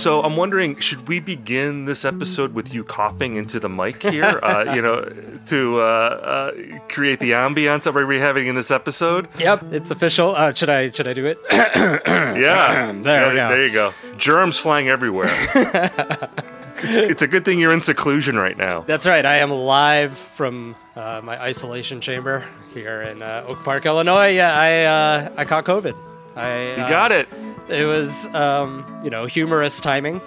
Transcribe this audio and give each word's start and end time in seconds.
So 0.00 0.22
I'm 0.22 0.34
wondering, 0.34 0.78
should 0.80 1.08
we 1.08 1.20
begin 1.20 1.84
this 1.84 2.06
episode 2.06 2.54
with 2.54 2.72
you 2.72 2.84
coughing 2.84 3.36
into 3.36 3.60
the 3.60 3.68
mic 3.68 4.02
here? 4.02 4.24
uh, 4.42 4.72
you 4.74 4.80
know, 4.80 5.04
to 5.44 5.78
uh, 5.78 5.82
uh, 5.82 6.78
create 6.88 7.20
the 7.20 7.32
ambiance 7.32 7.82
that 7.82 7.92
we're 7.92 8.18
having 8.18 8.46
in 8.46 8.54
this 8.54 8.70
episode. 8.70 9.28
Yep, 9.38 9.74
it's 9.74 9.90
official. 9.90 10.34
Uh, 10.34 10.54
should 10.54 10.70
I 10.70 10.90
should 10.90 11.06
I 11.06 11.12
do 11.12 11.26
it? 11.26 11.38
Yeah, 11.50 12.92
There 13.02 13.28
we 13.28 13.34
go. 13.34 13.48
There 13.50 13.66
you 13.66 13.72
go. 13.72 13.92
Germs 14.16 14.56
flying 14.56 14.88
everywhere. 14.88 15.28
it's, 16.76 16.96
it's 16.96 17.22
a 17.22 17.26
good 17.26 17.44
thing 17.44 17.58
you're 17.58 17.72
in 17.74 17.82
seclusion 17.82 18.36
right 18.36 18.56
now. 18.56 18.80
That's 18.80 19.04
right. 19.04 19.26
I 19.26 19.36
am 19.36 19.50
live 19.50 20.16
from 20.16 20.76
uh, 20.96 21.20
my 21.22 21.38
isolation 21.38 22.00
chamber 22.00 22.48
here 22.72 23.02
in 23.02 23.20
uh, 23.20 23.44
Oak 23.46 23.62
Park, 23.64 23.84
Illinois. 23.84 24.28
Yeah, 24.28 24.58
I 24.58 24.84
uh, 24.84 25.34
I 25.36 25.44
caught 25.44 25.66
COVID. 25.66 25.94
I 26.36 26.70
You 26.70 26.88
got 26.88 27.12
it. 27.12 27.28
It 27.70 27.86
was 27.86 28.26
um, 28.34 28.84
you 29.04 29.10
know 29.10 29.26
humorous 29.26 29.80
timing 29.80 30.20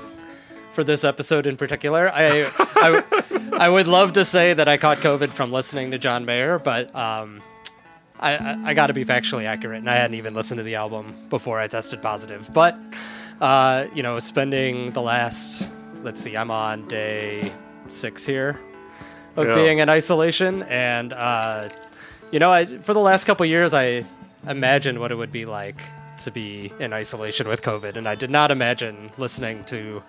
for 0.74 0.84
this 0.84 1.04
episode 1.04 1.46
in 1.48 1.58
particular. 1.58 2.10
I 2.14 2.50
I, 2.76 3.04
I 3.54 3.70
would 3.70 3.88
love 3.88 4.14
to 4.14 4.26
say 4.26 4.54
that 4.54 4.68
I 4.68 4.78
caught 4.78 5.00
COVID 5.00 5.30
from 5.30 5.52
listening 5.52 5.92
to 5.92 5.98
John 5.98 6.26
Mayer, 6.26 6.58
but 6.60 6.94
um, 6.96 7.42
I, 8.20 8.36
I, 8.38 8.58
I 8.70 8.74
got 8.74 8.88
to 8.88 8.94
be 8.94 9.06
factually 9.06 9.46
accurate, 9.46 9.80
and 9.80 9.90
I 9.90 9.96
hadn't 9.96 10.16
even 10.18 10.34
listened 10.34 10.58
to 10.60 10.64
the 10.64 10.76
album 10.76 11.28
before 11.30 11.60
I 11.60 11.68
tested 11.68 12.02
positive. 12.02 12.50
But 12.54 12.78
uh, 13.42 13.88
you 13.94 14.04
know, 14.04 14.20
spending 14.20 14.92
the 14.92 15.02
last 15.02 15.68
let's 16.04 16.22
see, 16.22 16.36
I'm 16.38 16.52
on 16.52 16.88
day 16.88 17.52
six 17.90 18.26
here 18.26 18.60
of 19.36 19.48
Yeah. 19.48 19.56
being 19.56 19.80
in 19.80 19.90
isolation, 19.90 20.64
and 20.64 21.12
uh, 21.14 21.70
you 22.32 22.40
know, 22.40 22.52
I 22.52 22.66
for 22.66 22.94
the 22.94 23.00
last 23.02 23.26
couple 23.26 23.46
years, 23.46 23.74
I 23.74 24.06
imagined 24.48 25.00
what 25.00 25.12
it 25.12 25.16
would 25.16 25.32
be 25.32 25.46
like 25.46 25.82
to 26.24 26.32
be 26.32 26.72
in 26.80 26.94
isolation 26.94 27.48
with 27.48 27.62
COVID, 27.62 27.96
and 27.96 28.08
I 28.08 28.16
did 28.16 28.30
not 28.30 28.52
imagine 28.52 29.12
listening 29.18 29.64
to. 29.66 30.04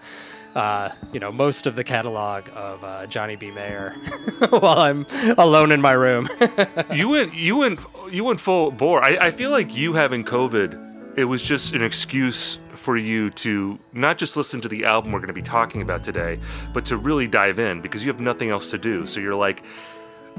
Uh, 0.54 0.88
you 1.12 1.18
know, 1.18 1.32
most 1.32 1.66
of 1.66 1.74
the 1.74 1.82
catalog 1.82 2.48
of 2.54 2.84
uh, 2.84 3.08
Johnny 3.08 3.34
B. 3.34 3.50
Mayer 3.50 3.90
while 4.50 4.78
I'm 4.78 5.04
alone 5.36 5.72
in 5.72 5.80
my 5.80 5.90
room. 5.90 6.28
You 6.94 7.08
went. 7.08 7.34
You 7.34 7.56
went. 7.56 7.80
You 8.12 8.22
went 8.22 8.38
full 8.38 8.70
bore. 8.70 9.04
I, 9.04 9.16
I 9.20 9.30
feel 9.32 9.50
like 9.50 9.74
you 9.74 9.94
having 9.94 10.24
COVID. 10.24 11.18
It 11.18 11.24
was 11.24 11.42
just 11.42 11.74
an 11.74 11.82
excuse 11.82 12.60
for 12.74 12.96
you 12.96 13.30
to 13.30 13.78
not 13.92 14.18
just 14.18 14.36
listen 14.36 14.60
to 14.60 14.68
the 14.68 14.84
album 14.84 15.10
we're 15.10 15.18
going 15.18 15.28
to 15.28 15.32
be 15.32 15.42
talking 15.42 15.82
about 15.82 16.04
today, 16.04 16.38
but 16.72 16.84
to 16.86 16.96
really 16.96 17.26
dive 17.26 17.58
in 17.58 17.80
because 17.80 18.04
you 18.04 18.12
have 18.12 18.20
nothing 18.20 18.50
else 18.50 18.70
to 18.70 18.78
do. 18.78 19.06
So 19.06 19.20
you're 19.20 19.34
like, 19.34 19.64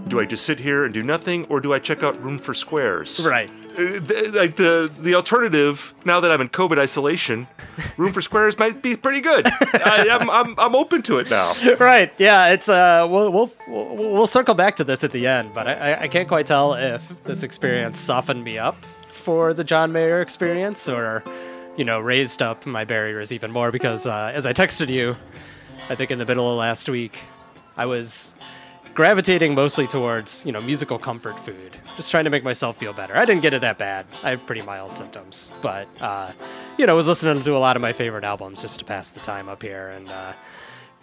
do 0.08 0.20
I 0.20 0.26
just 0.26 0.46
sit 0.46 0.60
here 0.60 0.86
and 0.86 0.94
do 0.94 1.02
nothing, 1.02 1.46
or 1.50 1.60
do 1.60 1.74
I 1.74 1.80
check 1.80 2.04
out 2.04 2.22
Room 2.24 2.38
for 2.38 2.54
Squares? 2.54 3.26
right. 3.26 3.50
Uh, 3.78 4.00
th- 4.00 4.32
like 4.34 4.56
the 4.56 4.90
the 5.00 5.16
alternative 5.16 5.94
now 6.06 6.20
that 6.22 6.32
I'm 6.32 6.40
in 6.42 6.48
COVID 6.50 6.78
isolation, 6.78 7.48
Room 7.98 8.14
for 8.14 8.22
Squares 8.22 8.58
might 8.58 8.82
be 8.82 8.96
pretty 8.96 9.20
good. 9.22 9.48
I, 9.48 10.08
I'm, 10.12 10.30
I'm 10.30 10.60
I'm 10.60 10.76
open 10.76 11.02
to 11.04 11.18
it 11.20 11.30
now. 11.30 11.52
right. 11.80 12.14
Yeah. 12.18 12.50
It's 12.54 12.70
uh, 12.70 13.08
we'll, 13.10 13.32
we'll 13.32 13.52
we'll 13.68 13.96
we'll 14.14 14.28
circle 14.28 14.54
back 14.54 14.76
to 14.78 14.84
this 14.84 15.04
at 15.04 15.12
the 15.12 15.28
end, 15.28 15.54
but 15.54 15.68
I 15.68 15.74
I- 15.74 16.02
I 16.04 16.08
can't 16.08 16.28
quite 16.28 16.46
tell 16.46 16.74
if 16.76 17.24
this 17.24 17.44
experience 17.44 18.00
softened 18.00 18.44
me 18.44 18.58
up 18.60 18.84
for 19.10 19.54
the 19.54 19.64
John 19.64 19.92
Mayer 19.92 20.22
experience 20.22 20.88
or, 20.88 21.24
you 21.78 21.84
know, 21.84 22.00
raised 22.00 22.42
up 22.44 22.66
my 22.68 22.86
barriers 22.86 23.32
even 23.34 23.52
more 23.52 23.72
because 23.72 24.06
uh, 24.06 24.32
as 24.34 24.46
I 24.46 24.54
texted 24.54 24.88
you, 24.90 25.18
I 25.90 25.96
think 25.96 26.12
in 26.12 26.20
the 26.20 26.26
middle 26.26 26.50
of 26.50 26.58
last 26.60 26.88
week, 26.88 27.20
I 27.76 27.88
was 27.88 28.36
gravitating 28.96 29.54
mostly 29.54 29.86
towards 29.86 30.44
you 30.46 30.52
know 30.52 30.62
musical 30.62 30.98
comfort 30.98 31.40
food. 31.40 31.78
Just 31.98 32.10
trying 32.10 32.24
to 32.24 32.30
make 32.30 32.44
myself 32.44 32.78
feel 32.78 32.94
better. 32.94 33.16
I 33.16 33.26
didn't 33.26 33.42
get 33.42 33.54
it 33.54 33.62
that 33.62 33.78
bad. 33.78 34.08
I 34.24 34.32
have 34.32 34.46
pretty 34.46 34.62
mild 34.62 34.98
symptoms. 34.98 35.52
But 35.62 35.88
uh, 36.02 36.32
you 36.78 36.88
know 36.88 36.96
was 36.96 37.08
listening 37.08 37.44
to 37.44 37.56
a 37.56 37.60
lot 37.60 37.76
of 37.76 37.82
my 37.82 37.94
favorite 37.94 38.24
albums 38.24 38.62
just 38.62 38.80
to 38.80 38.86
pass 38.86 39.12
the 39.12 39.20
time 39.20 39.50
up 39.50 39.62
here. 39.62 39.90
And 39.90 40.10
uh, 40.10 40.34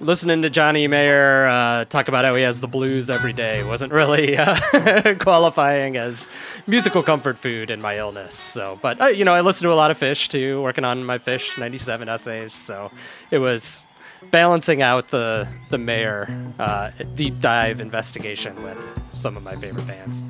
listening 0.00 0.42
to 0.42 0.50
johnny 0.50 0.88
mayer 0.88 1.46
uh, 1.46 1.84
talk 1.84 2.08
about 2.08 2.24
how 2.24 2.34
he 2.34 2.42
has 2.42 2.60
the 2.60 2.66
blues 2.66 3.08
every 3.08 3.32
day 3.32 3.62
wasn't 3.62 3.92
really 3.92 4.36
uh, 4.38 5.14
qualifying 5.20 5.96
as 5.96 6.28
musical 6.66 7.04
comfort 7.04 7.38
food 7.38 7.70
in 7.70 7.80
my 7.80 7.98
illness. 7.98 8.34
So 8.34 8.78
but 8.80 9.00
uh, 9.00 9.06
you 9.06 9.24
know 9.24 9.34
i 9.34 9.42
listened 9.42 9.66
to 9.66 9.72
a 9.72 9.76
lot 9.76 9.90
of 9.90 9.98
Phish 9.98 10.28
too 10.28 10.62
working 10.62 10.84
on 10.84 11.04
my 11.04 11.18
Phish 11.18 11.58
97 11.58 12.08
essays. 12.08 12.52
So 12.54 12.90
it 13.30 13.38
was 13.38 13.84
balancing 14.30 14.82
out 14.82 15.08
the 15.08 15.48
the 15.70 15.78
mayor 15.78 16.28
uh, 16.58 16.90
deep 17.14 17.40
dive 17.40 17.80
investigation 17.80 18.62
with 18.62 18.78
some 19.10 19.36
of 19.36 19.42
my 19.42 19.56
favorite 19.56 19.86
bands. 19.86 20.22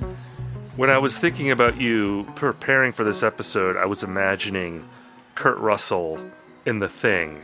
When 0.76 0.90
I 0.90 0.98
was 0.98 1.18
thinking 1.18 1.50
about 1.50 1.80
you 1.80 2.26
preparing 2.34 2.92
for 2.92 3.04
this 3.04 3.22
episode, 3.22 3.76
I 3.76 3.84
was 3.84 4.02
imagining 4.02 4.88
Kurt 5.34 5.58
Russell 5.58 6.18
in 6.64 6.78
The 6.78 6.88
Thing, 6.88 7.42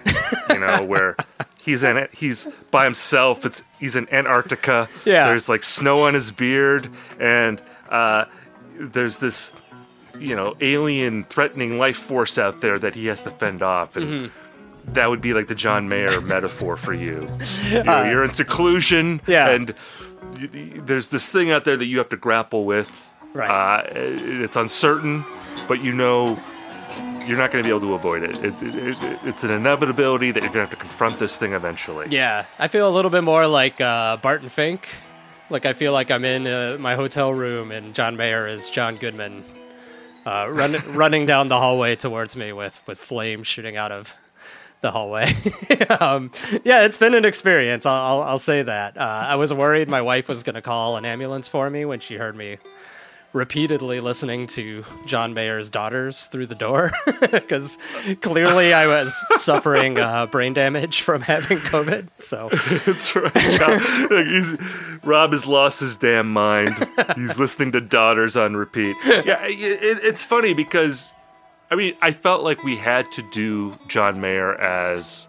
you 0.49 0.61
know, 0.61 0.85
where 0.87 1.17
he's 1.63 1.83
in 1.83 1.97
it, 1.97 2.15
he's 2.15 2.49
by 2.71 2.85
himself. 2.85 3.45
It's 3.45 3.63
he's 3.79 3.97
in 3.97 4.09
Antarctica. 4.13 4.89
Yeah. 5.05 5.27
There's 5.27 5.49
like 5.49 5.65
snow 5.65 6.05
on 6.05 6.15
his 6.15 6.33
beard, 6.33 6.91
and 7.21 7.61
uh, 7.91 8.25
there's 8.79 9.19
this, 9.19 9.53
you 10.19 10.35
know, 10.35 10.57
alien 10.61 11.25
threatening 11.25 11.79
life 11.79 11.97
force 11.97 12.39
out 12.39 12.61
there 12.61 12.79
that 12.79 12.95
he 12.95 13.07
has 13.07 13.23
to 13.25 13.31
fend 13.31 13.63
off, 13.63 13.97
and. 13.97 14.07
Mm-hmm. 14.07 14.45
That 14.95 15.11
would 15.11 15.21
be 15.21 15.35
like 15.35 15.47
the 15.49 15.55
John 15.55 15.89
Mayer 15.89 16.21
metaphor 16.35 16.77
for 16.77 16.95
you. 16.95 17.29
You 17.71 17.83
know, 17.85 18.05
you're 18.05 18.25
in 18.25 18.33
seclusion, 18.33 19.21
yeah. 19.27 19.51
and 19.51 19.75
y- 20.35 20.49
y- 20.53 20.73
there's 20.77 21.11
this 21.11 21.29
thing 21.29 21.51
out 21.51 21.65
there 21.65 21.77
that 21.77 21.85
you 21.87 21.99
have 21.99 22.09
to 22.11 22.17
grapple 22.17 22.65
with. 22.65 22.89
Right. 23.35 23.51
Uh, 23.51 23.83
it's 23.95 24.57
uncertain, 24.57 25.25
but 25.69 25.83
you 25.85 25.93
know 25.93 26.39
you're 27.27 27.37
not 27.37 27.51
going 27.51 27.63
to 27.63 27.69
be 27.69 27.69
able 27.69 27.87
to 27.87 27.93
avoid 27.95 28.23
it. 28.23 28.37
It, 28.43 28.55
it, 28.63 28.97
it. 29.03 29.19
It's 29.25 29.45
an 29.45 29.51
inevitability 29.51 30.31
that 30.31 30.43
you're 30.43 30.51
going 30.53 30.67
to 30.67 30.71
have 30.71 30.79
to 30.79 30.83
confront 30.83 31.19
this 31.19 31.37
thing 31.37 31.53
eventually. 31.53 32.07
Yeah, 32.09 32.47
I 32.59 32.69
feel 32.69 32.89
a 32.89 32.95
little 32.95 33.11
bit 33.11 33.23
more 33.23 33.47
like 33.47 33.81
uh, 33.83 34.17
Barton 34.17 34.49
Fink. 34.49 34.89
Like 35.51 35.67
I 35.67 35.75
feel 35.75 35.93
like 35.93 36.11
I'm 36.11 36.25
in 36.25 36.47
uh, 36.47 36.79
my 36.81 36.95
hotel 36.95 37.35
room 37.35 37.71
and 37.71 37.95
John 37.95 38.17
Mayer 38.17 38.47
is 38.47 38.71
John 38.71 38.97
Goodman, 38.97 39.45
uh, 40.25 40.49
run, 40.51 40.73
running 40.95 41.27
down 41.27 41.49
the 41.49 41.59
hallway 41.59 41.97
towards 41.97 42.35
me 42.37 42.53
with 42.53 42.83
with 42.87 42.99
flames 42.99 43.47
shooting 43.47 43.77
out 43.77 43.93
of 43.93 44.15
the 44.81 44.91
hallway. 44.91 45.35
um, 46.01 46.31
yeah, 46.65 46.85
it's 46.85 46.99
been 46.99 47.15
an 47.15 47.25
experience. 47.25 47.85
I'll, 47.87 48.19
I'll, 48.21 48.23
I'll 48.31 48.39
say 48.39 48.63
that. 48.63 48.97
Uh, 48.99 49.01
I 49.29 49.37
was 49.37 49.53
worried 49.53 49.89
my 49.89 50.03
wife 50.03 50.29
was 50.29 50.43
going 50.43 50.55
to 50.55 50.63
call 50.63 50.97
an 50.97 51.05
ambulance 51.05 51.49
for 51.49 51.69
me 51.71 51.85
when 51.85 52.01
she 52.01 52.15
heard 52.17 52.37
me 52.37 52.59
repeatedly 53.35 54.01
listening 54.01 54.47
to 54.47 54.83
John 55.05 55.35
Mayer's 55.35 55.69
daughters 55.69 56.29
through 56.29 56.47
the 56.47 56.55
door 56.55 56.91
because 57.31 57.77
clearly 58.23 58.73
I 58.73 58.87
was 58.87 59.15
suffering 59.37 59.99
uh, 59.99 60.25
brain 60.27 60.55
damage 60.55 61.03
from 61.03 61.21
having 61.21 61.59
COVID. 61.59 62.09
So 62.21 62.49
That's 62.87 63.15
right. 63.15 64.99
Rob 65.05 65.33
has 65.33 65.45
lost 65.47 65.81
his 65.81 65.97
damn 65.97 66.33
mind. 66.33 66.71
He's 67.17 67.39
listening 67.39 67.73
to 67.73 67.83
Daughters 67.83 68.35
on 68.37 68.57
repeat. 68.57 68.97
Yeah, 69.05 69.45
it- 69.45 69.99
it's 70.03 70.25
funny 70.25 70.55
because 70.55 71.13
I 71.71 71.75
mean, 71.75 71.95
I 72.01 72.13
felt 72.13 72.43
like 72.43 72.65
we 72.65 72.77
had 72.77 73.11
to 73.13 73.23
do 73.31 73.79
John 73.89 74.21
Mayer 74.21 74.55
as 74.55 75.29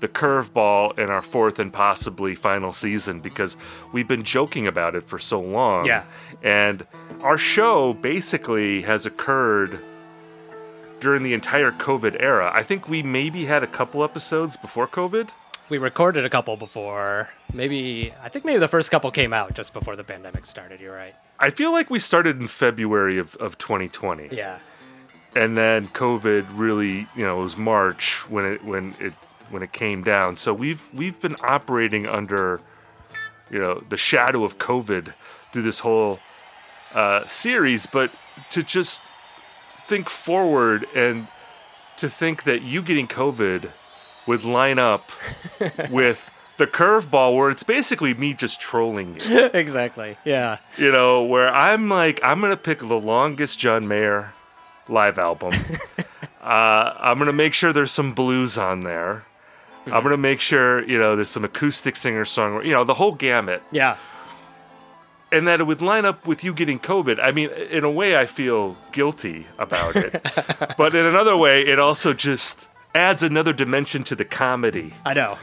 the 0.00 0.08
curveball 0.08 0.98
in 0.98 1.10
our 1.10 1.22
fourth 1.22 1.58
and 1.58 1.72
possibly 1.72 2.34
final 2.34 2.72
season 2.72 3.20
because 3.20 3.56
we've 3.92 4.06
been 4.06 4.22
joking 4.22 4.66
about 4.66 4.94
it 4.94 5.08
for 5.08 5.18
so 5.18 5.40
long. 5.40 5.86
Yeah. 5.86 6.04
And 6.42 6.86
our 7.20 7.38
show 7.38 7.94
basically 7.94 8.82
has 8.82 9.06
occurred 9.06 9.80
during 11.00 11.22
the 11.22 11.32
entire 11.32 11.72
COVID 11.72 12.16
era. 12.20 12.50
I 12.52 12.62
think 12.62 12.88
we 12.88 13.02
maybe 13.02 13.46
had 13.46 13.62
a 13.62 13.66
couple 13.66 14.04
episodes 14.04 14.56
before 14.56 14.86
COVID. 14.86 15.30
We 15.68 15.78
recorded 15.78 16.24
a 16.24 16.30
couple 16.30 16.56
before. 16.56 17.30
Maybe 17.52 18.12
I 18.22 18.28
think 18.28 18.44
maybe 18.44 18.58
the 18.58 18.68
first 18.68 18.90
couple 18.90 19.10
came 19.10 19.32
out 19.32 19.54
just 19.54 19.72
before 19.72 19.96
the 19.96 20.04
pandemic 20.04 20.46
started. 20.46 20.80
You're 20.80 20.94
right. 20.94 21.14
I 21.38 21.50
feel 21.50 21.72
like 21.72 21.90
we 21.90 21.98
started 21.98 22.40
in 22.40 22.48
February 22.48 23.18
of, 23.18 23.36
of 23.36 23.58
2020. 23.58 24.28
Yeah. 24.32 24.58
And 25.38 25.56
then 25.56 25.86
COVID 25.88 26.46
really, 26.52 27.06
you 27.14 27.24
know, 27.24 27.38
it 27.38 27.42
was 27.44 27.56
March 27.56 28.28
when 28.28 28.44
it 28.44 28.64
when 28.64 28.96
it 28.98 29.12
when 29.50 29.62
it 29.62 29.72
came 29.72 30.02
down. 30.02 30.36
So 30.36 30.52
we've 30.52 30.82
we've 30.92 31.20
been 31.20 31.36
operating 31.42 32.06
under, 32.08 32.60
you 33.48 33.60
know, 33.60 33.84
the 33.88 33.96
shadow 33.96 34.42
of 34.42 34.58
COVID 34.58 35.14
through 35.52 35.62
this 35.62 35.78
whole 35.80 36.18
uh, 36.92 37.24
series. 37.24 37.86
But 37.86 38.10
to 38.50 38.64
just 38.64 39.02
think 39.86 40.08
forward 40.10 40.86
and 40.92 41.28
to 41.98 42.08
think 42.08 42.42
that 42.42 42.62
you 42.62 42.82
getting 42.82 43.06
COVID 43.06 43.70
would 44.26 44.42
line 44.42 44.80
up 44.80 45.12
with 45.90 46.30
the 46.56 46.66
curveball, 46.66 47.36
where 47.36 47.50
it's 47.50 47.62
basically 47.62 48.12
me 48.12 48.34
just 48.34 48.60
trolling 48.60 49.16
you 49.20 49.44
exactly. 49.54 50.18
Yeah. 50.24 50.58
you 50.76 50.90
know, 50.90 51.22
where 51.22 51.54
I'm 51.54 51.88
like, 51.88 52.18
I'm 52.24 52.40
gonna 52.40 52.56
pick 52.56 52.80
the 52.80 52.98
longest 52.98 53.60
John 53.60 53.86
Mayer 53.86 54.32
live 54.88 55.18
album. 55.18 55.52
uh, 56.42 56.94
I'm 56.98 57.18
gonna 57.18 57.32
make 57.32 57.54
sure 57.54 57.72
there's 57.72 57.92
some 57.92 58.12
blues 58.12 58.56
on 58.58 58.80
there. 58.80 59.24
I'm 59.86 60.02
gonna 60.02 60.16
make 60.18 60.40
sure 60.40 60.84
you 60.88 60.98
know 60.98 61.16
there's 61.16 61.30
some 61.30 61.44
acoustic 61.44 61.96
singer 61.96 62.24
song, 62.24 62.64
you 62.64 62.72
know, 62.72 62.84
the 62.84 62.94
whole 62.94 63.12
gamut, 63.12 63.62
Yeah. 63.70 63.96
and 65.32 65.46
that 65.48 65.60
it 65.60 65.64
would 65.64 65.80
line 65.82 66.04
up 66.04 66.26
with 66.26 66.44
you 66.44 66.52
getting 66.52 66.78
COVID. 66.78 67.18
I 67.22 67.32
mean, 67.32 67.50
in 67.50 67.84
a 67.84 67.90
way, 67.90 68.16
I 68.16 68.26
feel 68.26 68.76
guilty 68.92 69.46
about 69.58 69.96
it, 69.96 70.12
but 70.76 70.94
in 70.94 71.06
another 71.06 71.36
way, 71.36 71.62
it 71.66 71.78
also 71.78 72.12
just 72.12 72.68
adds 72.94 73.22
another 73.22 73.52
dimension 73.52 74.04
to 74.04 74.14
the 74.14 74.24
comedy 74.24 74.92
I 75.06 75.14
know. 75.14 75.38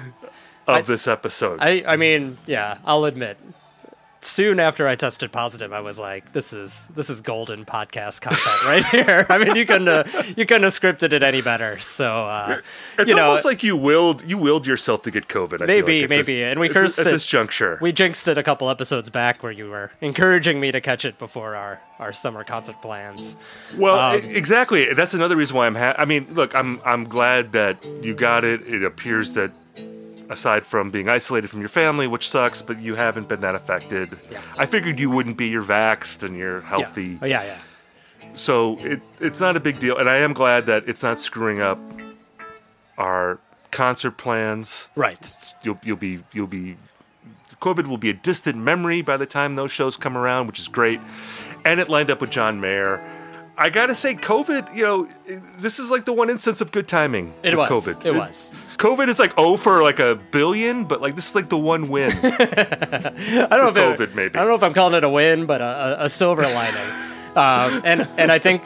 of 0.68 0.86
this 0.88 1.08
episode. 1.08 1.60
I 1.62 1.84
I 1.88 1.96
mean, 1.96 2.38
yeah, 2.46 2.78
I'll 2.86 3.06
admit. 3.06 3.38
Soon 4.26 4.60
after 4.60 4.88
I 4.88 4.96
tested 4.96 5.32
positive, 5.32 5.72
I 5.72 5.82
was 5.82 6.00
like, 6.00 6.34
"This 6.34 6.52
is 6.52 6.88
this 6.96 7.12
is 7.12 7.22
golden 7.22 7.64
podcast 7.64 8.22
content 8.22 8.66
right 8.66 8.84
here." 8.92 9.26
I 9.30 9.38
mean, 9.38 9.56
you 9.56 9.66
couldn't 9.68 9.86
have, 9.88 10.28
you 10.38 10.46
couldn't 10.48 10.64
have 10.64 10.74
scripted 10.74 11.14
it 11.14 11.22
any 11.22 11.42
better. 11.42 11.80
So, 11.80 12.26
uh, 12.26 12.62
it's 12.98 13.08
you 13.08 13.16
know, 13.16 13.28
almost 13.28 13.46
like 13.46 13.62
you 13.62 13.76
willed 13.78 14.24
you 14.28 14.38
willed 14.40 14.66
yourself 14.66 15.04
to 15.04 15.12
get 15.12 15.28
COVID. 15.28 15.62
I 15.62 15.66
Maybe, 15.68 16.02
like, 16.02 16.04
at 16.06 16.10
this- 16.18 16.28
maybe, 16.28 16.44
and 16.44 16.60
we 16.60 16.70
cursed 16.70 16.98
at 17.00 17.06
it. 17.08 17.12
this 17.12 17.26
juncture. 17.26 17.78
we 17.82 17.92
jinxed 17.92 18.28
it 18.28 18.38
a 18.38 18.44
couple 18.44 18.68
episodes 18.70 19.12
back 19.12 19.44
where 19.44 19.52
you 19.52 19.70
were 19.70 19.92
encouraging 20.02 20.60
me 20.60 20.72
to 20.72 20.82
catch 20.82 21.06
it 21.06 21.20
before 21.20 21.56
our 21.56 21.80
our 22.00 22.12
summer 22.12 22.44
concert 22.44 22.82
plans. 22.82 23.38
Well, 23.78 24.16
Um, 24.16 24.22
exactly. 24.26 24.92
That's 24.94 25.14
another 25.14 25.36
reason 25.36 25.56
why 25.56 25.68
I'm. 25.68 25.76
Ha- 25.76 25.96
I 26.00 26.06
mean, 26.06 26.28
look, 26.34 26.56
I'm 26.56 26.82
I'm 26.84 27.04
glad 27.04 27.52
that 27.52 27.78
you 28.02 28.16
got 28.16 28.44
it. 28.44 28.62
It 28.68 28.84
appears 28.84 29.36
that 29.36 29.52
aside 30.30 30.66
from 30.66 30.90
being 30.92 31.08
isolated 31.10 31.50
from 31.50 31.60
your 31.60 31.70
family, 31.70 32.08
which 32.08 32.30
sucks, 32.30 32.62
but 32.62 32.80
you 32.80 32.96
haven't 32.96 33.28
been 33.28 33.42
that 33.42 33.56
affected. 33.56 34.18
Yeah. 34.32 34.42
I 34.58 34.66
figured 34.66 35.00
you 35.00 35.10
wouldn't 35.10 35.38
be. 35.38 35.48
You're 35.48 35.64
vaxxed 35.64 36.24
and 36.24 36.38
you're 36.38 36.60
Yeah. 36.62 36.68
healthy, 36.68 37.20
Oh, 37.22 37.26
yeah, 37.26 37.44
yeah. 37.44 37.58
so 38.34 38.78
it 38.80 39.02
it's 39.20 39.40
not 39.40 39.56
a 39.56 39.60
big 39.60 39.80
deal. 39.80 39.98
And 39.98 40.10
I 40.10 40.18
am 40.18 40.34
glad 40.34 40.66
that 40.66 40.84
it's 40.88 41.04
not 41.04 41.20
screwing 41.20 41.62
up 41.62 41.80
our 42.98 43.40
concert 43.72 44.12
plans. 44.18 44.90
Right. 44.96 45.36
You'll 45.64 45.80
you'll 45.84 45.98
be 45.98 46.24
you'll 46.34 46.48
be. 46.48 46.78
COVID 47.62 47.88
will 47.88 47.98
be 47.98 48.10
a 48.10 48.14
distant 48.14 48.58
memory 48.58 49.02
by 49.02 49.18
the 49.18 49.26
time 49.26 49.56
those 49.56 49.72
shows 49.72 49.96
come 49.96 50.18
around, 50.18 50.46
which 50.48 50.60
is 50.60 50.68
great. 50.68 51.00
And 51.64 51.80
it 51.80 51.90
lined 51.90 52.12
up 52.12 52.22
with 52.22 52.30
John 52.30 52.60
Mayer. 52.60 53.02
I 53.58 53.70
gotta 53.70 53.96
say, 53.96 54.16
COVID, 54.16 54.76
you 54.76 54.84
know, 54.84 55.08
this 55.60 55.80
is 55.80 55.90
like 55.90 56.04
the 56.06 56.12
one 56.14 56.30
instance 56.30 56.60
of 56.60 56.72
good 56.74 56.88
timing. 56.88 57.34
It 57.42 57.58
was. 57.58 57.70
COVID. 57.70 58.06
It 58.06 58.14
was. 58.14 58.52
COVID 58.78 59.08
is 59.08 59.18
like 59.20 59.34
oh 59.38 59.56
for 59.56 59.82
like 59.82 60.00
a 60.00 60.16
billion, 60.32 60.84
but 60.84 61.02
like 61.02 61.16
this 61.16 61.30
is 61.30 61.36
like 61.36 61.48
the 61.50 61.58
one 61.58 61.88
win. 61.88 62.12
I 62.24 63.48
don't 63.50 63.50
know 63.50 63.70
if 63.70 63.78
it- 63.78 64.10
COVID, 64.10 64.16
maybe. 64.16 64.36
I 64.36 64.40
don't 64.40 64.50
know 64.50 64.56
if 64.56 64.64
I'm 64.64 64.74
calling 64.74 64.96
it 64.96 65.04
a 65.04 65.10
win, 65.10 65.46
but 65.46 65.62
a, 65.62 66.02
a, 66.02 66.06
a 66.06 66.10
silver 66.10 66.42
lining. 66.44 66.92
um, 67.36 67.82
and 67.86 68.08
and 68.18 68.32
I 68.32 68.40
think 68.40 68.64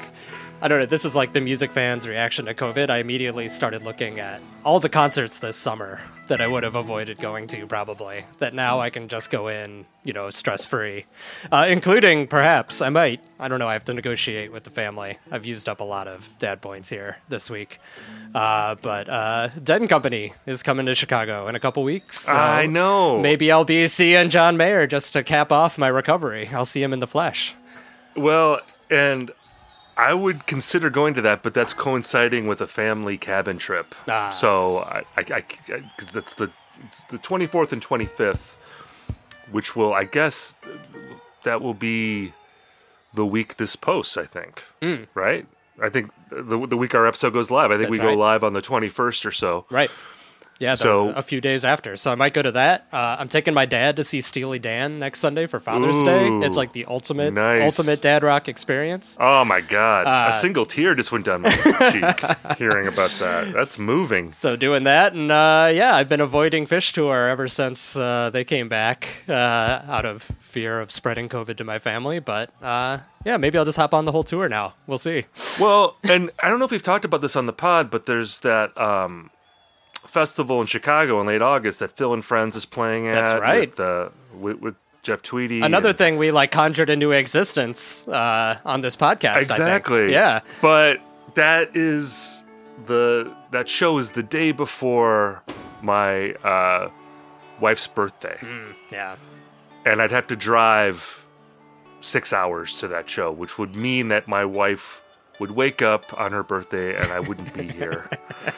I 0.62 0.68
don't 0.68 0.82
know. 0.82 0.86
This 0.86 1.06
is 1.06 1.16
like 1.16 1.32
the 1.32 1.40
music 1.40 1.72
fans' 1.72 2.06
reaction 2.06 2.46
to 2.48 2.54
COVID. 2.54 2.90
I 2.90 2.98
immediately 2.98 3.48
started 3.48 3.84
looking 3.84 4.20
at 4.20 4.42
all 4.66 4.82
the 4.82 4.90
concerts 4.90 5.40
this 5.40 5.56
summer 5.56 6.02
that 6.28 6.42
I 6.42 6.48
would 6.48 6.64
have 6.64 6.76
avoided 6.76 7.18
going 7.18 7.48
to 7.48 7.66
probably. 7.66 8.26
That 8.40 8.54
now 8.54 8.82
I 8.82 8.90
can 8.90 9.08
just 9.08 9.32
go 9.32 9.48
in, 9.48 9.86
you 10.04 10.12
know, 10.12 10.30
stress 10.30 10.66
free, 10.66 11.06
uh, 11.50 11.66
including 11.70 12.28
perhaps 12.28 12.82
I 12.82 12.90
might. 12.90 13.22
I 13.40 13.48
don't 13.48 13.60
know. 13.60 13.70
I 13.70 13.74
have 13.74 13.86
to 13.86 13.94
negotiate 13.94 14.52
with 14.52 14.66
the 14.66 14.70
family. 14.70 15.18
I've 15.32 15.46
used 15.46 15.70
up 15.70 15.80
a 15.80 15.86
lot 15.86 16.10
of 16.10 16.28
dad 16.40 16.62
points 16.62 16.90
here 16.90 17.20
this 17.30 17.50
week. 17.50 17.80
Uh, 18.36 18.76
but 18.82 19.08
uh, 19.08 19.48
Dead 19.64 19.80
and 19.80 19.90
Company 19.90 20.34
is 20.46 20.62
coming 20.62 20.86
to 20.88 20.94
Chicago 20.94 21.48
in 21.48 21.56
a 21.56 21.60
couple 21.62 21.84
weeks. 21.84 22.20
so 22.20 22.36
I 22.36 22.66
know. 22.66 23.18
Maybe 23.18 23.50
I'll 23.50 23.64
be 23.64 23.88
seeing 23.88 24.30
John 24.30 24.58
Mayer 24.58 24.88
just 24.88 25.14
to 25.14 25.24
cap 25.24 25.54
off 25.54 25.78
my 25.78 25.88
recovery. 25.88 26.50
I'll 26.52 26.66
see 26.66 26.84
him 26.84 26.92
in 26.92 27.00
the 27.00 27.08
flesh. 27.08 27.56
Well, 28.18 28.60
and 28.92 29.32
I 30.00 30.14
would 30.14 30.46
consider 30.48 30.90
going 30.90 31.14
to 31.16 31.22
that, 31.22 31.44
but 31.44 31.54
that's 31.54 31.74
coinciding 31.74 32.48
with 32.48 32.62
a 32.62 32.68
family 32.68 33.18
cabin 33.18 33.58
trip. 33.58 33.94
Ah, 34.08 34.32
so. 34.32 34.70
I, 34.90 35.04
I, 35.18 35.44
because 35.98 36.14
that's 36.14 36.36
the 36.36 36.52
the 37.10 37.18
twenty 37.18 37.46
fourth 37.46 37.74
and 37.74 37.82
twenty 37.82 38.06
fifth, 38.06 38.56
which 39.52 39.76
will, 39.76 39.94
I 39.94 40.06
guess, 40.06 40.56
that 41.44 41.62
will 41.62 41.74
be 41.74 42.34
the 43.14 43.26
week 43.26 43.58
this 43.58 43.76
posts. 43.76 44.16
I 44.18 44.26
think, 44.26 44.64
right? 45.14 45.46
I 45.82 45.90
think 45.90 46.12
the 46.30 46.66
the 46.68 46.78
week 46.78 46.96
our 46.96 47.06
episode 47.06 47.34
goes 47.34 47.52
live. 47.52 47.72
I 47.72 47.78
think 47.78 47.90
we 47.90 47.98
Hmm. 47.98 48.04
That's 48.06 48.16
go 48.16 48.20
live 48.20 48.44
on 48.44 48.54
the 48.54 48.62
twenty 48.62 48.90
first 48.90 49.26
or 49.26 49.32
so. 49.32 49.66
Right. 49.70 49.92
Yeah, 50.60 50.76
So- 50.76 51.10
a 51.10 51.24
few 51.24 51.40
days 51.40 51.64
after. 51.64 51.96
So 51.96 52.12
I 52.12 52.16
might 52.16 52.34
go 52.34 52.42
to 52.42 52.52
that. 52.52 52.86
Uh, 52.92 53.16
I'm 53.18 53.30
taking 53.30 53.54
my 53.54 53.66
dad 53.66 53.96
to 53.96 54.04
see 54.04 54.20
Steely 54.20 54.60
Dan 54.60 55.00
next 55.00 55.20
Sunday 55.20 55.48
for 55.48 55.60
Father's 55.62 56.04
Day. 56.04 56.28
It's 56.46 56.58
like 56.58 56.74
the 56.74 56.84
ultimate 56.86 57.34
nice. 57.34 57.64
ultimate 57.64 58.02
dad 58.02 58.24
rock 58.24 58.50
experience. 58.50 59.18
Oh 59.22 59.46
my 59.46 59.62
god! 59.62 60.06
Uh, 60.06 60.30
a 60.30 60.34
single 60.34 60.66
tear 60.66 60.96
just 60.96 61.14
went 61.14 61.24
down 61.26 61.44
my 61.44 61.50
cheek 61.92 62.58
hearing 62.58 62.88
about 62.88 63.10
that. 63.22 63.54
That's 63.54 63.80
moving. 63.80 64.34
So 64.34 64.56
doing 64.58 64.84
that, 64.84 65.14
and 65.14 65.32
uh, 65.32 65.72
yeah, 65.74 65.96
I've 65.96 66.10
been 66.10 66.20
avoiding 66.22 66.68
Phish 66.68 66.92
Tour 66.92 67.30
ever 67.30 67.48
since 67.48 67.96
uh, 67.96 68.30
they 68.32 68.44
came 68.44 68.68
back 68.68 69.08
uh, 69.30 69.32
out 69.88 70.06
of 70.06 70.24
fear 70.40 70.82
of 70.82 70.92
spreading 70.92 71.30
COVID 71.30 71.56
to 71.58 71.64
my 71.64 71.80
family. 71.80 72.20
But 72.20 72.52
uh, 72.62 73.00
yeah, 73.24 73.38
maybe 73.38 73.58
I'll 73.58 73.66
just 73.66 73.78
hop 73.78 73.94
on 73.94 74.04
the 74.04 74.12
whole 74.12 74.24
tour 74.24 74.50
now. 74.50 74.74
We'll 74.88 74.98
see. 74.98 75.24
Well, 75.60 75.96
and 76.04 76.32
I 76.44 76.50
don't 76.50 76.60
know 76.60 76.66
if 76.66 76.72
we've 76.72 76.84
talked 76.84 77.06
about 77.06 77.22
this 77.22 77.38
on 77.38 77.46
the 77.46 77.54
pod, 77.54 77.90
but 77.90 78.06
there's 78.08 78.42
that 78.42 78.78
um, 78.78 79.30
festival 80.08 80.62
in 80.62 80.68
Chicago 80.68 81.20
in 81.22 81.28
late 81.28 81.42
August 81.42 81.80
that 81.80 81.96
Phil 81.98 82.14
and 82.14 82.24
Friends 82.24 82.56
is 82.56 82.66
playing 82.66 83.08
at. 83.08 83.14
That's 83.26 83.34
right. 83.40 83.70
With, 83.70 83.80
uh, 83.80 84.10
with, 84.40 84.60
with 84.60 84.76
Jeff 85.04 85.22
Tweedy. 85.22 85.62
Another 85.62 85.90
and- 85.90 85.98
thing 85.98 86.18
we 86.18 86.32
like 86.32 86.52
conjured 86.52 86.90
into 86.90 87.12
existence 87.12 88.08
uh, 88.08 88.58
on 88.66 88.82
this 88.82 88.96
podcast. 88.96 89.30
I 89.30 89.38
think. 89.40 89.52
Exactly. 89.52 90.12
Yeah. 90.12 90.42
But 90.62 91.00
that 91.36 91.76
is 91.76 92.44
the 92.86 93.34
that 93.52 93.70
show 93.70 93.98
is 93.98 94.12
the 94.12 94.24
day 94.24 94.52
before 94.52 95.42
my 95.82 96.32
uh, 96.36 96.90
wife's 97.60 97.88
birthday, 97.88 98.38
Yeah. 98.92 99.16
and 99.86 100.02
I'd 100.02 100.12
have 100.12 100.28
to 100.28 100.36
drive 100.36 101.26
six 102.02 102.32
hours 102.34 102.80
to 102.80 102.88
that 102.90 103.10
show, 103.10 103.32
which 103.32 103.58
would 103.58 103.76
mean 103.76 104.08
that 104.10 104.28
my 104.28 104.46
wife 104.46 105.02
would 105.40 105.52
wake 105.52 105.82
up 105.82 106.18
on 106.20 106.32
her 106.32 106.44
birthday 106.44 106.96
and 106.96 107.12
I 107.12 107.20
wouldn't 107.20 107.54
be 107.54 107.68
here, 107.68 108.10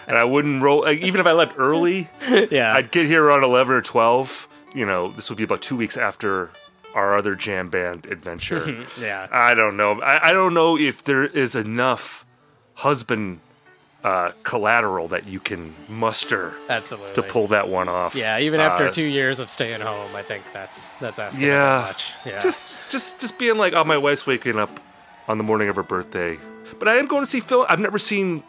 and 0.08 0.18
I 0.18 0.24
wouldn't 0.24 0.62
roll. 0.64 0.82
Like, 0.82 1.00
even 1.00 1.20
if 1.22 1.28
I 1.28 1.32
left 1.32 1.56
early, 1.58 2.10
Yeah. 2.52 2.74
I'd 2.74 2.92
get 2.92 3.06
here 3.06 3.24
around 3.24 3.44
eleven 3.44 3.76
or 3.76 3.82
twelve. 3.82 4.48
You 4.74 4.86
know, 4.86 5.12
this 5.12 5.30
would 5.30 5.38
be 5.38 5.44
about 5.44 5.62
two 5.62 5.76
weeks 5.76 5.98
after 5.98 6.50
our 6.96 7.18
other 7.18 7.36
jam 7.36 7.70
band 7.70 8.06
adventure. 8.08 8.86
yeah. 9.00 9.28
I 9.32 9.54
don't 9.54 9.78
know. 9.78 10.02
I, 10.02 10.30
I 10.30 10.32
don't 10.34 10.54
know 10.54 10.78
if 10.78 11.04
there 11.04 11.26
is 11.26 11.56
enough 11.56 12.26
husband 12.76 13.40
uh, 14.04 14.32
collateral 14.44 15.08
that 15.10 15.28
you 15.28 15.40
can 15.40 15.76
muster 15.88 16.54
Absolutely. 16.70 17.14
to 17.14 17.22
pull 17.24 17.48
that 17.48 17.68
one 17.70 17.88
off. 17.88 18.16
Yeah, 18.16 18.40
even 18.40 18.60
after 18.60 18.88
Uh, 18.88 18.92
two 18.92 19.04
years 19.04 19.40
of 19.40 19.50
staying 19.50 19.82
home, 19.82 20.16
I 20.16 20.24
think 20.24 20.44
that's 20.52 20.88
that's 20.94 21.20
asking 21.20 21.46
Yeah. 21.48 21.86
much. 21.88 22.14
Yeah. 22.26 22.40
Just, 22.40 22.70
just, 22.90 23.20
just 23.20 23.38
being 23.38 23.58
like, 23.58 23.74
oh, 23.74 23.84
my 23.84 23.98
wife's 23.98 24.26
waking 24.26 24.58
up 24.58 24.80
on 25.28 25.38
the 25.38 25.44
morning 25.44 25.70
of 25.70 25.76
her 25.76 25.84
birthday, 25.84 26.40
but 26.82 26.88
I 26.88 26.98
am 26.98 27.06
going 27.06 27.22
to 27.22 27.30
see 27.30 27.42
Phil. 27.42 27.64
I've 27.70 27.80
never 27.80 28.00
seen, 28.00 28.42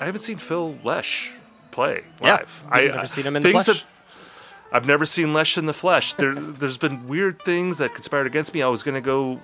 I 0.00 0.06
haven't 0.06 0.22
seen 0.22 0.36
Phil 0.36 0.76
Lesh 0.82 1.30
play 1.70 2.02
live. 2.20 2.20
Yeah, 2.20 2.32
live. 2.72 2.82
you've 2.82 2.94
never 2.96 3.06
seen 3.06 3.24
him 3.24 3.36
in 3.36 3.42
the 3.44 3.52
things 3.52 3.66
flesh? 3.66 3.78
Have, 3.78 4.72
I've 4.72 4.84
never 4.84 5.06
seen 5.06 5.32
Lesh 5.32 5.56
in 5.56 5.66
the 5.66 5.72
flesh. 5.72 6.14
There, 6.14 6.34
there's 6.34 6.76
been 6.76 7.06
weird 7.06 7.40
things 7.44 7.78
that 7.78 7.94
conspired 7.94 8.26
against 8.26 8.52
me. 8.52 8.62
I 8.62 8.66
was 8.66 8.82
going 8.82 8.96
to 8.96 9.00
go 9.00 9.40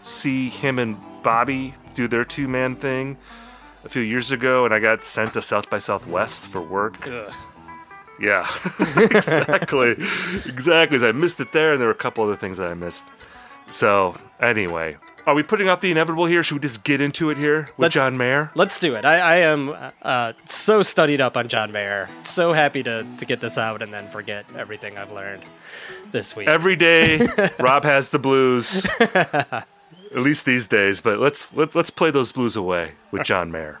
see 0.00 0.48
him 0.48 0.78
and 0.78 0.98
Bobby 1.22 1.74
do 1.94 2.08
their 2.08 2.24
two 2.24 2.48
man 2.48 2.76
thing. 2.76 3.18
a 3.84 3.90
few 3.90 4.02
years 4.02 4.32
ago, 4.32 4.64
and 4.64 4.72
I 4.72 4.78
got 4.78 5.04
sent 5.04 5.34
to 5.34 5.42
South 5.42 5.68
by 5.68 5.78
Southwest 5.78 6.48
for 6.48 6.62
work. 6.62 7.06
Ugh. 7.06 7.34
Yeah, 8.18 8.48
exactly, 8.96 9.90
exactly. 10.46 11.06
I 11.06 11.12
missed 11.12 11.38
it 11.40 11.52
there, 11.52 11.72
and 11.72 11.80
there 11.80 11.88
were 11.88 11.94
a 11.94 11.96
couple 11.96 12.24
other 12.24 12.36
things 12.36 12.56
that 12.56 12.70
I 12.70 12.74
missed. 12.74 13.06
So 13.70 14.18
anyway, 14.40 14.96
are 15.26 15.34
we 15.34 15.42
putting 15.42 15.68
up 15.68 15.80
the 15.80 15.90
inevitable 15.90 16.26
here? 16.26 16.42
Should 16.44 16.54
we 16.54 16.60
just 16.60 16.84
get 16.84 17.00
into 17.00 17.30
it 17.30 17.36
here 17.36 17.62
with 17.76 17.78
Let's- 17.78 17.94
John 17.94 18.16
Mayer? 18.16 18.50
Let's 18.54 18.78
do 18.78 18.94
it. 18.94 19.04
I, 19.04 19.18
I 19.18 19.36
am 19.38 19.74
uh, 20.02 20.32
so 20.44 20.82
studied 20.82 21.20
up 21.20 21.36
on 21.36 21.48
John 21.48 21.72
Mayer. 21.72 22.08
So 22.24 22.52
happy 22.52 22.82
to, 22.84 23.04
to 23.18 23.24
get 23.24 23.40
this 23.40 23.58
out 23.58 23.82
and 23.82 23.92
then 23.92 24.08
forget 24.08 24.46
everything 24.56 24.96
I've 24.96 25.10
learned 25.12 25.42
this 26.12 26.36
week. 26.36 26.48
Every 26.48 26.76
day, 26.76 27.26
Rob 27.58 27.82
has 27.84 28.10
the 28.10 28.18
blues. 28.18 28.86
At 29.00 30.22
least 30.22 30.46
these 30.46 30.68
days, 30.68 31.00
but 31.00 31.18
let's 31.18 31.52
let's 31.52 31.74
let's 31.74 31.90
play 31.90 32.10
those 32.12 32.30
blues 32.32 32.54
away 32.56 32.92
with 33.10 33.24
John 33.24 33.50
Mayer. 33.50 33.80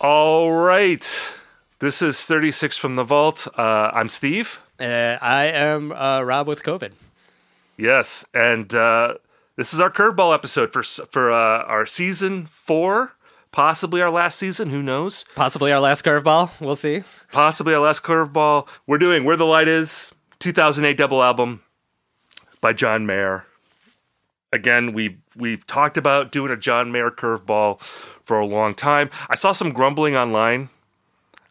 All 0.00 0.52
right, 0.52 1.34
this 1.78 2.02
is 2.02 2.26
36 2.26 2.76
from 2.76 2.96
the 2.96 3.04
vault. 3.04 3.48
Uh, 3.56 3.90
I'm 3.94 4.10
Steve. 4.10 4.60
Uh, 4.78 5.16
I 5.22 5.46
am 5.46 5.90
uh, 5.92 6.22
Rob 6.22 6.46
with 6.46 6.62
COVID. 6.62 6.92
Yes, 7.78 8.24
and 8.34 8.74
uh, 8.74 9.14
this 9.56 9.72
is 9.72 9.80
our 9.80 9.90
curveball 9.90 10.34
episode 10.34 10.70
for 10.72 10.82
for 10.82 11.32
uh, 11.32 11.62
our 11.64 11.86
season 11.86 12.46
four, 12.52 13.16
possibly 13.52 14.02
our 14.02 14.10
last 14.10 14.38
season. 14.38 14.68
Who 14.68 14.82
knows? 14.82 15.24
Possibly 15.34 15.72
our 15.72 15.80
last 15.80 16.04
curveball. 16.04 16.60
We'll 16.60 16.76
see. 16.76 17.02
Possibly 17.32 17.72
our 17.74 17.80
last 17.80 18.02
curveball. 18.02 18.68
We're 18.86 18.98
doing 18.98 19.24
"Where 19.24 19.36
the 19.36 19.46
Light 19.46 19.68
Is," 19.68 20.12
2008 20.40 20.96
double 20.98 21.22
album 21.22 21.62
by 22.60 22.74
John 22.74 23.06
Mayer. 23.06 23.46
Again, 24.52 24.92
we 24.92 25.18
we've 25.34 25.66
talked 25.66 25.96
about 25.96 26.32
doing 26.32 26.52
a 26.52 26.56
John 26.56 26.92
Mayer 26.92 27.10
curveball 27.10 27.80
for 28.26 28.38
a 28.38 28.44
long 28.44 28.74
time. 28.74 29.08
I 29.30 29.36
saw 29.36 29.52
some 29.52 29.72
grumbling 29.72 30.16
online 30.16 30.68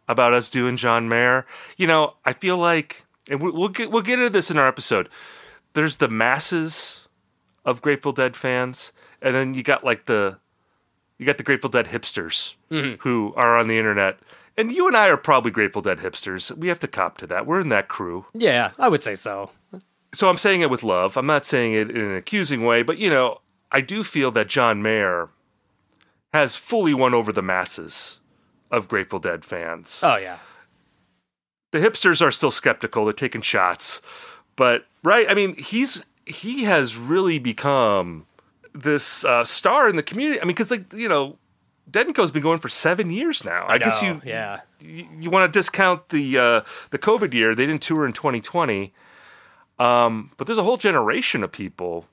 about 0.08 0.34
us 0.34 0.50
doing 0.50 0.78
John 0.78 1.10
Mayer. 1.10 1.46
You 1.78 1.88
know, 1.88 2.14
I 2.26 2.34
feel 2.34 2.58
like, 2.58 3.06
and 3.30 3.42
we- 3.42 3.50
we'll 3.50 3.70
get 3.70 3.90
we'll 3.90 4.04
get 4.04 4.20
into 4.20 4.30
this 4.30 4.52
in 4.52 4.60
our 4.60 4.68
episode. 4.68 5.10
There's 5.74 5.98
the 5.98 6.10
masses 6.10 7.08
of 7.64 7.82
Grateful 7.82 8.12
Dead 8.12 8.36
fans, 8.36 8.92
and 9.22 9.34
then 9.34 9.56
you 9.56 9.64
got 9.64 9.84
like 9.84 10.06
the 10.06 10.38
you 11.18 11.26
got 11.26 11.38
the 11.38 11.44
Grateful 11.44 11.70
Dead 11.70 11.88
hipsters 11.88 12.56
mm-hmm. 12.70 13.02
who 13.02 13.34
are 13.36 13.58
on 13.58 13.68
the 13.68 13.80
internet. 13.80 14.20
And 14.58 14.72
you 14.72 14.88
and 14.88 14.96
I 14.96 15.10
are 15.10 15.18
probably 15.18 15.52
Grateful 15.52 15.82
Dead 15.82 16.00
hipsters. 16.00 16.56
We 16.56 16.68
have 16.68 16.80
to 16.80 16.88
cop 16.88 17.18
to 17.18 17.28
that. 17.28 17.46
We're 17.46 17.60
in 17.60 17.70
that 17.70 17.88
crew. 17.88 18.26
Yeah, 18.34 18.72
I 18.78 18.88
would 18.90 19.04
say 19.04 19.16
so. 19.16 19.52
So 20.14 20.30
I'm 20.30 20.38
saying 20.38 20.62
it 20.62 20.70
with 20.70 20.84
love. 20.84 21.18
I'm 21.18 21.26
not 21.26 21.46
saying 21.46 21.74
it 21.74 21.90
in 21.90 21.98
an 21.98 22.16
accusing 22.16 22.64
way, 22.64 22.84
but 22.84 22.98
you 22.98 23.10
know, 23.10 23.40
I 23.72 23.82
do 23.82 24.04
feel 24.04 24.32
that 24.32 24.48
John 24.48 24.82
Mayer 24.82 25.30
has 26.36 26.56
fully 26.56 26.94
won 26.94 27.14
over 27.14 27.32
the 27.32 27.42
masses 27.42 28.20
of 28.72 28.88
Grateful 28.88 29.20
Dead 29.20 29.46
fans. 29.46 30.02
Oh 30.04 30.18
yeah. 30.18 30.38
the 31.72 31.80
hipsters 31.80 32.22
are 32.22 32.32
still 32.32 32.52
skeptical. 32.52 33.06
They're 33.06 33.14
taking 33.14 33.42
shots, 33.42 34.02
but 34.56 34.86
right. 35.04 35.30
I 35.30 35.34
mean, 35.34 35.56
he's 35.56 36.04
he 36.26 36.64
has 36.64 36.96
really 36.96 37.40
become 37.40 38.26
this 38.74 39.24
uh, 39.26 39.44
star 39.44 39.90
in 39.90 39.96
the 39.96 40.04
community. 40.04 40.42
I 40.42 40.44
mean, 40.46 40.56
because 40.56 40.72
like 40.72 40.92
you 40.94 41.08
know, 41.10 41.38
Co's 42.14 42.32
been 42.32 42.44
going 42.44 42.60
for 42.60 42.70
seven 42.70 43.12
years 43.12 43.44
now. 43.46 43.66
I, 43.68 43.78
guess 43.78 44.02
know, 44.02 44.16
you 44.16 44.22
Yeah. 44.26 44.62
you, 44.80 45.08
you 45.20 45.30
want 45.30 45.52
to 45.52 45.58
discount 45.60 46.10
the 46.10 46.38
uh, 46.38 46.62
the 46.92 46.98
COVID 47.00 47.34
year. 47.34 47.56
They 47.56 47.66
didn't 47.66 47.82
tour 47.82 48.06
in 48.06 48.14
2020, 48.14 48.94
um, 49.80 50.32
but 50.38 50.48
there's 50.48 50.58
a 50.60 50.64
whole 50.64 50.78
generation 50.78 51.44
of 51.44 51.52
people 51.52 52.06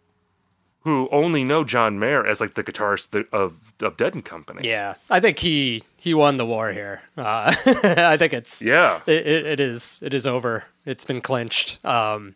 who 0.84 1.08
only 1.12 1.44
know 1.44 1.64
John 1.64 1.98
Mayer 1.98 2.26
as 2.26 2.40
like 2.40 2.54
the 2.54 2.64
guitarist 2.64 3.26
of 3.32 3.72
of 3.80 3.96
Dead 3.96 4.14
and 4.14 4.24
Company. 4.24 4.68
Yeah. 4.68 4.94
I 5.10 5.20
think 5.20 5.38
he 5.38 5.82
he 5.96 6.14
won 6.14 6.36
the 6.36 6.46
war 6.46 6.72
here. 6.72 7.02
Uh, 7.16 7.54
I 7.84 8.16
think 8.16 8.32
it's 8.32 8.62
Yeah. 8.62 9.00
it, 9.06 9.26
it, 9.26 9.46
it 9.46 9.60
is 9.60 9.98
it 10.02 10.14
is 10.14 10.26
over. 10.26 10.64
It's 10.86 11.04
been 11.04 11.20
clinched. 11.20 11.84
Um, 11.84 12.34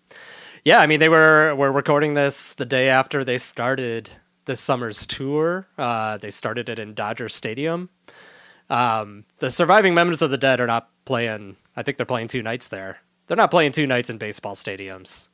yeah, 0.64 0.78
I 0.80 0.86
mean 0.86 1.00
they 1.00 1.08
were 1.08 1.54
were 1.54 1.70
recording 1.72 2.14
this 2.14 2.54
the 2.54 2.64
day 2.66 2.88
after 2.88 3.24
they 3.24 3.38
started 3.38 4.10
this 4.46 4.60
summer's 4.60 5.06
tour. 5.06 5.66
Uh, 5.78 6.18
they 6.18 6.30
started 6.30 6.68
it 6.68 6.78
in 6.78 6.94
Dodger 6.94 7.28
Stadium. 7.28 7.88
Um, 8.70 9.24
the 9.38 9.50
surviving 9.50 9.94
members 9.94 10.22
of 10.22 10.30
the 10.30 10.38
Dead 10.38 10.60
are 10.60 10.66
not 10.66 10.88
playing. 11.04 11.56
I 11.76 11.82
think 11.82 11.96
they're 11.96 12.06
playing 12.06 12.28
two 12.28 12.42
nights 12.42 12.68
there. 12.68 12.98
They're 13.26 13.36
not 13.36 13.50
playing 13.50 13.72
two 13.72 13.86
nights 13.86 14.08
in 14.10 14.18
baseball 14.18 14.54
stadiums 14.54 15.28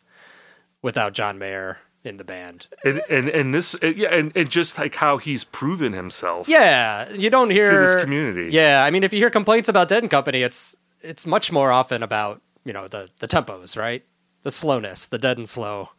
without 0.82 1.12
John 1.12 1.38
Mayer 1.38 1.78
in 2.04 2.16
the 2.16 2.24
band. 2.24 2.66
and 2.84 3.00
and 3.08 3.28
and 3.28 3.54
this 3.54 3.76
yeah 3.82 4.08
and, 4.08 4.32
and 4.36 4.50
just 4.50 4.76
like 4.78 4.96
how 4.96 5.18
he's 5.18 5.44
proven 5.44 5.92
himself 5.92 6.48
Yeah, 6.48 7.10
you 7.12 7.30
don't 7.30 7.50
hear 7.50 7.86
this 7.86 8.02
community. 8.04 8.50
Yeah, 8.52 8.84
I 8.84 8.90
mean, 8.90 9.04
if 9.04 9.12
you 9.12 9.18
hear 9.18 9.30
complaints 9.30 9.68
about 9.68 9.88
Dead 9.88 10.02
and 10.02 10.10
Company, 10.10 10.42
it's 10.42 10.76
it's 11.00 11.26
much 11.26 11.50
more 11.52 11.70
often 11.72 12.02
about 12.02 12.40
you 12.64 12.72
know 12.72 12.88
the 12.88 13.08
the 13.20 13.28
tempos, 13.28 13.76
right? 13.76 14.04
The 14.42 14.50
slowness, 14.50 15.06
the 15.06 15.18
dead 15.18 15.38
and 15.38 15.48
slow 15.48 15.90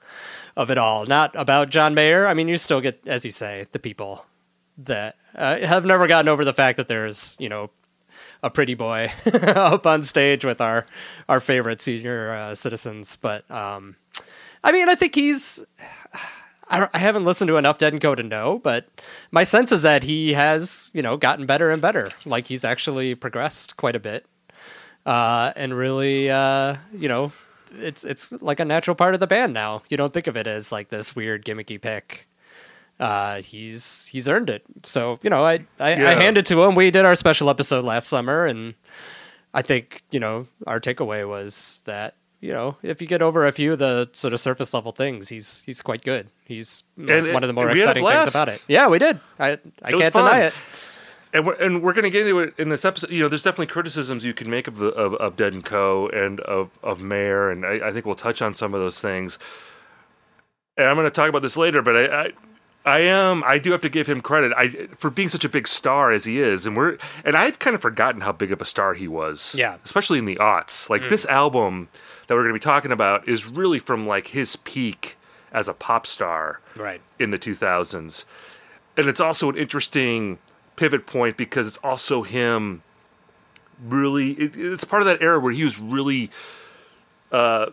of 0.57 0.69
it 0.69 0.77
all, 0.77 1.05
not 1.05 1.33
about 1.35 1.69
John 1.69 1.93
Mayer. 1.93 2.27
I 2.27 2.33
mean, 2.33 2.49
you 2.49 2.57
still 2.57 2.81
get, 2.81 2.99
as 3.07 3.23
you 3.23 3.31
say, 3.31 3.67
the 3.71 3.79
people 3.79 4.25
that 4.77 5.15
uh, 5.35 5.59
have 5.59 5.85
never 5.85 6.07
gotten 6.07 6.27
over 6.27 6.43
the 6.43 6.53
fact 6.53 6.75
that 6.75 6.89
there's 6.89 7.37
you 7.39 7.47
know 7.47 7.69
a 8.41 8.49
pretty 8.49 8.73
boy 8.73 9.09
up 9.33 9.87
on 9.87 10.03
stage 10.03 10.43
with 10.43 10.59
our 10.59 10.85
our 11.29 11.39
favorite 11.39 11.79
senior 11.81 12.33
uh, 12.33 12.53
citizens, 12.55 13.15
but 13.15 13.49
um, 13.49 13.95
I 14.63 14.71
mean, 14.71 14.89
I 14.89 14.95
think 14.95 15.15
he's. 15.15 15.63
I, 16.69 16.87
I 16.93 16.97
haven't 16.97 17.25
listened 17.25 17.49
to 17.49 17.57
enough 17.57 17.77
Dead 17.77 17.93
and 17.93 18.01
Co 18.01 18.15
to 18.15 18.23
know, 18.23 18.59
but 18.63 18.87
my 19.31 19.43
sense 19.43 19.71
is 19.71 19.81
that 19.81 20.03
he 20.03 20.33
has, 20.33 20.89
you 20.93 21.01
know, 21.01 21.17
gotten 21.17 21.45
better 21.45 21.69
and 21.69 21.81
better. 21.81 22.11
Like 22.25 22.47
he's 22.47 22.63
actually 22.63 23.15
progressed 23.15 23.75
quite 23.77 23.95
a 23.95 23.99
bit, 23.99 24.25
uh, 25.05 25.51
and 25.55 25.75
really, 25.75 26.31
uh, 26.31 26.77
you 26.97 27.09
know, 27.09 27.31
it's 27.79 28.03
it's 28.05 28.31
like 28.41 28.59
a 28.59 28.65
natural 28.65 28.95
part 28.95 29.13
of 29.13 29.19
the 29.19 29.27
band 29.27 29.53
now. 29.53 29.83
You 29.89 29.97
don't 29.97 30.13
think 30.13 30.27
of 30.27 30.37
it 30.37 30.47
as 30.47 30.71
like 30.71 30.89
this 30.89 31.15
weird 31.15 31.43
gimmicky 31.45 31.79
pick. 31.79 32.27
uh, 32.99 33.41
he's 33.41 34.05
he's 34.07 34.29
earned 34.29 34.49
it. 34.49 34.63
So 34.83 35.19
you 35.21 35.29
know, 35.29 35.43
I 35.43 35.65
I, 35.79 35.95
Yeah. 35.95 36.09
I 36.09 36.15
hand 36.15 36.37
it 36.37 36.45
to 36.47 36.63
him. 36.63 36.75
We 36.75 36.89
did 36.91 37.03
our 37.05 37.15
special 37.15 37.49
episode 37.49 37.83
last 37.83 38.07
summer, 38.07 38.45
and 38.45 38.73
I 39.53 39.61
think 39.63 40.01
you 40.11 40.19
know 40.21 40.47
our 40.65 40.79
takeaway 40.79 41.27
was 41.27 41.83
that 41.85 42.15
you 42.43 42.51
know 42.51 42.75
if 42.83 43.01
you 43.01 43.07
get 43.07 43.21
over 43.21 43.47
a 43.47 43.53
few 43.53 43.71
of 43.73 43.79
the 43.79 44.09
sort 44.11 44.33
of 44.33 44.39
surface 44.39 44.73
level 44.73 44.91
things, 44.91 45.29
he's 45.29 45.63
he's 45.65 45.81
quite 45.81 46.03
good. 46.03 46.27
He's 46.43 46.83
And 46.97 47.33
one 47.33 47.41
of 47.41 47.47
the 47.47 47.53
more 47.53 47.71
we 47.71 47.79
had 47.79 47.95
a 47.95 47.99
exciting 48.01 48.05
things 48.05 48.35
about 48.35 48.49
it. 48.49 48.61
Yeah, 48.67 48.89
we 48.89 48.99
did. 48.99 49.21
I 49.39 49.59
I 49.81 49.91
was 49.91 50.01
can't 50.01 50.13
deny 50.13 50.41
it. 50.41 50.53
and 51.33 51.47
we're, 51.47 51.53
and 51.53 51.81
we're 51.81 51.93
going 51.93 52.03
to 52.03 52.09
get 52.09 52.27
into 52.27 52.39
it 52.39 52.53
in 52.57 52.67
this 52.67 52.83
episode. 52.83 53.11
You 53.11 53.21
know, 53.21 53.29
there's 53.29 53.43
definitely 53.43 53.67
criticisms 53.67 54.25
you 54.25 54.33
can 54.33 54.49
make 54.49 54.67
of 54.67 54.75
the 54.75 54.89
of, 54.89 55.13
of 55.15 55.37
Dead 55.37 55.53
and 55.53 55.63
Co. 55.63 56.09
and 56.09 56.41
of 56.41 56.69
of 56.83 57.01
Mayer, 57.01 57.49
and 57.49 57.65
I, 57.65 57.87
I 57.87 57.93
think 57.93 58.05
we'll 58.05 58.15
touch 58.15 58.41
on 58.41 58.53
some 58.53 58.73
of 58.73 58.81
those 58.81 58.99
things. 58.99 59.39
And 60.75 60.87
I'm 60.87 60.97
going 60.97 61.05
to 61.05 61.11
talk 61.11 61.29
about 61.29 61.43
this 61.43 61.55
later, 61.55 61.81
but 61.81 61.95
I, 61.95 62.23
I 62.25 62.31
I 62.85 62.99
am 63.01 63.41
I 63.45 63.57
do 63.57 63.71
have 63.71 63.81
to 63.81 63.89
give 63.89 64.07
him 64.07 64.19
credit 64.19 64.51
I 64.57 64.87
for 64.97 65.09
being 65.09 65.29
such 65.29 65.45
a 65.45 65.49
big 65.49 65.65
star 65.65 66.11
as 66.11 66.25
he 66.25 66.41
is, 66.41 66.65
and 66.65 66.75
we're 66.75 66.97
and 67.23 67.37
I 67.37 67.45
had 67.45 67.59
kind 67.59 67.73
of 67.73 67.81
forgotten 67.81 68.19
how 68.19 68.33
big 68.33 68.51
of 68.51 68.59
a 68.59 68.65
star 68.65 68.95
he 68.95 69.07
was. 69.07 69.55
Yeah. 69.57 69.77
especially 69.85 70.19
in 70.19 70.25
the 70.25 70.35
aughts. 70.35 70.89
Like 70.89 71.03
mm. 71.03 71.09
this 71.09 71.25
album 71.27 71.87
that 72.33 72.37
we're 72.37 72.43
going 72.43 72.53
to 72.55 72.59
be 72.59 72.63
talking 72.63 72.91
about 72.91 73.27
is 73.29 73.45
really 73.45 73.77
from 73.77 74.07
like 74.07 74.27
his 74.29 74.55
peak 74.55 75.17
as 75.51 75.67
a 75.67 75.73
pop 75.73 76.07
star 76.07 76.61
Right. 76.75 76.99
in 77.19 77.29
the 77.29 77.37
2000s. 77.37 78.25
And 78.97 79.07
it's 79.07 79.21
also 79.21 79.49
an 79.49 79.55
interesting 79.55 80.39
pivot 80.75 81.05
point 81.05 81.37
because 81.37 81.67
it's 81.67 81.77
also 81.83 82.23
him 82.23 82.81
really, 83.83 84.31
it, 84.31 84.55
it's 84.57 84.83
part 84.83 85.03
of 85.03 85.05
that 85.05 85.21
era 85.21 85.39
where 85.39 85.51
he 85.53 85.63
was 85.63 85.79
really 85.79 86.31
uh, 87.31 87.67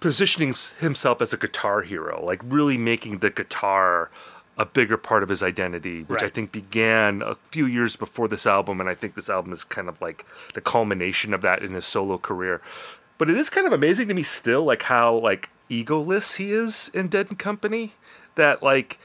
positioning 0.00 0.54
himself 0.80 1.22
as 1.22 1.32
a 1.32 1.36
guitar 1.36 1.82
hero, 1.82 2.24
like 2.24 2.40
really 2.44 2.76
making 2.76 3.18
the 3.18 3.30
guitar 3.30 4.10
a 4.58 4.64
bigger 4.64 4.96
part 4.96 5.22
of 5.22 5.28
his 5.28 5.42
identity, 5.42 6.02
which 6.04 6.22
I 6.22 6.30
think 6.30 6.50
began 6.50 7.20
a 7.22 7.34
few 7.50 7.66
years 7.66 7.94
before 7.94 8.26
this 8.26 8.46
album. 8.46 8.80
And 8.80 8.88
I 8.88 8.94
think 8.94 9.14
this 9.14 9.28
album 9.28 9.52
is 9.52 9.64
kind 9.64 9.86
of 9.86 10.00
like 10.00 10.24
the 10.54 10.62
culmination 10.62 11.34
of 11.34 11.42
that 11.42 11.62
in 11.62 11.74
his 11.74 11.84
solo 11.84 12.16
career. 12.18 12.62
But 13.18 13.30
it 13.30 13.36
is 13.36 13.50
kind 13.50 13.66
of 13.66 13.72
amazing 13.72 14.08
to 14.08 14.14
me 14.14 14.22
still, 14.22 14.64
like 14.64 14.82
how 14.82 15.16
like 15.16 15.50
egoless 15.70 16.36
he 16.36 16.52
is 16.52 16.90
in 16.94 17.08
Dead 17.08 17.28
and 17.28 17.38
Company. 17.38 17.94
That 18.34 18.62
like 18.62 18.98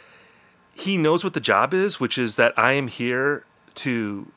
he 0.74 0.98
knows 0.98 1.24
what 1.24 1.34
the 1.34 1.40
job 1.40 1.74
is, 1.74 2.00
which 2.00 2.18
is 2.18 2.36
that 2.36 2.54
I 2.58 2.74
am 2.74 2.88
here 2.88 3.46
to 3.76 4.32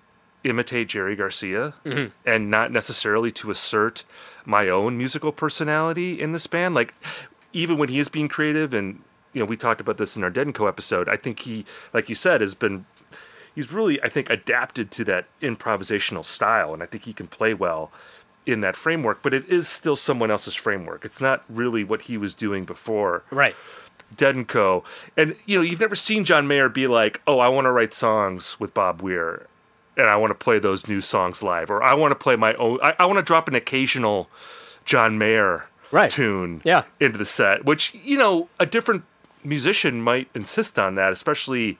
imitate 0.44 0.88
Jerry 0.88 1.16
Garcia 1.16 1.74
mm-hmm. 1.84 2.12
and 2.26 2.50
not 2.50 2.70
necessarily 2.70 3.32
to 3.32 3.50
assert 3.50 4.04
my 4.44 4.68
own 4.68 4.98
musical 4.98 5.32
personality 5.32 6.20
in 6.20 6.32
this 6.32 6.46
band. 6.46 6.74
Like 6.74 6.94
even 7.52 7.78
when 7.78 7.88
he 7.88 7.98
is 7.98 8.08
being 8.08 8.28
creative 8.28 8.74
and 8.74 9.02
you 9.32 9.40
know, 9.40 9.46
we 9.46 9.56
talked 9.56 9.80
about 9.80 9.98
this 9.98 10.16
in 10.16 10.22
our 10.22 10.30
Dead 10.30 10.46
and 10.46 10.54
Co 10.54 10.66
episode, 10.66 11.08
I 11.08 11.16
think 11.16 11.40
he, 11.40 11.64
like 11.92 12.08
you 12.08 12.14
said, 12.14 12.40
has 12.40 12.54
been 12.54 12.86
he's 13.54 13.72
really, 13.72 14.00
I 14.02 14.08
think, 14.08 14.30
adapted 14.30 14.90
to 14.92 15.04
that 15.04 15.26
improvisational 15.42 16.24
style, 16.24 16.72
and 16.72 16.82
I 16.82 16.86
think 16.86 17.04
he 17.04 17.12
can 17.12 17.26
play 17.26 17.52
well 17.52 17.90
in 18.46 18.60
that 18.60 18.76
framework. 18.76 19.22
But 19.22 19.34
it 19.34 19.48
is 19.48 19.68
still 19.68 19.96
someone 19.96 20.30
else's 20.30 20.54
framework. 20.54 21.04
It's 21.04 21.20
not 21.20 21.44
really 21.48 21.84
what 21.84 22.02
he 22.02 22.16
was 22.16 22.34
doing 22.34 22.64
before 22.64 23.22
Right. 23.30 23.54
Dead 24.16 24.34
and 24.36 24.46
Co. 24.46 24.84
And 25.16 25.34
you 25.46 25.56
know, 25.58 25.62
you've 25.62 25.80
never 25.80 25.96
seen 25.96 26.24
John 26.24 26.46
Mayer 26.46 26.68
be 26.68 26.86
like, 26.86 27.20
"Oh, 27.26 27.38
I 27.40 27.48
want 27.48 27.64
to 27.64 27.72
write 27.72 27.92
songs 27.94 28.60
with 28.60 28.72
Bob 28.74 29.02
Weir, 29.02 29.46
and 29.96 30.06
I 30.08 30.16
want 30.16 30.30
to 30.30 30.34
play 30.34 30.58
those 30.60 30.86
new 30.86 31.00
songs 31.00 31.42
live, 31.42 31.68
or 31.70 31.82
I 31.82 31.94
want 31.94 32.12
to 32.12 32.14
play 32.16 32.36
my 32.36 32.54
own. 32.54 32.78
I, 32.82 32.94
I 32.98 33.06
want 33.06 33.18
to 33.18 33.22
drop 33.22 33.48
an 33.48 33.54
occasional 33.56 34.28
John 34.84 35.18
Mayer 35.18 35.64
Right. 35.90 36.10
tune 36.10 36.60
Yeah. 36.64 36.84
into 37.00 37.18
the 37.18 37.26
set." 37.26 37.64
Which 37.64 37.92
you 38.04 38.16
know, 38.16 38.48
a 38.60 38.66
different 38.66 39.02
musician 39.42 40.00
might 40.00 40.28
insist 40.34 40.78
on 40.78 40.94
that, 40.94 41.10
especially 41.12 41.78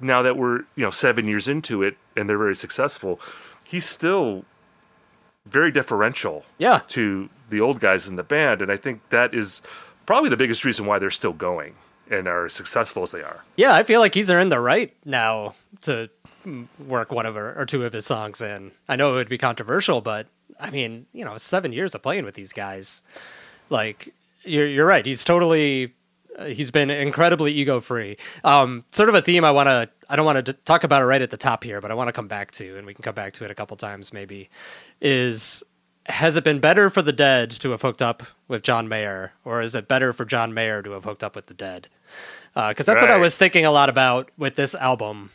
now 0.00 0.22
that 0.22 0.36
we're 0.36 0.58
you 0.76 0.84
know 0.84 0.90
seven 0.90 1.26
years 1.26 1.48
into 1.48 1.82
it 1.82 1.96
and 2.14 2.28
they're 2.28 2.38
very 2.38 2.54
successful. 2.56 3.20
He's 3.64 3.84
still 3.86 4.44
very 5.48 5.70
deferential 5.70 6.44
Yeah. 6.58 6.80
to 6.88 7.28
the 7.50 7.60
old 7.60 7.80
guys 7.80 8.08
in 8.08 8.16
the 8.16 8.22
band, 8.22 8.60
and 8.62 8.70
I 8.70 8.76
think 8.76 9.00
that 9.10 9.34
is 9.34 9.62
probably 10.06 10.30
the 10.30 10.36
biggest 10.36 10.64
reason 10.64 10.86
why 10.86 10.98
they're 10.98 11.10
still 11.10 11.32
going 11.32 11.74
and 12.10 12.26
are 12.28 12.46
as 12.46 12.54
successful 12.54 13.02
as 13.02 13.10
they 13.10 13.22
are. 13.22 13.44
Yeah, 13.56 13.74
I 13.74 13.82
feel 13.82 14.00
like 14.00 14.14
he's 14.14 14.30
earned 14.30 14.50
the 14.52 14.60
right 14.60 14.94
now 15.04 15.54
to 15.82 16.08
work 16.86 17.12
one 17.12 17.26
of 17.26 17.36
or, 17.36 17.58
or 17.60 17.66
two 17.66 17.84
of 17.84 17.92
his 17.92 18.06
songs 18.06 18.40
in. 18.40 18.72
I 18.88 18.96
know 18.96 19.12
it 19.12 19.14
would 19.16 19.28
be 19.28 19.36
controversial, 19.38 20.00
but 20.00 20.26
I 20.60 20.70
mean, 20.70 21.06
you 21.12 21.24
know, 21.24 21.36
seven 21.36 21.72
years 21.72 21.94
of 21.94 22.02
playing 22.02 22.24
with 22.24 22.34
these 22.34 22.52
guys, 22.52 23.02
like 23.70 24.12
you're 24.44 24.66
you're 24.66 24.86
right. 24.86 25.04
He's 25.04 25.24
totally 25.24 25.92
uh, 26.38 26.46
he's 26.46 26.70
been 26.70 26.90
incredibly 26.90 27.52
ego 27.52 27.80
free. 27.80 28.16
Um, 28.44 28.84
sort 28.92 29.08
of 29.08 29.14
a 29.14 29.20
theme 29.22 29.44
I 29.44 29.50
want 29.50 29.66
to 29.68 29.88
I 30.08 30.16
don't 30.16 30.24
want 30.24 30.44
to 30.44 30.52
talk 30.52 30.84
about 30.84 31.02
it 31.02 31.06
right 31.06 31.20
at 31.20 31.30
the 31.30 31.36
top 31.36 31.64
here, 31.64 31.80
but 31.80 31.90
I 31.90 31.94
want 31.94 32.08
to 32.08 32.12
come 32.12 32.28
back 32.28 32.50
to, 32.52 32.76
and 32.78 32.86
we 32.86 32.94
can 32.94 33.02
come 33.02 33.14
back 33.14 33.34
to 33.34 33.44
it 33.44 33.50
a 33.50 33.54
couple 33.54 33.76
times 33.76 34.12
maybe. 34.12 34.48
Is 35.00 35.62
has 36.06 36.36
it 36.36 36.44
been 36.44 36.58
better 36.58 36.88
for 36.88 37.02
the 37.02 37.12
Dead 37.12 37.50
to 37.50 37.70
have 37.70 37.82
hooked 37.82 38.00
up 38.00 38.22
with 38.46 38.62
John 38.62 38.88
Mayer, 38.88 39.32
or 39.44 39.60
is 39.60 39.74
it 39.74 39.88
better 39.88 40.12
for 40.12 40.24
John 40.24 40.54
Mayer 40.54 40.82
to 40.82 40.92
have 40.92 41.04
hooked 41.04 41.22
up 41.22 41.36
with 41.36 41.46
the 41.46 41.54
Dead? 41.54 41.88
Because 42.54 42.86
that's 42.86 43.02
what 43.02 43.10
I 43.10 43.18
was 43.18 43.36
thinking 43.36 43.66
a 43.66 43.70
lot 43.70 43.88
about 43.88 44.30
with 44.38 44.56
this 44.56 44.74
album, 44.74 45.30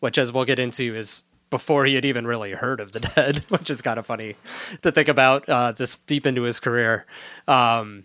which, 0.00 0.18
as 0.18 0.32
we'll 0.32 0.44
get 0.44 0.58
into, 0.58 0.94
is 0.94 1.22
before 1.50 1.86
he 1.86 1.94
had 1.94 2.04
even 2.04 2.26
really 2.26 2.52
heard 2.52 2.80
of 2.80 2.92
the 2.92 3.00
Dead, 3.16 3.44
which 3.48 3.70
is 3.70 3.82
kind 3.82 3.98
of 3.98 4.06
funny 4.06 4.36
to 4.82 4.92
think 4.92 5.08
about 5.08 5.48
uh, 5.48 5.72
this 5.72 5.96
deep 5.96 6.26
into 6.26 6.42
his 6.42 6.60
career. 6.60 7.06
Um, 7.46 8.04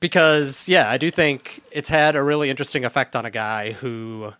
because 0.00 0.68
yeah, 0.68 0.90
I 0.90 0.98
do 0.98 1.10
think 1.10 1.62
it's 1.70 1.88
had 1.88 2.16
a 2.16 2.22
really 2.22 2.50
interesting 2.50 2.84
effect 2.84 3.14
on 3.14 3.24
a 3.24 3.30
guy 3.30 3.72
who 3.72 4.34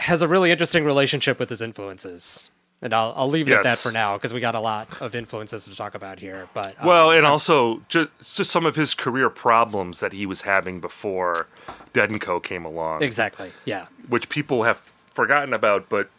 has 0.00 0.22
a 0.22 0.28
really 0.28 0.50
interesting 0.50 0.84
relationship 0.84 1.38
with 1.38 1.50
his 1.50 1.60
influences. 1.62 2.50
And 2.82 2.92
I'll, 2.92 3.14
I'll 3.16 3.28
leave 3.28 3.48
it 3.48 3.52
at 3.54 3.62
that 3.62 3.78
for 3.78 3.90
now 3.92 4.16
because 4.18 4.34
we 4.34 4.40
got 4.40 4.54
a 4.54 4.60
lot 4.60 4.88
of 5.00 5.14
influences 5.14 5.64
to 5.64 5.74
talk 5.74 5.94
about 5.94 6.18
here. 6.18 6.48
But 6.52 6.78
um, 6.80 6.86
Well, 6.86 7.10
and 7.12 7.24
also 7.24 7.80
just 7.88 8.08
just 8.36 8.50
some 8.50 8.66
of 8.66 8.76
his 8.76 8.92
career 8.94 9.30
problems 9.30 10.00
that 10.00 10.12
he 10.12 10.26
was 10.26 10.42
having 10.42 10.80
before 10.80 11.46
Dead 11.94 12.10
and 12.10 12.20
Co 12.20 12.40
came 12.40 12.64
along, 12.66 13.02
exactly, 13.02 13.52
yeah, 13.64 13.86
which 14.10 14.28
people 14.28 14.64
have 14.64 14.78
forgotten 15.14 15.54
about, 15.54 15.88
but 15.88 16.10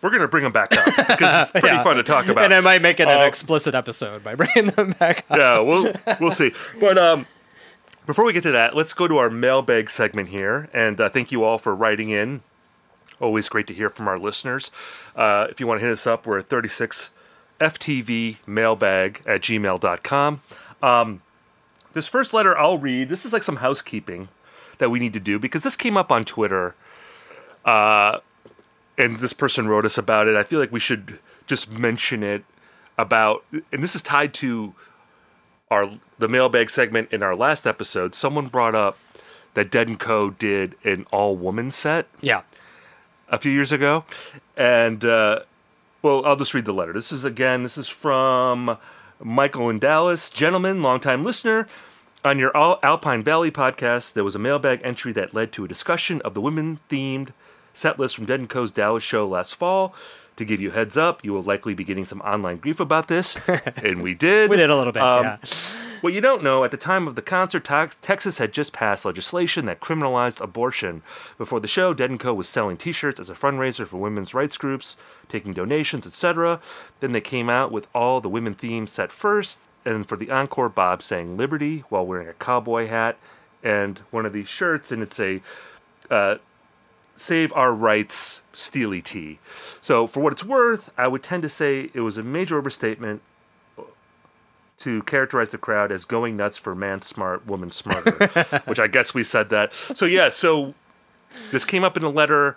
we're 0.00 0.10
going 0.10 0.22
to 0.22 0.28
bring 0.28 0.44
them 0.44 0.52
back 0.52 0.76
up 0.76 0.84
because 1.08 1.42
it's 1.42 1.50
pretty 1.60 1.66
Yeah. 1.68 1.82
fun 1.82 1.96
to 1.96 2.04
talk 2.04 2.28
about. 2.28 2.44
and 2.44 2.54
I 2.54 2.60
might 2.60 2.82
make 2.82 3.00
it 3.00 3.08
an 3.08 3.20
Uh, 3.22 3.24
explicit 3.24 3.74
episode 3.74 4.22
by 4.22 4.34
bringing 4.36 4.66
them 4.70 4.92
back. 4.92 5.24
Up. 5.30 5.38
yeah, 5.38 5.58
we'll 5.58 5.92
we'll 6.20 6.30
see. 6.30 6.52
But 6.78 6.96
um, 6.96 7.26
before 8.06 8.24
we 8.24 8.32
get 8.32 8.44
to 8.44 8.52
that, 8.52 8.76
let's 8.76 8.92
go 8.94 9.08
to 9.08 9.18
our 9.18 9.30
mailbag 9.30 9.90
segment 9.90 10.28
here, 10.28 10.68
and 10.72 11.00
uh, 11.00 11.08
thank 11.08 11.32
you 11.32 11.42
all 11.42 11.58
for 11.58 11.74
writing 11.74 12.10
in. 12.10 12.42
Always 13.20 13.48
great 13.48 13.66
to 13.68 13.74
hear 13.74 13.90
from 13.90 14.08
our 14.08 14.18
listeners. 14.18 14.70
Uh, 15.16 15.46
if 15.50 15.60
you 15.60 15.66
want 15.66 15.80
to 15.80 15.86
hit 15.86 15.92
us 15.92 16.06
up, 16.06 16.26
we're 16.26 16.38
at 16.38 16.48
36FTVmailbag 16.48 19.26
at 19.26 19.40
gmail.com. 19.40 20.42
Um, 20.82 21.22
this 21.94 22.06
first 22.06 22.32
letter 22.32 22.56
I'll 22.56 22.78
read. 22.78 23.08
This 23.08 23.24
is 23.24 23.32
like 23.32 23.42
some 23.42 23.56
housekeeping 23.56 24.28
that 24.78 24.90
we 24.90 25.00
need 25.00 25.12
to 25.14 25.20
do 25.20 25.38
because 25.38 25.64
this 25.64 25.76
came 25.76 25.96
up 25.96 26.12
on 26.12 26.24
Twitter. 26.24 26.74
Uh, 27.64 28.18
and 28.96 29.18
this 29.18 29.32
person 29.32 29.68
wrote 29.68 29.84
us 29.84 29.98
about 29.98 30.26
it. 30.26 30.36
I 30.36 30.42
feel 30.42 30.58
like 30.58 30.72
we 30.72 30.80
should 30.80 31.18
just 31.46 31.70
mention 31.70 32.22
it 32.22 32.44
about, 32.96 33.44
and 33.72 33.82
this 33.82 33.94
is 33.94 34.02
tied 34.02 34.34
to 34.34 34.74
our 35.70 35.90
the 36.18 36.28
mailbag 36.28 36.70
segment 36.70 37.12
in 37.12 37.22
our 37.22 37.36
last 37.36 37.66
episode. 37.66 38.14
Someone 38.14 38.48
brought 38.48 38.74
up 38.74 38.98
that 39.54 39.70
Dead 39.70 39.88
and 39.88 39.98
Co 39.98 40.30
did 40.30 40.74
an 40.84 41.06
all 41.12 41.36
woman 41.36 41.70
set 41.70 42.06
Yeah, 42.20 42.42
a 43.30 43.38
few 43.38 43.52
years 43.52 43.72
ago, 43.72 44.04
and 44.56 45.04
uh, 45.04 45.40
well, 46.02 46.24
I'll 46.24 46.36
just 46.36 46.54
read 46.54 46.64
the 46.64 46.72
letter. 46.72 46.92
This 46.92 47.12
is 47.12 47.24
again. 47.24 47.62
This 47.62 47.76
is 47.78 47.88
from 47.88 48.78
Michael 49.20 49.68
in 49.70 49.78
Dallas, 49.78 50.30
gentleman, 50.30 50.82
longtime 50.82 51.24
listener. 51.24 51.68
On 52.24 52.38
your 52.38 52.54
Al- 52.56 52.80
Alpine 52.82 53.22
Valley 53.22 53.50
podcast, 53.50 54.12
there 54.12 54.24
was 54.24 54.34
a 54.34 54.40
mailbag 54.40 54.80
entry 54.82 55.12
that 55.12 55.34
led 55.34 55.52
to 55.52 55.64
a 55.64 55.68
discussion 55.68 56.20
of 56.22 56.34
the 56.34 56.40
women-themed 56.40 57.28
set 57.72 57.98
list 57.98 58.16
from 58.16 58.26
Dead 58.26 58.40
and 58.40 58.48
Co.'s 58.48 58.70
Dallas 58.70 59.04
show 59.04 59.26
last 59.26 59.54
fall. 59.54 59.94
To 60.36 60.44
give 60.44 60.60
you 60.60 60.70
a 60.70 60.72
heads 60.72 60.96
up, 60.96 61.24
you 61.24 61.32
will 61.32 61.42
likely 61.42 61.74
be 61.74 61.82
getting 61.84 62.04
some 62.04 62.20
online 62.20 62.58
grief 62.58 62.78
about 62.78 63.08
this, 63.08 63.40
and 63.82 64.02
we 64.02 64.14
did. 64.14 64.50
we 64.50 64.56
did 64.56 64.70
a 64.70 64.76
little 64.76 64.92
bit. 64.92 65.02
Um, 65.02 65.24
yeah, 65.24 65.36
What 66.00 66.12
you 66.12 66.20
don't 66.20 66.44
know, 66.44 66.62
at 66.62 66.70
the 66.70 66.76
time 66.76 67.08
of 67.08 67.16
the 67.16 67.22
concert, 67.22 67.64
Tex- 67.64 67.96
Texas 68.00 68.38
had 68.38 68.52
just 68.52 68.72
passed 68.72 69.04
legislation 69.04 69.66
that 69.66 69.80
criminalized 69.80 70.40
abortion. 70.40 71.02
Before 71.36 71.58
the 71.58 71.66
show, 71.66 71.92
Dead 71.92 72.16
& 72.18 72.20
Co. 72.20 72.34
was 72.34 72.48
selling 72.48 72.76
T-shirts 72.76 73.18
as 73.18 73.28
a 73.28 73.34
fundraiser 73.34 73.84
for 73.84 73.96
women's 73.96 74.32
rights 74.32 74.56
groups, 74.56 74.96
taking 75.28 75.52
donations, 75.52 76.06
etc. 76.06 76.60
Then 77.00 77.12
they 77.12 77.20
came 77.20 77.50
out 77.50 77.72
with 77.72 77.88
all 77.94 78.20
the 78.20 78.28
women 78.28 78.54
themes 78.54 78.92
set 78.92 79.10
first, 79.10 79.58
and 79.84 80.08
for 80.08 80.16
the 80.16 80.30
encore, 80.30 80.68
Bob 80.68 81.02
sang 81.02 81.36
"Liberty" 81.36 81.84
while 81.88 82.06
wearing 82.06 82.28
a 82.28 82.34
cowboy 82.34 82.86
hat 82.86 83.16
and 83.64 83.98
one 84.10 84.24
of 84.24 84.32
these 84.32 84.48
shirts, 84.48 84.92
and 84.92 85.02
it's 85.02 85.18
a 85.18 85.42
uh, 86.10 86.36
"Save 87.16 87.52
Our 87.54 87.72
Rights" 87.72 88.42
Stealie 88.52 89.02
tee. 89.02 89.40
So, 89.80 90.06
for 90.06 90.20
what 90.20 90.32
it's 90.32 90.44
worth, 90.44 90.90
I 90.96 91.08
would 91.08 91.24
tend 91.24 91.42
to 91.42 91.48
say 91.48 91.90
it 91.92 92.00
was 92.00 92.18
a 92.18 92.22
major 92.22 92.56
overstatement 92.56 93.22
to 94.78 95.02
characterize 95.02 95.50
the 95.50 95.58
crowd 95.58 95.90
as 95.90 96.04
going 96.04 96.36
nuts 96.36 96.56
for 96.56 96.74
man 96.74 97.02
smart, 97.02 97.46
woman 97.46 97.70
smarter, 97.70 98.12
which 98.66 98.78
I 98.78 98.86
guess 98.86 99.12
we 99.14 99.24
said 99.24 99.50
that. 99.50 99.74
So 99.74 100.04
yeah, 100.04 100.28
so 100.28 100.74
this 101.50 101.64
came 101.64 101.84
up 101.84 101.96
in 101.96 102.02
a 102.04 102.08
letter, 102.10 102.56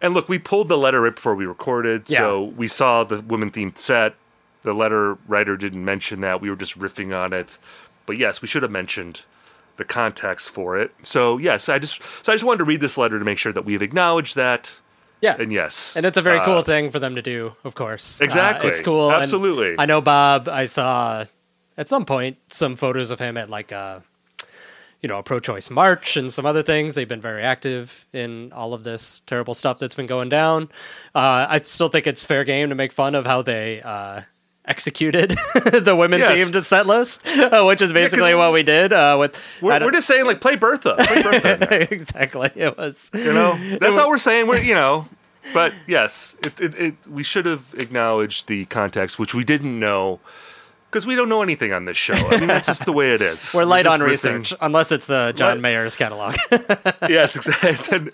and 0.00 0.14
look, 0.14 0.28
we 0.28 0.38
pulled 0.38 0.68
the 0.68 0.78
letter 0.78 1.02
right 1.02 1.14
before 1.14 1.34
we 1.34 1.46
recorded, 1.46 2.08
so 2.08 2.42
we 2.42 2.68
saw 2.68 3.04
the 3.04 3.20
woman 3.20 3.50
themed 3.50 3.78
set. 3.78 4.14
The 4.62 4.72
letter 4.72 5.14
writer 5.26 5.56
didn't 5.56 5.84
mention 5.84 6.20
that. 6.22 6.40
We 6.40 6.50
were 6.50 6.56
just 6.56 6.78
riffing 6.78 7.16
on 7.16 7.32
it, 7.32 7.58
but 8.06 8.16
yes, 8.16 8.42
we 8.42 8.48
should 8.48 8.62
have 8.62 8.72
mentioned 8.72 9.22
the 9.76 9.84
context 9.84 10.50
for 10.50 10.76
it. 10.76 10.92
So 11.02 11.38
yes, 11.38 11.68
I 11.68 11.78
just 11.78 12.02
so 12.22 12.32
I 12.32 12.34
just 12.34 12.44
wanted 12.44 12.58
to 12.58 12.64
read 12.64 12.80
this 12.80 12.98
letter 12.98 13.18
to 13.18 13.24
make 13.24 13.38
sure 13.38 13.52
that 13.52 13.64
we've 13.64 13.82
acknowledged 13.82 14.34
that. 14.36 14.80
Yeah. 15.20 15.36
And 15.38 15.52
yes, 15.52 15.96
And 15.96 16.06
it's 16.06 16.16
a 16.16 16.22
very 16.22 16.38
uh, 16.38 16.44
cool 16.44 16.62
thing 16.62 16.90
for 16.92 17.00
them 17.00 17.16
to 17.16 17.22
do, 17.22 17.56
of 17.64 17.74
course. 17.74 18.20
Uh, 18.20 18.24
Exactly. 18.24 18.68
it's 18.70 18.80
cool. 18.80 19.10
and 19.10 19.20
Absolutely. 19.22 19.74
I 19.76 19.84
know 19.86 20.00
Bob, 20.00 20.48
I 20.48 20.66
saw 20.66 21.24
at 21.78 21.88
some 21.88 22.04
point 22.04 22.36
some 22.48 22.76
photos 22.76 23.10
of 23.10 23.18
him 23.18 23.38
at 23.38 23.48
like 23.48 23.72
a 23.72 24.02
you 25.00 25.08
know, 25.08 25.18
a 25.18 25.22
pro 25.22 25.38
choice 25.38 25.70
march 25.70 26.16
and 26.16 26.32
some 26.32 26.44
other 26.44 26.62
things. 26.62 26.96
They've 26.96 27.06
been 27.08 27.20
very 27.20 27.42
active 27.42 28.04
in 28.12 28.52
all 28.52 28.74
of 28.74 28.82
this 28.82 29.20
terrible 29.26 29.54
stuff 29.54 29.78
that's 29.78 29.94
been 29.94 30.06
going 30.06 30.28
down. 30.28 30.64
Uh, 31.14 31.46
I 31.48 31.60
still 31.60 31.88
think 31.88 32.08
it's 32.08 32.24
fair 32.24 32.42
game 32.42 32.70
to 32.70 32.74
make 32.74 32.92
fun 32.92 33.14
of 33.14 33.24
how 33.24 33.42
they 33.42 33.80
uh, 33.80 34.22
executed 34.64 35.30
the 35.54 35.94
women 35.96 36.18
Yes. 36.18 36.50
themed 36.50 36.62
set 36.64 36.86
list, 36.88 37.24
uh, 37.38 37.62
which 37.66 37.80
is 37.80 37.92
basically 37.92 38.34
what 38.34 38.52
we 38.52 38.64
did. 38.64 38.92
Uh, 38.92 39.16
with 39.20 39.40
We're, 39.62 39.78
we're 39.84 39.92
just 39.92 40.08
saying 40.08 40.26
like 40.26 40.40
play 40.40 40.56
Bertha, 40.56 40.96
play 40.98 41.22
Bertha. 41.22 41.92
exactly. 41.94 42.50
It 42.56 42.76
was. 42.76 43.08
you 43.14 43.32
know, 43.32 43.56
that's 43.78 43.98
all 43.98 44.08
we're 44.08 44.18
saying. 44.18 44.48
We're 44.48 44.58
you 44.62 44.74
know, 44.74 45.06
but 45.54 45.72
yes, 45.86 46.36
it, 46.42 46.60
it, 46.60 46.74
it 46.74 46.94
we 47.08 47.22
should 47.22 47.46
have 47.46 47.62
acknowledged 47.74 48.48
the 48.48 48.64
context, 48.64 49.16
which 49.16 49.32
we 49.32 49.44
didn't 49.44 49.78
know. 49.78 50.18
Because 50.90 51.04
we 51.04 51.14
don't 51.14 51.28
know 51.28 51.42
anything 51.42 51.72
on 51.72 51.84
this 51.84 51.98
show. 51.98 52.14
I 52.14 52.38
mean, 52.38 52.46
that's 52.46 52.66
just 52.66 52.86
the 52.86 52.92
way 52.92 53.12
it 53.12 53.20
is. 53.20 53.52
We're 53.54 53.64
light 53.64 53.84
just 53.84 53.92
on 53.92 54.00
riffing. 54.00 54.10
research, 54.10 54.54
unless 54.60 54.90
it's 54.90 55.10
uh, 55.10 55.32
John 55.32 55.56
Light- 55.56 55.60
Mayer's 55.60 55.96
catalog. 55.96 56.34
yes, 57.08 57.36
exactly. 57.36 57.72
then, 57.90 58.10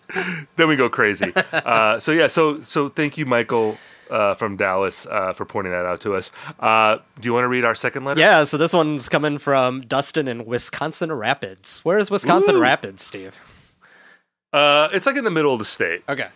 then 0.57 0.69
we 0.69 0.75
go 0.75 0.89
crazy. 0.89 1.33
Uh, 1.53 2.01
so 2.01 2.11
yeah, 2.11 2.27
so 2.27 2.61
so 2.61 2.89
thank 2.89 3.17
you, 3.17 3.27
Michael 3.27 3.79
uh, 4.11 4.35
from 4.35 4.57
Dallas, 4.57 5.07
uh, 5.07 5.33
for 5.33 5.45
pointing 5.45 5.73
that 5.73 5.87
out 5.87 6.01
to 6.03 6.15
us. 6.15 6.31
Uh, 6.59 6.99
do 7.21 7.27
you 7.27 7.33
want 7.33 7.45
to 7.45 7.49
read 7.49 7.65
our 7.65 7.75
second 7.75 8.05
letter? 8.05 8.21
Yeah, 8.21 8.45
so 8.45 8.57
this 8.57 8.73
one's 8.73 9.09
coming 9.09 9.39
from 9.39 9.83
Dustin 9.83 10.29
in 10.29 10.45
Wisconsin 10.45 11.13
Rapids. 11.13 11.81
Where 11.85 11.99
is 11.99 12.11
Wisconsin 12.11 12.57
Ooh. 12.57 12.61
Rapids, 12.61 13.03
Steve? 13.05 13.39
Uh, 14.53 14.89
it's 14.93 15.07
like 15.07 15.17
in 15.17 15.25
the 15.25 15.31
middle 15.31 15.53
of 15.53 15.59
the 15.59 15.65
state. 15.65 16.03
Okay. 16.09 16.29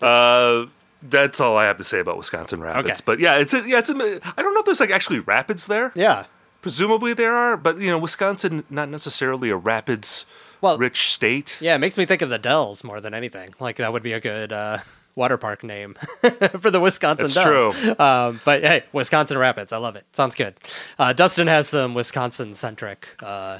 Uh, 0.00 0.66
that's 1.02 1.40
all 1.40 1.56
I 1.56 1.64
have 1.64 1.76
to 1.78 1.84
say 1.84 1.98
about 2.00 2.16
Wisconsin 2.16 2.60
Rapids. 2.60 3.00
Okay. 3.00 3.04
But 3.04 3.18
yeah, 3.18 3.38
it's 3.38 3.52
a, 3.54 3.66
yeah, 3.68 3.78
it's 3.78 3.90
a, 3.90 3.94
I 3.94 4.42
don't 4.42 4.54
know 4.54 4.60
if 4.60 4.66
there's 4.66 4.80
like 4.80 4.90
actually 4.90 5.18
rapids 5.20 5.66
there. 5.66 5.92
Yeah. 5.94 6.26
Presumably 6.60 7.12
there 7.14 7.34
are, 7.34 7.56
but 7.56 7.78
you 7.78 7.88
know, 7.88 7.98
Wisconsin 7.98 8.64
not 8.70 8.88
necessarily 8.88 9.50
a 9.50 9.56
rapids 9.56 10.24
Well, 10.60 10.78
rich 10.78 11.10
state. 11.12 11.58
yeah, 11.60 11.74
it 11.74 11.78
makes 11.78 11.98
me 11.98 12.06
think 12.06 12.22
of 12.22 12.28
the 12.30 12.38
Dells 12.38 12.84
more 12.84 13.00
than 13.00 13.14
anything. 13.14 13.52
Like 13.58 13.76
that 13.76 13.92
would 13.92 14.04
be 14.04 14.12
a 14.12 14.20
good 14.20 14.52
uh, 14.52 14.78
water 15.16 15.36
park 15.36 15.64
name 15.64 15.94
for 16.60 16.70
the 16.70 16.78
Wisconsin 16.78 17.24
That's 17.26 17.34
Dells. 17.34 17.80
true. 17.80 17.94
Um, 17.98 18.40
but 18.44 18.62
hey, 18.62 18.84
Wisconsin 18.92 19.38
Rapids, 19.38 19.72
I 19.72 19.78
love 19.78 19.96
it. 19.96 20.04
Sounds 20.12 20.36
good. 20.36 20.54
Uh, 21.00 21.12
Dustin 21.12 21.48
has 21.48 21.68
some 21.68 21.94
Wisconsin 21.94 22.54
centric 22.54 23.08
uh, 23.20 23.58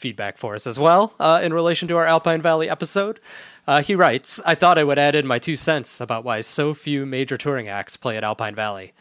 feedback 0.00 0.38
for 0.38 0.54
us 0.54 0.66
as 0.66 0.80
well 0.80 1.14
uh, 1.20 1.40
in 1.42 1.52
relation 1.52 1.86
to 1.88 1.96
our 1.96 2.06
Alpine 2.06 2.42
Valley 2.42 2.68
episode. 2.68 3.20
Uh, 3.66 3.82
he 3.82 3.94
writes, 3.94 4.42
I 4.44 4.56
thought 4.56 4.78
I 4.78 4.84
would 4.84 4.98
add 4.98 5.14
in 5.14 5.26
my 5.26 5.38
two 5.38 5.54
cents 5.54 6.00
about 6.00 6.24
why 6.24 6.40
so 6.40 6.74
few 6.74 7.06
major 7.06 7.36
touring 7.36 7.68
acts 7.68 7.96
play 7.96 8.16
at 8.16 8.24
Alpine 8.24 8.54
Valley. 8.54 8.92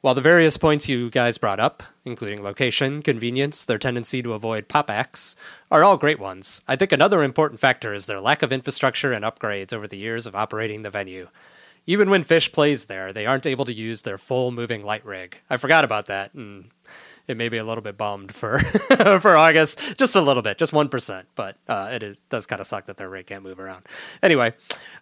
While 0.00 0.14
the 0.14 0.20
various 0.20 0.56
points 0.56 0.88
you 0.88 1.10
guys 1.10 1.36
brought 1.36 1.58
up, 1.58 1.82
including 2.04 2.42
location, 2.42 3.02
convenience, 3.02 3.64
their 3.64 3.76
tendency 3.76 4.22
to 4.22 4.34
avoid 4.34 4.68
pop 4.68 4.88
acts, 4.88 5.34
are 5.70 5.82
all 5.82 5.96
great 5.96 6.20
ones, 6.20 6.62
I 6.68 6.76
think 6.76 6.92
another 6.92 7.24
important 7.24 7.58
factor 7.58 7.92
is 7.92 8.06
their 8.06 8.20
lack 8.20 8.42
of 8.42 8.52
infrastructure 8.52 9.12
and 9.12 9.24
upgrades 9.24 9.72
over 9.72 9.88
the 9.88 9.98
years 9.98 10.26
of 10.26 10.36
operating 10.36 10.82
the 10.82 10.90
venue. 10.90 11.28
Even 11.86 12.08
when 12.08 12.24
Phish 12.24 12.52
plays 12.52 12.86
there, 12.86 13.12
they 13.12 13.26
aren't 13.26 13.46
able 13.46 13.64
to 13.64 13.72
use 13.72 14.02
their 14.02 14.18
full 14.18 14.52
moving 14.52 14.82
light 14.82 15.04
rig. 15.04 15.38
I 15.50 15.56
forgot 15.56 15.84
about 15.84 16.06
that, 16.06 16.34
and 16.34 16.70
it 17.28 17.36
may 17.36 17.48
be 17.48 17.56
a 17.56 17.64
little 17.64 17.82
bit 17.82 17.96
bummed 17.96 18.32
for 18.34 18.58
for 19.20 19.36
August, 19.36 19.78
just 19.96 20.14
a 20.14 20.20
little 20.20 20.42
bit, 20.42 20.58
just 20.58 20.72
one 20.72 20.88
percent. 20.88 21.28
But 21.34 21.56
uh, 21.68 21.90
it 21.92 22.02
is, 22.02 22.18
does 22.28 22.46
kind 22.46 22.60
of 22.60 22.66
suck 22.66 22.86
that 22.86 22.96
their 22.96 23.08
rate 23.08 23.26
can't 23.26 23.42
move 23.42 23.58
around. 23.58 23.86
Anyway, 24.22 24.54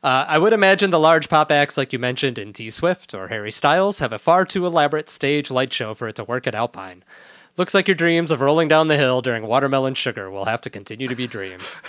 uh, 0.03 0.27
I 0.29 0.39
would 0.39 0.53
imagine 0.53 0.91
the 0.91 1.01
large 1.01 1.29
pop 1.29 1.51
acts 1.51 1.77
like 1.77 1.93
you 1.93 1.99
mentioned 1.99 2.39
in 2.39 2.53
T 2.53 2.71
Swift 2.71 3.15
or 3.15 3.29
Harry 3.29 3.51
Styles 3.51 3.99
have 3.99 4.13
a 4.13 4.19
far 4.19 4.45
too 4.45 4.67
elaborate 4.67 5.09
stage 5.09 5.51
light 5.51 5.73
show 5.73 5.95
for 5.95 6.09
it 6.09 6.17
to 6.17 6.25
work 6.25 6.47
at 6.47 6.55
Alpine. 6.55 7.05
Looks 7.57 7.73
like 7.73 7.87
your 7.87 7.95
dreams 7.95 8.33
of 8.33 8.41
rolling 8.41 8.67
down 8.67 8.89
the 8.89 8.97
hill 8.97 9.23
during 9.23 9.47
watermelon 9.47 9.95
sugar 9.95 10.29
will 10.29 10.47
have 10.47 10.61
to 10.63 10.71
continue 10.71 11.07
to 11.07 11.15
be 11.15 11.29
dreams. 11.29 11.83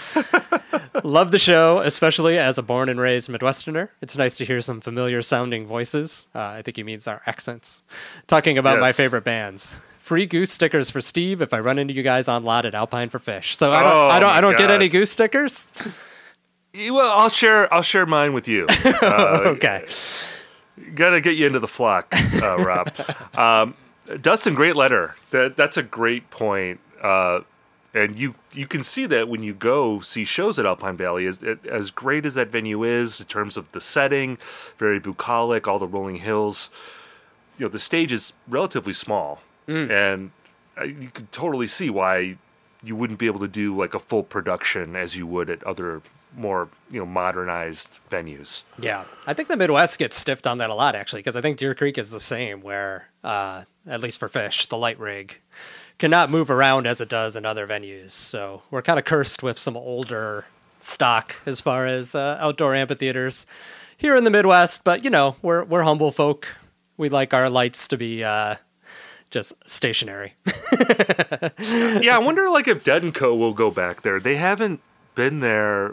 Love 1.04 1.32
the 1.32 1.40
show, 1.40 1.80
especially 1.80 2.38
as 2.38 2.60
a 2.60 2.62
born 2.62 2.88
and 2.88 3.00
raised 3.00 3.32
Midwesterner. 3.32 3.90
It's 4.00 4.16
nice 4.16 4.38
to 4.38 4.46
hear 4.46 4.62
some 4.62 4.80
familiar 4.80 5.24
sounding 5.24 5.66
voices. 5.66 6.28
Uh, 6.36 6.42
I 6.42 6.62
think 6.62 6.78
he 6.78 6.84
means 6.84 7.08
our 7.08 7.24
accents. 7.26 7.82
Talking 8.28 8.60
about 8.60 8.80
my 8.80 8.92
favorite 8.92 9.24
bands. 9.24 9.80
Free 10.06 10.28
goose 10.28 10.52
stickers 10.52 10.92
for 10.92 11.02
Steve 11.02 11.42
if 11.42 11.52
I 11.52 11.60
run 11.60 11.80
into 11.80 11.92
you 11.92 12.04
guys 12.04 12.28
on 12.28 12.44
lot 12.44 12.64
at 12.68 12.76
Alpine 12.76 13.10
for 13.10 13.18
Phish. 13.18 13.56
So 13.56 13.74
I 13.74 13.82
don't, 13.82 13.92
Oh 13.92 14.08
I 14.08 14.20
don't, 14.20 14.30
I 14.30 14.40
don't 14.40 14.56
get 14.56 14.70
any 14.70 14.88
goose 14.88 15.10
stickers. 15.10 15.68
Well, 16.76 17.12
I'll 17.12 17.32
share. 17.32 17.74
I'll 17.74 17.82
share 17.82 18.06
mine 18.06 18.34
with 18.34 18.48
you. 18.48 18.68
Uh, 18.86 19.42
okay. 19.46 19.84
Gotta 20.94 21.22
get 21.22 21.38
you 21.38 21.48
into 21.48 21.58
the 21.60 21.68
flock, 21.68 22.14
uh, 22.40 22.58
Rob. 22.58 22.92
um, 23.36 23.74
Dustin, 24.22 24.54
great 24.54 24.76
letter. 24.76 25.16
That 25.32 25.58
that's 25.58 25.76
a 25.76 25.82
great 25.82 26.30
point. 26.30 26.82
Uh, 27.02 27.40
and 27.96 28.16
you 28.16 28.36
you 28.54 28.68
can 28.68 28.84
see 28.84 29.08
that 29.08 29.28
when 29.28 29.42
you 29.42 29.56
go 29.56 30.02
see 30.02 30.24
shows 30.24 30.60
at 30.60 30.68
Alpine 30.68 30.98
Valley, 30.98 31.26
as 31.26 31.40
as 31.68 31.90
great 31.90 32.28
as 32.28 32.36
that 32.36 32.50
venue 32.50 32.84
is 32.84 33.20
in 33.20 33.26
terms 33.26 33.58
of 33.58 33.72
the 33.72 33.82
setting, 33.82 34.38
very 34.78 35.00
bucolic, 35.00 35.68
all 35.68 35.80
the 35.80 35.88
rolling 35.88 36.18
hills. 36.18 36.70
You 37.58 37.66
know, 37.66 37.70
the 37.70 37.80
stage 37.80 38.12
is 38.12 38.34
relatively 38.48 38.94
small, 38.94 39.42
and 39.68 40.32
uh, 40.78 40.84
you 40.84 41.10
could 41.14 41.32
totally 41.32 41.68
see 41.68 41.90
why 41.90 42.38
you 42.84 42.96
wouldn't 42.96 43.20
be 43.20 43.26
able 43.26 43.40
to 43.40 43.48
do 43.48 43.76
like 43.76 43.94
a 43.94 44.00
full 44.00 44.24
production 44.24 44.96
as 44.96 45.16
you 45.16 45.26
would 45.26 45.50
at 45.50 45.64
other 45.64 46.02
more 46.38 46.70
you 46.92 47.00
know 47.00 47.06
modernized 47.06 48.00
venues. 48.10 48.64
Yeah, 48.80 49.06
I 49.26 49.34
think 49.34 49.48
the 49.48 49.58
Midwest 49.58 50.00
gets 50.00 50.16
stiffed 50.16 50.48
on 50.48 50.58
that 50.60 50.70
a 50.70 50.76
lot 50.76 50.96
actually, 50.96 51.20
because 51.20 51.36
I 51.36 51.42
think 51.42 51.58
Deer 51.58 51.76
Creek 51.76 51.98
is 51.98 52.10
the 52.10 52.20
same, 52.20 52.62
where 52.62 53.10
uh, 53.24 53.64
at 53.88 54.02
least 54.02 54.20
for 54.20 54.30
Phish, 54.30 54.68
the 54.68 54.78
light 54.78 55.00
rig 55.00 55.40
cannot 55.98 56.30
move 56.30 56.50
around 56.50 56.88
as 56.88 57.00
it 57.00 57.10
does 57.10 57.36
in 57.36 57.46
other 57.46 57.66
venues. 57.66 58.12
So 58.12 58.64
we're 58.70 58.82
kind 58.82 59.00
of 59.00 59.06
cursed 59.06 59.44
with 59.44 59.58
some 59.58 59.78
older 59.78 60.46
stock 60.82 61.36
as 61.46 61.62
far 61.62 61.86
as 61.86 62.16
uh, 62.16 62.38
outdoor 62.40 62.76
amphitheaters 62.76 63.48
here 63.98 64.16
in 64.16 64.24
the 64.24 64.30
Midwest. 64.30 64.84
But 64.84 65.04
you 65.04 65.10
know, 65.10 65.36
we're 65.42 65.64
we're 65.64 65.84
humble 65.84 66.12
folk. 66.12 66.48
We 66.98 67.10
like 67.10 67.34
our 67.34 67.50
lights 67.50 67.88
to 67.90 67.98
be 67.98 68.24
uh, 68.24 68.56
just 69.36 69.52
stationary. 69.70 70.34
yeah, 70.80 72.16
I 72.16 72.20
wonder 72.24 72.50
like 72.50 72.70
if 72.70 72.86
Dead 72.86 73.04
and 73.04 73.14
Co 73.14 73.36
will 73.36 73.54
go 73.54 73.70
back 73.70 74.02
there. 74.02 74.18
They 74.18 74.38
haven't 74.38 74.80
been 75.14 75.42
there. 75.42 75.88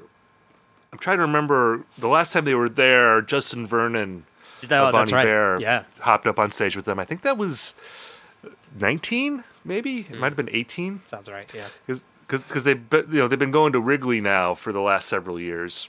I'm 0.93 0.99
trying 1.01 1.17
to 1.17 1.23
remember 1.23 1.83
the 1.99 2.07
last 2.07 2.33
time 2.33 2.45
they 2.45 2.55
were 2.55 2.69
there. 2.69 3.21
Justin 3.21 3.67
Vernon, 3.67 4.27
Oh, 4.63 4.93
Bonnie 4.93 5.13
right. 5.13 5.25
Bear, 5.25 5.61
Yeah. 5.61 5.83
hopped 5.99 6.29
up 6.29 6.39
on 6.39 6.53
stage 6.53 6.77
with 6.77 6.85
them. 6.85 7.01
I 7.01 7.05
think 7.05 7.23
that 7.23 7.37
was 7.37 7.75
19, 8.79 9.43
maybe 9.65 10.01
it 10.03 10.07
hmm. 10.07 10.19
might 10.19 10.29
have 10.29 10.37
been 10.37 10.49
18, 10.53 11.01
Sounds 11.05 11.29
right. 11.29 11.47
Yeah. 11.53 11.67
because 12.29 12.63
they've 12.63 12.89
been, 12.89 13.07
you 13.11 13.19
know 13.19 13.27
they've 13.27 13.41
been 13.41 13.51
going 13.51 13.73
to 13.73 13.81
Wrigley 13.81 14.21
now 14.21 14.55
for 14.55 14.73
the 14.73 14.81
last 14.81 15.09
several 15.09 15.41
years. 15.41 15.89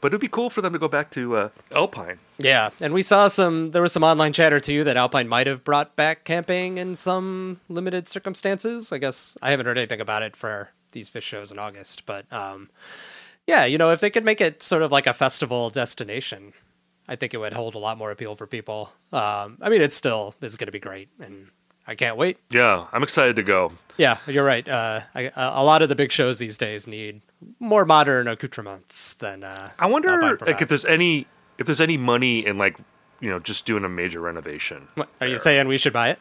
But 0.00 0.08
it'd 0.08 0.20
be 0.20 0.28
cool 0.28 0.48
for 0.48 0.62
them 0.62 0.72
to 0.72 0.78
go 0.78 0.86
back 0.88 1.10
to 1.12 1.36
uh, 1.36 1.48
Alpine. 1.72 2.20
Yeah, 2.38 2.70
and 2.80 2.94
we 2.94 3.02
saw 3.02 3.26
some. 3.28 3.70
There 3.70 3.82
was 3.82 3.92
some 3.92 4.04
online 4.04 4.32
chatter 4.32 4.60
too 4.60 4.84
that 4.84 4.96
Alpine 4.96 5.28
might 5.28 5.48
have 5.48 5.64
brought 5.64 5.96
back 5.96 6.24
camping 6.24 6.78
in 6.78 6.94
some 6.94 7.60
limited 7.68 8.06
circumstances. 8.06 8.92
I 8.92 8.98
guess 8.98 9.36
I 9.42 9.50
haven't 9.50 9.66
heard 9.66 9.78
anything 9.78 10.00
about 10.00 10.22
it 10.22 10.36
for 10.36 10.70
these 10.92 11.10
Phish 11.10 11.22
shows 11.22 11.50
in 11.50 11.58
August, 11.58 12.06
but 12.06 12.32
um, 12.32 12.70
yeah, 13.46 13.64
you 13.64 13.76
know, 13.78 13.90
if 13.90 14.00
they 14.00 14.10
could 14.10 14.24
make 14.24 14.40
it 14.40 14.62
sort 14.62 14.82
of 14.82 14.92
like 14.92 15.06
a 15.06 15.12
festival 15.14 15.70
destination, 15.70 16.52
I 17.08 17.16
think 17.16 17.34
it 17.34 17.38
would 17.38 17.54
hold 17.54 17.74
a 17.74 17.78
lot 17.78 17.98
more 17.98 18.10
appeal 18.10 18.36
for 18.36 18.46
people. 18.46 18.92
Um, 19.12 19.58
I 19.60 19.68
mean, 19.68 19.80
it 19.80 19.92
still 19.92 20.34
is 20.40 20.56
going 20.56 20.66
to 20.66 20.72
be 20.72 20.78
great, 20.78 21.08
and 21.18 21.48
I 21.86 21.94
can't 21.94 22.16
wait. 22.16 22.38
Yeah, 22.50 22.86
I'm 22.92 23.02
excited 23.02 23.36
to 23.36 23.42
go. 23.42 23.72
Yeah, 23.98 24.18
you're 24.28 24.44
right. 24.44 24.66
Uh, 24.66 25.00
I, 25.14 25.32
a 25.36 25.64
lot 25.64 25.82
of 25.82 25.88
the 25.88 25.96
big 25.96 26.12
shows 26.12 26.38
these 26.38 26.56
days 26.56 26.86
need 26.86 27.20
more 27.58 27.84
modern 27.84 28.28
accoutrements 28.28 29.14
than. 29.14 29.42
Uh, 29.42 29.70
I 29.78 29.86
wonder 29.86 30.38
like 30.40 30.62
if 30.62 30.68
there's 30.68 30.84
any 30.84 31.26
if 31.58 31.66
there's 31.66 31.80
any 31.80 31.96
money 31.96 32.46
in 32.46 32.56
like 32.56 32.78
you 33.20 33.28
know 33.28 33.40
just 33.40 33.66
doing 33.66 33.84
a 33.84 33.88
major 33.88 34.20
renovation. 34.20 34.86
What, 34.94 35.08
are 35.20 35.26
you 35.26 35.36
saying 35.36 35.66
we 35.66 35.76
should 35.78 35.92
buy 35.92 36.10
it? 36.10 36.18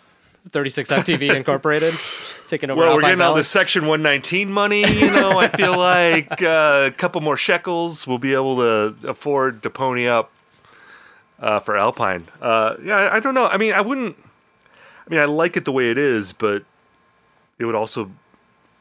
36 0.50 0.90
FTV 0.90 1.36
Incorporated 1.36 1.94
taking 2.48 2.70
over. 2.70 2.80
Well, 2.80 2.96
we're 2.96 3.02
getting 3.02 3.22
all 3.22 3.36
the 3.36 3.44
Section 3.44 3.84
119 3.84 4.52
money. 4.52 4.82
You 4.82 5.12
know, 5.12 5.38
I 5.38 5.48
feel 5.48 5.78
like 5.78 6.42
uh, 6.42 6.86
a 6.88 6.92
couple 6.92 7.22
more 7.22 7.38
shekels, 7.38 8.08
we'll 8.08 8.18
be 8.18 8.34
able 8.34 8.58
to 8.58 8.96
afford 9.08 9.62
to 9.64 9.70
pony 9.70 10.08
up 10.08 10.32
uh, 11.40 11.60
for 11.60 11.78
Alpine. 11.78 12.28
Uh, 12.42 12.76
yeah, 12.84 12.96
I, 12.96 13.18
I 13.18 13.20
don't 13.20 13.34
know. 13.34 13.46
I 13.46 13.58
mean, 13.58 13.74
I 13.74 13.82
wouldn't. 13.82 14.16
I 15.06 15.10
mean, 15.10 15.20
I 15.20 15.26
like 15.26 15.56
it 15.56 15.66
the 15.66 15.72
way 15.72 15.92
it 15.92 15.98
is, 15.98 16.34
but 16.34 16.64
it 17.60 17.66
would 17.66 17.76
also 17.76 18.12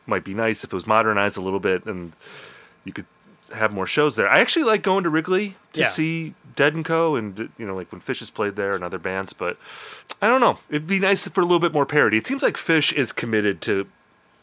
might 0.06 0.24
be 0.24 0.34
nice 0.34 0.62
if 0.64 0.70
it 0.72 0.74
was 0.74 0.86
modernized 0.86 1.36
a 1.36 1.40
little 1.40 1.60
bit 1.60 1.84
and 1.86 2.12
you 2.84 2.92
could 2.92 3.06
have 3.54 3.72
more 3.72 3.86
shows 3.86 4.16
there. 4.16 4.28
I 4.28 4.38
actually 4.40 4.64
like 4.64 4.82
going 4.82 5.04
to 5.04 5.10
Wrigley 5.10 5.56
to 5.72 5.80
Yeah. 5.82 5.86
see 5.88 6.34
Dead 6.56 6.74
and 6.74 6.84
Co. 6.84 7.16
and 7.16 7.50
you 7.58 7.66
know 7.66 7.74
like 7.76 7.90
when 7.92 8.00
Phish 8.00 8.18
has 8.20 8.30
played 8.30 8.56
there 8.56 8.72
and 8.74 8.82
other 8.84 8.98
bands, 8.98 9.32
but 9.32 9.56
I 10.22 10.26
don't 10.28 10.40
know. 10.40 10.58
It'd 10.70 10.86
be 10.86 10.98
nice 10.98 11.26
for 11.28 11.40
a 11.40 11.44
little 11.44 11.58
bit 11.60 11.72
more 11.72 11.86
parody. 11.86 12.16
It 12.18 12.26
seems 12.26 12.42
like 12.42 12.56
Phish 12.56 12.92
is 12.92 13.12
committed 13.12 13.60
to 13.62 13.86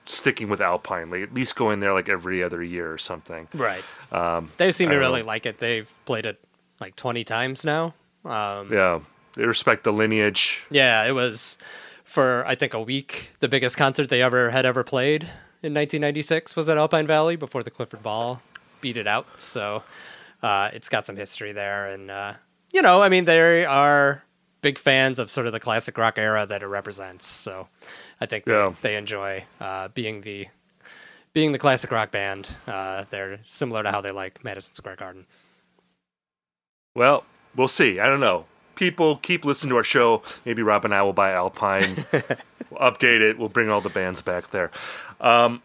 sticking 0.06 0.50
with 0.50 0.60
Alpine, 0.62 1.10
like 1.10 1.22
at 1.22 1.34
least 1.34 1.56
going 1.56 1.80
there 1.80 1.94
like 1.94 2.10
every 2.10 2.44
other 2.44 2.62
year 2.62 2.92
or 2.92 2.98
something. 2.98 3.48
Right. 3.54 3.84
they 4.58 4.72
seem 4.74 4.90
to 4.90 4.98
really 4.98 5.22
know. 5.22 5.28
like 5.28 5.46
it. 5.46 5.58
They've 5.60 5.90
played 6.06 6.26
it 6.26 6.40
like 6.82 6.96
20 6.98 7.24
times 7.24 7.64
now. 7.66 7.94
Um, 8.26 8.72
Yeah, 8.72 9.00
they 9.36 9.46
respect 9.46 9.84
the 9.86 9.94
lineage. 9.94 10.64
yeah, 10.70 11.04
it 11.06 11.14
was 11.14 11.58
for 12.14 12.46
I 12.46 12.54
think 12.54 12.76
a 12.76 12.82
week 12.82 13.32
the 13.40 13.48
biggest 13.50 13.76
concert 13.76 14.08
they 14.10 14.22
ever 14.22 14.52
had 14.52 14.66
ever 14.68 14.84
played 14.84 15.24
in 15.64 15.74
1996 15.74 16.56
was 16.56 16.70
at 16.70 16.78
Alpine 16.78 17.08
Valley 17.08 17.36
before 17.36 17.64
the 17.64 17.72
Clifford 17.72 18.04
Ball 18.04 18.40
beat 18.82 18.98
it 18.98 19.08
out. 19.08 19.26
So 19.38 19.82
uh, 20.44 20.70
it's 20.74 20.90
got 20.90 21.08
some 21.08 21.16
history 21.16 21.54
there, 21.54 21.88
and 21.88 22.12
uh, 22.12 22.34
you 22.72 22.82
know, 22.84 23.02
I 23.02 23.10
mean, 23.10 23.26
they 23.26 23.66
are 23.66 24.24
big 24.62 24.78
fans 24.78 25.18
of 25.18 25.30
sort 25.32 25.48
of 25.48 25.54
the 25.54 25.60
classic 25.60 25.98
rock 25.98 26.18
era 26.20 26.46
that 26.46 26.62
it 26.62 26.68
represents. 26.68 27.26
So 27.28 27.68
I 28.22 28.26
think 28.28 28.46
they, 28.46 28.54
Yeah. 28.54 28.74
they 28.82 28.96
enjoy 28.96 29.46
uh, 29.60 29.88
being 29.90 30.22
the 30.22 30.48
being 31.34 31.52
the 31.52 31.58
classic 31.60 31.92
rock 31.92 32.12
band. 32.12 32.56
Uh, 32.68 33.06
they're 33.10 33.40
similar 33.44 33.82
to 33.82 33.90
how 33.92 34.02
they 34.02 34.12
like 34.12 34.44
Madison 34.44 34.76
Square 34.76 34.98
Garden. 34.98 35.26
Well, 36.94 37.24
we'll 37.56 37.68
see. 37.68 38.00
I 38.00 38.06
don't 38.06 38.20
know. 38.20 38.46
People 38.76 39.18
keep 39.18 39.46
listening 39.46 39.70
to 39.70 39.76
our 39.78 39.84
show. 39.84 40.24
Maybe 40.46 40.62
Rob 40.62 40.86
and 40.86 40.94
I 40.94 41.02
will 41.04 41.14
buy 41.14 41.32
Alpine. 41.32 42.06
we'll 42.12 42.22
update 42.80 43.22
it. 43.22 43.38
We'll 43.38 43.50
bring 43.50 43.70
all 43.70 43.82
the 43.82 43.90
bands 43.90 44.22
back 44.22 44.52
there. 44.52 44.72
Um, 45.22 45.62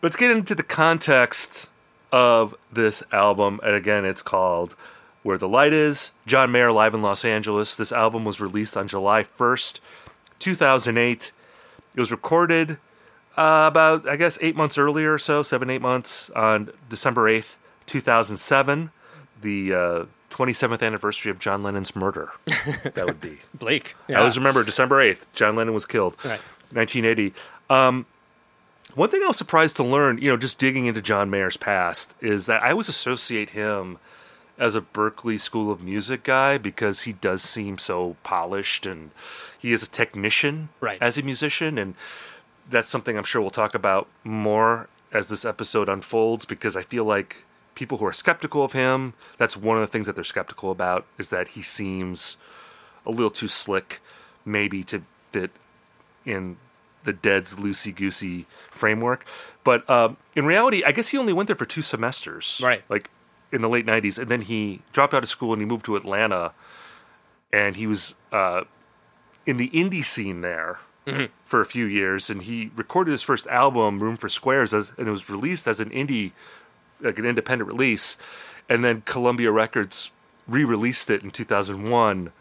let's 0.00 0.16
get 0.16 0.30
into 0.30 0.54
the 0.54 0.62
context 0.62 1.68
of 2.12 2.54
this 2.70 3.02
album. 3.10 3.60
And 3.64 3.74
again, 3.74 4.04
it's 4.04 4.22
called 4.22 4.76
Where 5.22 5.38
the 5.38 5.48
Light 5.48 5.72
Is. 5.72 6.12
John 6.26 6.52
Mayer 6.52 6.70
live 6.70 6.94
in 6.94 7.02
Los 7.02 7.24
Angeles. 7.24 7.74
This 7.74 7.90
album 7.90 8.24
was 8.24 8.40
released 8.40 8.76
on 8.76 8.86
July 8.86 9.24
1st, 9.24 9.80
2008. 10.38 11.32
It 11.94 12.00
was 12.00 12.10
recorded 12.10 12.78
uh, 13.36 13.64
about, 13.66 14.08
I 14.08 14.16
guess, 14.16 14.38
eight 14.42 14.56
months 14.56 14.76
earlier 14.76 15.14
or 15.14 15.18
so, 15.18 15.42
seven, 15.42 15.70
eight 15.70 15.82
months 15.82 16.30
on 16.30 16.70
December 16.88 17.30
8th, 17.30 17.56
2007, 17.86 18.90
the 19.40 19.74
uh, 19.74 20.04
27th 20.32 20.82
anniversary 20.82 21.30
of 21.30 21.38
John 21.38 21.62
Lennon's 21.62 21.94
murder. 21.94 22.32
that 22.94 23.04
would 23.04 23.20
be. 23.20 23.38
Blake, 23.54 23.94
I 24.08 24.14
always 24.14 24.36
remember 24.38 24.64
December 24.64 24.96
8th, 25.04 25.26
John 25.34 25.54
Lennon 25.56 25.74
was 25.74 25.84
killed. 25.86 26.16
Right. 26.24 26.40
1980. 26.72 27.34
Um, 27.68 28.06
one 28.94 29.10
thing 29.10 29.22
I 29.22 29.26
was 29.28 29.36
surprised 29.36 29.76
to 29.76 29.84
learn, 29.84 30.18
you 30.18 30.30
know, 30.30 30.36
just 30.38 30.58
digging 30.58 30.86
into 30.86 31.02
John 31.02 31.28
Mayer's 31.30 31.56
past, 31.58 32.14
is 32.20 32.46
that 32.46 32.62
I 32.62 32.70
always 32.70 32.88
associate 32.88 33.50
him 33.50 33.98
as 34.58 34.74
a 34.74 34.80
Berklee 34.80 35.38
School 35.40 35.70
of 35.70 35.82
Music 35.82 36.22
guy 36.24 36.56
because 36.58 37.02
he 37.02 37.12
does 37.12 37.42
seem 37.42 37.76
so 37.78 38.16
polished 38.22 38.86
and 38.86 39.10
he 39.58 39.72
is 39.72 39.82
a 39.82 39.88
technician 39.90 40.68
Right. 40.80 40.98
as 41.00 41.18
a 41.18 41.22
musician. 41.22 41.76
And 41.78 41.94
that's 42.68 42.88
something 42.88 43.16
I'm 43.18 43.24
sure 43.24 43.40
we'll 43.42 43.50
talk 43.50 43.74
about 43.74 44.08
more 44.24 44.88
as 45.12 45.28
this 45.28 45.44
episode 45.44 45.88
unfolds 45.90 46.44
because 46.46 46.74
I 46.76 46.82
feel 46.82 47.04
like 47.04 47.44
people 47.74 47.98
who 47.98 48.06
are 48.06 48.12
skeptical 48.12 48.64
of 48.64 48.72
him, 48.72 49.14
that's 49.38 49.56
one 49.56 49.76
of 49.76 49.80
the 49.80 49.86
things 49.86 50.06
that 50.06 50.14
they're 50.14 50.24
skeptical 50.24 50.70
about, 50.70 51.06
is 51.18 51.30
that 51.30 51.48
he 51.48 51.62
seems 51.62 52.36
a 53.06 53.10
little 53.10 53.30
too 53.30 53.48
slick, 53.48 54.00
maybe 54.44 54.84
to 54.84 55.02
fit 55.30 55.50
in 56.24 56.56
the 57.04 57.12
Dead's 57.12 57.56
loosey 57.56 57.94
goosey 57.94 58.46
framework. 58.70 59.24
But 59.64 59.88
um, 59.90 60.16
in 60.36 60.46
reality, 60.46 60.82
I 60.84 60.92
guess 60.92 61.08
he 61.08 61.18
only 61.18 61.32
went 61.32 61.46
there 61.48 61.56
for 61.56 61.66
two 61.66 61.82
semesters, 61.82 62.60
Right. 62.62 62.82
Like 62.88 63.10
in 63.50 63.60
the 63.60 63.68
late 63.68 63.86
'90s, 63.86 64.18
and 64.18 64.30
then 64.30 64.42
he 64.42 64.82
dropped 64.92 65.12
out 65.14 65.22
of 65.22 65.28
school 65.28 65.52
and 65.52 65.60
he 65.60 65.66
moved 65.66 65.84
to 65.86 65.96
Atlanta, 65.96 66.52
and 67.52 67.76
he 67.76 67.86
was 67.86 68.14
uh, 68.30 68.62
in 69.46 69.56
the 69.56 69.68
indie 69.70 70.04
scene 70.04 70.40
there 70.40 70.78
for 71.44 71.60
a 71.60 71.66
few 71.66 71.84
years, 71.84 72.30
and 72.30 72.42
he 72.42 72.70
recorded 72.76 73.10
his 73.10 73.22
first 73.22 73.48
album, 73.48 74.00
Room 74.00 74.16
for 74.16 74.28
Squares, 74.28 74.72
as, 74.72 74.92
and 74.96 75.08
it 75.08 75.10
was 75.10 75.28
released 75.28 75.66
as 75.66 75.80
an 75.80 75.90
indie, 75.90 76.30
like 77.02 77.18
an 77.18 77.26
independent 77.26 77.68
release, 77.68 78.16
and 78.68 78.84
then 78.84 79.02
Columbia 79.02 79.50
Records 79.50 80.10
re-released 80.48 81.10
it 81.10 81.22
in 81.22 81.30
2001, 81.30 82.32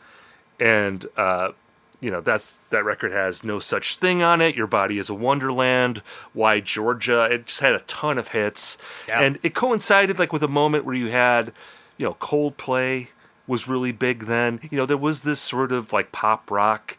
and 0.59 1.05
uh, 1.17 1.51
you 1.99 2.09
know 2.11 2.21
that's 2.21 2.55
that 2.69 2.83
record 2.83 3.11
has 3.11 3.43
no 3.43 3.59
such 3.59 3.95
thing 3.95 4.21
on 4.23 4.41
it. 4.41 4.55
Your 4.55 4.67
body 4.67 4.97
is 4.97 5.09
a 5.09 5.13
wonderland. 5.13 6.01
Why 6.33 6.59
Georgia? 6.59 7.25
It 7.25 7.47
just 7.47 7.59
had 7.59 7.73
a 7.75 7.79
ton 7.81 8.17
of 8.17 8.29
hits, 8.29 8.77
Yeah. 9.07 9.21
and 9.21 9.39
it 9.43 9.53
coincided 9.53 10.19
like 10.19 10.33
with 10.33 10.43
a 10.43 10.47
moment 10.47 10.85
where 10.85 10.95
you 10.95 11.07
had, 11.11 11.53
you 11.97 12.05
know, 12.05 12.13
Coldplay 12.15 13.07
was 13.47 13.67
really 13.67 13.91
big 13.91 14.25
then. 14.25 14.59
You 14.69 14.77
know, 14.77 14.85
there 14.85 14.97
was 14.97 15.23
this 15.23 15.39
sort 15.41 15.71
of 15.71 15.91
like 15.93 16.11
pop 16.11 16.49
rock, 16.49 16.97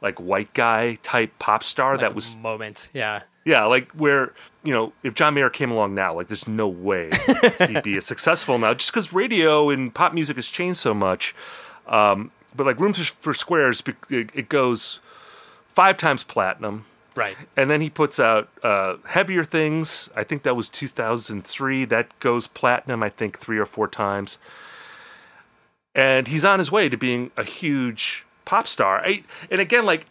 like 0.00 0.20
white 0.20 0.52
guy 0.54 0.96
type 1.02 1.32
pop 1.38 1.62
star 1.62 1.96
that 1.98 2.14
was 2.14 2.36
moment. 2.36 2.88
Yeah. 2.92 3.22
yeah, 3.44 3.64
like 3.64 3.90
where 3.92 4.32
you 4.64 4.72
know 4.74 4.92
if 5.02 5.14
John 5.14 5.34
Mayer 5.34 5.50
came 5.50 5.70
along 5.70 5.94
now, 5.94 6.14
like 6.14 6.26
there's 6.28 6.48
no 6.48 6.66
way 6.68 7.10
he'd 7.68 7.82
be 7.82 7.96
as 7.96 8.06
successful 8.14 8.58
now, 8.58 8.74
just 8.74 8.90
because 8.92 9.12
radio 9.12 9.70
and 9.70 9.94
pop 9.94 10.12
music 10.14 10.36
has 10.36 10.48
changed 10.48 10.80
so 10.80 10.92
much. 10.94 11.34
Um, 11.86 12.30
but 12.56 12.66
like 12.66 12.80
Rooms 12.80 13.06
for 13.08 13.34
Squares, 13.34 13.82
it, 14.08 14.30
it 14.34 14.48
goes 14.48 15.00
five 15.74 15.98
times 15.98 16.22
platinum, 16.24 16.86
Right. 17.14 17.36
and 17.56 17.68
then 17.70 17.80
he 17.80 17.90
puts 17.90 18.18
out 18.18 18.48
uh, 18.62 18.96
Heavier 19.06 19.44
Things. 19.44 20.08
I 20.16 20.24
think 20.24 20.44
that 20.44 20.56
was 20.56 20.68
2003. 20.68 21.84
That 21.84 22.18
goes 22.20 22.46
platinum, 22.46 23.02
I 23.02 23.08
think 23.10 23.38
three 23.38 23.58
or 23.58 23.66
four 23.66 23.86
times, 23.88 24.38
and 25.94 26.28
he's 26.28 26.44
on 26.44 26.58
his 26.58 26.72
way 26.72 26.88
to 26.88 26.96
being 26.96 27.30
a 27.36 27.44
huge 27.44 28.24
pop 28.44 28.66
star. 28.66 29.00
I, 29.04 29.22
and 29.50 29.60
again, 29.60 29.84
like 29.84 30.06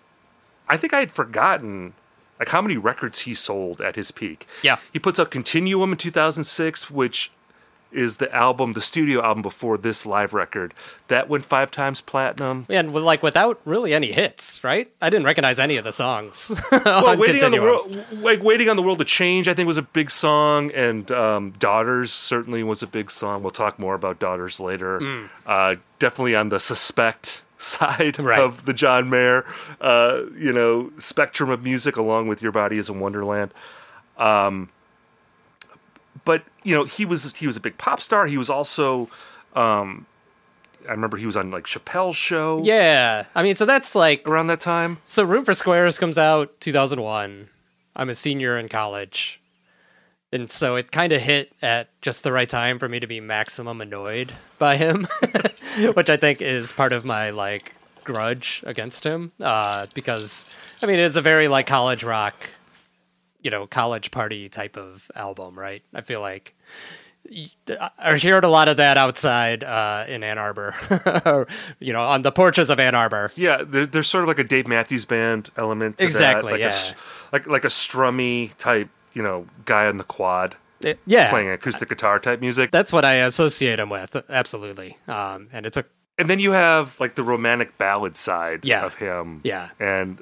I 0.68 0.78
think 0.78 0.94
I 0.94 1.00
had 1.00 1.12
forgotten 1.12 1.94
like 2.43 2.49
how 2.49 2.62
many 2.62 2.75
records 2.75 3.19
he 3.19 3.34
sold 3.34 3.79
at 3.79 3.95
his 3.95 4.12
peak. 4.12 4.45
Yeah. 4.63 4.79
He 4.91 4.99
puts 4.99 5.17
out 5.17 5.32
Continuum 5.32 5.93
in 5.93 5.97
2006, 5.97 6.91
which 6.91 7.32
is 7.89 8.17
the 8.17 8.34
album, 8.36 8.73
the 8.73 8.82
studio 8.82 9.23
album 9.23 9.41
before 9.41 9.77
this 9.77 10.06
live 10.06 10.34
record. 10.34 10.73
That 11.08 11.29
went 11.29 11.45
five 11.45 11.71
times 11.71 12.01
platinum. 12.01 12.65
And 12.69 12.93
like 12.93 13.23
without 13.23 13.62
really 13.63 13.93
any 13.93 14.12
hits, 14.12 14.62
right? 14.62 14.91
I 15.01 15.10
didn't 15.10 15.25
recognize 15.25 15.58
any 15.58 15.77
of 15.77 15.86
the 15.86 15.93
songs. 15.93 16.60
Well, 16.84 17.08
on 17.08 17.19
waiting 17.19 17.43
on 17.43 17.51
the 17.51 17.62
world, 17.62 17.97
like 18.12 18.43
waiting 18.43 18.67
on 18.67 18.75
the 18.75 18.82
world 18.82 18.97
to 18.97 19.06
change, 19.06 19.47
I 19.47 19.53
think 19.53 19.67
was 19.67 19.77
a 19.77 19.84
big 19.84 20.12
song, 20.12 20.69
and 20.71 21.10
um, 21.12 21.51
Daughters 21.51 22.12
certainly 22.12 22.62
was 22.62 22.84
a 22.84 22.88
big 22.88 23.10
song. 23.10 23.41
We'll 23.41 23.51
talk 23.51 23.79
more 23.79 23.95
about 23.95 24.19
Daughters 24.19 24.60
later. 24.60 25.29
Uh, 25.45 25.75
definitely 25.99 26.36
on 26.36 26.49
the 26.49 26.60
suspect 26.60 27.42
side 27.63 28.19
Right. 28.19 28.39
of 28.39 28.65
the 28.65 28.73
John 28.73 29.10
Mayer, 29.10 29.45
uh, 29.82 30.21
you 30.38 30.52
know, 30.54 30.91
spectrum 30.97 31.49
of 31.49 31.63
music, 31.63 31.97
along 31.97 32.28
with 32.28 32.41
Your 32.41 32.52
Body 32.52 32.78
Is 32.78 32.89
a 32.89 32.93
Wonderland. 32.93 33.54
Um, 34.17 34.69
but 36.26 36.43
you 36.63 36.73
know, 36.76 36.84
he 36.86 37.06
was 37.06 37.34
he 37.36 37.47
was 37.47 37.58
a 37.58 37.60
big 37.60 37.78
pop 37.78 37.99
star. 38.02 38.28
He 38.28 38.38
was 38.38 38.49
also, 38.49 39.10
um, 39.56 40.06
I 40.88 40.91
remember 40.91 41.17
he 41.17 41.26
was 41.26 41.36
on 41.36 41.52
like 41.52 41.65
Chappelle's 41.65 42.15
show 42.15 42.62
Yeah. 42.63 43.26
I 43.36 43.43
mean, 43.43 43.56
so 43.56 43.65
that's 43.65 43.95
like 43.95 44.28
around 44.28 44.47
that 44.47 44.62
time. 44.62 44.99
so 45.06 45.23
Room 45.23 45.43
for 45.45 45.54
Squares 45.54 45.97
comes 45.99 46.17
out 46.17 46.60
2001. 46.62 47.49
I'm 47.95 48.10
a 48.10 48.15
senior 48.15 48.58
in 48.58 48.69
college. 48.69 49.39
And 50.34 50.50
so 50.50 50.76
it 50.76 50.91
kind 50.91 51.13
of 51.13 51.22
hit 51.22 51.54
at 51.62 51.89
just 52.02 52.24
the 52.24 52.32
right 52.32 52.50
time 52.50 52.80
for 52.80 52.89
me 52.89 53.00
to 53.00 53.06
be 53.06 53.19
maximum 53.19 53.82
annoyed 53.82 54.34
by 54.58 54.78
him, 54.78 55.08
which 55.93 56.10
I 56.10 56.17
think 56.17 56.41
is 56.41 56.74
part 56.74 56.91
of 56.91 57.06
my 57.06 57.30
like 57.30 57.76
grudge 58.04 58.63
against 58.65 59.04
him. 59.04 59.32
Uh, 59.39 59.86
because 59.93 60.46
I 60.82 60.88
mean, 60.88 60.98
it's 60.98 61.15
a 61.15 61.22
very 61.22 61.48
like 61.48 61.67
college 61.67 62.04
rock, 62.04 62.50
you 63.43 63.52
know, 63.52 63.67
college 63.67 64.10
party 64.10 64.50
type 64.50 64.76
of 64.76 65.12
album, 65.15 65.58
right? 65.58 65.84
I 65.93 66.02
feel 66.02 66.19
like 66.19 66.56
I 68.00 68.17
heard 68.17 68.43
a 68.43 68.50
lot 68.50 68.67
of 68.67 68.78
that 68.78 68.98
outside 68.98 69.63
uh, 69.63 70.06
in 70.08 70.24
Ann 70.24 70.38
Arbor, 70.38 70.76
you 71.80 71.93
know, 71.93 72.04
on 72.04 72.22
the 72.22 72.32
porches 72.32 72.69
of 72.69 72.80
Ann 72.80 72.96
Arbor. 72.96 73.32
Yeah, 73.36 73.63
there, 73.63 73.86
there's 73.86 74.08
sort 74.08 74.24
of 74.24 74.28
like 74.28 74.39
a 74.39 74.43
Dave 74.43 74.67
Matthews 74.67 75.06
Band 75.06 75.50
element. 75.56 76.00
To 76.00 76.06
Exactly, 76.06 76.54
That, 76.54 76.60
like 76.60 76.74
yeah. 76.74 76.91
A, 76.91 77.32
like 77.32 77.48
like 77.48 77.63
a 77.63 77.69
strummy 77.69 78.56
type, 78.58 78.89
you 79.13 79.21
know, 79.23 79.45
guy 79.65 79.88
on 79.88 79.97
the 79.97 80.04
quad 80.04 80.56
It- 80.82 80.99
yeah, 81.06 81.30
playing 81.30 81.49
acoustic 81.49 81.89
guitar 81.89 82.19
type 82.19 82.41
music. 82.41 82.71
that's 82.71 82.91
what 82.93 83.06
I 83.06 83.13
associate 83.15 83.80
him 83.80 83.89
with. 83.89 84.15
Absolutely. 84.30 84.97
Um, 85.08 85.47
and 85.54 85.65
it 85.65 85.73
took 85.73 85.89
and 86.17 86.30
then 86.30 86.39
you 86.39 86.52
have 86.52 86.99
like 86.99 87.15
the 87.15 87.23
romantic 87.23 87.78
ballad 87.78 88.17
side 88.17 88.60
Yeah. 88.63 88.86
of 88.86 88.95
him. 88.95 89.39
Yeah. 89.43 89.69
And 89.80 90.21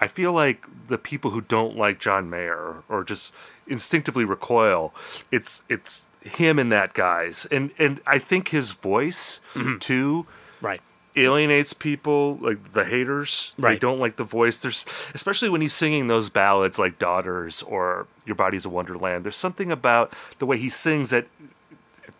I 0.00 0.08
feel 0.08 0.32
like 0.32 0.64
the 0.88 0.96
people 0.98 1.30
who 1.32 1.40
don't 1.42 1.76
like 1.76 1.98
John 1.98 2.30
Mayer 2.30 2.82
or 2.88 3.04
just 3.04 3.32
instinctively 3.66 4.24
recoil, 4.24 4.94
it's 5.32 5.62
it's 5.68 6.06
him 6.22 6.58
and 6.58 6.70
that 6.72 6.94
guys. 6.94 7.46
And 7.50 7.70
and 7.78 8.00
I 8.06 8.18
think 8.18 8.48
his 8.48 8.70
voice 8.72 9.40
Mm-hmm. 9.54 9.78
too 9.78 10.26
right. 10.60 10.80
Alienates 11.16 11.72
people 11.72 12.36
like 12.40 12.72
the 12.72 12.84
haters 12.84 13.52
they 13.58 13.62
Right. 13.68 13.80
don't 13.80 13.98
like 13.98 14.16
the 14.16 14.24
voice 14.24 14.58
there's 14.60 14.84
especially 15.14 15.48
when 15.48 15.60
he's 15.60 15.72
singing 15.74 16.08
those 16.08 16.28
ballads 16.30 16.78
like 16.78 16.98
daughters 16.98 17.62
or 17.62 18.06
your 18.26 18.34
body's 18.36 18.64
a 18.64 18.68
wonderland 18.68 19.24
there's 19.24 19.36
something 19.36 19.70
about 19.72 20.12
the 20.38 20.46
way 20.46 20.58
he 20.58 20.68
sings 20.68 21.10
that 21.10 21.26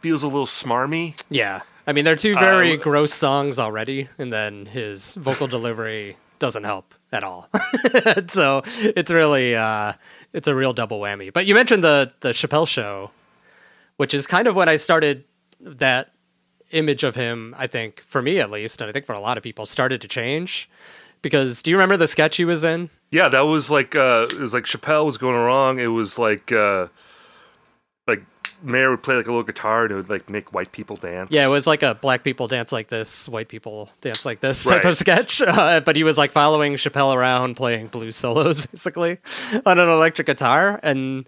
feels 0.00 0.22
a 0.22 0.28
little 0.28 0.46
smarmy. 0.46 1.20
Yeah. 1.30 1.60
I 1.86 1.92
mean, 1.92 2.04
they're 2.04 2.16
two 2.16 2.34
very 2.34 2.72
Uh, 2.72 2.76
gross 2.76 3.14
songs 3.14 3.58
already, 3.58 4.08
and 4.18 4.32
then 4.32 4.66
his 4.66 5.14
vocal 5.16 5.46
delivery 5.46 6.16
doesn't 6.38 6.64
help 6.64 6.94
at 7.12 7.24
all. 7.24 7.48
so 8.28 8.62
it's 8.64 9.10
really, 9.10 9.54
uh, 9.56 9.94
it's 10.32 10.46
a 10.48 10.54
real 10.54 10.72
double 10.72 11.00
whammy. 11.00 11.32
But 11.32 11.46
you 11.46 11.54
mentioned 11.54 11.82
the 11.82 12.12
the 12.20 12.30
Chappelle 12.30 12.66
show, 12.68 13.10
which 13.96 14.12
is 14.14 14.26
kind 14.26 14.46
of 14.48 14.54
when 14.56 14.68
I 14.68 14.76
started 14.76 15.24
that 15.60 16.10
image 16.70 17.04
of 17.04 17.14
him. 17.14 17.54
I 17.58 17.66
think 17.66 18.02
for 18.06 18.22
me 18.22 18.40
at 18.40 18.50
least, 18.50 18.80
and 18.80 18.88
I 18.88 18.92
think 18.92 19.06
for 19.06 19.12
a 19.14 19.20
lot 19.20 19.36
of 19.36 19.42
people, 19.42 19.66
started 19.66 20.00
to 20.02 20.08
change. 20.08 20.68
Because 21.22 21.62
do 21.62 21.70
you 21.70 21.76
remember 21.76 21.96
the 21.96 22.06
sketch 22.06 22.36
he 22.36 22.44
was 22.44 22.62
in? 22.62 22.90
Yeah, 23.10 23.28
that 23.28 23.40
was 23.42 23.70
like 23.70 23.96
uh 23.96 24.26
it 24.30 24.38
was 24.38 24.52
like 24.54 24.64
Chappelle 24.64 25.04
was 25.04 25.16
going 25.16 25.36
wrong. 25.36 25.78
It 25.80 25.86
was 25.88 26.18
like 26.18 26.52
uh 26.52 26.88
like 28.06 28.22
Mayer 28.62 28.90
would 28.90 29.02
play 29.02 29.16
like 29.16 29.26
a 29.26 29.30
little 29.30 29.42
guitar 29.42 29.84
and 29.84 29.92
it 29.92 29.94
would 29.96 30.08
like 30.10 30.28
make 30.30 30.52
white 30.52 30.72
people 30.72 30.96
dance. 30.96 31.30
Yeah, 31.32 31.46
it 31.46 31.50
was 31.50 31.66
like 31.66 31.82
a 31.82 31.94
black 31.94 32.22
people 32.24 32.48
dance 32.48 32.72
like 32.72 32.88
this, 32.88 33.28
white 33.28 33.48
people 33.48 33.90
dance 34.00 34.24
like 34.24 34.40
this 34.40 34.64
type 34.64 34.84
Right. 34.84 34.90
of 34.90 34.96
sketch. 34.96 35.40
Uh, 35.46 35.80
but 35.80 35.96
he 35.96 36.04
was 36.04 36.16
like 36.18 36.32
following 36.32 36.74
Chappelle 36.74 37.14
around 37.14 37.56
playing 37.56 37.88
blues 37.88 38.16
solos 38.16 38.64
basically 38.72 39.18
on 39.64 39.78
an 39.78 39.88
electric 39.88 40.26
guitar. 40.26 40.78
And 40.82 41.26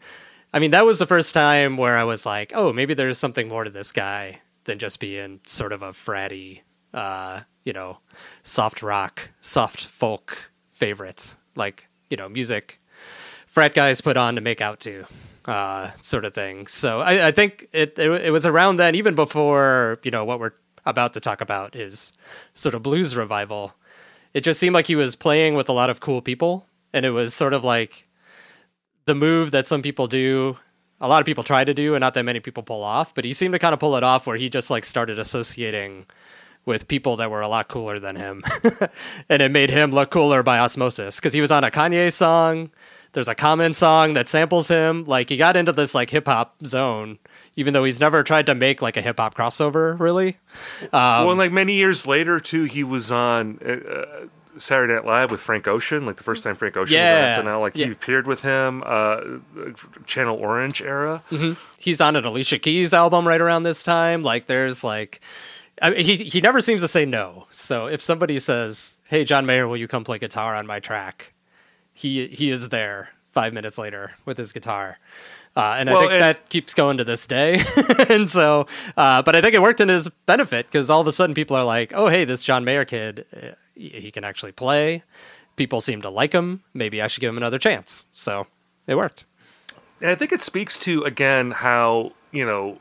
I 0.52 0.58
mean, 0.58 0.70
that 0.72 0.84
was 0.86 0.98
the 0.98 1.06
first 1.06 1.34
time 1.34 1.76
where 1.76 1.96
I 1.96 2.04
was 2.04 2.24
like, 2.24 2.52
oh, 2.54 2.72
maybe 2.72 2.94
there's 2.94 3.18
something 3.18 3.48
more 3.48 3.64
to 3.64 3.70
this 3.70 3.90
guy 3.92 4.40
than 4.68 4.78
just 4.78 5.00
being 5.00 5.40
sort 5.46 5.72
of 5.72 5.82
a 5.82 5.90
fratty, 5.90 6.60
uh, 6.92 7.40
you 7.64 7.72
know, 7.72 7.98
soft 8.42 8.82
rock, 8.82 9.30
soft 9.40 9.80
folk 9.84 10.52
favorites. 10.70 11.36
Like, 11.56 11.88
you 12.10 12.16
know, 12.16 12.28
music 12.28 12.80
frat 13.46 13.74
guys 13.74 14.02
put 14.02 14.16
on 14.18 14.34
to 14.34 14.40
make 14.42 14.60
out 14.60 14.78
to, 14.80 15.06
uh, 15.46 15.90
sort 16.02 16.26
of 16.26 16.34
thing. 16.34 16.66
So 16.66 17.00
I, 17.00 17.28
I 17.28 17.30
think 17.32 17.66
it, 17.72 17.98
it 17.98 18.26
it 18.26 18.30
was 18.30 18.44
around 18.44 18.76
then, 18.76 18.94
even 18.94 19.14
before 19.14 19.98
you 20.04 20.10
know 20.10 20.24
what 20.24 20.38
we're 20.38 20.52
about 20.84 21.14
to 21.14 21.20
talk 21.20 21.40
about 21.40 21.74
is 21.74 22.12
sort 22.54 22.74
of 22.74 22.82
blues 22.82 23.16
revival. 23.16 23.74
It 24.34 24.42
just 24.42 24.60
seemed 24.60 24.74
like 24.74 24.86
he 24.86 24.96
was 24.96 25.16
playing 25.16 25.54
with 25.54 25.70
a 25.70 25.72
lot 25.72 25.88
of 25.88 26.00
cool 26.00 26.20
people, 26.20 26.66
and 26.92 27.06
it 27.06 27.10
was 27.10 27.32
sort 27.32 27.54
of 27.54 27.64
like 27.64 28.06
the 29.06 29.14
move 29.14 29.50
that 29.50 29.66
some 29.66 29.80
people 29.80 30.06
do. 30.06 30.58
A 31.00 31.08
lot 31.08 31.20
of 31.20 31.26
people 31.26 31.44
try 31.44 31.64
to 31.64 31.74
do, 31.74 31.94
and 31.94 32.00
not 32.00 32.14
that 32.14 32.24
many 32.24 32.40
people 32.40 32.62
pull 32.62 32.82
off. 32.82 33.14
But 33.14 33.24
he 33.24 33.32
seemed 33.32 33.52
to 33.52 33.58
kind 33.58 33.72
of 33.72 33.80
pull 33.80 33.96
it 33.96 34.02
off, 34.02 34.26
where 34.26 34.36
he 34.36 34.48
just 34.48 34.70
like 34.70 34.84
started 34.84 35.18
associating 35.18 36.06
with 36.64 36.86
people 36.86 37.16
that 37.16 37.30
were 37.30 37.40
a 37.40 37.48
lot 37.48 37.68
cooler 37.68 37.98
than 37.98 38.16
him, 38.16 38.44
and 39.28 39.42
it 39.42 39.50
made 39.50 39.70
him 39.70 39.90
look 39.90 40.10
cooler 40.10 40.42
by 40.42 40.58
osmosis. 40.58 41.16
Because 41.16 41.32
he 41.32 41.40
was 41.40 41.50
on 41.50 41.64
a 41.64 41.70
Kanye 41.70 42.12
song. 42.12 42.70
There's 43.12 43.28
a 43.28 43.34
Common 43.34 43.72
song 43.72 44.12
that 44.12 44.28
samples 44.28 44.68
him. 44.68 45.04
Like 45.04 45.30
he 45.30 45.36
got 45.38 45.56
into 45.56 45.72
this 45.72 45.94
like 45.94 46.10
hip 46.10 46.26
hop 46.26 46.56
zone, 46.66 47.18
even 47.56 47.72
though 47.72 47.84
he's 47.84 47.98
never 47.98 48.22
tried 48.22 48.46
to 48.46 48.54
make 48.54 48.82
like 48.82 48.96
a 48.96 49.00
hip 49.00 49.18
hop 49.18 49.34
crossover. 49.34 49.98
Really, 49.98 50.36
well, 50.92 51.30
and 51.30 51.38
like 51.38 51.52
many 51.52 51.72
years 51.72 52.06
later 52.06 52.38
too, 52.38 52.64
he 52.64 52.84
was 52.84 53.10
on 53.10 53.58
uh, 53.64 54.26
Saturday 54.58 54.94
Night 54.94 55.04
Live 55.04 55.30
with 55.30 55.40
Frank 55.40 55.66
Ocean. 55.68 56.06
Like 56.06 56.16
the 56.16 56.24
first 56.24 56.42
time 56.44 56.56
Frank 56.56 56.76
Ocean 56.76 56.94
Yeah. 56.94 57.36
was 57.36 57.38
on 57.38 57.44
SNL, 57.46 57.60
like 57.60 57.76
Yeah. 57.76 57.86
he 57.86 57.92
appeared 57.92 58.26
with 58.26 58.42
him. 58.42 58.82
Uh, 58.84 59.20
Channel 60.06 60.36
Orange 60.36 60.80
era. 60.82 61.22
he's 61.78 62.00
on 62.00 62.16
an 62.16 62.24
Alicia 62.24 62.58
Keys 62.58 62.92
album 62.94 63.26
right 63.26 63.40
around 63.40 63.62
this 63.62 63.82
time. 63.82 64.22
Like 64.22 64.46
there's 64.46 64.82
like 64.84 65.20
I 65.80 65.90
mean, 65.90 66.04
he 66.04 66.16
he 66.16 66.40
never 66.40 66.60
seems 66.60 66.82
to 66.82 66.88
say 66.88 67.04
no. 67.04 67.46
So 67.50 67.86
if 67.86 68.00
somebody 68.02 68.38
says, 68.40 68.98
"Hey, 69.04 69.24
John 69.24 69.46
Mayer, 69.46 69.68
will 69.68 69.76
you 69.76 69.86
come 69.86 70.02
play 70.04 70.18
guitar 70.18 70.54
on 70.56 70.66
my 70.66 70.80
track?" 70.80 71.32
He 71.92 72.26
he 72.28 72.50
is 72.50 72.70
there 72.70 73.10
five 73.32 73.52
minutes 73.52 73.78
later 73.78 74.14
with 74.24 74.38
his 74.38 74.52
guitar. 74.52 74.98
Uh, 75.56 75.76
and 75.78 75.90
I 75.90 75.98
think 75.98 76.12
and- 76.12 76.22
that 76.22 76.48
keeps 76.50 76.72
going 76.74 76.98
to 76.98 77.04
this 77.04 77.26
day. 77.26 77.62
and 78.08 78.30
so, 78.30 78.66
uh, 78.96 79.22
but 79.22 79.34
I 79.34 79.40
think 79.40 79.54
it 79.54 79.62
worked 79.62 79.80
in 79.80 79.88
his 79.88 80.08
benefit 80.26 80.66
because 80.66 80.88
all 80.90 81.00
of 81.00 81.06
a 81.08 81.12
sudden 81.12 81.34
people 81.34 81.56
are 81.56 81.64
like, 81.64 81.92
oh, 81.94 82.06
hey, 82.08 82.24
this 82.24 82.44
John 82.44 82.64
Mayer 82.64 82.84
kid, 82.84 83.24
uh, 83.36 83.52
he 83.78 84.10
can 84.10 84.24
actually 84.24 84.52
play. 84.52 85.02
People 85.56 85.80
seem 85.80 86.02
to 86.02 86.10
like 86.10 86.32
him. 86.32 86.62
Maybe 86.74 87.00
I 87.00 87.06
should 87.06 87.20
give 87.20 87.30
him 87.30 87.36
another 87.36 87.58
chance. 87.58 88.06
So 88.12 88.46
it 88.86 88.96
worked. 88.96 89.24
And 90.00 90.10
I 90.10 90.14
think 90.14 90.32
it 90.32 90.42
speaks 90.42 90.78
to 90.80 91.02
again 91.04 91.52
how 91.52 92.12
you 92.30 92.44
know 92.44 92.80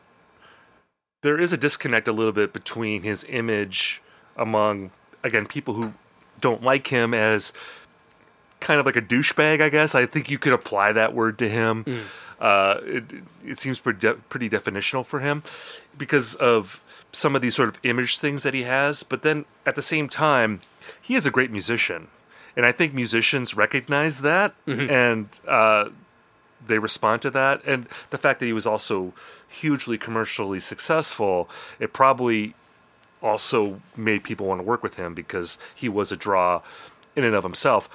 there 1.22 1.40
is 1.40 1.54
a 1.54 1.58
disconnect 1.58 2.08
a 2.08 2.12
little 2.12 2.32
bit 2.32 2.54
between 2.54 3.04
his 3.04 3.26
image 3.30 4.02
among 4.36 4.92
again 5.24 5.48
people 5.48 5.74
who 5.74 5.94
don't 6.40 6.62
like 6.62 6.88
him 6.88 7.14
as 7.14 7.54
kind 8.60 8.80
of 8.80 8.86
like 8.86 8.96
a 8.96 9.02
douchebag. 9.02 9.62
I 9.62 9.70
guess 9.70 9.96
I 9.96 10.06
think 10.06 10.30
you 10.30 10.38
could 10.40 10.54
apply 10.54 10.92
that 10.94 11.14
word 11.14 11.38
to 11.40 11.50
him. 11.50 11.86
Uh, 12.40 12.80
it, 12.84 13.04
it 13.44 13.60
seems 13.60 13.80
pretty, 13.80 14.00
de- 14.00 14.14
pretty 14.14 14.50
definitional 14.50 15.04
for 15.06 15.20
him 15.20 15.42
because 15.98 16.36
of 16.36 16.82
some 17.12 17.36
of 17.36 17.42
these 17.42 17.56
sort 17.56 17.70
of 17.70 17.80
image 17.82 18.20
things 18.20 18.44
that 18.44 18.54
he 18.54 18.64
has. 18.64 19.02
But 19.02 19.24
then 19.24 19.46
at 19.66 19.76
the 19.76 19.82
same 19.82 20.08
time, 20.08 20.62
he 21.02 21.15
is 21.15 21.26
a 21.26 21.32
great 21.32 21.52
musician, 21.52 22.08
and 22.56 22.65
I 22.65 22.71
think 22.71 22.93
musicians 22.93 23.56
recognize 23.56 24.21
that 24.21 24.56
and. 24.89 25.30
Uh, 25.47 25.89
they 26.65 26.80
respond 26.80 27.21
to 27.21 27.30
that 27.30 27.62
and 27.65 27.88
the 28.10 28.17
fact 28.17 28.39
that 28.39 28.45
he 28.45 28.54
was 28.54 28.65
also 28.65 29.13
hugely 29.47 29.97
commercially 29.97 30.60
successful 30.60 31.50
it 31.80 31.93
probably 31.93 32.56
also 33.21 33.82
made 33.95 34.23
people 34.23 34.47
want 34.47 34.60
to 34.60 34.63
work 34.63 34.84
with 34.84 34.95
him 34.95 35.13
because 35.13 35.58
he 35.73 35.89
was 35.89 36.12
a 36.12 36.17
draw 36.17 36.62
in 37.15 37.23
and 37.23 37.36
of 37.36 37.43
himself 37.43 37.89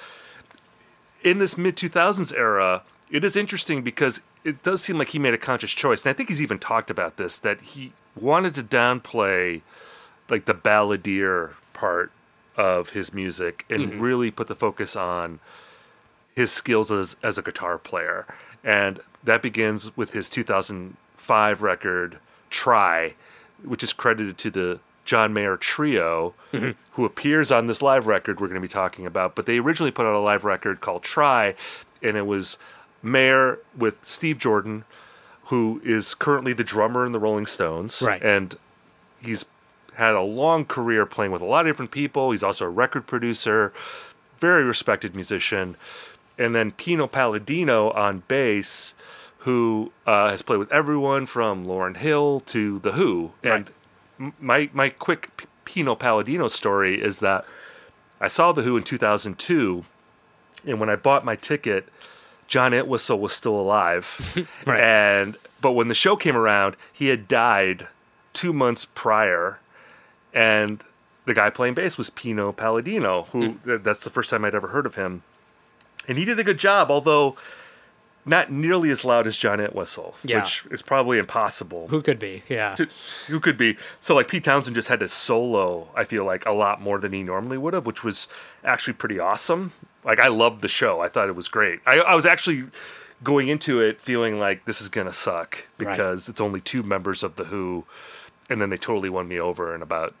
in 1.23 1.39
this 1.39 1.57
mid 1.57 1.75
2000s 1.75 2.33
era 2.35 2.83
it 3.11 3.23
is 3.23 3.35
interesting 3.35 3.81
because 3.81 4.21
it 4.43 4.63
does 4.63 4.81
seem 4.81 4.97
like 4.97 5.09
he 5.09 5.19
made 5.19 5.33
a 5.33 5.37
conscious 5.37 5.71
choice 5.71 6.05
and 6.05 6.09
i 6.09 6.13
think 6.13 6.29
he's 6.29 6.41
even 6.41 6.59
talked 6.59 6.89
about 6.89 7.17
this 7.17 7.37
that 7.37 7.59
he 7.61 7.93
wanted 8.19 8.53
to 8.55 8.63
downplay 8.63 9.61
like 10.29 10.45
the 10.45 10.53
balladeer 10.53 11.51
part 11.73 12.11
of 12.57 12.91
his 12.91 13.13
music 13.13 13.65
and 13.69 13.83
mm-hmm. 13.83 13.99
really 13.99 14.31
put 14.31 14.47
the 14.47 14.55
focus 14.55 14.95
on 14.95 15.39
his 16.35 16.51
skills 16.51 16.91
as, 16.91 17.15
as 17.23 17.37
a 17.37 17.41
guitar 17.41 17.77
player. 17.77 18.25
And 18.63 18.99
that 19.23 19.41
begins 19.41 19.95
with 19.95 20.13
his 20.13 20.29
2005 20.29 21.61
record, 21.61 22.17
Try, 22.49 23.13
which 23.63 23.83
is 23.83 23.93
credited 23.93 24.37
to 24.39 24.51
the 24.51 24.79
John 25.05 25.33
Mayer 25.33 25.57
Trio, 25.57 26.33
mm-hmm. 26.51 26.71
who 26.93 27.05
appears 27.05 27.51
on 27.51 27.67
this 27.67 27.81
live 27.81 28.07
record 28.07 28.39
we're 28.39 28.47
going 28.47 28.55
to 28.55 28.61
be 28.61 28.67
talking 28.67 29.05
about. 29.05 29.35
But 29.35 29.45
they 29.45 29.59
originally 29.59 29.91
put 29.91 30.05
out 30.05 30.15
a 30.15 30.19
live 30.19 30.45
record 30.45 30.81
called 30.81 31.03
Try, 31.03 31.55
and 32.01 32.15
it 32.15 32.25
was 32.25 32.57
Mayer 33.01 33.59
with 33.77 34.05
Steve 34.05 34.37
Jordan, 34.37 34.85
who 35.45 35.81
is 35.83 36.13
currently 36.13 36.53
the 36.53 36.63
drummer 36.63 37.05
in 37.05 37.11
the 37.11 37.19
Rolling 37.19 37.45
Stones. 37.45 38.01
Right. 38.01 38.21
And 38.23 38.57
he's 39.21 39.45
had 39.95 40.15
a 40.15 40.21
long 40.21 40.65
career 40.65 41.05
playing 41.05 41.31
with 41.31 41.41
a 41.41 41.45
lot 41.45 41.65
of 41.65 41.69
different 41.69 41.91
people. 41.91 42.31
He's 42.31 42.43
also 42.43 42.65
a 42.65 42.69
record 42.69 43.05
producer, 43.07 43.73
very 44.39 44.63
respected 44.63 45.15
musician. 45.15 45.75
And 46.37 46.55
then 46.55 46.71
Pino 46.71 47.07
Palladino 47.07 47.91
on 47.91 48.23
bass, 48.27 48.93
who 49.39 49.91
uh, 50.07 50.29
has 50.29 50.41
played 50.41 50.57
with 50.59 50.71
everyone 50.71 51.25
from 51.25 51.65
Lauryn 51.65 51.97
Hill 51.97 52.39
to 52.47 52.79
The 52.79 52.93
Who. 52.93 53.31
And 53.43 53.69
m- 54.19 54.33
my 54.39 54.69
my 54.73 54.89
quick 54.89 55.29
P- 55.37 55.45
Pino 55.65 55.95
Palladino 55.95 56.47
story 56.47 57.01
is 57.01 57.19
that 57.19 57.45
I 58.19 58.27
saw 58.29 58.51
The 58.51 58.63
Who 58.63 58.77
in 58.77 58.83
2002, 58.83 59.85
and 60.65 60.79
when 60.79 60.89
I 60.89 60.95
bought 60.95 61.25
my 61.25 61.35
ticket, 61.35 61.89
John 62.47 62.73
Entwistle 62.73 63.19
was 63.19 63.33
still 63.33 63.59
alive. 63.59 64.37
Right. 64.65 64.79
And 64.79 65.37
but 65.61 65.73
when 65.73 65.87
the 65.87 65.95
show 65.95 66.15
came 66.15 66.35
around, 66.37 66.75
he 66.91 67.07
had 67.07 67.27
died 67.27 67.87
two 68.33 68.53
months 68.53 68.85
prior, 68.85 69.59
and 70.33 70.83
the 71.25 71.33
guy 71.33 71.49
playing 71.49 71.73
bass 71.75 71.97
was 71.97 72.09
Pino 72.09 72.51
Palladino, 72.51 73.23
who 73.31 73.51
hmm. 73.51 73.67
th- 73.69 73.83
that's 73.83 74.03
the 74.03 74.09
first 74.09 74.29
time 74.29 74.43
I'd 74.45 74.55
ever 74.55 74.69
heard 74.69 74.85
of 74.85 74.95
him, 74.95 75.23
and 76.07 76.17
he 76.17 76.25
did 76.25 76.39
a 76.39 76.43
good 76.43 76.57
job, 76.57 76.91
although 76.91 77.35
not 78.25 78.49
nearly 78.51 78.89
as 78.89 79.03
loud 79.03 79.27
as 79.27 79.37
John 79.37 79.59
Entwistle, 79.59 80.15
Yeah. 80.23 80.41
which 80.43 80.65
is 80.71 80.81
probably 80.81 81.17
impossible 81.17 81.87
Who 81.89 82.01
could 82.01 82.19
be? 82.19 82.43
Yeah. 82.47 82.73
to, 82.75 82.87
who 83.27 83.39
could 83.41 83.57
be 83.57 83.77
so 83.99 84.15
like 84.15 84.29
Pete 84.29 84.45
Townshend 84.45 84.75
just 84.75 84.87
had 84.87 85.01
to 85.01 85.09
solo 85.09 85.89
I 85.93 86.05
feel 86.05 86.23
like 86.23 86.45
a 86.45 86.51
lot 86.53 86.81
more 86.81 86.99
than 86.99 87.11
he 87.11 87.21
normally 87.21 87.57
would 87.57 87.73
have 87.73 87.85
which 87.85 88.01
was 88.01 88.29
actually 88.63 88.93
pretty 88.93 89.19
awesome 89.19 89.73
like 90.05 90.19
I 90.19 90.27
loved 90.29 90.61
the 90.61 90.69
show 90.69 91.01
I 91.01 91.09
thought 91.09 91.27
it 91.27 91.35
was 91.35 91.49
great 91.49 91.81
I, 91.85 91.97
I 91.99 92.15
was 92.15 92.25
actually 92.25 92.67
going 93.25 93.49
into 93.49 93.81
it 93.81 93.99
feeling 93.99 94.39
like 94.39 94.63
this 94.63 94.79
is 94.79 94.87
gonna 94.87 95.11
suck 95.11 95.67
Right. 95.77 95.89
because 95.91 96.29
it's 96.29 96.39
only 96.39 96.61
two 96.61 96.81
members 96.81 97.23
of 97.23 97.35
the 97.35 97.45
Who 97.45 97.83
and 98.49 98.61
then 98.61 98.69
they 98.69 98.77
totally 98.77 99.09
won 99.09 99.27
me 99.27 99.37
over 99.37 99.75
in 99.75 99.81
about 99.81 100.15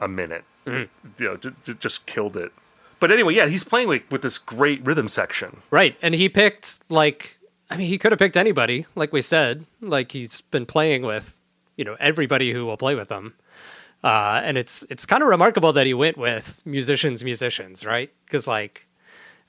a 0.00 0.08
minute 0.08 0.44
Mm-hmm. 0.66 1.22
you 1.22 1.28
know 1.28 1.36
j- 1.36 1.50
j- 1.62 1.74
just 1.74 2.06
killed 2.06 2.38
it 2.38 2.50
but 2.98 3.12
anyway 3.12 3.34
yeah 3.34 3.46
he's 3.48 3.64
playing 3.64 3.86
like 3.86 4.10
with 4.10 4.22
this 4.22 4.38
great 4.38 4.80
rhythm 4.82 5.08
section 5.08 5.58
Right. 5.70 5.94
And 6.00 6.14
he 6.14 6.30
picked 6.30 6.78
like 6.88 7.36
I 7.68 7.76
mean 7.76 7.88
he 7.88 7.98
could 7.98 8.12
have 8.12 8.18
picked 8.18 8.36
anybody, 8.36 8.86
like 8.94 9.12
we 9.12 9.20
said. 9.20 9.66
Like 9.82 10.12
he's 10.12 10.40
been 10.40 10.64
playing 10.64 11.02
with, 11.02 11.40
you 11.76 11.84
know, 11.84 11.96
everybody 12.00 12.52
who 12.52 12.64
will 12.64 12.76
play 12.78 12.94
with 12.94 13.10
him. 13.10 13.34
Uh, 14.02 14.40
and 14.44 14.56
it's 14.56 14.84
it's 14.88 15.04
kind 15.06 15.22
of 15.22 15.28
remarkable 15.28 15.72
that 15.74 15.86
he 15.86 15.92
went 15.94 16.16
with 16.16 16.62
musicians, 16.66 17.22
musicians, 17.24 17.84
right? 17.84 18.10
Because 18.24 18.46
like, 18.48 18.86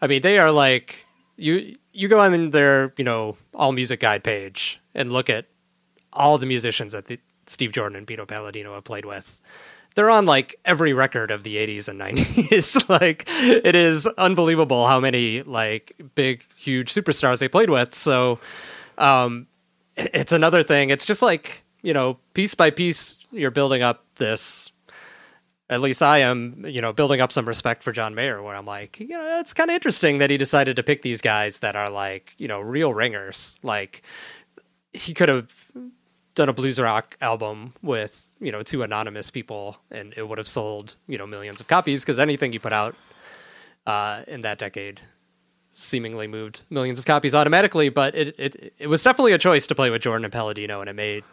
I 0.01 0.07
mean, 0.07 0.21
they 0.21 0.37
are 0.39 0.51
like 0.51 1.05
you 1.37 1.77
you 1.93 2.07
go 2.09 2.19
on 2.19 2.51
their 2.51 2.93
you 2.97 3.03
know 3.05 3.37
all 3.53 3.71
music 3.71 3.99
guide 4.01 4.23
page 4.23 4.79
and 4.93 5.11
look 5.13 5.29
at 5.29 5.45
all 6.13 6.37
the 6.37 6.45
musicians 6.45 6.91
that 6.93 7.05
the, 7.07 7.19
Steve 7.47 7.71
Jordan 7.73 7.97
and 7.97 8.07
Pino 8.07 8.25
Palladino 8.25 8.73
have 8.73 8.83
played 8.83 9.05
with. 9.05 9.39
They're 9.95 10.09
on 10.09 10.25
like 10.25 10.55
every 10.65 10.93
record 10.93 11.31
of 11.31 11.43
the 11.43 11.55
80s 11.55 11.87
and 11.87 11.99
90s. 11.99 12.89
like 13.01 13.25
it 13.27 13.75
is 13.75 14.05
unbelievable 14.05 14.87
how 14.87 14.99
many 14.99 15.41
like 15.41 15.93
big 16.15 16.45
huge 16.55 16.93
superstars 16.93 17.39
they 17.39 17.47
played 17.47 17.69
with. 17.69 17.93
So 17.95 18.39
um 18.97 19.47
it's 19.97 20.31
another 20.31 20.61
thing. 20.61 20.89
It's 20.89 21.05
just 21.05 21.21
like, 21.21 21.63
you 21.81 21.93
know, 21.93 22.17
piece 22.33 22.55
by 22.55 22.69
piece 22.69 23.17
you're 23.31 23.51
building 23.51 23.81
up 23.81 24.03
this 24.15 24.71
at 25.69 25.81
least 25.81 26.01
I 26.03 26.19
am, 26.19 26.63
you 26.67 26.79
know, 26.79 26.93
building 26.93 27.21
up 27.21 27.31
some 27.31 27.47
respect 27.47 27.81
for 27.81 27.91
John 27.91 28.13
Mayer, 28.13 28.41
where 28.41 28.55
I'm 28.55 28.67
like, 28.67 28.99
you 28.99 29.07
know, 29.07 29.39
it's 29.39 29.53
kind 29.53 29.69
of 29.69 29.73
interesting 29.73 30.19
that 30.19 30.29
he 30.29 30.37
decided 30.37 30.75
to 30.75 30.83
pick 30.83 31.01
these 31.01 31.21
guys 31.21 31.59
that 31.59 31.75
are 31.75 31.89
like, 31.89 32.35
you 32.37 32.47
know, 32.47 32.59
real 32.61 32.93
ringers. 32.93 33.57
Like, 33.63 34.03
he 34.93 35.13
could 35.13 35.29
have 35.29 35.71
done 36.35 36.49
a 36.49 36.53
blues 36.53 36.79
rock 36.79 37.17
album 37.21 37.73
with, 37.81 38.35
you 38.39 38.51
know, 38.51 38.61
two 38.61 38.83
anonymous 38.83 39.31
people, 39.31 39.77
and 39.89 40.13
it 40.17 40.27
would 40.27 40.37
have 40.37 40.47
sold, 40.47 40.95
you 41.07 41.17
know, 41.17 41.25
millions 41.25 41.61
of 41.61 41.67
copies 41.67 42.03
because 42.03 42.19
anything 42.19 42.53
you 42.53 42.59
put 42.59 42.73
out 42.73 42.95
uh, 43.87 44.23
in 44.27 44.41
that 44.41 44.59
decade 44.59 44.99
seemingly 45.71 46.27
moved 46.27 46.61
millions 46.69 46.99
of 46.99 47.05
copies 47.05 47.33
automatically. 47.33 47.89
But 47.89 48.15
it, 48.15 48.35
it 48.37 48.73
it 48.77 48.87
was 48.87 49.01
definitely 49.03 49.33
a 49.33 49.37
choice 49.37 49.65
to 49.67 49.75
play 49.75 49.89
with 49.89 50.01
Jordan 50.01 50.25
and 50.25 50.31
Palladino, 50.33 50.81
and 50.81 50.89
it 50.89 50.93
made 50.93 51.23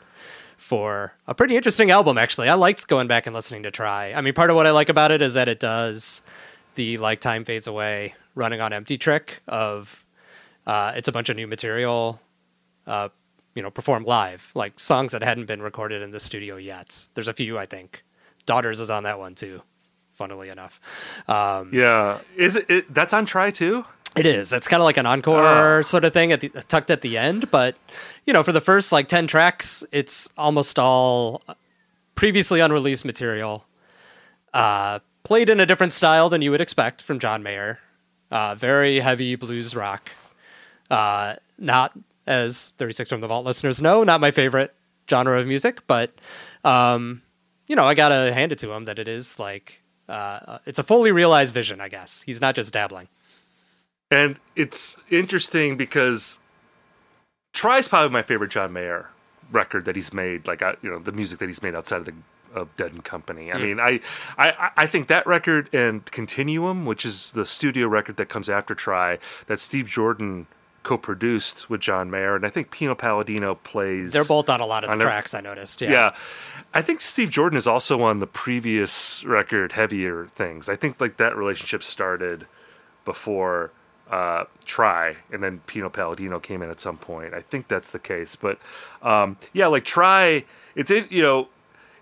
for 0.56 1.12
a 1.26 1.34
pretty 1.34 1.56
interesting 1.56 1.90
album 1.90 2.16
actually. 2.16 2.48
I 2.48 2.54
liked 2.54 2.86
going 2.86 3.08
back 3.08 3.26
and 3.26 3.34
listening 3.34 3.64
to 3.64 3.70
Try. 3.70 4.12
I 4.12 4.20
mean, 4.20 4.32
part 4.32 4.48
of 4.48 4.56
what 4.56 4.66
I 4.66 4.70
like 4.70 4.88
about 4.88 5.10
it 5.10 5.20
is 5.20 5.34
that 5.34 5.48
it 5.48 5.58
does 5.58 6.22
the 6.76 6.98
like 6.98 7.20
time 7.20 7.44
fades 7.44 7.66
away 7.66 8.14
running 8.34 8.60
on 8.60 8.72
empty 8.72 8.96
trick 8.96 9.42
of 9.48 10.04
uh, 10.66 10.92
it's 10.94 11.08
a 11.08 11.12
bunch 11.12 11.28
of 11.28 11.36
new 11.36 11.48
material 11.48 12.20
uh, 12.86 13.08
you 13.54 13.62
know 13.62 13.70
performed 13.70 14.06
live 14.06 14.50
like 14.54 14.78
songs 14.80 15.12
that 15.12 15.22
hadn't 15.22 15.46
been 15.46 15.62
recorded 15.62 16.02
in 16.02 16.10
the 16.10 16.20
studio 16.20 16.56
yet 16.56 17.06
there's 17.14 17.28
a 17.28 17.32
few 17.32 17.58
i 17.58 17.66
think 17.66 18.02
daughters 18.46 18.80
is 18.80 18.90
on 18.90 19.02
that 19.04 19.18
one 19.18 19.34
too 19.34 19.62
funnily 20.12 20.48
enough 20.48 20.80
um, 21.28 21.70
Yeah, 21.72 22.18
is 22.36 22.56
it, 22.56 22.68
it? 22.70 22.94
That's 22.94 23.12
on 23.12 23.26
Try 23.26 23.50
too. 23.50 23.84
it 24.16 24.26
is. 24.26 24.52
It's 24.52 24.68
kind 24.68 24.80
of 24.80 24.84
like 24.84 24.98
an 24.98 25.06
encore 25.06 25.82
sort 25.84 26.04
of 26.04 26.12
thing 26.12 26.32
at 26.32 26.40
the, 26.40 26.48
tucked 26.68 26.90
at 26.90 27.00
the 27.00 27.16
end, 27.16 27.50
but 27.50 27.76
you 28.26 28.32
know, 28.34 28.42
for 28.42 28.52
the 28.52 28.60
first 28.60 28.92
like 28.92 29.08
10 29.08 29.26
tracks, 29.26 29.82
it's 29.90 30.28
almost 30.36 30.78
all 30.78 31.42
previously 32.14 32.60
unreleased 32.60 33.04
material. 33.06 33.64
Uh, 34.52 34.98
played 35.24 35.48
in 35.48 35.60
a 35.60 35.66
different 35.66 35.92
style 35.94 36.28
than 36.28 36.42
you 36.42 36.50
would 36.50 36.60
expect 36.60 37.02
from 37.02 37.18
John 37.18 37.42
Mayer. 37.42 37.78
Uh, 38.30 38.54
very 38.54 39.00
heavy 39.00 39.34
blues 39.34 39.74
rock. 39.74 40.10
Uh, 40.90 41.36
not 41.58 41.98
as 42.26 42.68
36 42.78 43.10
from 43.10 43.20
the 43.20 43.26
Vault 43.26 43.44
listeners 43.44 43.80
know, 43.82 44.04
not 44.04 44.20
my 44.20 44.30
favorite 44.30 44.74
genre 45.10 45.38
of 45.38 45.46
music, 45.46 45.86
but 45.86 46.12
um, 46.64 47.22
you 47.66 47.76
know, 47.76 47.84
I 47.84 47.94
got 47.94 48.10
to 48.10 48.32
hand 48.32 48.52
it 48.52 48.58
to 48.58 48.70
him 48.72 48.84
that 48.84 48.98
it 48.98 49.08
is 49.08 49.38
like 49.38 49.80
uh, 50.08 50.58
it's 50.66 50.78
a 50.78 50.82
fully 50.82 51.12
realized 51.12 51.54
vision, 51.54 51.80
I 51.80 51.88
guess. 51.88 52.22
He's 52.22 52.40
not 52.40 52.54
just 52.54 52.72
dabbling. 52.72 53.08
And 54.10 54.38
it's 54.56 54.96
interesting 55.10 55.76
because 55.76 56.38
Try's 57.52 57.88
probably 57.88 58.10
my 58.12 58.22
favorite 58.22 58.50
John 58.50 58.72
Mayer 58.72 59.08
record 59.50 59.84
that 59.86 59.96
he's 59.96 60.12
made. 60.12 60.46
Like, 60.46 60.62
I- 60.62 60.76
you 60.82 60.90
know, 60.90 60.98
the 60.98 61.12
music 61.12 61.38
that 61.38 61.46
he's 61.48 61.62
made 61.62 61.74
outside 61.74 61.96
of 61.98 62.06
the 62.06 62.14
of 62.54 62.68
Dead 62.76 62.92
and 62.92 63.02
Company. 63.02 63.50
I 63.50 63.56
mean, 63.56 63.80
I, 63.80 64.00
I 64.36 64.70
I 64.76 64.86
think 64.86 65.08
that 65.08 65.26
record 65.26 65.70
and 65.74 66.04
Continuum, 66.04 66.84
which 66.84 67.06
is 67.06 67.30
the 67.30 67.46
studio 67.46 67.88
record 67.88 68.18
that 68.18 68.28
comes 68.28 68.50
after 68.50 68.74
Try, 68.74 69.18
that 69.46 69.58
Steve 69.58 69.88
Jordan 69.88 70.46
co-produced 70.82 71.70
with 71.70 71.80
John 71.80 72.10
Mayer, 72.10 72.34
and 72.36 72.44
I 72.44 72.50
think 72.50 72.70
Pino 72.70 72.94
Palladino 72.94 73.54
plays. 73.54 74.12
They're 74.12 74.24
both 74.24 74.48
on 74.48 74.60
a 74.60 74.66
lot 74.66 74.84
of 74.84 74.90
the 74.90 75.04
tracks. 75.04 75.34
I 75.34 75.40
noticed. 75.40 75.80
Yeah. 75.80 75.90
Yeah. 75.90 76.14
I 76.74 76.80
think 76.80 77.00
Steve 77.00 77.30
Jordan 77.30 77.58
is 77.58 77.66
also 77.66 78.02
on 78.02 78.20
the 78.20 78.26
previous 78.26 79.22
record, 79.24 79.72
Heavier 79.72 80.26
Things. 80.26 80.68
I 80.68 80.76
think 80.76 81.00
like 81.00 81.18
that 81.18 81.36
relationship 81.36 81.82
started 81.82 82.46
before 83.04 83.72
uh, 84.10 84.44
Try, 84.64 85.16
and 85.30 85.42
then 85.42 85.60
Pino 85.66 85.88
Palladino 85.88 86.38
came 86.40 86.62
in 86.62 86.70
at 86.70 86.80
some 86.80 86.98
point. 86.98 87.34
I 87.34 87.40
think 87.40 87.68
that's 87.68 87.90
the 87.90 87.98
case. 87.98 88.36
But 88.36 88.58
um, 89.02 89.36
yeah, 89.52 89.66
like 89.66 89.84
Try, 89.84 90.44
it's 90.74 90.90
in, 90.90 91.06
you 91.10 91.22
know, 91.22 91.48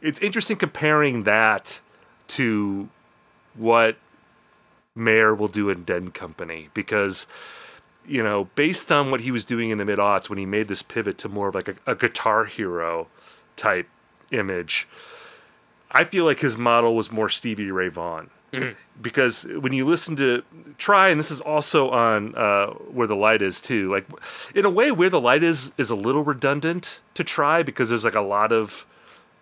it's 0.00 0.20
interesting 0.20 0.56
comparing 0.56 1.24
that 1.24 1.80
to 2.28 2.88
what 3.54 3.96
Mayer 4.94 5.34
will 5.34 5.48
do 5.48 5.68
in 5.70 5.84
Dead 5.84 6.02
and 6.02 6.14
Company 6.14 6.68
because 6.74 7.26
you 8.10 8.24
know, 8.24 8.44
based 8.56 8.90
on 8.90 9.12
what 9.12 9.20
he 9.20 9.30
was 9.30 9.44
doing 9.44 9.70
in 9.70 9.78
the 9.78 9.84
mid 9.84 10.00
aughts 10.00 10.28
when 10.28 10.38
he 10.38 10.44
made 10.44 10.66
this 10.66 10.82
pivot 10.82 11.16
to 11.18 11.28
more 11.28 11.48
of 11.48 11.54
like 11.54 11.68
a, 11.68 11.76
a 11.86 11.94
guitar 11.94 12.44
hero 12.44 13.06
type 13.54 13.88
image, 14.32 14.88
I 15.92 16.04
feel 16.04 16.24
like 16.24 16.40
his 16.40 16.56
model 16.56 16.96
was 16.96 17.12
more 17.12 17.28
Stevie 17.28 17.70
Ray 17.70 17.88
Vaughan. 17.88 18.30
Because 19.00 19.44
when 19.44 19.72
you 19.72 19.86
listen 19.86 20.16
to 20.16 20.42
Try, 20.76 21.10
and 21.10 21.20
this 21.20 21.30
is 21.30 21.40
also 21.40 21.90
on 21.90 22.34
uh, 22.34 22.70
Where 22.70 23.06
the 23.06 23.14
Light 23.14 23.42
Is 23.42 23.60
too, 23.60 23.88
like 23.92 24.06
in 24.56 24.64
a 24.64 24.70
way, 24.70 24.90
Where 24.90 25.08
the 25.08 25.20
Light 25.20 25.44
Is 25.44 25.72
is 25.78 25.88
a 25.88 25.94
little 25.94 26.24
redundant 26.24 27.00
to 27.14 27.22
Try 27.22 27.62
because 27.62 27.90
there's 27.90 28.04
like 28.04 28.16
a 28.16 28.20
lot 28.20 28.50
of 28.50 28.84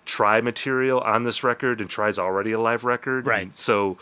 Try 0.04 0.42
material 0.42 1.00
on 1.00 1.24
this 1.24 1.42
record, 1.42 1.80
and 1.80 1.88
Try's 1.88 2.18
already 2.18 2.52
a 2.52 2.60
live 2.60 2.84
record. 2.84 3.26
Right. 3.26 3.44
And 3.44 3.56
so 3.56 3.96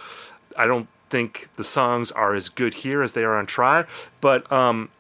I 0.57 0.67
don't 0.67 0.89
think 1.17 1.49
the 1.57 1.65
songs 1.65 2.11
are 2.13 2.35
as 2.35 2.49
good 2.51 2.75
here 2.75 3.03
as 3.03 3.13
they 3.15 3.25
are 3.25 3.37
on 3.37 3.47
Try, 3.47 3.85
but 4.21 4.51
um, 4.53 4.91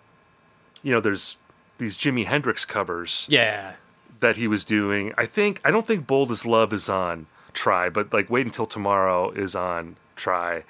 you 0.83 0.93
know, 0.93 1.01
there's 1.01 1.37
these 1.79 1.97
Jimi 1.97 2.25
Hendrix 2.25 2.65
covers 2.65 3.27
Yeah. 3.29 3.75
that 4.21 4.37
he 4.37 4.49
was 4.49 4.65
doing. 4.65 5.13
I 5.19 5.27
think 5.27 5.61
I 5.65 5.71
don't 5.71 5.87
think 5.87 6.07
Bold 6.07 6.31
as 6.31 6.47
Love 6.47 6.73
is 6.73 6.89
on 6.89 7.27
Try, 7.53 7.91
but 7.91 8.13
like 8.13 8.31
Wait 8.31 8.47
Until 8.47 8.67
Tomorrow 8.67 9.31
is 9.33 9.55
on 9.55 9.97
Try, 10.17 10.65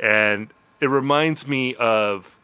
and 0.00 0.48
it 0.80 0.88
reminds 0.90 1.46
me 1.48 1.74
of 1.76 2.36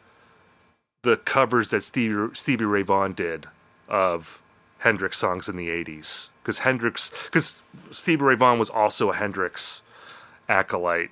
the 1.03 1.17
covers 1.17 1.69
that 1.69 1.83
Stevie 1.83 2.33
Stevie 2.33 2.65
Ray 2.65 2.81
Vaughan 2.81 3.13
did 3.13 3.45
of 3.87 4.41
Hendrix 4.79 5.17
songs 5.19 5.47
in 5.47 5.55
the 5.55 5.69
'80s 5.69 6.29
because 6.41 6.59
Hendrix 6.59 7.11
because 7.25 7.61
Stevie 7.91 8.23
Ray 8.23 8.35
Vaughan 8.35 8.57
was 8.57 8.69
also 8.71 9.11
a 9.11 9.15
Hendrix 9.15 9.81
acolyte, 10.47 11.11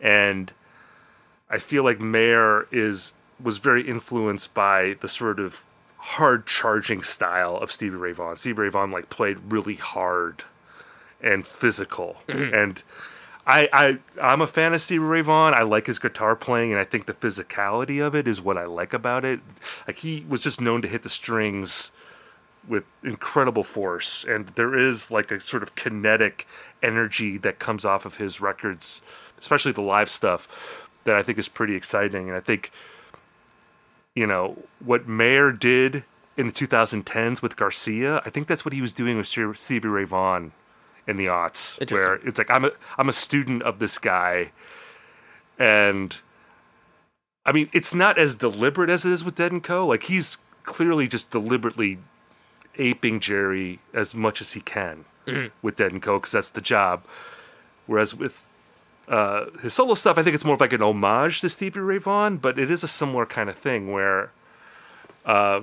and 0.00 0.52
I 1.50 1.58
feel 1.58 1.82
like 1.82 2.00
Mayer 2.00 2.66
is 2.70 3.12
was 3.42 3.58
very 3.58 3.86
influenced 3.86 4.54
by 4.54 4.96
the 5.00 5.08
sort 5.08 5.40
of 5.40 5.64
hard 5.96 6.46
charging 6.46 7.02
style 7.02 7.56
of 7.56 7.72
Stevie 7.72 7.96
Ray 7.96 8.12
Vaughan. 8.12 8.36
Stevie 8.36 8.62
Ray 8.62 8.68
Vaughan 8.68 8.90
like 8.90 9.10
played 9.10 9.38
really 9.48 9.74
hard 9.74 10.44
and 11.20 11.46
physical, 11.46 12.18
and 12.28 12.82
I 13.46 13.68
I 13.72 13.98
I'm 14.22 14.40
a 14.40 14.46
fan 14.46 14.74
of 14.74 14.80
Stevie 14.80 15.00
Ray 15.00 15.22
Vaughan. 15.22 15.54
I 15.54 15.62
like 15.62 15.86
his 15.86 15.98
guitar 15.98 16.36
playing, 16.36 16.70
and 16.70 16.80
I 16.80 16.84
think 16.84 17.06
the 17.06 17.14
physicality 17.14 18.04
of 18.04 18.14
it 18.14 18.28
is 18.28 18.40
what 18.40 18.56
I 18.56 18.64
like 18.64 18.92
about 18.92 19.24
it. 19.24 19.40
Like 19.86 19.98
he 19.98 20.24
was 20.28 20.40
just 20.40 20.60
known 20.60 20.82
to 20.82 20.88
hit 20.88 21.02
the 21.02 21.08
strings 21.08 21.90
with 22.68 22.84
incredible 23.02 23.64
force 23.64 24.24
and 24.24 24.48
there 24.48 24.74
is 24.74 25.10
like 25.10 25.30
a 25.30 25.40
sort 25.40 25.62
of 25.62 25.74
kinetic 25.74 26.46
energy 26.82 27.38
that 27.38 27.58
comes 27.58 27.84
off 27.84 28.04
of 28.04 28.18
his 28.18 28.40
records 28.40 29.00
especially 29.38 29.72
the 29.72 29.80
live 29.80 30.10
stuff 30.10 30.46
that 31.04 31.16
I 31.16 31.22
think 31.22 31.38
is 31.38 31.48
pretty 31.48 31.74
exciting 31.74 32.28
and 32.28 32.36
I 32.36 32.40
think 32.40 32.70
you 34.14 34.26
know 34.26 34.58
what 34.84 35.08
Mayer 35.08 35.52
did 35.52 36.04
in 36.36 36.46
the 36.46 36.52
2010s 36.52 37.42
with 37.42 37.56
Garcia 37.56 38.22
I 38.24 38.30
think 38.30 38.46
that's 38.46 38.64
what 38.64 38.74
he 38.74 38.80
was 38.80 38.92
doing 38.92 39.16
with 39.16 39.26
Stevie 39.26 39.88
Ray 39.88 40.04
Vaughan 40.04 40.52
in 41.06 41.16
the 41.16 41.26
aughts 41.26 41.90
where 41.90 42.14
it's 42.16 42.38
like 42.38 42.50
I'm 42.50 42.64
a 42.64 42.72
I'm 42.98 43.08
a 43.08 43.12
student 43.12 43.62
of 43.62 43.78
this 43.78 43.98
guy 43.98 44.52
and 45.58 46.18
I 47.44 47.52
mean, 47.52 47.68
it's 47.72 47.94
not 47.94 48.18
as 48.18 48.34
deliberate 48.34 48.90
as 48.90 49.04
it 49.04 49.12
is 49.12 49.24
with 49.24 49.34
Dead 49.34 49.52
and 49.52 49.62
Co. 49.62 49.86
Like 49.86 50.04
he's 50.04 50.38
clearly 50.64 51.08
just 51.08 51.30
deliberately 51.30 51.98
aping 52.78 53.20
Jerry 53.20 53.80
as 53.92 54.14
much 54.14 54.40
as 54.40 54.52
he 54.52 54.60
can 54.60 55.04
mm-hmm. 55.26 55.48
with 55.62 55.76
Dead 55.76 55.92
and 55.92 56.02
Co. 56.02 56.18
because 56.18 56.32
that's 56.32 56.50
the 56.50 56.60
job. 56.60 57.04
Whereas 57.86 58.14
with 58.14 58.46
uh, 59.10 59.46
his 59.62 59.74
solo 59.74 59.94
stuff, 59.94 60.16
I 60.16 60.22
think 60.22 60.34
it's 60.34 60.44
more 60.44 60.54
of 60.54 60.60
like 60.60 60.72
an 60.72 60.82
homage 60.82 61.40
to 61.42 61.48
Stevie 61.50 61.80
Ray 61.80 61.98
Vaughan, 61.98 62.36
but 62.38 62.58
it 62.58 62.70
is 62.70 62.82
a 62.84 62.88
similar 62.88 63.26
kind 63.26 63.50
of 63.50 63.56
thing 63.58 63.92
where 63.92 64.30
uh, 65.26 65.60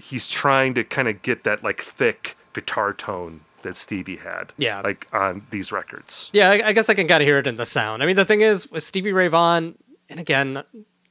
he's 0.00 0.26
trying 0.28 0.74
to 0.74 0.84
kind 0.84 1.08
of 1.08 1.22
get 1.22 1.44
that 1.44 1.62
like 1.62 1.80
thick 1.80 2.36
guitar 2.52 2.92
tone 2.92 3.40
that 3.62 3.76
Stevie 3.76 4.16
had, 4.16 4.52
Yeah. 4.58 4.80
like 4.80 5.06
on 5.12 5.46
these 5.50 5.70
records. 5.70 6.28
Yeah, 6.32 6.50
I, 6.50 6.68
I 6.68 6.72
guess 6.72 6.88
I 6.90 6.94
can 6.94 7.06
kind 7.06 7.22
of 7.22 7.26
hear 7.26 7.38
it 7.38 7.46
in 7.46 7.54
the 7.54 7.64
sound. 7.66 8.02
I 8.02 8.06
mean, 8.06 8.16
the 8.16 8.24
thing 8.24 8.40
is 8.40 8.68
with 8.70 8.82
Stevie 8.82 9.12
Ray 9.12 9.28
Vaughan, 9.28 9.76
and 10.10 10.18
again, 10.18 10.64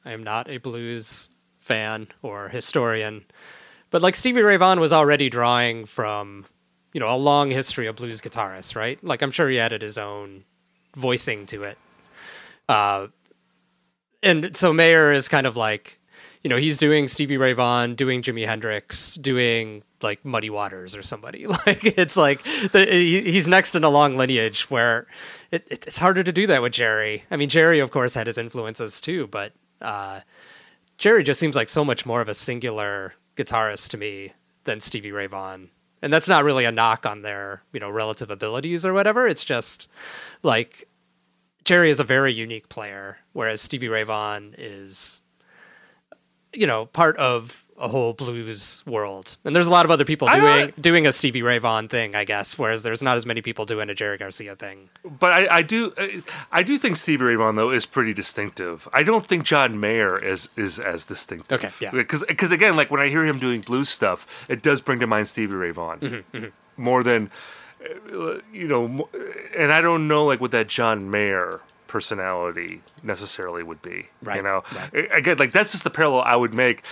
I 0.03 0.11
am 0.11 0.21
not 0.23 0.49
a 0.49 0.57
blues 0.57 1.29
fan 1.59 2.07
or 2.21 2.49
historian, 2.49 3.23
but 3.89 4.01
like 4.01 4.15
Stevie 4.17 4.41
Ray 4.41 4.57
Vaughan 4.57 4.79
was 4.81 4.91
already 4.91 5.29
drawing 5.29 5.85
from, 5.85 6.45
you 6.91 6.99
know, 6.99 7.09
a 7.09 7.15
long 7.15 7.49
history 7.49 7.87
of 7.87 7.95
blues 7.95 8.19
guitarists, 8.21 8.75
right? 8.75 9.01
Like 9.01 9.21
I'm 9.21 9.31
sure 9.31 9.47
he 9.49 9.57
added 9.59 9.81
his 9.81 9.97
own 9.97 10.43
voicing 10.95 11.45
to 11.47 11.63
it. 11.63 11.77
Uh, 12.69 13.07
and 14.23 14.55
so 14.55 14.71
Mayer 14.71 15.11
is 15.11 15.27
kind 15.27 15.47
of 15.47 15.57
like 15.57 15.99
you 16.43 16.49
know, 16.49 16.57
he's 16.57 16.77
doing 16.77 17.07
Stevie 17.07 17.37
Ray 17.37 17.53
Vaughan, 17.53 17.93
doing 17.95 18.21
Jimi 18.21 18.45
Hendrix, 18.45 19.15
doing 19.15 19.83
like 20.01 20.25
Muddy 20.25 20.49
Waters 20.49 20.95
or 20.95 21.03
somebody. 21.03 21.45
Like 21.65 21.85
it's 21.97 22.17
like 22.17 22.43
the, 22.71 22.85
he, 22.89 23.21
he's 23.21 23.47
next 23.47 23.75
in 23.75 23.83
a 23.83 23.89
long 23.89 24.17
lineage 24.17 24.69
where 24.71 25.05
it, 25.51 25.67
it's 25.69 25.97
harder 25.97 26.23
to 26.23 26.31
do 26.31 26.47
that 26.47 26.61
with 26.61 26.73
Jerry. 26.73 27.23
I 27.29 27.37
mean, 27.37 27.49
Jerry 27.49 27.79
of 27.79 27.91
course 27.91 28.15
had 28.15 28.25
his 28.25 28.37
influences 28.37 28.99
too, 28.99 29.27
but 29.27 29.53
uh, 29.79 30.21
Jerry 30.97 31.23
just 31.23 31.39
seems 31.39 31.55
like 31.55 31.69
so 31.69 31.85
much 31.85 32.05
more 32.05 32.21
of 32.21 32.29
a 32.29 32.33
singular 32.33 33.13
guitarist 33.35 33.89
to 33.89 33.97
me 33.97 34.33
than 34.63 34.79
Stevie 34.79 35.11
Ray 35.11 35.27
Vaughan. 35.27 35.69
And 36.01 36.11
that's 36.11 36.27
not 36.27 36.43
really 36.43 36.65
a 36.65 36.71
knock 36.71 37.05
on 37.05 37.21
their, 37.21 37.61
you 37.73 37.79
know, 37.79 37.89
relative 37.89 38.31
abilities 38.31 38.85
or 38.85 38.93
whatever. 38.93 39.27
It's 39.27 39.43
just 39.43 39.87
like 40.43 40.87
Jerry 41.63 41.89
is 41.89 41.99
a 41.99 42.03
very 42.03 42.33
unique 42.33 42.69
player, 42.69 43.19
whereas 43.33 43.61
Stevie 43.61 43.87
Ray 43.87 44.03
Vaughan 44.03 44.55
is, 44.57 45.21
you 46.53 46.65
know, 46.65 46.87
part 46.87 47.17
of 47.17 47.60
a 47.81 47.87
whole 47.87 48.13
blues 48.13 48.83
world. 48.85 49.37
And 49.43 49.55
there's 49.55 49.67
a 49.67 49.71
lot 49.71 49.85
of 49.85 49.91
other 49.91 50.05
people 50.05 50.27
doing 50.29 50.73
doing 50.79 51.07
a 51.07 51.11
Stevie 51.11 51.41
Ray 51.41 51.57
Vaughan 51.57 51.87
thing, 51.87 52.15
I 52.15 52.23
guess, 52.23 52.57
whereas 52.57 52.83
there's 52.83 53.01
not 53.01 53.17
as 53.17 53.25
many 53.25 53.41
people 53.41 53.65
doing 53.65 53.89
a 53.89 53.95
Jerry 53.95 54.17
Garcia 54.17 54.55
thing. 54.55 54.89
But 55.03 55.33
I, 55.33 55.57
I 55.57 55.61
do, 55.61 55.93
I 56.51 56.63
do 56.63 56.77
think 56.77 56.95
Stevie 56.97 57.23
Ray 57.25 57.35
Vaughan 57.35 57.55
though 57.55 57.71
is 57.71 57.85
pretty 57.85 58.13
distinctive. 58.13 58.87
I 58.93 59.03
don't 59.03 59.25
think 59.25 59.43
John 59.43 59.79
Mayer 59.79 60.17
is 60.17 60.49
is 60.55 60.79
as 60.79 61.05
distinctive. 61.05 61.63
Okay, 61.63 61.73
yeah. 61.81 61.91
Because 61.91 62.23
because 62.27 62.51
again, 62.51 62.75
like 62.75 62.91
when 62.91 63.01
I 63.01 63.09
hear 63.09 63.25
him 63.25 63.39
doing 63.39 63.61
blues 63.61 63.89
stuff, 63.89 64.27
it 64.47 64.61
does 64.61 64.81
bring 64.81 64.99
to 64.99 65.07
mind 65.07 65.29
Stevie 65.29 65.55
Ray 65.55 65.71
Vaughan 65.71 65.99
Mm-hmm, 66.01 66.45
more 66.77 67.03
than 67.03 67.29
uh, 68.13 68.39
you 68.53 68.67
know. 68.67 69.09
And 69.57 69.73
I 69.73 69.81
don't 69.81 70.07
know 70.07 70.25
like 70.25 70.39
what 70.39 70.51
that 70.51 70.67
John 70.67 71.09
Mayer 71.09 71.61
personality 71.87 72.81
necessarily 73.03 73.63
would 73.63 73.81
be. 73.81 74.07
Right. 74.23 74.37
You 74.37 74.43
know, 74.43 74.63
right. 74.73 75.09
Again, 75.11 75.37
like 75.37 75.51
that's 75.51 75.73
just 75.73 75.83
the 75.83 75.89
parallel 75.89 76.21
I 76.21 76.35
would 76.35 76.53
make. 76.53 76.83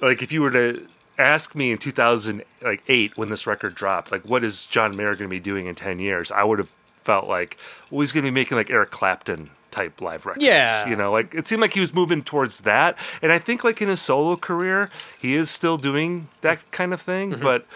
Like 0.00 0.22
if 0.22 0.32
you 0.32 0.42
were 0.42 0.50
to 0.50 0.86
ask 1.18 1.54
me 1.54 1.70
in 1.70 1.78
2008 1.78 3.16
when 3.16 3.28
this 3.28 3.46
record 3.46 3.74
dropped, 3.74 4.10
like 4.12 4.28
what 4.28 4.44
is 4.44 4.66
John 4.66 4.96
Mayer 4.96 5.14
going 5.14 5.18
to 5.18 5.28
be 5.28 5.40
doing 5.40 5.66
in 5.66 5.74
10 5.74 5.98
years? 5.98 6.30
I 6.30 6.44
would 6.44 6.58
have 6.58 6.72
felt 7.04 7.28
like, 7.28 7.56
well, 7.90 8.00
he's 8.00 8.12
going 8.12 8.24
to 8.24 8.30
be 8.30 8.34
making 8.34 8.56
like 8.56 8.70
Eric 8.70 8.90
Clapton 8.90 9.50
type 9.70 10.00
live 10.00 10.24
records. 10.24 10.44
Yeah. 10.44 10.88
you 10.88 10.96
know, 10.96 11.12
like 11.12 11.34
it 11.34 11.46
seemed 11.46 11.60
like 11.60 11.74
he 11.74 11.80
was 11.80 11.92
moving 11.92 12.22
towards 12.22 12.60
that, 12.60 12.96
and 13.20 13.32
I 13.32 13.38
think 13.38 13.64
like 13.64 13.82
in 13.82 13.88
his 13.88 14.00
solo 14.00 14.36
career, 14.36 14.88
he 15.20 15.34
is 15.34 15.50
still 15.50 15.76
doing 15.76 16.28
that 16.40 16.70
kind 16.70 16.94
of 16.94 17.00
thing. 17.00 17.32
Mm-hmm. 17.32 17.42
But 17.42 17.66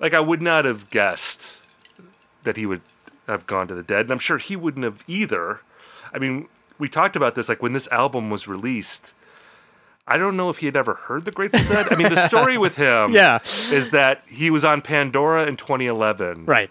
like 0.00 0.14
I 0.14 0.20
would 0.20 0.42
not 0.42 0.64
have 0.64 0.90
guessed 0.90 1.60
that 2.42 2.56
he 2.56 2.66
would 2.66 2.80
have 3.28 3.46
gone 3.46 3.68
to 3.68 3.74
the 3.74 3.82
dead, 3.82 4.06
and 4.06 4.12
I'm 4.12 4.18
sure 4.18 4.38
he 4.38 4.56
wouldn't 4.56 4.84
have 4.84 5.04
either. 5.06 5.60
I 6.12 6.18
mean, 6.18 6.48
we 6.78 6.88
talked 6.88 7.16
about 7.16 7.34
this 7.34 7.48
like 7.48 7.62
when 7.62 7.72
this 7.74 7.88
album 7.88 8.30
was 8.30 8.48
released. 8.48 9.12
I 10.06 10.18
don't 10.18 10.36
know 10.36 10.50
if 10.50 10.58
he 10.58 10.66
had 10.66 10.76
ever 10.76 10.94
heard 10.94 11.24
the 11.24 11.30
Grateful 11.30 11.60
Dead. 11.60 11.86
I 11.90 11.94
mean, 11.96 12.08
the 12.12 12.26
story 12.26 12.58
with 12.58 12.76
him 12.76 13.12
Yeah. 13.14 13.38
is 13.42 13.90
that 13.92 14.22
he 14.26 14.50
was 14.50 14.64
on 14.64 14.82
Pandora 14.82 15.46
in 15.46 15.56
2011. 15.56 16.44
Right. 16.44 16.70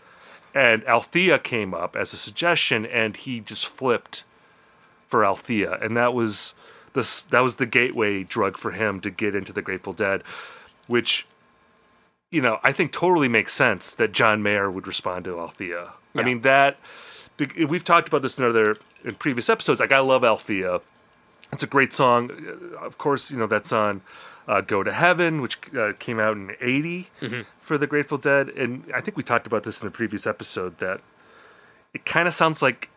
And 0.53 0.83
Althea 0.85 1.39
came 1.39 1.73
up 1.73 1.95
as 1.95 2.13
a 2.13 2.17
suggestion, 2.17 2.85
and 2.85 3.15
he 3.15 3.39
just 3.39 3.65
flipped 3.65 4.25
for 5.07 5.23
Althea, 5.25 5.77
and 5.81 5.95
that 5.95 6.13
was 6.13 6.53
the 6.93 7.07
that 7.29 7.39
was 7.39 7.55
the 7.55 7.65
gateway 7.65 8.23
drug 8.23 8.57
for 8.57 8.71
him 8.71 8.99
to 9.01 9.09
get 9.09 9.33
into 9.33 9.53
the 9.53 9.61
Grateful 9.61 9.93
Dead, 9.93 10.23
which, 10.87 11.25
you 12.31 12.41
know, 12.41 12.59
I 12.63 12.73
think 12.73 12.91
totally 12.91 13.29
makes 13.29 13.53
sense 13.53 13.93
that 13.95 14.11
John 14.11 14.43
Mayer 14.43 14.69
would 14.69 14.87
respond 14.87 15.23
to 15.25 15.39
Althea. 15.39 15.93
I 16.15 16.23
mean 16.23 16.41
that 16.41 16.77
we've 17.67 17.83
talked 17.85 18.09
about 18.09 18.21
this 18.21 18.37
in 18.37 18.43
other 18.43 18.75
in 19.05 19.15
previous 19.15 19.49
episodes. 19.49 19.79
Like 19.79 19.93
I 19.93 19.99
love 20.01 20.23
Althea. 20.25 20.81
It's 21.53 21.63
a 21.63 21.67
great 21.67 21.93
song. 21.93 22.31
Uh, 22.31 22.85
Of 22.85 22.97
course, 22.97 23.31
you 23.31 23.37
know 23.37 23.47
that's 23.47 23.71
on 23.73 24.01
uh, 24.47 24.61
"Go 24.61 24.83
to 24.83 24.91
Heaven," 24.91 25.41
which 25.41 25.57
uh, 25.75 25.93
came 25.99 26.19
out 26.19 26.35
in 26.37 26.55
'80 26.61 27.09
for 27.61 27.77
the 27.77 27.87
Grateful 27.87 28.17
Dead, 28.17 28.49
and 28.49 28.83
I 28.93 29.01
think 29.01 29.17
we 29.17 29.23
talked 29.23 29.47
about 29.47 29.63
this 29.63 29.81
in 29.81 29.85
the 29.87 29.91
previous 29.91 30.25
episode 30.25 30.77
that 30.79 31.01
it 31.93 32.05
kind 32.05 32.27
of 32.27 32.33
sounds 32.33 32.61
like 32.61 32.89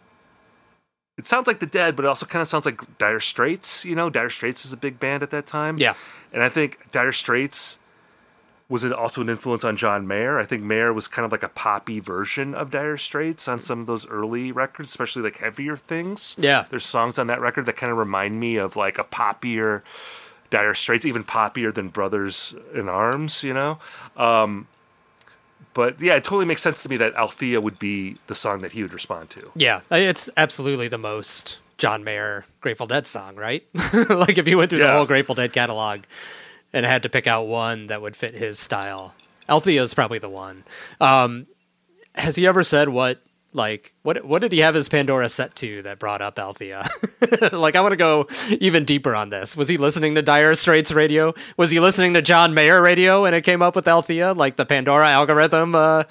it 1.17 1.27
sounds 1.29 1.47
like 1.47 1.61
the 1.61 1.67
Dead, 1.67 1.95
but 1.97 2.05
it 2.05 2.09
also 2.09 2.27
kind 2.27 2.43
of 2.43 2.49
sounds 2.49 2.65
like 2.67 2.81
Dire 2.99 3.21
Straits. 3.21 3.85
You 3.85 3.95
know, 3.95 4.11
Dire 4.11 4.31
Straits 4.31 4.65
is 4.65 4.73
a 4.73 4.77
big 4.77 4.99
band 4.99 5.23
at 5.23 5.31
that 5.31 5.47
time. 5.47 5.79
Yeah. 5.79 5.95
and 6.33 6.43
I 6.43 6.49
think 6.49 6.91
Dire 6.93 7.13
Straits 7.13 7.79
was 8.75 8.83
it 8.83 8.93
also 8.93 9.21
an 9.21 9.29
influence 9.29 9.63
on 9.63 9.77
John 9.77 10.05
Mayer. 10.05 10.41
I 10.41 10.45
think 10.45 10.65
Mayer 10.65 10.93
was 10.93 11.07
kind 11.07 11.25
of 11.25 11.31
like 11.31 11.45
a 11.45 11.49
poppy 11.49 12.01
version 12.01 12.57
of 12.57 12.73
Dire 12.73 12.97
Straits 12.97 13.47
on 13.47 13.61
some 13.63 13.79
of 13.79 13.87
those 13.87 14.05
early 14.09 14.51
records, 14.51 14.89
especially 14.89 15.23
like 15.23 15.37
heavier 15.37 15.77
things. 15.77 16.35
Yeah. 16.37 16.65
there's 16.71 16.85
songs 16.85 17.17
on 17.17 17.29
that 17.29 17.41
record 17.41 17.67
that 17.67 17.77
kind 17.77 17.93
of 17.93 17.99
remind 17.99 18.41
me 18.41 18.57
of 18.57 18.75
like 18.75 18.99
a 18.99 19.05
poppier 19.05 19.83
Dire 20.51 20.75
Straits, 20.75 21.07
even 21.07 21.23
poppier 21.23 21.73
than 21.73 21.87
Brothers 21.87 22.53
in 22.75 22.89
Arms. 22.89 23.45
You 23.45 23.55
know. 23.55 23.79
Um, 24.17 24.67
but 25.73 26.03
yeah, 26.03 26.17
it 26.17 26.25
totally 26.25 26.45
makes 26.45 26.61
sense 26.61 26.83
to 26.83 26.89
me 26.89 26.97
that 26.97 27.15
Althea 27.15 27.61
would 27.61 27.79
be 27.79 28.17
the 28.27 28.35
song 28.35 28.61
that 28.63 28.73
he 28.73 28.83
would 28.83 28.93
respond 28.93 29.31
to. 29.31 29.53
Yeah, 29.55 29.83
it's 29.93 30.29
absolutely 30.37 30.89
the 30.89 30.99
most 30.99 31.61
John 31.79 32.03
Mayer 32.03 32.45
Grateful 32.61 32.89
Dead 32.89 33.07
song, 33.07 33.37
right? 33.37 33.65
like 34.11 34.37
if 34.37 34.49
you 34.49 34.59
went 34.59 34.71
through 34.71 34.81
the 34.81 34.91
whole 34.91 35.07
Grateful 35.07 35.37
Dead 35.37 35.53
catalog 35.53 36.01
and 36.75 36.85
had 36.85 37.03
to 37.05 37.09
pick 37.09 37.27
out 37.27 37.47
one 37.47 37.87
that 37.87 38.03
would 38.03 38.15
fit 38.17 38.35
his 38.35 38.59
style, 38.59 39.15
Althea 39.49 39.83
is 39.83 39.95
probably 39.95 40.19
the 40.19 40.29
one. 40.29 40.65
Um, 41.01 41.47
has 42.15 42.37
he 42.37 42.47
ever 42.47 42.63
said 42.63 42.91
what 42.91 43.21
like 43.57 43.95
what 44.03 44.25
what 44.25 44.41
did 44.43 44.51
he 44.53 44.59
have 44.59 44.75
his 44.75 44.89
Pandora 44.89 45.29
set 45.29 45.55
to 45.57 45.81
that 45.83 45.99
brought 46.01 46.21
up 46.21 46.39
Althea? 46.39 46.89
like 47.53 47.77
I 47.77 47.81
want 47.81 47.93
to 47.93 47.97
go 47.97 48.27
even 48.61 48.85
deeper 48.85 49.15
on 49.15 49.29
this. 49.29 49.57
Was 49.57 49.69
he 49.69 49.77
listening 49.77 50.15
to 50.17 50.23
Dire 50.23 50.55
Straits 50.57 50.93
radio? 50.93 51.33
Was 51.57 51.71
he 51.71 51.79
listening 51.81 52.15
to 52.15 52.23
John 52.23 52.53
Mayer 52.53 52.83
radio 52.83 53.25
and 53.25 53.35
it 53.35 53.43
came 53.43 53.63
up 53.63 53.77
with 53.77 53.87
Althea? 53.87 54.33
Like 54.33 54.57
the 54.57 54.67
Pandora 54.67 55.09
algorithm 55.09 55.75
uh, 55.77 56.03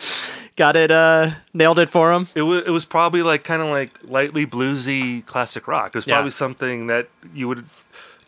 got 0.55 0.75
it 0.77 0.89
uh, 0.91 1.31
nailed 1.53 1.79
it 1.79 1.89
for 1.89 2.13
him? 2.13 2.27
It 2.33 2.43
was 2.43 2.63
it 2.65 2.69
was 2.71 2.85
probably 2.85 3.23
like 3.23 3.43
kind 3.43 3.61
of 3.61 3.67
like 3.69 3.91
lightly 4.09 4.45
bluesy 4.45 5.25
classic 5.25 5.67
rock. 5.67 5.87
It 5.89 5.95
was 5.95 6.07
Yeah. 6.07 6.15
probably 6.15 6.31
something 6.31 6.87
that 6.87 7.09
you 7.33 7.49
would 7.49 7.65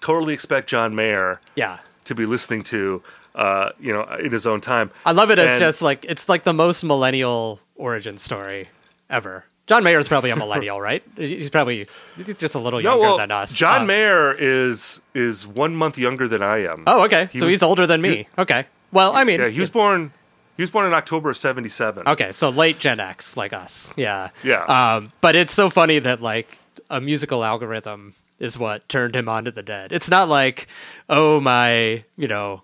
totally 0.01 0.33
expect 0.33 0.69
John 0.69 0.93
Mayer 0.93 1.39
Yeah. 1.55 1.77
To 2.05 2.15
be 2.15 2.25
listening 2.25 2.63
to, 2.65 3.01
uh, 3.35 3.69
you 3.79 3.91
know, 3.93 4.03
in 4.15 4.31
his 4.31 4.47
own 4.47 4.61
time. 4.61 4.91
I 5.05 5.11
love 5.11 5.29
it 5.31 5.39
as 5.39 5.51
And- 5.51 5.59
just 5.59 5.81
like 5.81 6.05
it's 6.05 6.29
like 6.29 6.43
the 6.43 6.53
most 6.53 6.83
millennial 6.83 7.59
origin 7.75 8.17
story 8.17 8.67
ever. 9.09 9.45
John 9.67 9.83
Mayer's 9.83 10.07
probably 10.07 10.29
a 10.29 10.35
millennial, 10.35 10.79
right? 10.79 11.01
He's 11.17 11.49
probably 11.49 11.87
he's 12.15 12.35
just 12.35 12.53
a 12.53 12.59
little 12.59 12.79
no, 12.79 12.91
younger 12.91 13.01
well, 13.01 13.17
than 13.17 13.31
us. 13.31 13.55
John 13.55 13.81
Uh, 13.81 13.85
Mayer 13.85 14.35
is 14.37 15.01
is 15.15 15.47
one 15.47 15.75
month 15.75 15.97
younger 15.97 16.27
than 16.27 16.43
I 16.43 16.63
am. 16.65 16.83
Oh, 16.85 17.03
okay. 17.05 17.29
He 17.31 17.39
so 17.39 17.45
was- 17.45 17.53
he's 17.53 17.63
older 17.63 17.87
than 17.87 18.01
me. 18.01 18.27
okay. 18.37 18.65
Well, 18.91 19.13
I 19.15 19.23
mean, 19.23 19.39
yeah, 19.41 19.49
he 19.49 19.59
was 19.59 19.69
born. 19.71 20.11
He 20.55 20.63
was 20.63 20.69
born 20.69 20.85
in 20.85 20.93
October 20.93 21.31
of 21.31 21.37
'77. 21.37 22.07
okay, 22.07 22.31
so 22.31 22.47
late 22.49 22.79
Gen 22.79 22.99
X, 22.99 23.35
like 23.35 23.51
us. 23.51 23.91
Yeah. 23.97 24.29
Yeah. 24.43 24.63
Um, 24.65 25.11
but 25.19 25.35
it's 25.35 25.51
so 25.53 25.69
funny 25.69 25.99
that 25.99 26.21
like 26.21 26.59
a 26.89 27.01
musical 27.01 27.43
algorithm 27.43 28.13
is 28.39 28.59
what 28.59 28.87
turned 28.89 29.15
him 29.15 29.29
onto 29.29 29.51
the 29.51 29.63
dead. 29.63 29.91
It's 29.91 30.09
not 30.09 30.29
like, 30.29 30.67
oh 31.09 31.39
my, 31.39 32.03
you 32.17 32.27
know, 32.27 32.63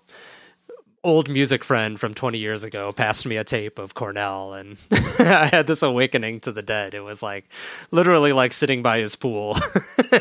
old 1.04 1.28
music 1.28 1.64
friend 1.64 1.98
from 1.98 2.14
20 2.14 2.38
years 2.38 2.62
ago 2.62 2.92
passed 2.92 3.26
me 3.26 3.36
a 3.36 3.42
tape 3.42 3.78
of 3.78 3.94
Cornell 3.94 4.54
and 4.54 4.76
I 5.18 5.48
had 5.52 5.66
this 5.66 5.82
awakening 5.82 6.40
to 6.40 6.52
the 6.52 6.62
dead. 6.62 6.94
It 6.94 7.00
was 7.00 7.22
like 7.22 7.48
literally 7.90 8.32
like 8.32 8.52
sitting 8.52 8.82
by 8.82 8.98
his 8.98 9.16
pool 9.16 9.56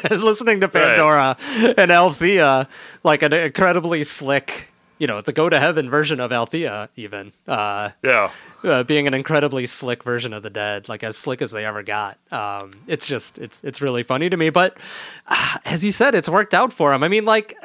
and 0.09 0.23
listening 0.23 0.59
to 0.61 0.67
Pandora 0.67 1.37
and 1.77 1.91
Althea, 1.91 2.67
like 3.03 3.21
an 3.21 3.33
incredibly 3.33 4.03
slick, 4.03 4.69
you 5.01 5.07
know, 5.07 5.19
the 5.19 5.33
go 5.33 5.49
to 5.49 5.59
heaven 5.59 5.89
version 5.89 6.19
of 6.19 6.31
Althea, 6.31 6.87
even. 6.95 7.33
Uh, 7.47 7.89
Yeah. 8.03 8.29
uh, 8.63 8.83
being 8.83 9.07
an 9.07 9.15
incredibly 9.15 9.65
slick 9.65 10.03
version 10.03 10.31
of 10.31 10.43
the 10.43 10.51
dead, 10.51 10.87
like 10.87 11.01
as 11.03 11.17
slick 11.17 11.41
as 11.41 11.49
they 11.49 11.65
ever 11.65 11.81
got. 11.81 12.19
Um, 12.31 12.73
it's 12.85 13.07
just 13.07 13.39
it's 13.39 13.63
it's 13.63 13.81
really 13.81 14.03
funny 14.03 14.29
to 14.29 14.37
me. 14.37 14.51
But 14.51 14.77
uh, 15.25 15.57
as 15.65 15.83
you 15.83 15.91
said, 15.91 16.13
it's 16.13 16.29
worked 16.29 16.53
out 16.53 16.71
for 16.71 16.93
him. 16.93 17.01
I 17.03 17.07
mean, 17.07 17.25
like, 17.25 17.55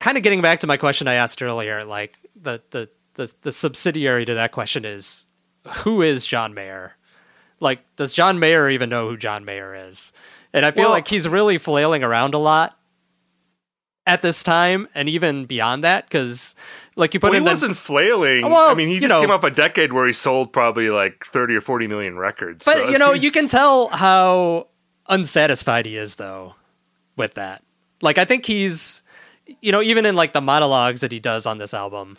kind 0.00 0.16
of 0.16 0.22
getting 0.22 0.42
back 0.42 0.60
to 0.60 0.66
my 0.66 0.76
question 0.76 1.08
I 1.08 1.14
asked 1.14 1.42
earlier, 1.42 1.82
like 1.84 2.18
the 2.40 2.60
the 2.72 2.90
the, 3.14 3.32
the 3.42 3.52
subsidiary 3.52 4.26
to 4.26 4.34
that 4.34 4.52
question 4.52 4.84
is 4.84 5.24
who 5.78 6.02
is 6.02 6.26
John 6.26 6.52
Mayer? 6.52 6.96
Like, 7.58 7.80
does 7.96 8.12
John 8.12 8.38
Mayer 8.38 8.68
even 8.68 8.90
know 8.90 9.08
who 9.08 9.16
John 9.16 9.46
Mayer 9.46 9.74
is? 9.88 10.12
And 10.52 10.66
I 10.66 10.70
feel 10.72 10.84
Well- 10.84 10.90
like 10.90 11.08
he's 11.08 11.26
really 11.26 11.56
flailing 11.56 12.04
around 12.04 12.34
a 12.34 12.38
lot 12.38 12.78
at 14.06 14.22
this 14.22 14.42
time, 14.42 14.88
and 14.94 15.08
even 15.08 15.46
beyond 15.46 15.82
that, 15.82 16.04
because 16.06 16.54
like 16.94 17.12
you 17.12 17.18
put 17.20 17.26
Well, 17.28 17.32
he 17.32 17.38
in 17.38 17.44
the- 17.44 17.50
wasn't 17.50 17.76
flailing. 17.76 18.42
Well, 18.42 18.70
I 18.70 18.74
mean, 18.74 18.88
he 18.88 19.00
just 19.00 19.08
know- 19.08 19.20
came 19.20 19.30
off 19.32 19.42
a 19.44 19.50
decade 19.50 19.92
where 19.92 20.06
he 20.06 20.12
sold 20.12 20.52
probably 20.52 20.90
like 20.90 21.26
30 21.32 21.56
or 21.56 21.60
40 21.60 21.86
million 21.88 22.16
records. 22.16 22.64
But 22.64 22.74
So 22.76 22.88
you 22.88 22.98
know, 22.98 23.12
you 23.12 23.30
can 23.32 23.48
tell 23.48 23.88
how 23.88 24.68
unsatisfied 25.08 25.86
he 25.86 25.96
is 25.96 26.16
though 26.16 26.54
with 27.16 27.34
that. 27.34 27.62
Like 28.02 28.18
I 28.18 28.24
think 28.24 28.46
he's 28.46 29.02
you 29.60 29.70
know, 29.72 29.80
even 29.82 30.04
in 30.06 30.16
like 30.16 30.32
the 30.32 30.40
monologues 30.40 31.00
that 31.02 31.12
he 31.12 31.20
does 31.20 31.46
on 31.46 31.58
this 31.58 31.72
album. 31.74 32.16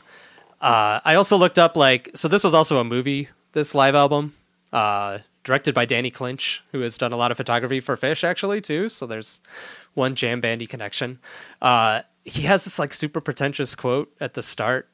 Uh 0.61 0.99
I 1.05 1.15
also 1.15 1.37
looked 1.37 1.59
up 1.59 1.75
like 1.77 2.09
so 2.15 2.27
this 2.27 2.43
was 2.43 2.53
also 2.53 2.79
a 2.79 2.83
movie, 2.83 3.29
this 3.53 3.75
live 3.75 3.95
album. 3.95 4.33
Uh 4.73 5.19
directed 5.43 5.73
by 5.73 5.85
Danny 5.85 6.11
Clinch, 6.11 6.61
who 6.73 6.81
has 6.81 6.97
done 6.97 7.13
a 7.13 7.17
lot 7.17 7.31
of 7.31 7.37
photography 7.37 7.79
for 7.79 7.95
Phish 7.95 8.23
actually 8.23 8.59
too, 8.61 8.89
so 8.89 9.05
there's 9.05 9.39
one 9.97 10.15
jam 10.15 10.39
bandy 10.39 10.65
connection. 10.65 11.19
Uh 11.61 12.01
he 12.23 12.43
has 12.43 12.65
this 12.65 12.77
like 12.77 12.93
super 12.93 13.21
pretentious 13.21 13.75
quote 13.75 14.13
at 14.19 14.33
the 14.33 14.41
start 14.41 14.89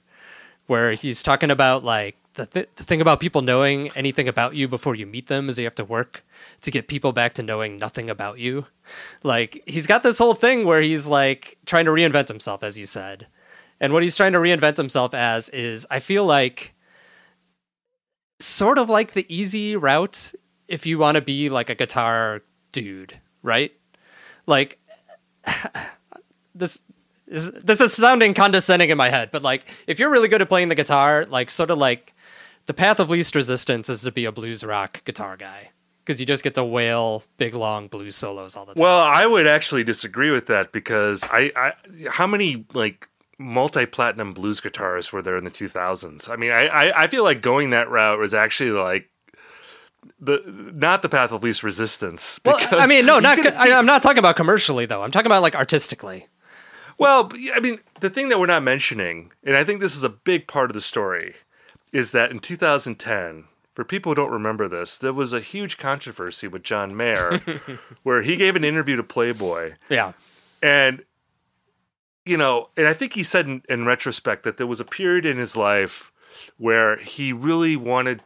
where 0.68 0.94
he's 0.94 1.22
talking 1.24 1.52
about 1.52 1.84
like 1.84 2.16
the, 2.36 2.46
th- 2.46 2.70
the 2.76 2.84
thing 2.84 3.02
about 3.02 3.20
people 3.20 3.42
knowing 3.42 3.92
anything 3.92 4.28
about 4.28 4.56
you 4.56 4.68
before 4.68 4.96
you 4.96 5.06
meet 5.06 5.28
them 5.28 5.50
is 5.50 5.60
you 5.60 5.66
have 5.66 5.76
to 5.76 5.86
work 5.86 6.26
to 6.62 6.72
get 6.72 6.88
people 6.88 7.12
back 7.12 7.34
to 7.34 7.44
knowing 7.44 7.78
nothing 7.78 8.10
about 8.10 8.40
you. 8.40 8.66
Like 9.22 9.62
he's 9.68 9.88
got 9.88 10.04
this 10.04 10.18
whole 10.18 10.34
thing 10.34 10.66
where 10.66 10.82
he's 10.82 11.08
like 11.08 11.58
trying 11.66 11.86
to 11.86 11.92
reinvent 11.92 12.28
himself, 12.28 12.64
as 12.64 12.78
you 12.78 12.86
said. 12.86 13.28
And 13.80 13.94
what 13.94 14.04
he's 14.04 14.18
trying 14.18 14.34
to 14.34 14.40
reinvent 14.40 14.78
himself 14.78 15.14
as 15.14 15.50
is, 15.50 15.86
I 15.92 16.00
feel 16.00 16.26
like, 16.26 16.74
sort 18.40 18.78
of 18.78 18.90
like 18.90 19.14
the 19.14 19.26
easy 19.34 19.76
route 19.76 20.34
if 20.68 20.86
you 20.86 20.98
want 20.98 21.16
to 21.16 21.22
be 21.22 21.50
like 21.50 21.70
a 21.70 21.76
guitar 21.76 22.42
dude, 22.72 23.20
right? 23.42 23.74
Like 24.46 24.80
this 26.56 26.80
is 27.28 27.52
this 27.52 27.82
is 27.82 27.94
sounding 27.94 28.34
condescending 28.34 28.90
in 28.90 28.98
my 28.98 29.10
head, 29.10 29.30
but 29.32 29.42
like 29.42 29.66
if 29.88 30.00
you're 30.00 30.10
really 30.10 30.28
good 30.28 30.42
at 30.42 30.50
playing 30.50 30.70
the 30.70 30.76
guitar, 30.76 31.26
like 31.26 31.50
sort 31.50 31.72
of 31.72 31.78
like 31.78 32.14
the 32.66 32.74
path 32.74 33.00
of 33.00 33.10
least 33.10 33.36
resistance 33.36 33.90
is 33.90 34.04
to 34.04 34.12
be 34.12 34.26
a 34.26 34.32
blues 34.32 34.64
rock 34.64 35.04
guitar 35.04 35.38
guy 35.38 35.72
because 36.06 36.20
you 36.20 36.26
just 36.26 36.44
get 36.44 36.54
to 36.56 36.64
wail 36.64 37.24
big 37.38 37.54
long 37.54 37.88
blues 37.88 38.16
solos 38.16 38.56
all 38.56 38.66
the 38.66 38.74
time. 38.74 38.82
Well, 38.82 39.00
I 39.00 39.26
would 39.26 39.48
actually 39.48 39.84
disagree 39.84 40.32
with 40.32 40.48
that 40.48 40.72
because 40.72 41.24
I, 41.26 41.52
I 41.56 41.74
how 42.10 42.28
many 42.28 42.66
like 42.74 43.08
multi-platinum 43.40 44.34
blues 44.34 44.62
guitarists 44.62 45.12
were 45.12 45.22
there 45.22 45.38
in 45.38 45.44
the 45.44 45.52
2000s? 45.52 46.30
I 46.30 46.36
mean, 46.36 46.52
I, 46.52 46.68
I, 46.68 47.04
I 47.04 47.08
feel 47.08 47.24
like 47.24 47.42
going 47.42 47.72
that 47.72 47.90
route 47.90 48.20
was 48.20 48.34
actually 48.34 48.72
like 48.72 49.10
the 50.20 50.42
not 50.74 51.02
the 51.02 51.10
path 51.10 51.32
of 51.32 51.44
least 51.44 51.64
resistance. 51.64 52.40
well, 52.46 52.58
I 52.72 52.88
mean, 52.88 53.06
no, 53.06 53.20
not 53.20 53.38
could- 53.40 53.54
I, 53.54 53.78
I'm 53.78 53.86
not 53.86 54.02
talking 54.04 54.20
about 54.20 54.36
commercially 54.36 54.86
though. 54.86 55.04
I'm 55.04 55.12
talking 55.12 55.26
about 55.28 55.42
like 55.42 55.56
artistically. 55.56 56.28
Well, 56.98 57.32
I 57.54 57.60
mean, 57.60 57.80
the 58.02 58.10
thing 58.10 58.30
that 58.30 58.40
we're 58.40 58.46
not 58.46 58.62
mentioning, 58.64 59.32
and 59.44 59.58
I 59.58 59.64
think 59.64 59.82
this 59.82 59.96
is 59.96 60.04
a 60.04 60.10
big 60.10 60.48
part 60.48 60.70
of 60.70 60.76
the 60.76 60.82
story, 60.82 61.34
is 61.92 62.12
that 62.12 62.30
in 62.30 62.38
2010, 62.40 63.46
for 63.74 63.84
people 63.84 64.12
who 64.12 64.16
don't 64.16 64.32
remember 64.32 64.68
this, 64.68 64.96
there 64.96 65.12
was 65.12 65.34
a 65.34 65.40
huge 65.40 65.78
controversy 65.80 66.48
with 66.48 66.62
John 66.64 66.96
Mayer 66.96 67.42
where 68.04 68.22
he 68.22 68.36
gave 68.36 68.56
an 68.56 68.64
interview 68.64 68.96
to 68.96 69.04
Playboy. 69.04 69.74
Yeah, 69.90 70.14
And, 70.62 71.04
you 72.26 72.38
know, 72.38 72.70
and 72.78 72.88
I 72.88 72.94
think 72.94 73.14
he 73.14 73.24
said 73.24 73.48
in, 73.48 73.64
in 73.68 73.86
retrospect 73.86 74.44
that 74.44 74.58
there 74.58 74.68
was 74.68 74.80
a 74.80 74.86
period 74.86 75.26
in 75.26 75.38
his 75.38 75.58
life 75.58 76.12
where 76.58 76.98
he 76.98 77.34
really 77.34 77.76
wanted 77.76 78.22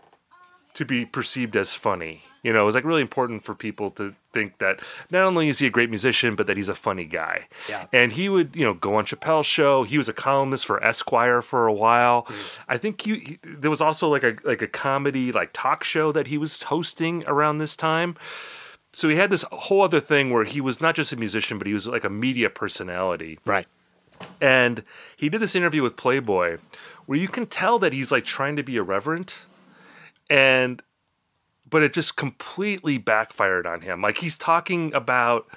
to 0.78 0.86
be 0.86 1.08
perceived 1.08 1.56
as 1.56 1.74
funny. 1.74 2.22
You 2.44 2.54
know, 2.54 2.62
it 2.62 2.66
was 2.66 2.76
like 2.76 2.84
really 2.84 3.02
important 3.02 3.44
for 3.44 3.56
people 3.56 3.90
to 3.92 4.14
think 4.32 4.60
that 4.60 4.80
not 5.10 5.24
only 5.24 5.50
is 5.50 5.58
he 5.58 5.66
a 5.66 5.72
great 5.72 5.90
musician, 5.90 6.36
but 6.36 6.46
that 6.46 6.56
he's 6.56 6.70
a 6.70 6.76
funny 6.76 7.06
guy. 7.06 7.48
Yeah. 7.68 7.88
And 7.92 8.14
he 8.14 8.30
would, 8.30 8.56
you 8.56 8.64
know, 8.64 8.76
go 8.76 8.94
on 8.94 9.06
Chappelle's 9.06 9.48
show. 9.48 9.82
He 9.86 9.98
was 9.98 10.08
a 10.08 10.14
columnist 10.14 10.68
for 10.68 10.82
Esquire 10.84 11.42
for 11.42 11.66
a 11.66 11.74
while. 11.74 12.26
Mm. 12.26 12.36
I 12.68 12.78
think 12.78 13.02
he, 13.02 13.16
he 13.16 13.40
there 13.42 13.72
was 13.72 13.82
also 13.82 14.08
like 14.08 14.22
a 14.22 14.36
like 14.44 14.62
a 14.62 14.68
comedy 14.68 15.32
like 15.32 15.50
talk 15.52 15.84
show 15.84 16.12
that 16.12 16.28
he 16.28 16.38
was 16.38 16.62
hosting 16.62 17.24
around 17.26 17.58
this 17.58 17.76
time. 17.76 18.16
So 18.94 19.10
he 19.10 19.16
had 19.16 19.32
this 19.32 19.46
whole 19.52 19.82
other 19.82 20.00
thing 20.00 20.30
where 20.30 20.44
he 20.44 20.62
was 20.62 20.80
not 20.80 20.94
just 20.94 21.12
a 21.12 21.16
musician, 21.16 21.58
but 21.58 21.66
he 21.66 21.74
was 21.74 21.88
like 21.88 22.04
a 22.04 22.10
media 22.10 22.52
personality. 22.52 23.40
right. 23.46 23.66
And 24.40 24.84
he 25.16 25.28
did 25.30 25.42
this 25.42 25.56
interview 25.56 25.82
with 25.82 25.96
Playboy 25.96 26.58
where 27.08 27.18
you 27.18 27.28
can 27.28 27.48
tell 27.48 27.80
that 27.80 27.94
he's 27.94 28.12
like 28.12 28.26
trying 28.26 28.56
to 28.58 28.64
be 28.64 28.76
irreverent 28.76 29.46
and 30.30 30.82
but 31.70 31.84
it 31.84 31.94
just 31.94 32.16
completely 32.16 32.98
backfired 32.98 33.68
on 33.68 33.82
him. 33.82 34.02
Like 34.02 34.20
he's 34.20 34.38
talking 34.38 34.94
about 34.94 35.48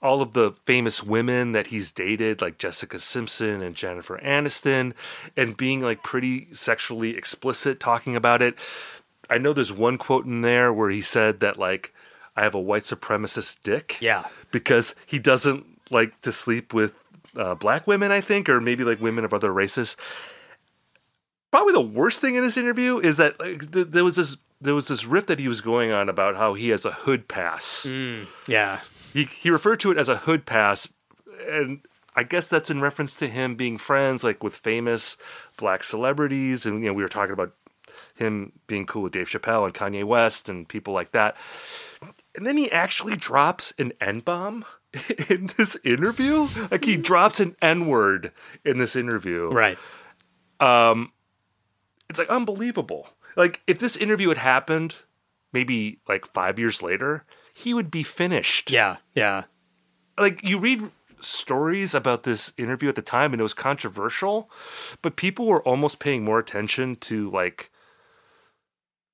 all 0.00 0.22
of 0.22 0.32
the 0.32 0.52
famous 0.64 1.02
women 1.02 1.52
that 1.52 1.68
he's 1.68 1.90
dated, 1.90 2.40
like 2.40 2.58
Jessica 2.58 2.98
Simpson 2.98 3.62
and 3.62 3.74
Jennifer 3.74 4.18
Aniston, 4.18 4.92
and 5.36 5.56
being 5.56 5.80
like 5.80 6.02
pretty 6.02 6.48
sexually 6.52 7.16
explicit 7.16 7.80
talking 7.80 8.16
about 8.16 8.42
it. 8.42 8.56
I 9.30 9.38
know 9.38 9.52
there's 9.52 9.72
one 9.72 9.98
quote 9.98 10.24
in 10.24 10.40
there 10.40 10.72
where 10.72 10.90
he 10.90 11.02
said 11.02 11.40
that 11.40 11.58
like 11.58 11.92
I 12.36 12.42
have 12.42 12.54
a 12.54 12.60
white 12.60 12.84
supremacist 12.84 13.58
dick. 13.62 13.98
Yeah. 14.00 14.24
Because 14.52 14.94
he 15.06 15.18
doesn't 15.18 15.66
like 15.90 16.20
to 16.20 16.30
sleep 16.30 16.72
with 16.72 16.94
uh, 17.36 17.54
black 17.56 17.86
women, 17.86 18.12
I 18.12 18.20
think, 18.20 18.48
or 18.48 18.60
maybe 18.60 18.84
like 18.84 19.00
women 19.00 19.24
of 19.24 19.34
other 19.34 19.52
races. 19.52 19.96
Probably 21.50 21.72
the 21.72 21.80
worst 21.80 22.20
thing 22.20 22.36
in 22.36 22.44
this 22.44 22.56
interview 22.56 22.98
is 22.98 23.16
that 23.16 23.38
like, 23.40 23.72
th- 23.72 23.88
there 23.90 24.04
was 24.04 24.16
this 24.16 24.36
there 24.60 24.74
was 24.74 24.88
this 24.88 25.04
riff 25.04 25.26
that 25.26 25.38
he 25.38 25.48
was 25.48 25.60
going 25.60 25.92
on 25.92 26.08
about 26.08 26.36
how 26.36 26.54
he 26.54 26.70
has 26.70 26.84
a 26.84 26.90
hood 26.90 27.28
pass. 27.28 27.86
Mm, 27.88 28.26
yeah. 28.46 28.80
He 29.12 29.24
he 29.24 29.50
referred 29.50 29.80
to 29.80 29.90
it 29.90 29.98
as 29.98 30.08
a 30.08 30.18
hood 30.18 30.46
pass, 30.46 30.88
and 31.48 31.80
I 32.14 32.22
guess 32.24 32.48
that's 32.48 32.70
in 32.70 32.80
reference 32.80 33.16
to 33.16 33.28
him 33.28 33.54
being 33.54 33.78
friends 33.78 34.24
like 34.24 34.42
with 34.42 34.54
famous 34.54 35.16
black 35.56 35.84
celebrities, 35.84 36.66
and 36.66 36.82
you 36.82 36.88
know 36.90 36.94
we 36.94 37.02
were 37.02 37.08
talking 37.08 37.32
about 37.32 37.54
him 38.14 38.52
being 38.66 38.84
cool 38.84 39.02
with 39.02 39.12
Dave 39.12 39.28
Chappelle 39.28 39.64
and 39.64 39.74
Kanye 39.74 40.04
West 40.04 40.48
and 40.48 40.68
people 40.68 40.92
like 40.92 41.12
that. 41.12 41.36
And 42.36 42.46
then 42.46 42.56
he 42.56 42.70
actually 42.70 43.16
drops 43.16 43.72
an 43.78 43.92
N 44.00 44.20
bomb 44.20 44.64
in 45.28 45.50
this 45.56 45.76
interview. 45.84 46.48
Like 46.70 46.84
he 46.84 46.98
mm. 46.98 47.02
drops 47.02 47.40
an 47.40 47.56
N 47.62 47.86
word 47.86 48.32
in 48.64 48.78
this 48.78 48.96
interview. 48.96 49.48
Right. 49.50 49.78
Um, 50.60 51.12
It's 52.08 52.18
like 52.18 52.30
unbelievable. 52.30 53.08
Like 53.36 53.60
if 53.66 53.78
this 53.78 53.96
interview 53.96 54.28
had 54.28 54.38
happened 54.38 54.96
maybe 55.52 56.00
like 56.08 56.26
five 56.32 56.58
years 56.58 56.82
later, 56.82 57.24
he 57.54 57.74
would 57.74 57.90
be 57.90 58.02
finished. 58.02 58.70
Yeah. 58.70 58.96
Yeah. 59.14 59.44
like 60.18 60.42
you 60.44 60.58
read 60.58 60.90
stories 61.20 61.94
about 61.94 62.22
this 62.22 62.52
interview 62.56 62.88
at 62.88 62.94
the 62.94 63.02
time 63.02 63.32
and 63.32 63.40
it 63.40 63.42
was 63.42 63.52
controversial 63.54 64.48
but 65.02 65.16
people 65.16 65.46
were 65.46 65.62
almost 65.64 65.98
paying 65.98 66.24
more 66.24 66.38
attention 66.38 66.94
to 66.94 67.28
like 67.30 67.72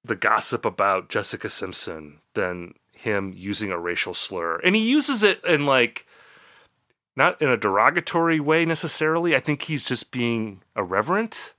the 0.05 0.15
gossip 0.15 0.67
about 0.67 1.09
Jessica 1.09 1.49
Simpson 1.49 2.21
than 2.35 2.75
him 2.93 3.33
using 3.35 3.71
a 3.71 3.79
racial 3.79 4.13
slur 4.13 4.59
and 4.63 4.77
he 4.77 4.83
uses 4.87 5.23
it 5.23 5.43
in 5.47 5.65
like 5.65 6.07
not 7.17 7.41
in 7.41 7.49
a 7.49 7.57
derogatory 7.57 8.39
way 8.39 8.67
necessarily 8.67 9.35
i 9.35 9.41
think 9.41 9.63
he's 9.63 9.85
just 9.87 10.11
being 10.13 10.61
irreverent 10.77 11.55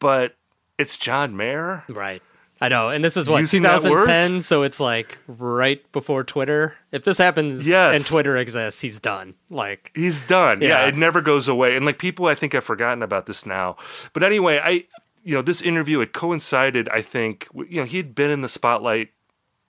but 0.00 0.36
it's 0.82 0.98
John 0.98 1.36
Mayer 1.36 1.84
Right. 1.88 2.22
I 2.60 2.68
know. 2.68 2.90
And 2.90 3.02
this 3.02 3.16
is 3.16 3.28
what, 3.28 3.40
Using 3.40 3.62
2010? 3.62 4.40
So 4.42 4.62
it's 4.62 4.78
like 4.78 5.18
right 5.26 5.80
before 5.90 6.22
Twitter. 6.22 6.76
If 6.92 7.02
this 7.02 7.18
happens 7.18 7.66
Yes. 7.66 7.96
and 7.96 8.06
Twitter 8.06 8.36
exists, 8.36 8.80
he's 8.80 9.00
done. 9.00 9.32
Like, 9.50 9.90
He's 9.96 10.22
done. 10.22 10.60
Yeah. 10.60 10.68
Yeah. 10.68 10.86
it 10.86 10.96
never 10.96 11.20
goes 11.22 11.48
away. 11.48 11.74
And 11.74 11.84
like 11.84 11.98
people, 11.98 12.26
I 12.26 12.36
think 12.36 12.52
have 12.52 12.62
forgotten 12.62 13.02
about 13.02 13.26
this 13.26 13.44
now. 13.44 13.76
But 14.12 14.22
anyway, 14.22 14.60
I, 14.62 14.84
you 15.24 15.34
know, 15.34 15.42
this 15.42 15.60
interview 15.60 16.00
it 16.00 16.12
coincided. 16.12 16.88
I 16.90 17.02
think 17.02 17.48
you 17.68 17.80
know 17.80 17.84
he 17.84 17.96
had 17.96 18.14
been 18.14 18.30
in 18.30 18.42
the 18.42 18.48
spotlight 18.48 19.08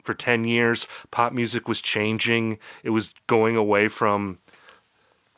for 0.03 0.13
ten 0.13 0.43
years. 0.45 0.85
Pop 1.09 1.33
music 1.33 1.67
was 1.67 1.81
changing. 1.81 2.59
It 2.83 2.89
was 2.91 3.11
going 3.27 3.55
away 3.55 3.87
from 3.87 4.37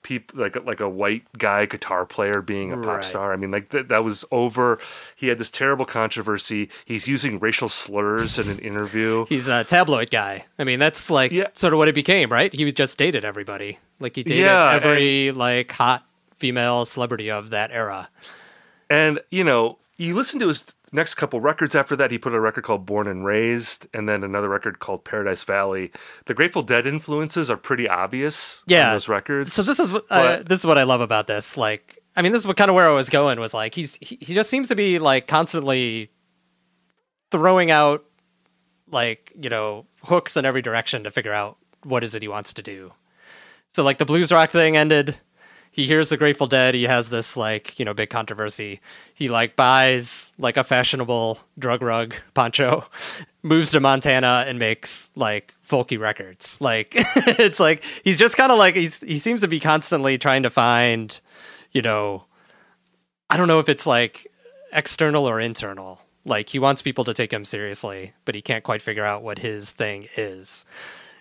people 0.05 0.39
like 0.39 0.55
like 0.65 0.79
a 0.79 0.87
white 0.87 1.23
guy 1.35 1.65
guitar 1.65 2.05
player 2.05 2.39
being 2.41 2.71
a 2.71 2.77
pop 2.77 2.85
Right. 2.85 3.03
star. 3.03 3.33
I 3.33 3.37
mean, 3.37 3.49
like 3.49 3.69
th- 3.71 3.87
that 3.87 4.03
was 4.03 4.23
over. 4.31 4.77
He 5.15 5.29
had 5.29 5.39
this 5.39 5.49
terrible 5.49 5.83
controversy. 5.85 6.69
He's 6.85 7.07
using 7.07 7.39
racial 7.39 7.69
slurs 7.69 8.37
in 8.37 8.47
an 8.47 8.59
interview. 8.59 9.25
he's 9.29 9.47
a 9.47 9.63
tabloid 9.63 10.11
guy. 10.11 10.45
I 10.59 10.63
mean, 10.63 10.77
that's 10.77 11.09
like 11.09 11.31
Yeah. 11.31 11.47
sort 11.53 11.73
of 11.73 11.79
what 11.79 11.87
it 11.87 11.95
became, 11.95 12.31
right? 12.31 12.53
He 12.53 12.71
just 12.71 12.99
dated 12.99 13.25
everybody. 13.25 13.79
Like, 13.99 14.15
he 14.15 14.23
dated 14.23 14.43
Yeah, 14.45 14.73
every, 14.73 15.31
like, 15.31 15.71
hot 15.71 16.05
female 16.35 16.85
celebrity 16.85 17.31
of 17.31 17.49
that 17.49 17.71
era. 17.71 18.09
And 18.89 19.19
you 19.31 19.43
know, 19.43 19.79
you 19.97 20.13
listen 20.13 20.39
to 20.41 20.47
his 20.49 20.63
next 20.91 21.15
couple 21.15 21.39
records 21.41 21.75
after 21.75 21.95
that. 21.95 22.11
He 22.11 22.17
put 22.17 22.33
a 22.33 22.39
record 22.39 22.63
called 22.63 22.85
Born 22.85 23.07
and 23.07 23.25
Raised, 23.25 23.87
and 23.93 24.07
then 24.07 24.23
another 24.23 24.49
record 24.49 24.79
called 24.79 25.03
Paradise 25.03 25.43
Valley. 25.43 25.91
The 26.25 26.33
Grateful 26.33 26.63
Dead 26.63 26.85
influences 26.87 27.49
are 27.51 27.57
pretty 27.57 27.87
obvious 27.89 28.63
Yeah. 28.67 28.87
on 28.89 28.93
those 28.95 29.07
records. 29.07 29.53
So 29.53 29.61
this 29.63 29.79
is 29.79 29.91
what 29.91 30.03
uh, 30.09 30.37
But- 30.37 30.49
this 30.49 30.59
is 30.59 30.65
what 30.65 30.77
I 30.77 30.83
love 30.83 31.01
about 31.01 31.27
this. 31.27 31.57
Like, 31.57 31.99
I 32.15 32.21
mean, 32.21 32.31
this 32.31 32.41
is 32.41 32.47
what 32.47 32.57
kind 32.57 32.69
of 32.69 32.75
where 32.75 32.87
I 32.89 32.93
was 32.93 33.09
going 33.09 33.39
was 33.39 33.53
like 33.53 33.75
he's 33.75 33.95
he, 34.01 34.17
he 34.21 34.33
just 34.33 34.49
seems 34.49 34.67
to 34.69 34.75
be 34.75 34.99
like 34.99 35.27
constantly 35.27 36.11
throwing 37.31 37.71
out 37.71 38.05
like 38.91 39.31
you 39.39 39.49
know 39.49 39.85
hooks 40.03 40.37
in 40.37 40.45
every 40.45 40.61
direction 40.61 41.03
to 41.03 41.11
figure 41.11 41.33
out 41.33 41.57
what 41.83 42.03
is 42.03 42.15
it 42.15 42.21
he 42.21 42.27
wants 42.27 42.53
to 42.53 42.61
do. 42.61 42.93
So 43.69 43.83
like 43.83 43.97
the 43.97 44.05
blues 44.05 44.31
rock 44.31 44.51
thing 44.51 44.77
ended. 44.77 45.17
He 45.75 45.87
hears 45.87 46.07
the 46.07 46.15
Grateful 46.15 46.47
Dead. 46.47 46.73
He 46.73 46.83
has 46.83 47.09
this 47.09 47.35
like 47.35 47.77
you 47.77 47.83
know 47.83 47.93
big 47.93 48.09
controversy. 48.09 48.79
He 49.13 49.27
like 49.27 49.57
buys 49.57 50.31
like 50.37 50.55
a 50.55 50.63
fashionable 50.63 51.39
drug 51.59 51.81
rug 51.81 52.15
poncho, 52.33 52.85
moves 53.43 53.71
to 53.71 53.81
Montana 53.81 54.45
and 54.47 54.57
makes 54.57 55.09
like 55.17 55.53
folky 55.61 55.99
records. 55.99 56.61
Like 56.61 56.93
it's 56.95 57.59
like 57.59 57.83
he's 58.05 58.17
just 58.17 58.37
kind 58.37 58.53
of 58.53 58.57
like 58.57 58.77
he's 58.77 59.01
he 59.01 59.17
seems 59.17 59.41
to 59.41 59.49
be 59.49 59.59
constantly 59.59 60.17
trying 60.17 60.43
to 60.43 60.49
find, 60.49 61.19
you 61.73 61.81
know, 61.81 62.23
I 63.29 63.35
don't 63.35 63.49
know 63.49 63.59
if 63.59 63.67
it's 63.67 63.85
like 63.85 64.31
external 64.71 65.27
or 65.27 65.41
internal. 65.41 65.99
Like 66.23 66.47
he 66.47 66.57
wants 66.57 66.83
people 66.83 67.03
to 67.03 67.13
take 67.13 67.33
him 67.33 67.43
seriously, 67.43 68.13
but 68.23 68.33
he 68.33 68.41
can't 68.41 68.63
quite 68.63 68.81
figure 68.81 69.03
out 69.03 69.23
what 69.23 69.39
his 69.39 69.71
thing 69.71 70.07
is. 70.15 70.65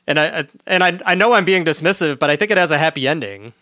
And 0.06 0.20
I 0.20 0.46
and 0.64 0.84
I 0.84 1.00
I 1.04 1.16
know 1.16 1.32
I'm 1.32 1.44
being 1.44 1.64
dismissive, 1.64 2.20
but 2.20 2.30
I 2.30 2.36
think 2.36 2.52
it 2.52 2.56
has 2.56 2.70
a 2.70 2.78
happy 2.78 3.08
ending. 3.08 3.52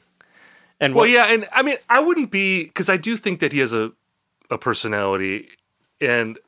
And 0.82 0.94
Well, 0.94 1.04
what, 1.04 1.10
yeah, 1.10 1.26
and 1.32 1.48
I 1.52 1.62
mean, 1.62 1.76
I 1.88 2.00
wouldn't 2.00 2.30
be 2.30 2.64
because 2.64 2.90
I 2.90 2.96
do 2.98 3.16
think 3.16 3.40
that 3.40 3.52
he 3.52 3.60
has 3.60 3.72
a 3.72 3.92
a 4.50 4.58
personality, 4.58 5.48
and 6.00 6.38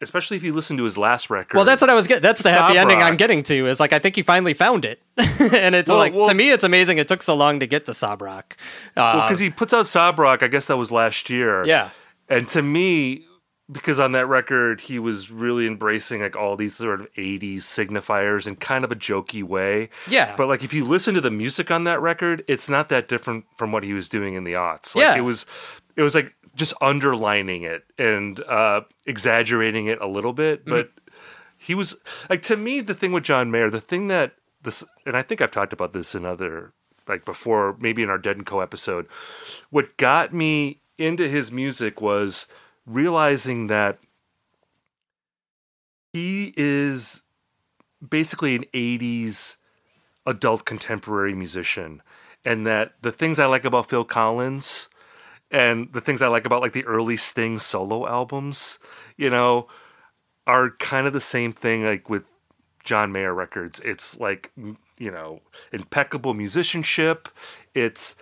especially 0.00 0.36
if 0.38 0.42
you 0.42 0.54
listen 0.54 0.78
to 0.78 0.84
his 0.84 0.96
last 0.96 1.28
record. 1.28 1.56
Well, 1.56 1.66
that's 1.66 1.82
what 1.82 1.90
I 1.90 1.94
was 1.94 2.06
getting. 2.06 2.22
That's 2.22 2.42
the 2.42 2.50
happy 2.50 2.78
ending. 2.78 3.02
I'm 3.02 3.16
getting 3.18 3.42
to. 3.42 3.66
Is 3.66 3.80
like 3.80 3.92
I 3.92 3.98
think 3.98 4.16
he 4.16 4.22
finally 4.22 4.54
found 4.54 4.84
it, 4.86 5.02
and 5.18 5.74
it's 5.74 5.90
Well, 5.90 5.98
like 5.98 6.14
well- 6.14 6.26
to 6.28 6.34
me, 6.34 6.50
it's 6.50 6.64
amazing. 6.64 6.96
It 6.98 7.08
took 7.08 7.20
so 7.22 7.34
long 7.34 7.60
to 7.60 7.66
get 7.66 7.84
to 7.86 7.92
Sob 7.94 8.22
Rock. 8.22 8.56
Uh, 8.96 9.26
because 9.26 9.38
he 9.40 9.50
puts 9.50 9.74
out 9.74 9.86
Sob 9.86 10.18
Rock. 10.18 10.42
I 10.42 10.48
guess 10.48 10.66
that 10.68 10.76
was 10.78 10.90
last 10.92 11.28
year. 11.28 11.64
yeah, 11.66 11.90
and 12.28 12.48
to 12.48 12.62
me, 12.62 13.26
because 13.70 14.00
on 14.00 14.12
that 14.12 14.26
record 14.26 14.80
he 14.80 14.98
was 14.98 15.30
really 15.30 15.66
embracing 15.66 16.20
like 16.22 16.36
all 16.36 16.56
these 16.56 16.74
sort 16.74 17.00
of 17.00 17.12
'80s 17.14 17.58
signifiers 17.58 18.46
in 18.46 18.56
kind 18.56 18.84
of 18.84 18.90
a 18.92 18.96
jokey 18.96 19.42
way. 19.42 19.90
Yeah. 20.08 20.34
but 20.36 20.48
like 20.48 20.64
if 20.64 20.72
you 20.74 20.84
listen 20.84 21.14
to 21.14 21.20
the 21.20 21.30
music 21.30 21.70
on 21.70 21.84
that 21.84 22.00
record, 22.00 22.44
it's 22.48 22.68
not 22.68 22.88
that 22.88 23.08
different 23.08 23.44
from 23.56 23.72
what 23.72 23.82
he 23.84 23.92
was 23.92 24.08
doing 24.08 24.34
in 24.34 24.44
the 24.44 24.52
aughts. 24.54 24.94
Like, 24.96 25.02
Yeah. 25.04 25.16
it 25.16 25.20
was, 25.22 25.46
it 25.96 26.02
was 26.02 26.14
like 26.14 26.34
just 26.56 26.74
underlining 26.80 27.62
it 27.62 27.84
and 27.98 28.40
uh, 28.40 28.80
exaggerating 29.06 29.86
it 29.86 30.00
a 30.00 30.06
little 30.06 30.32
bit, 30.32 30.64
Mm-hmm. 30.64 30.70
but 30.74 30.90
he 31.56 31.74
was 31.74 31.94
like 32.28 32.42
to 32.44 32.56
me 32.56 32.80
the 32.80 32.94
thing 32.94 33.12
with 33.12 33.24
John 33.24 33.50
Mayer, 33.50 33.70
the 33.70 33.80
thing 33.80 34.08
that 34.08 34.32
this, 34.62 34.82
and 35.06 35.16
I 35.16 35.22
think 35.22 35.40
I've 35.40 35.50
talked 35.50 35.72
about 35.72 35.92
this 35.92 36.14
in 36.14 36.24
other 36.24 36.72
like 37.08 37.24
before, 37.24 37.76
maybe 37.80 38.02
in 38.02 38.10
our 38.10 38.18
Dead 38.18 38.36
and 38.36 38.46
Co 38.46 38.60
episode. 38.60 39.06
What 39.70 39.96
got 39.96 40.32
me 40.32 40.80
into 40.96 41.28
his 41.28 41.50
music 41.50 42.00
was 42.00 42.46
realizing 42.90 43.68
that 43.68 43.98
he 46.12 46.52
is 46.56 47.22
basically 48.06 48.56
an 48.56 48.64
80s 48.74 49.56
adult 50.26 50.64
contemporary 50.64 51.34
musician 51.34 52.02
and 52.44 52.66
that 52.66 52.94
the 53.02 53.12
things 53.12 53.38
I 53.38 53.46
like 53.46 53.64
about 53.64 53.88
Phil 53.88 54.04
Collins 54.04 54.88
and 55.50 55.92
the 55.92 56.00
things 56.00 56.22
I 56.22 56.28
like 56.28 56.46
about 56.46 56.62
like 56.62 56.72
the 56.72 56.84
early 56.84 57.16
Sting 57.16 57.58
solo 57.58 58.06
albums, 58.06 58.78
you 59.16 59.30
know, 59.30 59.68
are 60.46 60.70
kind 60.70 61.06
of 61.06 61.12
the 61.12 61.20
same 61.20 61.52
thing 61.52 61.84
like 61.84 62.08
with 62.08 62.24
John 62.84 63.12
Mayer 63.12 63.34
records. 63.34 63.80
It's 63.80 64.18
like 64.18 64.52
you 65.00 65.10
know, 65.10 65.40
impeccable 65.72 66.34
musicianship. 66.34 67.28
It's 67.74 68.16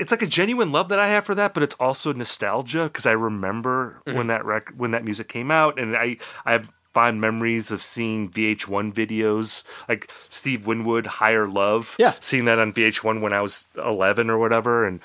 it's 0.00 0.10
like 0.10 0.22
a 0.22 0.26
genuine 0.26 0.72
love 0.72 0.88
that 0.88 0.98
I 0.98 1.08
have 1.08 1.24
for 1.24 1.34
that, 1.36 1.54
but 1.54 1.62
it's 1.62 1.76
also 1.76 2.12
nostalgia 2.12 2.84
because 2.84 3.06
I 3.06 3.12
remember 3.12 4.00
when 4.04 4.26
that 4.26 4.44
rec- 4.44 4.72
when 4.76 4.90
that 4.90 5.04
music 5.04 5.28
came 5.28 5.50
out, 5.50 5.78
and 5.78 5.96
I 5.96 6.16
I 6.44 6.52
have 6.52 6.68
fond 6.92 7.20
memories 7.20 7.70
of 7.70 7.84
seeing 7.84 8.28
VH1 8.28 8.92
videos 8.92 9.62
like 9.88 10.10
Steve 10.28 10.66
Winwood, 10.66 11.06
Higher 11.06 11.46
Love. 11.46 11.94
Yeah. 12.00 12.14
seeing 12.18 12.46
that 12.46 12.58
on 12.58 12.72
VH1 12.72 13.20
when 13.20 13.32
I 13.32 13.40
was 13.40 13.68
11 13.76 14.28
or 14.28 14.38
whatever, 14.38 14.84
and 14.84 15.00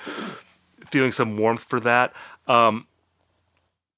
feeling 0.90 1.12
some 1.12 1.36
warmth 1.36 1.62
for 1.62 1.78
that. 1.80 2.12
Um, 2.48 2.88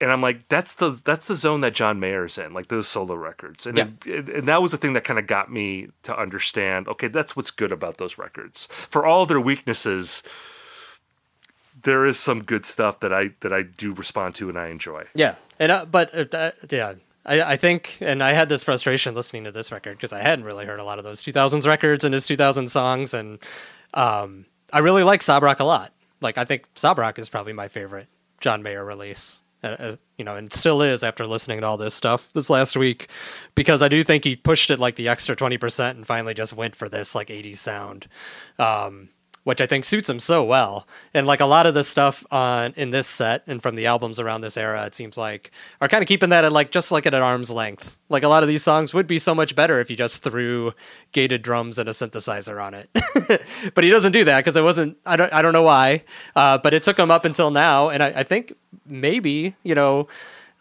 and 0.00 0.12
I'm 0.12 0.20
like, 0.22 0.48
that's 0.48 0.74
the 0.74 0.90
that's 1.04 1.26
the 1.26 1.34
zone 1.34 1.60
that 1.62 1.74
John 1.74 1.98
Mayer's 1.98 2.38
in, 2.38 2.52
like 2.52 2.68
those 2.68 2.86
solo 2.86 3.14
records, 3.14 3.66
and 3.66 3.76
Yeah. 3.78 3.86
it- 4.06 4.28
and 4.28 4.46
that 4.48 4.62
was 4.62 4.70
the 4.72 4.78
thing 4.78 4.92
that 4.92 5.02
kind 5.04 5.18
of 5.18 5.26
got 5.26 5.50
me 5.50 5.88
to 6.04 6.16
understand. 6.16 6.86
Okay, 6.88 7.08
that's 7.08 7.34
what's 7.34 7.50
good 7.50 7.72
about 7.72 7.96
those 7.98 8.16
records. 8.18 8.68
For 8.90 9.04
all 9.04 9.26
their 9.26 9.40
weaknesses, 9.40 10.22
there 11.82 12.06
is 12.06 12.18
some 12.18 12.42
good 12.42 12.66
stuff 12.66 13.00
that 13.00 13.12
I 13.12 13.30
that 13.40 13.52
I 13.52 13.62
do 13.62 13.92
respond 13.92 14.34
to 14.36 14.48
and 14.48 14.58
I 14.58 14.68
enjoy. 14.68 15.04
yeah, 15.14 15.36
and 15.58 15.72
uh, 15.72 15.84
but 15.84 16.14
uh, 16.14 16.36
uh, 16.36 16.50
yeah. 16.70 16.94
I, 17.26 17.42
I 17.42 17.56
think, 17.56 17.98
and 18.00 18.22
I 18.22 18.32
had 18.32 18.48
this 18.48 18.64
frustration 18.64 19.14
listening 19.14 19.44
to 19.44 19.50
this 19.50 19.70
record 19.70 19.98
because 19.98 20.14
I 20.14 20.22
hadn't 20.22 20.46
really 20.46 20.64
heard 20.64 20.80
a 20.80 20.84
lot 20.84 20.98
of 20.98 21.04
those 21.04 21.22
2000s 21.22 21.66
records 21.66 22.02
and 22.02 22.14
his 22.14 22.26
2000 22.26 22.68
songs, 22.68 23.12
and 23.12 23.38
um, 23.92 24.46
I 24.72 24.78
really 24.78 25.02
like 25.02 25.20
Sob 25.20 25.42
Rock 25.42 25.60
a 25.60 25.64
lot. 25.64 25.92
Like, 26.22 26.38
I 26.38 26.44
think 26.46 26.66
Sob 26.74 26.96
Rock 26.98 27.18
is 27.18 27.28
probably 27.28 27.52
my 27.52 27.68
favorite 27.68 28.08
John 28.40 28.62
Mayer 28.62 28.82
release. 28.82 29.42
Uh, 29.62 29.66
uh, 29.78 29.96
you 30.16 30.24
know, 30.24 30.36
and 30.36 30.52
still 30.52 30.80
is 30.80 31.02
after 31.02 31.26
listening 31.26 31.60
to 31.60 31.66
all 31.66 31.76
this 31.76 31.92
stuff 31.92 32.32
this 32.32 32.48
last 32.48 32.76
week, 32.76 33.08
because 33.56 33.82
I 33.82 33.88
do 33.88 34.04
think 34.04 34.22
he 34.22 34.36
pushed 34.36 34.70
it 34.70 34.78
like 34.78 34.94
the 34.94 35.08
extra 35.08 35.34
twenty 35.34 35.58
percent 35.58 35.96
and 35.96 36.06
finally 36.06 36.32
just 36.32 36.54
went 36.54 36.76
for 36.76 36.88
this 36.88 37.16
like 37.16 37.26
'80s 37.26 37.56
sound, 37.56 38.06
um, 38.60 39.08
which 39.44 39.60
I 39.60 39.66
think 39.66 39.84
suits 39.84 40.08
him 40.10 40.18
so 40.18 40.44
well. 40.44 40.86
And 41.14 41.26
like 41.26 41.40
a 41.40 41.46
lot 41.46 41.66
of 41.66 41.74
the 41.74 41.82
stuff 41.84 42.24
on 42.30 42.74
in 42.76 42.90
this 42.90 43.06
set 43.06 43.42
and 43.46 43.62
from 43.62 43.76
the 43.76 43.86
albums 43.86 44.20
around 44.20 44.42
this 44.42 44.56
era, 44.56 44.84
it 44.84 44.94
seems 44.94 45.16
like 45.16 45.50
are 45.80 45.88
kind 45.88 46.02
of 46.02 46.08
keeping 46.08 46.30
that 46.30 46.44
at 46.44 46.52
like 46.52 46.70
just 46.70 46.90
like 46.92 47.06
at 47.06 47.14
an 47.14 47.22
arm's 47.22 47.50
length. 47.50 47.96
Like 48.08 48.22
a 48.22 48.28
lot 48.28 48.42
of 48.42 48.48
these 48.48 48.62
songs 48.62 48.92
would 48.94 49.06
be 49.06 49.18
so 49.18 49.34
much 49.34 49.54
better 49.54 49.80
if 49.80 49.90
you 49.90 49.96
just 49.96 50.22
threw 50.22 50.72
gated 51.12 51.42
drums 51.42 51.78
and 51.78 51.88
a 51.88 51.92
synthesizer 51.92 52.62
on 52.62 52.74
it. 52.74 52.90
but 53.74 53.84
he 53.84 53.90
doesn't 53.90 54.12
do 54.12 54.24
that 54.24 54.44
because 54.44 54.56
it 54.56 54.62
wasn't. 54.62 54.96
I 55.06 55.16
don't. 55.16 55.32
I 55.32 55.40
don't 55.42 55.52
know 55.52 55.62
why. 55.62 56.02
Uh, 56.36 56.58
but 56.58 56.74
it 56.74 56.82
took 56.82 56.98
him 56.98 57.10
up 57.10 57.24
until 57.24 57.50
now, 57.50 57.88
and 57.88 58.02
I, 58.02 58.08
I 58.08 58.22
think 58.22 58.52
maybe 58.86 59.54
you 59.62 59.74
know 59.74 60.08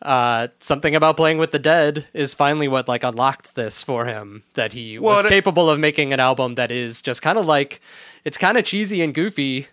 uh, 0.01 0.47
something 0.59 0.93
about 0.95 1.17
playing 1.17 1.38
with 1.39 1.51
the 1.51 1.59
dead 1.59 2.07
is 2.13 2.34
finally 2.34 2.67
what 2.67 2.88
like 2.88 3.03
unlocked 3.03 3.55
this 3.55 3.84
for 3.84 4.05
him 4.05 4.43
that 4.53 4.73
he 4.73 4.99
Well, 4.99 5.15
was 5.15 5.25
it- 5.25 5.30
capable 5.30 5.69
of 5.69 5.80
making 5.80 6.13
an 6.13 6.19
album 6.19 6.55
that 6.55 6.71
is 6.71 7.01
just 7.01 7.21
kind 7.21 7.38
of 7.38 7.45
like 7.45 7.82
it's 8.28 8.38
kind 8.38 8.57
of 8.57 8.65
cheesy 8.65 9.01
and 9.01 9.13
goofy, 9.13 9.67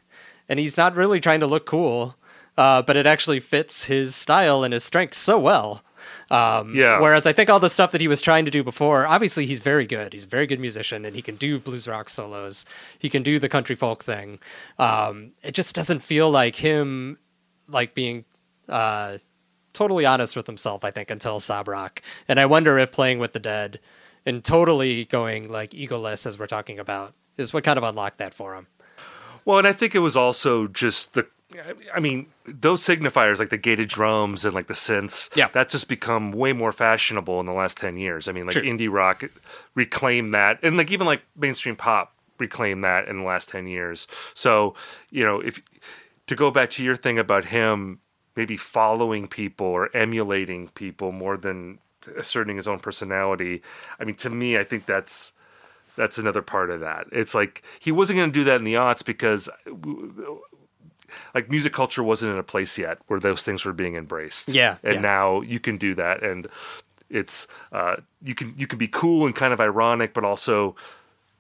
and 0.49 0.61
he's 0.61 0.77
not 0.77 0.95
really 0.95 1.19
trying 1.19 1.41
to 1.41 1.47
look 1.47 1.67
cool. 1.67 2.15
Uh, 2.57 2.81
but 2.83 2.97
it 2.97 3.05
actually 3.05 3.41
fits 3.41 3.87
his 3.87 4.15
style 4.15 4.63
and 4.63 4.73
his 4.73 4.85
strengths 4.85 5.19
so 5.19 5.37
well. 5.41 5.83
Um, 6.31 6.73
Yeah. 6.77 7.01
Whereas 7.01 7.27
I 7.27 7.33
think 7.33 7.51
all 7.51 7.59
the 7.59 7.69
stuff 7.69 7.91
that 7.91 8.01
he 8.01 8.07
was 8.07 8.23
trying 8.23 8.45
to 8.45 8.51
do 8.53 8.63
before, 8.63 9.09
obviously 9.09 9.45
he's 9.45 9.59
very 9.59 9.87
good. 9.87 10.13
He's 10.13 10.25
a 10.25 10.29
very 10.29 10.47
good 10.47 10.61
musician 10.61 11.05
and 11.05 11.17
he 11.17 11.23
can 11.23 11.35
do 11.35 11.59
blues 11.59 11.89
rock 11.89 12.09
solos. 12.09 12.65
He 12.97 13.11
can 13.11 13.25
do 13.25 13.41
the 13.41 13.49
country 13.49 13.75
folk 13.75 14.05
thing. 14.05 14.39
Um, 14.79 15.33
it 15.43 15.53
just 15.53 15.75
doesn't 15.75 15.99
feel 15.99 16.31
like 16.31 16.55
him, 16.55 17.19
like 17.67 17.93
being 17.93 18.25
uh, 18.69 19.19
totally 19.73 20.07
honest 20.07 20.37
with 20.37 20.47
himself. 20.47 20.85
I 20.85 20.93
think 20.93 21.11
until 21.11 21.41
Sob 21.41 21.67
Rock, 21.67 22.03
and 22.29 22.39
I 22.39 22.47
wonder 22.47 22.79
if 22.79 22.93
playing 22.93 23.19
with 23.19 23.33
the 23.33 23.41
dead 23.41 23.81
and 24.25 24.45
totally 24.45 25.07
going 25.07 25.51
like 25.51 25.73
egoless 25.73 26.25
as 26.25 26.39
we're 26.39 26.47
talking 26.47 26.79
about 26.79 27.15
is 27.37 27.53
what 27.53 27.65
kind 27.65 27.79
of 27.79 27.85
unlocked 27.85 28.19
that 28.19 28.35
for 28.35 28.55
him. 28.55 28.67
Well, 29.45 29.59
and 29.59 29.67
I 29.67 29.73
think 29.73 29.95
it 29.95 30.01
was 30.01 30.17
also 30.17 30.67
just 30.67 31.15
the. 31.15 31.27
I 31.95 32.01
mean, 32.01 32.27
those 32.47 32.83
signifiers 32.83 33.39
like 33.39 33.51
the 33.51 33.57
gated 33.57 33.89
drums 33.89 34.45
and 34.45 34.55
like 34.55 34.67
the 34.67 34.75
synths. 34.75 35.35
Yeah. 35.37 35.49
that's 35.53 35.71
just 35.71 35.89
become 35.89 36.33
way 36.33 36.53
more 36.53 36.73
fashionable 36.73 37.39
in 37.39 37.47
the 37.47 37.53
last 37.53 37.77
ten 37.77 37.97
years. 37.97 38.27
I 38.27 38.33
mean, 38.33 38.47
like 38.47 38.55
Sure. 38.55 38.63
indie 38.63 38.91
rock 38.93 39.23
reclaimed 39.75 40.35
that, 40.35 40.59
and 40.63 40.77
like 40.77 40.91
even 40.91 41.07
like 41.07 41.23
mainstream 41.37 41.77
pop 41.77 42.13
reclaimed 42.39 42.83
that 42.83 43.07
in 43.07 43.19
the 43.19 43.25
last 43.25 43.51
ten 43.51 43.69
years. 43.69 44.09
So 44.35 44.75
you 45.11 45.25
know, 45.25 45.39
if 45.41 45.63
to 46.27 46.35
go 46.35 46.51
back 46.51 46.71
to 46.71 46.83
your 46.83 46.97
thing 46.97 47.19
about 47.19 47.45
him 47.47 48.01
maybe 48.37 48.57
following 48.57 49.29
people 49.29 49.67
or 49.67 49.95
emulating 49.97 50.69
people 50.69 51.13
more 51.13 51.37
than 51.37 51.79
asserting 52.17 52.57
his 52.57 52.69
own 52.69 52.79
personality. 52.79 53.63
I 53.99 54.05
mean, 54.05 54.17
to 54.17 54.31
me, 54.31 54.59
I 54.59 54.65
think 54.65 54.87
that's 54.87 55.33
that's 55.97 56.19
another 56.19 56.43
part 56.43 56.71
of 56.71 56.81
that. 56.81 57.07
It's 57.13 57.35
like 57.35 57.63
he 57.81 57.93
wasn't 57.93 58.19
going 58.19 58.31
to 58.33 58.39
do 58.39 58.45
that 58.45 58.57
in 58.57 58.65
the 58.65 58.75
aughts 58.75 59.05
because 59.05 59.49
like 61.35 61.51
music 61.51 61.73
culture 61.73 62.03
wasn't 62.03 62.33
in 62.33 62.39
a 62.39 62.43
place 62.43 62.77
yet 62.79 62.99
where 63.07 63.21
those 63.21 63.43
things 63.45 63.65
were 63.65 63.73
being 63.73 63.95
embraced. 63.97 64.49
Yeah, 64.49 64.77
and 64.83 64.95
yeah. 64.95 65.01
now 65.01 65.41
you 65.43 65.61
can 65.61 65.77
do 65.79 65.95
that, 65.95 66.23
and 66.23 66.49
it's 67.11 67.47
uh, 67.73 67.97
you 68.23 68.35
can 68.35 68.55
you 68.57 68.67
can 68.67 68.79
be 68.79 68.89
cool 68.89 69.27
and 69.27 69.35
kind 69.35 69.53
of 69.53 69.61
ironic, 69.61 70.15
but 70.15 70.25
also 70.25 70.75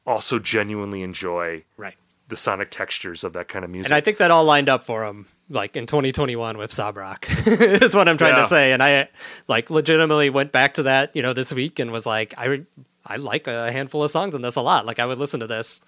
also 0.07 0.39
genuinely 0.39 1.03
enjoy 1.03 1.65
Right. 1.79 1.95
the 2.29 2.37
sonic 2.37 2.71
textures 2.71 3.25
of 3.25 3.33
that 3.33 3.49
kind 3.49 3.65
of 3.65 3.71
music. 3.71 3.91
And 3.91 3.97
I 3.97 4.01
think 4.03 4.19
that 4.19 4.31
all 4.31 4.45
lined 4.45 4.69
up 4.69 4.83
for 4.85 5.03
him, 5.05 5.27
like 5.49 5.77
in 5.77 5.87
2021 5.87 6.59
with 6.59 6.71
Sob 6.71 6.99
Rock, 6.99 7.27
is 7.47 7.95
what 7.97 8.07
I'm 8.07 8.19
trying 8.19 8.35
Yeah. 8.35 8.43
to 8.43 8.47
say. 8.49 8.73
And 8.73 8.83
I, 8.83 9.09
like, 9.49 9.71
legitimately 9.71 10.29
went 10.29 10.53
back 10.53 10.75
to 10.75 10.83
that, 10.83 11.17
you 11.17 11.23
know, 11.23 11.33
this 11.33 11.55
week 11.55 11.79
and 11.79 11.91
was 11.91 12.05
like, 12.05 12.35
I, 12.37 12.65
I 13.07 13.17
like 13.17 13.47
a 13.47 13.71
handful 13.71 14.03
of 14.03 14.11
songs 14.11 14.35
in 14.35 14.43
this 14.43 14.57
a 14.57 14.63
lot. 14.63 14.87
Like, 14.87 14.99
I 14.99 15.07
would 15.07 15.19
listen 15.19 15.41
to 15.41 15.47
this 15.47 15.81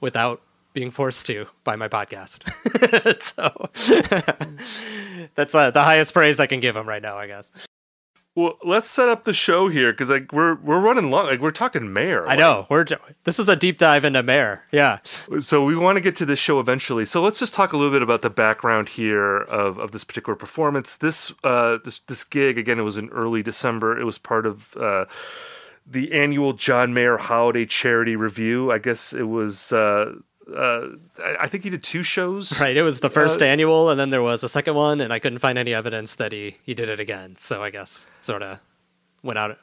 without 0.00 0.42
being 0.72 0.90
forced 0.90 1.26
to 1.26 1.46
by 1.64 1.76
my 1.76 1.88
podcast. 1.88 2.44
so 3.22 3.68
that's 5.34 5.54
uh, 5.54 5.70
the 5.70 5.82
highest 5.82 6.14
praise 6.14 6.40
I 6.40 6.46
can 6.46 6.60
give 6.60 6.76
him 6.76 6.88
right 6.88 7.02
now, 7.02 7.18
I 7.18 7.26
guess. 7.26 7.50
well, 8.34 8.58
let's 8.64 8.88
set 8.88 9.08
up 9.08 9.24
the 9.24 9.32
show 9.32 9.68
here 9.68 9.92
because 9.92 10.10
like 10.10 10.32
we're 10.32 10.54
we're 10.56 10.80
running 10.80 11.10
long. 11.10 11.26
Like 11.26 11.40
we're 11.40 11.50
talking 11.50 11.92
Mayer. 11.92 12.26
I 12.28 12.36
know 12.36 12.66
we're 12.70 12.84
this 13.24 13.40
is 13.40 13.48
a 13.48 13.56
deep 13.56 13.78
dive 13.78 14.04
into 14.04 14.22
Mayer. 14.22 14.64
Yeah, 14.70 14.98
so 15.40 15.64
we 15.64 15.74
want 15.74 15.96
to 15.96 16.00
get 16.00 16.14
to 16.16 16.26
this 16.26 16.38
show 16.38 16.60
eventually. 16.60 17.04
So 17.04 17.20
let's 17.22 17.40
just 17.40 17.54
talk 17.54 17.72
a 17.72 17.76
little 17.76 17.92
bit 17.92 18.02
about 18.02 18.22
the 18.22 18.30
background 18.30 18.90
here 18.90 19.38
of, 19.38 19.78
of 19.78 19.90
this 19.90 20.04
particular 20.04 20.36
performance. 20.36 20.94
This 20.96 21.32
uh 21.42 21.78
this 21.84 22.00
this 22.06 22.22
gig 22.22 22.58
again, 22.58 22.78
it 22.78 22.82
was 22.82 22.98
in 22.98 23.08
early 23.08 23.42
December. 23.42 23.98
It 23.98 24.04
was 24.04 24.18
part 24.18 24.46
of 24.46 24.76
uh, 24.76 25.06
the 25.90 26.12
annual 26.12 26.52
John 26.52 26.92
Mayer 26.92 27.16
Holiday 27.16 27.64
Charity 27.66 28.16
Revue. 28.16 28.70
I 28.70 28.78
guess 28.78 29.12
it 29.12 29.22
was. 29.24 29.72
Uh, 29.72 30.14
uh, 30.54 30.88
I 31.38 31.46
think 31.48 31.64
he 31.64 31.70
did 31.70 31.82
two 31.82 32.02
shows. 32.02 32.58
right. 32.60 32.76
It 32.76 32.82
was 32.82 33.00
the 33.00 33.10
first 33.10 33.42
Uh, 33.42 33.44
annual, 33.46 33.90
and 33.90 34.00
then 34.00 34.10
there 34.10 34.22
was 34.22 34.42
a 34.42 34.48
second 34.48 34.74
one, 34.74 35.00
and 35.00 35.12
I 35.12 35.18
couldn't 35.18 35.40
find 35.40 35.58
any 35.58 35.74
evidence 35.74 36.14
that 36.16 36.32
he 36.32 36.56
he 36.62 36.74
did 36.74 36.88
it 36.88 37.00
again. 37.00 37.36
So 37.36 37.62
I 37.62 37.70
guess 37.70 38.06
sort 38.20 38.42
of 38.42 38.58
went 39.22 39.38
out 39.38 39.58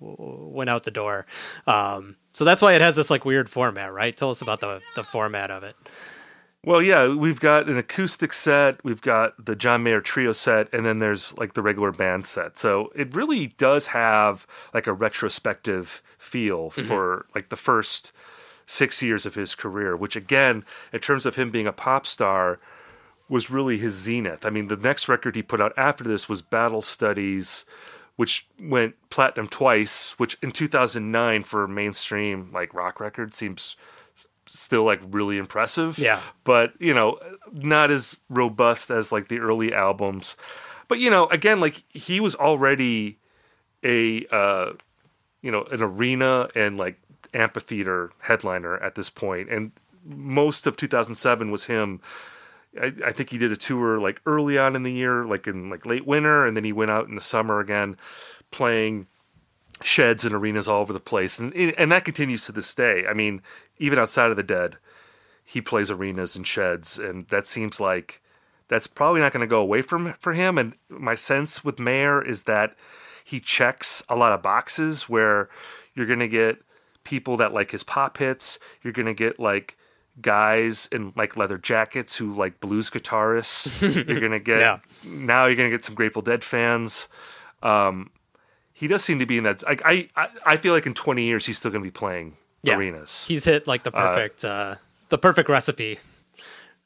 went 0.00 0.68
out 0.70 0.84
the 0.84 0.90
door. 0.90 1.24
Um, 1.66 2.16
so 2.32 2.44
that's 2.44 2.60
why 2.62 2.72
it 2.74 2.80
has 2.80 2.96
this 2.96 3.10
like 3.10 3.24
weird 3.24 3.48
format, 3.48 3.92
right? 3.92 4.16
Tell 4.16 4.30
us 4.30 4.42
about 4.42 4.60
the 4.60 4.80
the 4.96 5.04
format 5.04 5.50
of 5.50 5.62
it. 5.62 5.76
Well, 6.66 6.80
yeah, 6.80 7.08
we've 7.08 7.40
got 7.40 7.68
an 7.68 7.76
acoustic 7.76 8.32
set, 8.32 8.82
we've 8.82 9.02
got 9.02 9.44
the 9.44 9.54
John 9.54 9.82
Mayer 9.82 10.00
trio 10.00 10.32
set, 10.32 10.72
and 10.72 10.86
then 10.86 10.98
there's 10.98 11.36
like 11.36 11.52
the 11.52 11.62
regular 11.62 11.92
band 11.92 12.26
set. 12.26 12.56
So 12.56 12.90
it 12.94 13.14
really 13.14 13.48
does 13.48 13.88
have 13.88 14.46
like 14.72 14.86
a 14.86 14.94
retrospective 14.94 16.02
feel 16.16 16.70
mm-hmm. 16.70 16.86
for 16.86 17.26
like 17.34 17.50
the 17.50 17.56
first 17.56 18.12
six 18.66 19.02
years 19.02 19.26
of 19.26 19.34
his 19.34 19.54
career, 19.54 19.94
which 19.94 20.16
again, 20.16 20.64
in 20.92 21.00
terms 21.00 21.26
of 21.26 21.36
him 21.36 21.50
being 21.50 21.66
a 21.66 21.72
pop 21.72 22.06
star, 22.06 22.58
was 23.28 23.50
really 23.50 23.78
his 23.78 23.94
zenith. 23.94 24.46
I 24.46 24.50
mean, 24.50 24.68
the 24.68 24.76
next 24.76 25.08
record 25.08 25.36
he 25.36 25.42
put 25.42 25.60
out 25.60 25.72
after 25.76 26.04
this 26.04 26.28
was 26.28 26.40
Battle 26.40 26.82
Studies, 26.82 27.64
which 28.16 28.46
went 28.60 28.94
platinum 29.10 29.48
twice, 29.48 30.18
which 30.18 30.38
in 30.42 30.50
2009 30.50 31.42
for 31.42 31.68
mainstream 31.68 32.50
like 32.52 32.72
rock 32.72 33.00
record 33.00 33.34
seems 33.34 33.76
still 34.54 34.84
like 34.84 35.00
really 35.10 35.38
impressive. 35.38 35.98
Yeah. 35.98 36.20
But, 36.44 36.72
you 36.78 36.94
know, 36.94 37.18
not 37.52 37.90
as 37.90 38.16
robust 38.28 38.90
as 38.90 39.12
like 39.12 39.28
the 39.28 39.38
early 39.38 39.74
albums. 39.74 40.36
But, 40.88 40.98
you 40.98 41.10
know, 41.10 41.26
again, 41.26 41.60
like 41.60 41.82
he 41.88 42.20
was 42.20 42.34
already 42.34 43.18
a 43.82 44.26
uh 44.30 44.72
you 45.42 45.50
know, 45.50 45.64
an 45.64 45.82
arena 45.82 46.48
and 46.54 46.78
like 46.78 46.98
amphitheater 47.34 48.12
headliner 48.20 48.78
at 48.78 48.94
this 48.94 49.10
point. 49.10 49.50
and 49.50 49.72
most 50.04 50.66
of 50.66 50.76
2007 50.76 51.50
was 51.50 51.64
him. 51.66 52.00
I, 52.80 52.92
I 53.06 53.12
think 53.12 53.30
he 53.30 53.38
did 53.38 53.52
a 53.52 53.56
tour 53.56 53.98
like 53.98 54.20
early 54.26 54.58
on 54.58 54.76
in 54.76 54.82
the 54.82 54.92
year, 54.92 55.24
like 55.24 55.46
in 55.46 55.70
like 55.70 55.86
late 55.86 56.06
winter, 56.06 56.46
and 56.46 56.56
then 56.56 56.64
he 56.64 56.72
went 56.72 56.90
out 56.90 57.08
in 57.08 57.14
the 57.14 57.20
summer 57.20 57.60
again, 57.60 57.96
playing 58.50 59.06
sheds 59.82 60.24
and 60.24 60.34
arenas 60.34 60.68
all 60.68 60.80
over 60.80 60.92
the 60.92 61.00
place, 61.00 61.38
and 61.38 61.54
and 61.54 61.90
that 61.90 62.04
continues 62.04 62.46
to 62.46 62.52
this 62.52 62.74
day. 62.74 63.06
I 63.06 63.14
mean, 63.14 63.42
even 63.78 63.98
outside 63.98 64.30
of 64.30 64.36
the 64.36 64.42
dead, 64.42 64.76
he 65.44 65.60
plays 65.60 65.90
arenas 65.90 66.36
and 66.36 66.46
sheds, 66.46 66.98
and 66.98 67.26
that 67.28 67.46
seems 67.46 67.80
like 67.80 68.20
that's 68.68 68.86
probably 68.86 69.20
not 69.20 69.32
going 69.32 69.42
to 69.42 69.46
go 69.46 69.60
away 69.60 69.82
from 69.82 70.14
for 70.20 70.32
him. 70.32 70.56
And 70.58 70.74
my 70.88 71.14
sense 71.14 71.64
with 71.64 71.78
Mayer 71.78 72.24
is 72.24 72.44
that 72.44 72.74
he 73.24 73.40
checks 73.40 74.02
a 74.08 74.16
lot 74.16 74.32
of 74.32 74.42
boxes 74.42 75.08
where 75.08 75.48
you're 75.94 76.06
going 76.06 76.18
to 76.20 76.28
get 76.28 76.58
people 77.04 77.36
that 77.36 77.52
like 77.52 77.70
his 77.72 77.84
pop 77.84 78.16
hits. 78.18 78.58
You're 78.82 78.92
going 78.94 79.06
to 79.06 79.14
get 79.14 79.38
like 79.38 79.76
guys 80.20 80.88
in 80.92 81.12
like 81.16 81.36
leather 81.36 81.58
jackets 81.58 82.16
who 82.16 82.32
like 82.32 82.60
blues 82.60 82.88
guitarists. 82.90 83.80
you're 84.08 84.20
going 84.20 84.32
to 84.32 84.40
get 84.40 84.60
Yeah. 84.60 84.78
now 85.04 85.46
you're 85.46 85.56
going 85.56 85.70
to 85.70 85.76
get 85.76 85.84
some 85.84 85.94
Grateful 85.94 86.22
Dead 86.22 86.42
fans. 86.42 87.08
Um, 87.62 88.10
he 88.72 88.86
does 88.86 89.04
seem 89.04 89.18
to 89.18 89.26
be 89.26 89.38
in 89.38 89.44
that. 89.44 89.62
I, 89.66 90.08
I, 90.16 90.28
I 90.46 90.56
feel 90.56 90.72
like 90.72 90.86
in 90.86 90.94
20 90.94 91.22
years 91.22 91.46
he's 91.46 91.58
still 91.58 91.70
going 91.70 91.82
to 91.82 91.86
be 91.86 91.92
playing 91.92 92.36
Yeah. 92.66 92.76
arenas. 92.76 93.24
He's 93.26 93.44
hit 93.44 93.66
like 93.66 93.82
the 93.84 93.92
perfect 93.92 94.44
uh, 94.44 94.76
the 95.08 95.18
perfect 95.18 95.48
recipe 95.48 95.98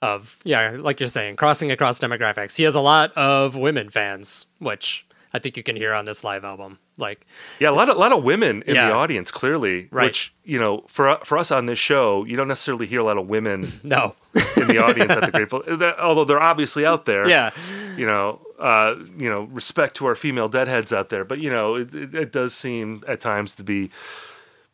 of 0.02 0.38
yeah, 0.44 0.76
like 0.78 1.00
you're 1.00 1.08
saying, 1.08 1.36
crossing 1.36 1.70
across 1.70 1.98
demographics. 1.98 2.56
He 2.56 2.62
has 2.64 2.74
a 2.74 2.80
lot 2.80 3.12
of 3.16 3.56
women 3.56 3.88
fans, 3.90 4.46
which 4.58 5.06
I 5.34 5.38
think 5.38 5.56
you 5.56 5.62
can 5.62 5.76
hear 5.76 5.92
on 5.92 6.04
this 6.04 6.22
live 6.24 6.44
album. 6.44 6.78
Like 6.96 7.26
Yeah, 7.60 7.70
a 7.70 7.72
lot 7.72 7.88
of 7.88 7.96
a 7.96 7.98
lot 7.98 8.12
of 8.12 8.24
women 8.24 8.62
in 8.66 8.74
Yeah. 8.74 8.88
the 8.88 8.94
audience, 8.94 9.30
clearly. 9.30 9.88
Right. 9.90 10.04
Which 10.06 10.32
you 10.44 10.58
know, 10.58 10.84
for 10.88 11.18
for 11.24 11.38
us 11.38 11.50
on 11.50 11.66
this 11.66 11.78
show, 11.78 12.24
you 12.24 12.36
don't 12.36 12.48
necessarily 12.48 12.86
hear 12.86 13.00
a 13.00 13.04
lot 13.04 13.18
of 13.18 13.28
women 13.28 13.72
no. 13.82 14.14
in 14.56 14.66
the 14.68 14.78
audience 14.78 15.10
at 15.10 15.20
the 15.24 15.30
Grateful. 15.32 15.62
Although 15.98 16.24
they're 16.24 16.40
obviously 16.42 16.84
out 16.86 17.04
there. 17.04 17.28
yeah. 17.28 17.50
You 17.96 18.06
know, 18.06 18.40
uh, 18.60 18.94
you 19.16 19.28
know, 19.28 19.42
respect 19.42 19.96
to 19.96 20.06
our 20.06 20.14
female 20.14 20.48
deadheads 20.48 20.92
out 20.92 21.08
there, 21.08 21.24
but 21.24 21.38
you 21.40 21.50
know, 21.50 21.74
it, 21.76 21.92
it, 21.94 22.14
it 22.14 22.32
does 22.32 22.54
seem 22.54 23.02
at 23.08 23.20
times 23.20 23.54
to 23.56 23.64
be 23.64 23.90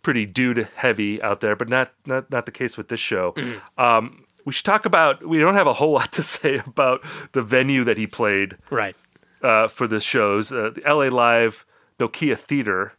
pretty 0.05 0.25
dude 0.27 0.69
heavy 0.77 1.21
out 1.21 1.41
there, 1.41 1.57
but 1.57 1.69
not 1.69 1.91
not 2.07 2.31
not 2.31 2.47
the 2.47 2.53
case 2.53 2.77
with 2.77 2.87
this 2.89 3.01
show. 3.01 3.33
Mm-hmm. 3.33 3.81
Um, 3.83 4.25
we 4.45 4.53
should 4.53 4.65
talk 4.67 4.87
about. 4.87 5.27
We 5.27 5.39
don't 5.39 5.55
have 5.55 5.67
a 5.67 5.73
whole 5.73 5.93
lot 5.99 6.13
to 6.13 6.23
say 6.23 6.63
about 6.65 7.03
the 7.33 7.43
venue 7.43 7.83
that 7.83 7.97
he 7.99 8.07
played 8.07 8.57
Right. 8.71 8.95
uh, 9.43 9.67
for 9.67 9.89
the 9.89 9.99
shows, 10.01 10.53
uh, 10.53 10.71
the 10.75 10.83
LA 10.87 11.09
Live 11.09 11.67
Nokia 11.99 12.37
Theater, 12.39 12.93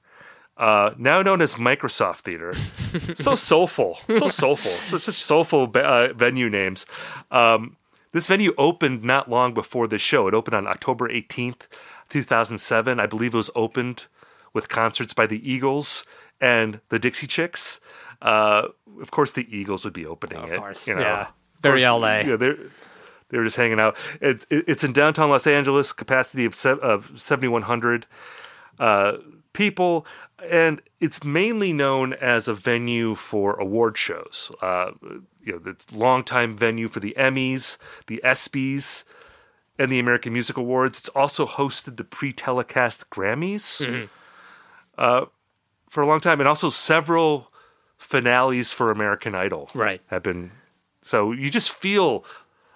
uh, 0.57 0.91
now 0.97 1.21
known 1.21 1.41
as 1.41 1.55
Microsoft 1.55 2.17
Theater. 2.27 2.53
so 3.15 3.35
soulful, 3.35 3.99
so 4.09 4.27
soulful, 4.27 4.71
so, 4.71 4.97
such 4.97 5.15
soulful 5.15 5.71
uh, 5.75 6.11
venue 6.13 6.49
names. 6.49 6.85
Um, 7.31 7.77
this 8.11 8.27
venue 8.27 8.53
opened 8.57 9.03
not 9.03 9.29
long 9.29 9.53
before 9.53 9.87
this 9.87 10.01
show. 10.01 10.27
It 10.29 10.33
opened 10.33 10.55
on 10.55 10.67
October 10.67 11.09
18th, 11.09 11.67
2007. 12.09 12.99
I 12.99 13.05
believe 13.05 13.33
it 13.33 13.37
was 13.37 13.49
opened 13.55 14.05
with 14.53 14.69
concerts 14.69 15.13
by 15.13 15.27
the 15.27 15.41
Eagles 15.51 16.05
and 16.41 16.79
the 16.89 16.99
Dixie 16.99 17.27
Chicks. 17.27 17.79
Uh, 18.21 18.69
of 19.01 19.11
course, 19.11 19.31
the 19.33 19.45
Eagles 19.55 19.83
would 19.83 19.93
be 19.93 20.05
opening 20.05 20.41
Of 20.43 20.51
it. 20.53 20.59
course. 20.59 20.87
you 20.87 20.95
know. 20.95 21.01
Yeah. 21.01 21.27
Very 21.61 21.85
Or- 21.85 21.99
LA. 21.99 22.19
Yeah, 22.19 22.35
they're 22.35 22.57
they 23.29 23.37
were 23.39 23.43
just 23.45 23.57
hanging 23.57 23.79
out. 23.79 23.97
It, 24.21 24.45
it, 24.51 24.65
it's 24.67 24.83
in 24.83 24.93
downtown 24.93 25.29
Los 25.31 25.47
Angeles, 25.47 25.91
capacity 25.91 26.45
of 26.45 26.53
se- 26.55 26.79
of 26.81 27.11
seventy 27.19 27.47
one 27.47 27.63
hundred 27.63 28.05
uh, 28.79 29.13
people, 29.53 30.05
and 30.47 30.81
it's 30.99 31.23
mainly 31.23 31.73
known 31.73 32.13
as 32.13 32.47
a 32.47 32.53
venue 32.53 33.15
for 33.15 33.55
award 33.59 33.97
shows. 33.97 34.51
Uh, 34.61 34.91
you 35.43 35.53
know, 35.53 35.61
it's 35.71 35.91
longtime 35.91 36.55
venue 36.55 36.87
for 36.87 36.99
the 36.99 37.15
Emmys, 37.17 37.77
the 38.07 38.21
ESPYS, 38.23 39.03
and 39.79 39.91
the 39.91 39.97
American 39.99 40.31
Music 40.33 40.55
Awards. 40.57 40.99
It's 40.99 41.09
also 41.09 41.45
hosted 41.47 41.97
the 41.97 42.03
pre-telecast 42.03 43.09
Grammys 43.09 44.07
uh, 44.97 45.25
for 45.95 46.01
a 46.03 46.05
long 46.07 46.19
time, 46.19 46.39
and 46.41 46.47
also 46.47 46.69
several 46.69 47.49
finales 47.97 48.71
for 48.71 48.91
American 48.91 49.33
Idol. 49.33 49.71
Right. 49.73 50.01
have 50.07 50.21
been. 50.21 50.51
So 51.01 51.31
you 51.31 51.49
just 51.49 51.71
feel 51.71 52.23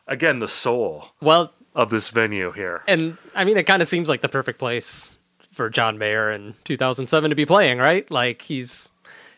again 0.07 0.39
the 0.39 0.47
soul 0.47 1.09
Well, 1.21 1.51
of 1.75 1.89
this 1.91 2.09
venue 2.09 2.51
here. 2.51 2.81
and 2.87 3.17
I 3.35 3.43
mean, 3.45 3.57
it 3.57 3.67
kind 3.67 3.81
of 3.81 3.87
seems 3.87 4.07
like 4.09 4.21
the 4.21 4.29
perfect 4.29 4.57
place 4.57 5.17
for 5.51 5.69
John 5.69 5.97
Mayer 5.97 6.31
in 6.31 6.55
2007 6.63 7.29
to 7.29 7.35
be 7.35 7.45
playing, 7.45 7.77
right? 7.79 8.09
Like 8.09 8.41
he's 8.41 8.91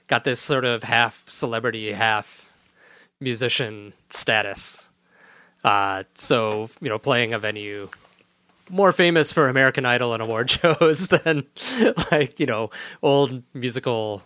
got 0.08 0.24
this 0.24 0.40
sort 0.40 0.64
of 0.66 0.84
half 0.84 1.28
celebrity, 1.28 1.92
half 1.94 2.48
musician 3.20 3.94
status. 4.10 4.90
Uh, 5.64 6.04
so 6.14 6.70
you 6.82 6.90
know, 6.90 7.00
playing 7.00 7.34
a 7.34 7.40
venue 7.40 7.90
more 8.72 8.92
famous 8.92 9.34
for 9.34 9.48
American 9.48 9.86
Idol 9.86 10.14
and 10.14 10.22
award 10.24 10.50
shows 10.62 11.08
than 11.10 11.46
like 12.12 12.40
you 12.40 12.46
know 12.46 12.70
old 13.04 13.44
musical 13.54 14.22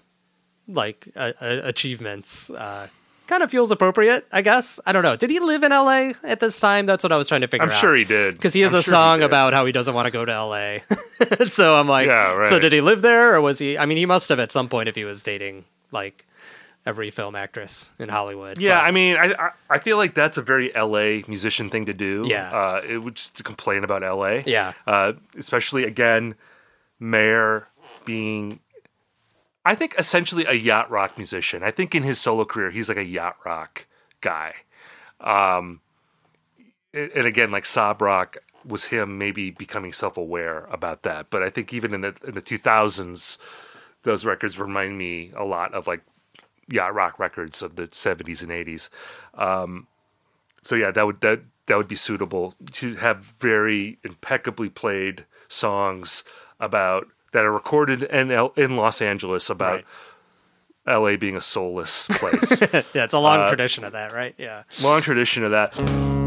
like 0.68 1.08
uh, 1.16 1.34
achievements. 1.42 2.50
Uh, 2.50 2.88
kind 3.28 3.42
of 3.42 3.50
feels 3.50 3.72
appropriate, 3.72 4.26
I 4.32 4.42
guess. 4.44 4.80
I 4.86 4.92
don't 4.92 5.02
know. 5.04 5.16
Did 5.16 5.32
he 5.32 5.40
live 5.40 5.64
in 5.64 5.72
L.A. 5.72 6.14
at 6.24 6.40
this 6.40 6.60
time? 6.60 6.86
That's 6.86 7.04
what 7.04 7.12
I 7.12 7.18
was 7.18 7.28
trying 7.28 7.42
to 7.42 7.48
figure 7.48 7.66
out. 7.66 7.74
I'm 7.74 7.80
sure 7.80 7.96
he 7.96 8.04
did 8.04 8.36
because 8.36 8.54
he 8.54 8.62
has 8.62 8.74
I'm 8.74 8.80
a 8.80 8.84
sure 8.84 8.92
song 8.92 9.24
about 9.24 9.54
how 9.54 9.66
he 9.66 9.72
doesn't 9.72 9.94
want 9.96 10.06
to 10.06 10.12
go 10.12 10.24
to 10.26 10.32
L.A. 10.32 10.84
so 11.48 11.76
I'm 11.76 11.88
like, 11.88 12.08
Yeah, 12.08 12.36
right. 12.36 12.50
so 12.50 12.60
did 12.60 12.72
he 12.72 12.82
live 12.82 13.02
there 13.02 13.34
or 13.36 13.42
was 13.42 13.58
he? 13.60 13.78
I 13.78 13.86
mean, 13.88 13.98
he 13.98 14.06
must 14.06 14.30
have 14.30 14.40
at 14.40 14.52
some 14.52 14.70
point 14.70 14.90
if 14.90 14.96
he 14.96 15.04
was 15.06 15.24
dating 15.24 15.66
like 15.92 16.26
every 16.86 17.10
film 17.10 17.36
actress 17.36 17.92
in 18.00 18.10
Hollywood. 18.10 18.60
Yeah, 18.62 18.80
but- 18.80 18.86
I 18.86 18.92
mean, 18.92 19.16
I, 19.18 19.34
I 19.38 19.52
I 19.70 19.80
feel 19.80 19.98
like 19.98 20.14
that's 20.14 20.38
a 20.38 20.42
very 20.42 20.72
LA 20.76 21.26
musician 21.28 21.70
thing 21.70 21.86
to 21.88 21.94
do. 21.94 22.24
Yeah. 22.28 22.52
uh, 22.52 22.82
it 22.88 23.00
would 23.00 23.16
just 23.16 23.38
to 23.38 23.44
complain 23.44 23.84
about 23.84 24.02
LA. 24.02 24.42
Yeah. 24.46 24.74
uh, 24.88 25.14
especially 25.38 25.84
again, 25.84 26.36
Mayer 27.00 27.68
being, 28.06 28.60
I 29.66 29.76
think 29.76 29.96
essentially 29.98 30.46
a 30.46 30.54
yacht 30.54 30.90
rock 30.92 31.18
musician. 31.18 31.64
I 31.64 31.72
think 31.72 31.96
in 31.96 32.04
his 32.04 32.20
solo 32.20 32.46
career, 32.46 32.70
he's 32.72 32.88
like 32.88 32.98
a 33.00 33.04
yacht 33.04 33.38
rock 33.46 33.88
guy. 34.22 34.54
Um, 35.20 35.82
and 36.94 37.12
and 37.12 37.26
again, 37.28 37.52
like 37.52 37.66
Sob 37.66 38.02
Rock 38.02 38.38
was 38.64 38.86
him 38.86 39.18
maybe 39.18 39.52
becoming 39.52 39.92
self 39.94 40.18
aware 40.18 40.66
about 40.72 41.02
that. 41.04 41.30
But 41.30 41.44
I 41.44 41.50
think 41.50 41.74
even 41.74 41.94
in 41.94 42.02
the 42.02 42.16
in 42.26 42.34
the 42.36 42.42
two 42.42 42.58
thousands, 42.58 43.38
those 44.04 44.24
records 44.26 44.58
remind 44.60 44.98
me 44.98 45.32
a 45.36 45.44
lot 45.44 45.74
of 45.74 45.88
like 45.88 46.02
yacht 46.70 46.94
rock 46.94 47.20
records 47.20 47.62
of 47.62 47.76
the 47.76 47.88
70s 47.88 48.42
and 48.42 48.52
80s. 48.52 48.90
Um, 49.36 49.88
so 50.62 50.76
yeah, 50.76 50.92
that 50.92 51.06
would 51.06 51.22
that 51.22 51.42
that 51.68 51.78
would 51.78 51.88
be 51.88 51.96
suitable 51.96 52.56
to 52.74 52.96
have 52.96 53.20
very 53.40 53.98
impeccably 54.04 54.70
played 54.70 55.26
songs 55.48 56.24
about 56.60 57.08
that 57.32 57.44
are 57.44 57.52
recorded 57.52 58.04
in 58.04 58.32
L- 58.32 58.54
in 58.56 58.78
Los 58.78 59.02
Angeles 59.02 59.50
about 59.50 59.84
LA 60.88 61.18
being 61.18 61.36
a 61.36 61.42
soulless 61.42 62.08
place. 62.08 62.62
yeah, 62.94 63.04
it's 63.04 63.14
a 63.14 63.20
long 63.20 63.42
uh, 63.42 63.48
tradition 63.48 63.84
of 63.84 63.94
that, 63.94 64.14
right? 64.14 64.36
Yeah. 64.38 64.64
Long 64.84 65.02
tradition 65.02 65.44
of 65.44 65.52
that. 65.52 66.25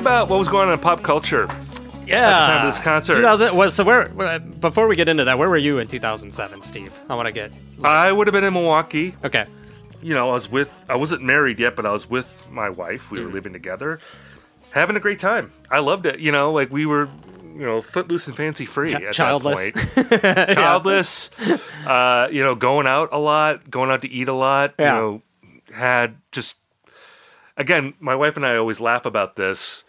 About 0.00 0.28
what 0.28 0.38
was 0.38 0.48
going 0.48 0.66
on 0.68 0.72
in 0.74 0.80
pop 0.80 1.02
culture. 1.02 1.46
Yeah. 2.06 2.26
At 2.28 2.40
the 2.40 2.46
time 2.46 2.66
of 2.66 2.74
this 2.74 2.82
concert. 2.82 3.14
2000. 3.14 3.56
Well, 3.56 3.70
so 3.70 3.84
where? 3.84 4.08
where- 4.08 4.40
Before 4.40 4.88
we 4.88 4.96
get 4.96 5.08
into 5.08 5.24
that, 5.24 5.38
where 5.38 5.48
were 5.48 5.56
you 5.56 5.78
in 5.78 5.86
2007, 5.86 6.62
Steve? 6.62 6.92
I 7.08 7.14
want 7.14 7.26
to 7.26 7.32
get. 7.32 7.52
I 7.84 8.10
would 8.10 8.26
have 8.26 8.32
been 8.32 8.42
in 8.44 8.52
Milwaukee. 8.52 9.14
Okay. 9.24 9.46
You 10.02 10.14
know, 10.14 10.30
I 10.30 10.32
was 10.32 10.50
with, 10.50 10.84
I 10.88 10.96
wasn't 10.96 11.22
married 11.22 11.58
yet, 11.60 11.76
but 11.76 11.86
I 11.86 11.92
was 11.92 12.08
with 12.10 12.42
my 12.50 12.68
wife. 12.70 13.10
We 13.10 13.22
were 13.24 13.30
living 13.30 13.52
together, 13.52 14.00
having 14.70 14.96
a 14.96 15.00
great 15.00 15.18
time. 15.18 15.52
I 15.70 15.78
loved 15.80 16.06
it. 16.06 16.18
You 16.20 16.32
know, 16.32 16.52
like 16.52 16.70
we 16.72 16.86
were, 16.86 17.08
you 17.54 17.66
know, 17.66 17.82
footloose 17.82 18.26
and 18.26 18.34
fancy 18.34 18.64
free 18.64 18.94
at 18.94 19.12
childless. 19.12 19.70
Childless. 20.54 21.30
uh, 21.86 22.28
you 22.32 22.42
know, 22.42 22.54
going 22.54 22.86
out 22.86 23.10
a 23.12 23.18
lot, 23.18 23.70
going 23.70 23.90
out 23.90 24.02
to 24.02 24.08
eat 24.10 24.28
a 24.28 24.32
lot. 24.32 24.74
Yeah. 24.78 24.94
You 24.96 25.00
know, 25.00 25.22
had 25.74 26.16
just, 26.32 26.56
again, 27.56 27.94
my 28.00 28.14
wife 28.16 28.36
and 28.36 28.44
I 28.46 28.56
always 28.56 28.80
laugh 28.80 29.04
about 29.04 29.36
this. 29.36 29.84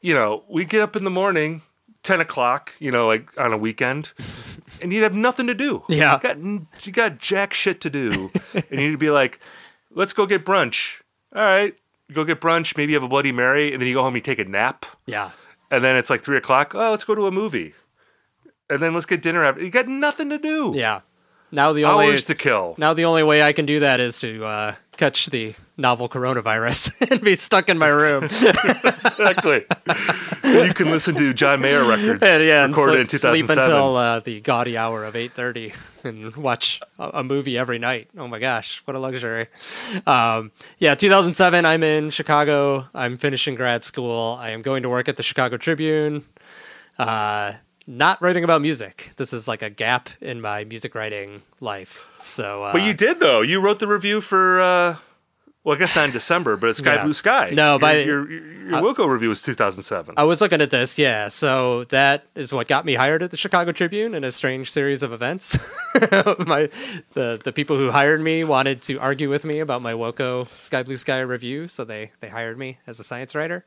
You 0.00 0.14
know, 0.14 0.44
we 0.48 0.64
get 0.64 0.80
up 0.80 0.96
in 0.96 1.04
the 1.04 1.10
morning, 1.10 1.62
10 2.02 2.20
o'clock, 2.20 2.72
you 2.78 2.90
know, 2.90 3.06
like 3.06 3.28
on 3.38 3.52
a 3.52 3.58
weekend, 3.58 4.12
and 4.82 4.92
you'd 4.92 5.02
have 5.02 5.14
nothing 5.14 5.46
to 5.46 5.54
do. 5.54 5.82
Yeah. 5.88 6.14
You 6.14 6.20
got, 6.22 6.86
you 6.86 6.92
got 6.92 7.18
jack 7.18 7.52
shit 7.54 7.80
to 7.82 7.90
do. 7.90 8.30
and 8.70 8.80
you'd 8.80 8.98
be 8.98 9.10
like, 9.10 9.40
let's 9.90 10.12
go 10.12 10.26
get 10.26 10.44
brunch. 10.44 11.00
All 11.34 11.42
right. 11.42 11.74
Go 12.12 12.24
get 12.24 12.40
brunch, 12.40 12.76
maybe 12.76 12.92
you 12.92 12.96
have 12.96 13.04
a 13.04 13.08
Bloody 13.08 13.30
Mary, 13.30 13.72
and 13.72 13.80
then 13.80 13.86
you 13.88 13.94
go 13.94 14.02
home, 14.02 14.14
you 14.16 14.20
take 14.20 14.40
a 14.40 14.44
nap, 14.44 14.84
Yeah. 15.06 15.30
and 15.70 15.84
then 15.84 15.94
it's 15.96 16.10
like 16.10 16.24
three 16.24 16.36
o'clock. 16.36 16.74
Oh, 16.74 16.90
let's 16.90 17.04
go 17.04 17.14
to 17.14 17.26
a 17.26 17.30
movie. 17.30 17.74
And 18.68 18.80
then 18.80 18.94
let's 18.94 19.06
get 19.06 19.22
dinner 19.22 19.44
after. 19.44 19.62
You 19.62 19.70
got 19.70 19.86
nothing 19.88 20.28
to 20.30 20.38
do. 20.38 20.72
Yeah. 20.74 21.00
Now 21.52 21.72
the 21.72 21.84
only 21.84 22.06
Hours 22.06 22.24
to 22.26 22.34
kill. 22.36 22.74
now 22.78 22.94
the 22.94 23.04
only 23.04 23.22
way 23.24 23.42
I 23.42 23.52
can 23.52 23.66
do 23.66 23.80
that 23.80 23.98
is 24.00 24.18
to 24.20 24.44
uh, 24.44 24.74
catch 24.96 25.26
the 25.26 25.54
novel 25.80 26.08
coronavirus 26.08 26.92
and 27.10 27.20
be 27.20 27.36
stuck 27.36 27.68
in 27.68 27.78
my 27.78 27.88
room. 27.88 28.24
exactly. 28.24 29.64
you 30.44 30.74
can 30.74 30.90
listen 30.90 31.14
to 31.16 31.32
John 31.32 31.60
Mayer 31.60 31.88
records 31.88 32.22
and, 32.22 32.44
yeah, 32.44 32.64
and 32.64 32.76
recorded 32.76 33.10
sleep, 33.10 33.24
in 33.24 33.46
sleep 33.46 33.58
until 33.58 33.96
uh, 33.96 34.20
the 34.20 34.40
gaudy 34.40 34.76
hour 34.76 35.04
of 35.04 35.14
8.30 35.14 35.74
and 36.04 36.36
watch 36.36 36.80
a, 36.98 37.10
a 37.14 37.24
movie 37.24 37.58
every 37.58 37.78
night 37.78 38.08
oh 38.16 38.26
my 38.26 38.38
gosh 38.38 38.80
what 38.86 38.96
a 38.96 38.98
luxury 38.98 39.48
um, 40.06 40.50
yeah 40.78 40.94
2007 40.94 41.66
i'm 41.66 41.82
in 41.82 42.08
chicago 42.08 42.86
i'm 42.94 43.18
finishing 43.18 43.54
grad 43.54 43.84
school 43.84 44.38
i 44.40 44.48
am 44.48 44.62
going 44.62 44.82
to 44.82 44.88
work 44.88 45.10
at 45.10 45.18
the 45.18 45.22
chicago 45.22 45.58
tribune 45.58 46.24
uh, 46.98 47.52
not 47.86 48.20
writing 48.22 48.44
about 48.44 48.62
music 48.62 49.12
this 49.16 49.34
is 49.34 49.46
like 49.46 49.60
a 49.60 49.68
gap 49.68 50.08
in 50.22 50.40
my 50.40 50.64
music 50.64 50.94
writing 50.94 51.42
life 51.60 52.06
so 52.18 52.64
uh, 52.64 52.72
but 52.72 52.82
you 52.82 52.94
did 52.94 53.20
though. 53.20 53.40
You 53.42 53.60
wrote 53.60 53.78
the 53.78 53.86
review 53.86 54.20
for. 54.20 54.60
Uh, 54.60 54.96
well, 55.62 55.76
I 55.76 55.78
guess 55.78 55.94
not 55.94 56.06
in 56.06 56.10
December, 56.12 56.56
but 56.56 56.70
it's 56.70 56.78
Sky 56.78 56.94
Yeah. 56.94 57.04
Blue 57.04 57.12
Sky. 57.12 57.50
No, 57.52 57.72
your, 57.72 57.78
by- 57.78 57.96
your 57.98 58.30
your, 58.30 58.42
your 58.70 58.80
Wilco 58.80 59.06
review 59.08 59.28
was 59.28 59.42
2007. 59.42 60.14
I 60.16 60.24
was 60.24 60.40
looking 60.40 60.60
at 60.62 60.70
this, 60.70 60.98
yeah. 60.98 61.28
So 61.28 61.84
that 61.84 62.24
is 62.34 62.52
what 62.54 62.66
got 62.68 62.84
me 62.86 62.94
hired 62.94 63.22
at 63.22 63.30
the 63.30 63.36
Chicago 63.36 63.72
Tribune 63.72 64.14
in 64.14 64.24
a 64.24 64.30
strange 64.30 64.70
series 64.70 65.02
of 65.02 65.12
events. 65.12 65.58
my 66.46 66.70
the 67.12 67.40
the 67.42 67.52
people 67.54 67.76
who 67.76 67.90
hired 67.90 68.22
me 68.22 68.44
wanted 68.44 68.80
to 68.82 68.96
argue 68.98 69.28
with 69.28 69.44
me 69.44 69.60
about 69.60 69.82
my 69.82 69.92
Wilco 69.92 70.48
Sky 70.58 70.82
Blue 70.82 70.96
Sky 70.96 71.20
review, 71.20 71.68
so 71.68 71.84
they 71.84 72.12
they 72.20 72.28
hired 72.28 72.56
me 72.58 72.78
as 72.86 72.98
a 73.00 73.04
science 73.04 73.34
writer. 73.34 73.64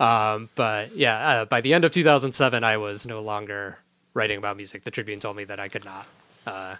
Um, 0.00 0.48
but 0.54 0.96
yeah, 0.96 1.16
uh, 1.42 1.44
by 1.44 1.60
the 1.60 1.74
end 1.74 1.84
of 1.84 1.90
2007, 1.92 2.64
I 2.64 2.76
was 2.78 3.06
no 3.06 3.20
longer 3.20 3.78
writing 4.14 4.38
about 4.38 4.56
music. 4.56 4.84
The 4.84 4.90
Tribune 4.90 5.20
told 5.20 5.36
me 5.36 5.44
that 5.44 5.60
I 5.60 5.68
could 5.68 5.84
not. 5.84 6.06
Uh, 6.46 6.76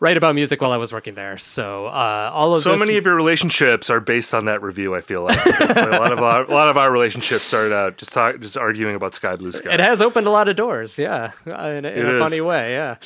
Write 0.00 0.16
about 0.16 0.34
music 0.34 0.60
while 0.60 0.72
I 0.72 0.76
was 0.76 0.92
working 0.92 1.14
there, 1.14 1.38
so 1.38 1.86
uh, 1.86 2.30
all 2.32 2.54
of 2.54 2.62
so 2.62 2.72
this, 2.72 2.80
many 2.80 2.96
of 2.98 3.04
your 3.04 3.14
relationships 3.14 3.88
are 3.88 4.00
based 4.00 4.34
on 4.34 4.44
that 4.46 4.60
review. 4.62 4.94
I 4.94 5.00
feel 5.00 5.22
like 5.22 5.38
a 5.46 5.90
lot 5.98 6.12
of 6.12 6.18
our, 6.18 6.44
a 6.44 6.50
lot 6.50 6.68
of 6.68 6.76
our 6.76 6.90
relationships 6.92 7.42
started 7.42 7.72
out 7.74 7.96
just 7.96 8.12
talk, 8.12 8.38
just 8.40 8.56
arguing 8.56 8.94
about 8.94 9.14
Sky 9.14 9.36
Blue 9.36 9.52
Sky. 9.52 9.72
it 9.72 9.80
has 9.80 10.02
opened 10.02 10.26
a 10.26 10.30
lot 10.30 10.48
of 10.48 10.56
doors, 10.56 10.98
yeah, 10.98 11.32
in, 11.46 11.52
a- 11.84 11.88
in 11.88 12.06
a 12.06 12.18
funny 12.18 12.40
way, 12.40 12.72
yeah, 12.72 12.96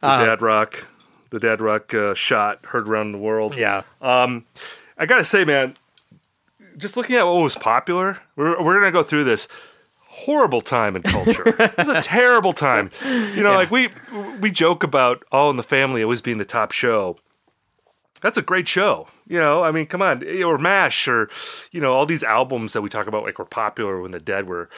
the 0.00 0.24
Dad 0.26 0.42
Rock, 0.42 0.86
the 1.30 1.38
Dad 1.40 1.60
Rock 1.60 1.94
uh, 1.94 2.12
shot 2.14 2.66
heard 2.66 2.88
around 2.88 3.12
the 3.12 3.18
world. 3.18 3.56
yeah. 3.56 3.82
I 4.02 5.04
gotta 5.06 5.24
say, 5.24 5.44
man, 5.44 5.76
just 6.76 6.96
looking 6.96 7.16
at 7.16 7.24
what 7.26 7.36
was 7.36 7.56
popular, 7.56 8.18
we're, 8.34 8.62
we're 8.62 8.74
gonna 8.80 8.92
go 8.92 9.02
through 9.02 9.24
this 9.24 9.46
horrible 10.24 10.60
time 10.60 10.96
in 10.96 11.02
culture. 11.02 11.44
it 11.46 11.76
was 11.76 11.88
a 11.88 12.02
terrible 12.02 12.52
time. 12.52 12.90
You 13.34 13.42
know, 13.42 13.52
like 13.54 13.70
we 13.70 13.90
we 14.40 14.50
joke 14.50 14.82
about 14.82 15.22
All 15.30 15.50
in 15.50 15.56
the 15.56 15.62
Family 15.62 16.02
always 16.02 16.22
being 16.22 16.38
the 16.38 16.44
top 16.44 16.72
show. 16.72 17.16
That's 18.22 18.38
a 18.38 18.42
great 18.42 18.66
show. 18.66 19.08
You 19.26 19.38
know, 19.38 19.62
I 19.62 19.70
mean, 19.72 19.86
come 19.86 20.00
on, 20.02 20.22
or 20.42 20.58
Mash, 20.58 21.06
or 21.06 21.28
you 21.70 21.80
know, 21.80 21.92
all 21.92 22.06
these 22.06 22.24
albums 22.24 22.72
that 22.72 22.82
we 22.82 22.88
talk 22.88 23.06
about 23.06 23.24
like 23.24 23.38
were 23.38 23.44
popular 23.44 24.00
when 24.00 24.10
the 24.12 24.20
Dead 24.20 24.48
were 24.48 24.68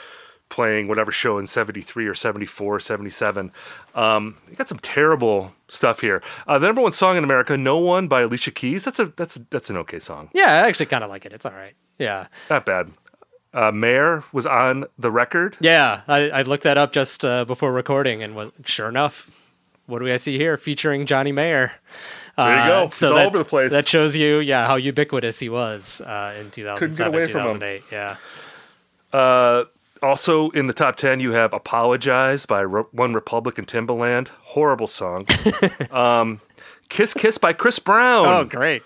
playing 0.48 0.88
whatever 0.88 1.12
show 1.12 1.36
in 1.38 1.46
73 1.46 2.06
or 2.06 2.14
74 2.14 2.76
or 2.76 2.80
77 2.80 3.52
um 3.94 4.38
you 4.48 4.56
got 4.56 4.66
some 4.66 4.78
terrible 4.78 5.52
stuff 5.68 6.00
here 6.00 6.22
uh 6.46 6.58
the 6.58 6.64
number 6.66 6.80
one 6.80 6.94
song 6.94 7.18
in 7.18 7.22
america 7.24 7.54
no 7.54 7.76
one 7.76 8.08
by 8.08 8.22
alicia 8.22 8.50
keys 8.50 8.82
that's 8.82 8.98
a 8.98 9.12
that's 9.14 9.34
that's 9.50 9.68
an 9.68 9.76
okay 9.76 9.98
song 9.98 10.30
Yeah, 10.32 10.46
I 10.64 10.66
actually 10.66 10.86
kind 10.86 11.04
of 11.04 11.10
like 11.10 11.26
it. 11.26 11.34
It's 11.34 11.44
all 11.44 11.52
right. 11.52 11.74
Yeah, 11.98 12.28
not 12.48 12.64
bad. 12.64 12.90
Uh, 13.54 13.72
Mayer 13.72 14.24
was 14.32 14.44
on 14.46 14.84
the 14.98 15.10
record. 15.10 15.56
yeah. 15.60 16.02
I, 16.06 16.28
I 16.30 16.42
looked 16.42 16.64
that 16.64 16.76
up 16.78 16.92
just 16.92 17.24
uh, 17.24 17.44
before 17.46 17.72
recording, 17.72 18.22
and 18.22 18.34
was, 18.36 18.50
sure 18.64 18.88
enough, 18.88 19.30
what 19.86 20.00
do 20.00 20.12
I 20.12 20.16
see 20.16 20.36
here? 20.36 20.56
Featuring 20.58 21.06
Johnny 21.06 21.32
Mayer. 21.32 21.72
There 22.36 22.46
you 22.54 22.60
Uh, 22.60 22.66
go. 22.68 22.82
It's 22.84 23.02
all 23.02 23.14
that, 23.14 23.26
over 23.26 23.38
the 23.38 23.44
place. 23.44 23.70
That 23.72 23.88
shows 23.88 24.14
you, 24.14 24.38
yeah, 24.38 24.66
how 24.66 24.76
ubiquitous 24.76 25.38
he 25.40 25.48
was 25.48 26.00
uh, 26.02 26.36
in 26.38 26.50
2007, 26.50 27.12
away 27.14 27.24
from 27.32 27.40
him. 27.40 27.46
2008. 27.58 27.82
Yeah. 27.90 28.16
Also 30.00 30.50
in 30.50 30.68
the 30.68 30.72
top 30.72 30.94
ten, 30.94 31.18
you 31.18 31.32
have 31.32 31.52
"Apologize" 31.52 32.46
by 32.46 32.60
Re- 32.60 32.84
One 32.92 33.14
Republic 33.14 33.58
and 33.58 33.66
Timbaland. 33.66 34.28
Horrible 34.42 34.86
song. 34.86 35.26
um, 35.90 36.40
"Kiss 36.88 37.14
Kiss" 37.14 37.36
by 37.36 37.52
Chris 37.52 37.80
Brown. 37.80 38.26
Oh, 38.28 38.44
great. 38.44 38.84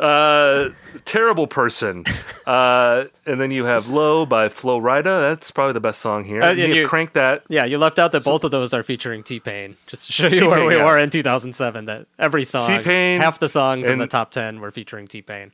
Uh, 0.00 0.70
terrible 1.04 1.46
person. 1.46 2.04
Uh, 2.46 3.04
and 3.26 3.40
then 3.40 3.50
you 3.52 3.64
have 3.64 3.88
"Low" 3.88 4.26
by 4.26 4.48
Flo 4.48 4.80
Rida. 4.80 5.04
That's 5.04 5.50
probably 5.52 5.72
the 5.72 5.80
best 5.80 6.00
song 6.00 6.24
here. 6.24 6.42
Uh, 6.42 6.50
you 6.52 6.64
and 6.64 6.74
you- 6.74 6.88
"Crank 6.88 7.12
That." 7.12 7.44
Yeah, 7.48 7.64
you 7.64 7.78
left 7.78 7.98
out 8.00 8.10
that 8.12 8.24
both 8.24 8.42
of 8.44 8.50
those 8.50 8.74
are 8.74 8.82
featuring 8.82 9.22
T 9.22 9.38
Pain, 9.40 9.76
just 9.86 10.06
to 10.06 10.12
show 10.12 10.26
you 10.28 10.46
where 10.48 10.56
T-Pain, 10.56 10.66
we 10.66 10.76
yeah. 10.76 10.84
were 10.84 10.98
in 10.98 11.10
2007. 11.10 11.84
That 11.84 12.06
every 12.18 12.44
song, 12.44 12.66
T-Pain 12.78 13.20
half 13.20 13.38
the 13.38 13.48
songs 13.48 13.88
in 13.88 13.98
the 13.98 14.06
top 14.08 14.30
10 14.32 14.60
were 14.60 14.70
featuring 14.72 15.06
T 15.06 15.22
Pain. 15.22 15.52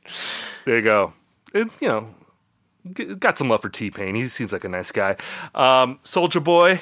There 0.65 0.75
you 0.77 0.81
go. 0.83 1.13
It, 1.53 1.67
you 1.79 1.87
know, 1.87 2.07
g- 2.93 3.13
got 3.15 3.37
some 3.37 3.47
love 3.47 3.61
for 3.61 3.69
T 3.69 3.91
Pain. 3.91 4.15
He 4.15 4.27
seems 4.27 4.51
like 4.53 4.63
a 4.63 4.69
nice 4.69 4.91
guy. 4.91 5.17
Um, 5.53 5.99
Soulja 6.03 6.43
Boy, 6.43 6.79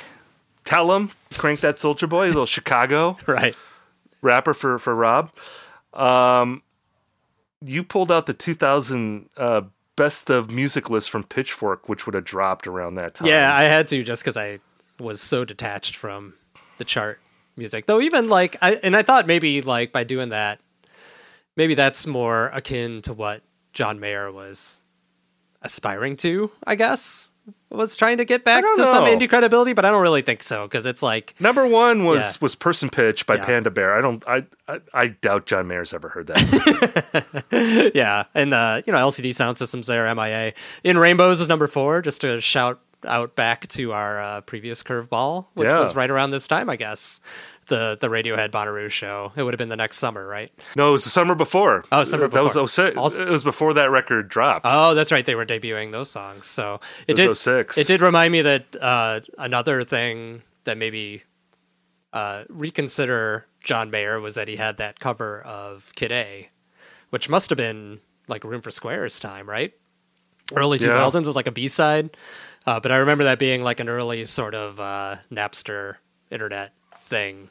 tell 0.63 0.93
him, 0.95 1.11
crank 1.33 1.59
that 1.59 1.75
Soulja 1.75 2.07
Boy, 2.07 2.25
a 2.25 2.27
little 2.27 2.45
Chicago 2.45 3.17
Right. 3.27 3.55
rapper 4.21 4.53
for 4.53 4.79
for 4.79 4.95
Rob. 4.95 5.31
Um, 5.93 6.61
you 7.63 7.83
pulled 7.83 8.11
out 8.11 8.25
the 8.25 8.33
2000 8.33 9.29
uh, 9.37 9.61
best 9.95 10.29
of 10.29 10.49
music 10.49 10.89
list 10.89 11.09
from 11.09 11.23
Pitchfork, 11.23 11.89
which 11.89 12.05
would 12.05 12.15
have 12.15 12.23
dropped 12.23 12.67
around 12.67 12.95
that 12.95 13.15
time. 13.15 13.27
Yeah, 13.27 13.53
I 13.53 13.63
had 13.63 13.87
to 13.89 14.03
just 14.03 14.23
because 14.23 14.37
I 14.37 14.59
was 14.99 15.21
so 15.21 15.45
detached 15.45 15.95
from 15.95 16.33
the 16.77 16.85
chart 16.85 17.19
music. 17.55 17.85
Though 17.85 18.01
even 18.01 18.29
like 18.29 18.55
I 18.61 18.75
and 18.75 18.95
I 18.95 19.03
thought 19.03 19.27
maybe 19.27 19.61
like 19.61 19.91
by 19.91 20.03
doing 20.03 20.29
that, 20.29 20.59
maybe 21.55 21.75
that's 21.75 22.07
more 22.07 22.47
akin 22.53 23.01
to 23.03 23.13
what 23.13 23.41
John 23.73 23.99
Mayer 23.99 24.31
was 24.31 24.81
aspiring 25.61 26.15
to. 26.17 26.51
I 26.65 26.75
guess 26.75 27.29
was 27.69 27.95
trying 27.95 28.17
to 28.17 28.25
get 28.25 28.43
back 28.43 28.63
to 28.63 28.85
some 28.87 29.05
indie 29.05 29.29
credibility, 29.29 29.73
but 29.73 29.85
I 29.85 29.91
don't 29.91 30.01
really 30.01 30.21
think 30.23 30.41
so 30.43 30.65
because 30.67 30.85
it's 30.85 31.03
like 31.03 31.35
Number 31.39 31.67
one 31.67 32.03
was 32.05 32.33
Yeah. 32.35 32.37
was 32.41 32.55
Person 32.55 32.89
Pitch 32.89 33.25
by 33.27 33.35
Yeah. 33.35 33.45
Panda 33.45 33.69
Bear. 33.71 33.97
I 33.97 34.01
don't. 34.01 34.23
I, 34.27 34.45
I 34.67 34.79
I 34.93 35.07
doubt 35.07 35.45
John 35.45 35.67
Mayer's 35.67 35.93
ever 35.93 36.09
heard 36.09 36.27
that. 36.27 37.91
yeah, 37.93 38.25
and 38.33 38.53
uh, 38.53 38.81
you 38.85 38.91
know 38.93 38.99
LCD 38.99 39.29
Soundsystem's 39.29 39.87
there, 39.87 40.13
MIA. 40.15 40.53
In 40.83 40.97
Rainbows 40.97 41.41
is 41.41 41.47
number 41.47 41.67
four. 41.67 42.01
Just 42.01 42.21
to 42.21 42.41
shout 42.41 42.79
out 43.05 43.35
back 43.35 43.65
to 43.69 43.93
our 43.93 44.19
uh, 44.21 44.41
previous 44.41 44.83
curveball, 44.83 45.45
which 45.53 45.69
Yeah. 45.69 45.79
was 45.79 45.95
right 45.95 46.09
around 46.09 46.31
this 46.31 46.47
time, 46.47 46.69
I 46.69 46.75
guess. 46.75 47.21
The 47.69 47.97
the 47.99 48.07
Radiohead 48.09 48.51
Bonnaroo 48.51 48.89
show. 48.89 49.31
It 49.35 49.43
would 49.43 49.53
have 49.53 49.57
been 49.57 49.69
the 49.69 49.75
next 49.77 49.97
summer, 49.97 50.27
right? 50.27 50.51
no, 50.75 50.89
it 50.89 50.91
was 50.91 51.03
the 51.05 51.09
summer 51.09 51.33
before. 51.35 51.85
Oh, 51.91 52.03
summer 52.03 52.27
before. 52.27 52.39
That 52.39 52.43
was 52.43 52.53
before. 52.53 52.67
06. 52.67 52.97
Also- 52.97 53.25
it 53.25 53.29
was 53.31 53.43
before 53.43 53.73
that 53.75 53.89
record 53.91 54.27
dropped. 54.29 54.65
Oh, 54.67 54.93
that's 54.93 55.11
right. 55.11 55.25
They 55.25 55.35
were 55.35 55.45
debuting 55.45 55.91
those 55.91 56.11
songs. 56.11 56.45
So 56.47 56.79
it, 57.07 57.11
It 57.19 57.27
did. 57.27 57.35
06. 57.37 57.77
It 57.77 57.87
did 57.87 58.01
remind 58.01 58.31
me 58.31 58.41
that 58.41 58.75
uh, 58.81 59.21
another 59.37 59.83
thing 59.83 60.41
that 60.65 60.77
maybe 60.77 61.23
uh, 62.13 62.43
reconsider 62.49 63.45
John 63.63 63.89
Mayer 63.91 64.19
was 64.19 64.35
that 64.35 64.47
he 64.47 64.55
had 64.55 64.77
that 64.77 64.99
cover 64.99 65.41
of 65.41 65.91
Kid 65.95 66.11
A, 66.11 66.49
which 67.09 67.29
must 67.29 67.49
have 67.49 67.57
been 67.57 67.99
like 68.27 68.43
Room 68.43 68.61
for 68.61 68.71
Squares 68.71 69.19
time, 69.19 69.49
right? 69.49 69.73
Early 70.55 70.79
Yeah. 70.79 70.87
2000s 70.87 71.25
was 71.27 71.35
like 71.35 71.47
a 71.47 71.51
B 71.51 71.67
side. 71.67 72.17
Uh, 72.65 72.79
but 72.79 72.91
I 72.91 72.97
remember 72.97 73.23
that 73.25 73.39
being 73.39 73.63
like 73.63 73.79
an 73.79 73.89
early 73.89 74.25
sort 74.25 74.53
of 74.55 74.79
uh, 74.79 75.17
Napster 75.31 75.95
internet 76.31 76.73
thing 77.01 77.49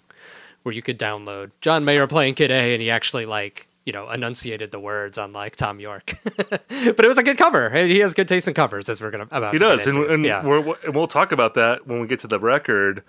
where 0.62 0.74
you 0.74 0.82
could 0.82 0.98
download 0.98 1.50
John 1.60 1.84
Mayer 1.84 2.06
playing 2.06 2.34
Kid 2.34 2.50
A 2.50 2.74
and 2.74 2.82
he 2.82 2.90
actually 2.90 3.26
like 3.26 3.68
you 3.88 3.92
know, 3.92 4.10
enunciated 4.10 4.70
the 4.70 4.78
words 4.78 5.16
unlike 5.16 5.56
Thom 5.56 5.80
Yorke. 5.80 6.12
but 6.50 7.00
it 7.00 7.08
was 7.08 7.16
a 7.16 7.22
good 7.22 7.38
cover. 7.38 7.70
He 7.70 8.00
has 8.00 8.12
good 8.12 8.28
taste 8.28 8.46
in 8.46 8.52
covers, 8.52 8.86
as 8.90 9.00
we're 9.00 9.10
gonna 9.10 9.26
about. 9.30 9.54
He 9.54 9.58
does, 9.58 9.86
and, 9.86 9.96
and 9.96 10.24
yeah, 10.26 10.40
and 10.40 10.94
we'll 10.94 11.06
talk 11.06 11.32
about 11.32 11.54
that 11.54 11.86
when 11.86 11.98
we 11.98 12.06
get 12.06 12.20
to 12.20 12.26
the 12.26 12.38
record. 12.38 13.02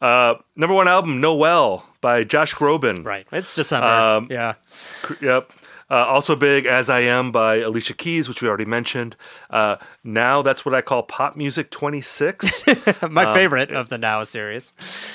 Uh, 0.00 0.34
number 0.56 0.74
one 0.74 0.88
album, 0.88 1.20
Noel 1.20 1.88
by 2.00 2.24
Josh 2.24 2.52
Groban. 2.56 3.04
right. 3.04 3.24
It's 3.30 3.54
December. 3.54 3.86
Um, 3.86 4.26
yeah, 4.28 4.54
Cr- 5.02 5.24
Yep. 5.24 5.52
Uh, 5.88 5.94
also 6.06 6.34
big, 6.34 6.66
As 6.66 6.90
I 6.90 7.00
Am 7.00 7.30
by 7.30 7.56
Alicia 7.58 7.94
Keys, 7.94 8.28
which 8.28 8.42
we 8.42 8.48
already 8.48 8.64
mentioned. 8.64 9.14
Uh, 9.48 9.76
now 10.02 10.42
that's 10.42 10.64
what 10.64 10.74
I 10.74 10.80
call 10.82 11.04
pop 11.04 11.36
music 11.36 11.70
26. 11.70 12.64
my 13.08 13.32
favorite 13.32 13.70
of 13.70 13.88
the 13.88 13.98
Now 13.98 14.24
series. 14.24 14.72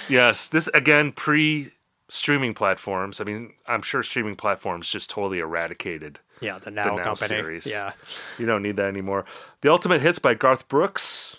yes, 0.10 0.48
this 0.48 0.68
again 0.70 1.12
pre 1.12 1.72
streaming 2.08 2.54
platforms. 2.54 3.20
I 3.20 3.26
mean, 3.26 3.54
I'm 3.68 3.82
sure 3.82 4.02
streaming 4.04 4.36
platforms 4.36 4.90
just 4.90 5.10
totally 5.10 5.40
eradicated. 5.40 6.20
Yeah, 6.42 6.58
the 6.58 6.72
Now, 6.72 6.96
Now 6.96 7.04
company. 7.04 7.28
series. 7.28 7.68
Yeah, 7.68 7.92
You 8.40 8.46
don't 8.46 8.64
need 8.64 8.78
that 8.78 8.88
anymore. 8.88 9.26
The 9.62 9.70
Ultimate 9.72 10.02
Hits 10.02 10.20
by 10.20 10.34
Garth 10.34 10.68
Brooks. 10.68 11.36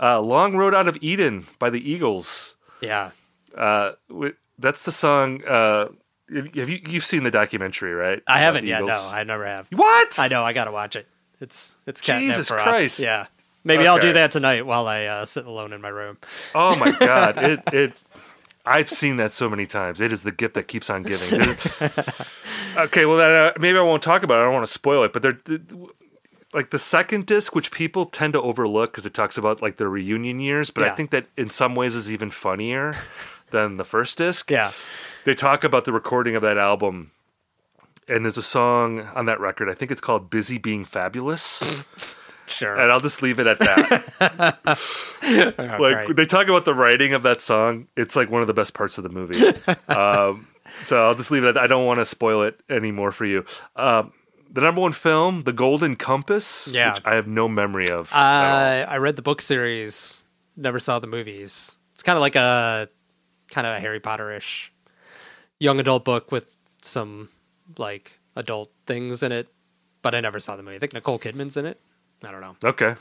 Uh, 0.00 0.20
Long 0.20 0.56
Road 0.56 0.74
Out 0.74 0.88
of 0.88 0.96
Eden 1.00 1.46
by 1.58 1.70
the 1.70 1.90
Eagles. 1.90 2.54
yeah. 2.80 3.10
Uh, 3.56 3.92
that's 4.58 4.84
the 4.84 4.92
song. 4.92 5.42
Uh, 5.44 5.88
have 6.34 6.68
you 6.68 6.80
you've 6.88 7.04
seen 7.04 7.24
the 7.24 7.30
documentary, 7.30 7.92
right? 7.92 8.22
I 8.26 8.38
haven't 8.38 8.64
the 8.64 8.70
yet. 8.70 8.84
No, 8.84 9.08
I 9.10 9.24
never 9.24 9.44
have. 9.44 9.68
What? 9.70 10.18
I 10.18 10.28
know. 10.28 10.44
I 10.44 10.52
gotta 10.52 10.72
watch 10.72 10.96
it. 10.96 11.06
It's 11.40 11.76
it's 11.86 12.00
catnip 12.00 12.30
Jesus 12.30 12.48
for 12.48 12.58
Christ. 12.58 13.00
us. 13.00 13.04
Yeah. 13.04 13.26
Maybe 13.64 13.86
I'll 13.86 13.98
do 13.98 14.12
that 14.12 14.32
tonight 14.32 14.66
while 14.66 14.88
I 14.88 15.04
uh, 15.04 15.24
sit 15.24 15.46
alone 15.46 15.72
in 15.72 15.80
my 15.80 15.88
room. 15.88 16.18
Oh 16.54 16.76
my 16.76 16.90
god! 17.00 17.38
It 17.38 17.60
it. 17.72 17.92
I've 18.64 18.90
seen 18.90 19.16
that 19.16 19.32
so 19.34 19.50
many 19.50 19.66
times. 19.66 20.00
It 20.00 20.12
is 20.12 20.22
the 20.22 20.32
gift 20.32 20.54
that 20.54 20.68
keeps 20.68 20.88
on 20.88 21.02
giving. 21.02 21.40
okay, 22.76 23.06
well, 23.06 23.16
then, 23.16 23.30
uh, 23.30 23.52
maybe 23.58 23.76
I 23.76 23.82
won't 23.82 24.04
talk 24.04 24.22
about 24.22 24.38
it. 24.38 24.42
I 24.42 24.44
don't 24.44 24.54
want 24.54 24.66
to 24.66 24.72
spoil 24.72 25.04
it, 25.04 25.12
but 25.12 25.22
they're. 25.22 25.38
Like 26.54 26.68
the 26.68 26.78
second 26.78 27.24
disc, 27.24 27.54
which 27.54 27.70
people 27.70 28.04
tend 28.04 28.34
to 28.34 28.42
overlook 28.42 28.92
because 28.92 29.06
it 29.06 29.14
talks 29.14 29.38
about 29.38 29.62
like 29.62 29.78
their 29.78 29.88
reunion 29.88 30.38
years, 30.38 30.68
but 30.70 30.84
I 30.84 30.90
think 30.90 31.10
that 31.10 31.24
in 31.34 31.48
some 31.48 31.74
ways 31.74 31.96
is 31.96 32.12
even 32.12 32.28
funnier 32.28 32.94
than 33.52 33.78
the 33.78 33.86
first 33.86 34.18
disc. 34.18 34.50
Yeah. 34.50 34.72
They 35.24 35.34
talk 35.34 35.64
about 35.64 35.84
the 35.84 35.92
recording 35.92 36.34
of 36.36 36.42
that 36.42 36.58
album 36.58 37.10
and 38.08 38.24
there's 38.24 38.38
a 38.38 38.42
song 38.42 39.00
on 39.14 39.26
that 39.26 39.38
record 39.40 39.68
i 39.68 39.74
think 39.74 39.90
it's 39.90 40.00
called 40.00 40.30
busy 40.30 40.58
being 40.58 40.84
fabulous 40.84 41.62
Sure. 42.46 42.76
and 42.76 42.90
i'll 42.92 43.00
just 43.00 43.22
leave 43.22 43.38
it 43.38 43.46
at 43.46 43.58
that 43.60 44.78
like 45.80 46.06
great. 46.06 46.16
they 46.16 46.26
talk 46.26 46.48
about 46.48 46.64
the 46.64 46.74
writing 46.74 47.14
of 47.14 47.22
that 47.22 47.40
song 47.40 47.86
it's 47.96 48.14
like 48.16 48.30
one 48.30 48.40
of 48.42 48.46
the 48.46 48.54
best 48.54 48.74
parts 48.74 48.98
of 48.98 49.04
the 49.04 49.10
movie 49.10 49.46
um, 49.88 50.46
so 50.82 51.06
i'll 51.06 51.14
just 51.14 51.30
leave 51.30 51.44
it 51.44 51.48
at 51.48 51.54
that. 51.54 51.62
i 51.64 51.66
don't 51.66 51.86
want 51.86 51.98
to 51.98 52.04
spoil 52.04 52.42
it 52.42 52.60
anymore 52.68 53.10
for 53.12 53.24
you 53.24 53.44
um, 53.76 54.12
the 54.50 54.60
number 54.60 54.80
one 54.82 54.92
film 54.92 55.44
the 55.44 55.52
golden 55.52 55.96
compass 55.96 56.68
Yeah. 56.70 56.92
which 56.94 57.02
i 57.06 57.14
have 57.14 57.26
no 57.26 57.48
memory 57.48 57.88
of. 57.88 58.12
Uh, 58.12 58.16
I 58.88 58.98
read 58.98 59.16
the 59.16 59.22
book 59.22 59.40
series, 59.40 60.24
never 60.56 60.78
saw 60.78 60.98
the 60.98 61.06
movies. 61.06 61.78
It's 61.94 62.02
kind 62.02 62.16
of 62.18 62.20
like 62.20 62.36
a 62.36 62.88
kind 63.50 63.66
of 63.66 63.74
a 63.74 63.80
Harry 63.80 64.00
Potter-ish 64.00 64.71
young 65.62 65.78
adult 65.78 66.04
book 66.04 66.32
with 66.32 66.58
some 66.82 67.28
like 67.78 68.18
adult 68.34 68.70
things 68.86 69.22
in 69.22 69.30
it, 69.32 69.48
but 70.02 70.14
I 70.14 70.20
never 70.20 70.40
saw 70.40 70.56
the 70.56 70.62
movie. 70.62 70.76
I 70.76 70.78
think 70.80 70.92
Nicole 70.92 71.18
Kidman's 71.18 71.56
in 71.56 71.66
it. 71.66 71.80
I 72.24 72.30
don't 72.32 72.40
know. 72.40 72.56
Okay. 72.64 72.94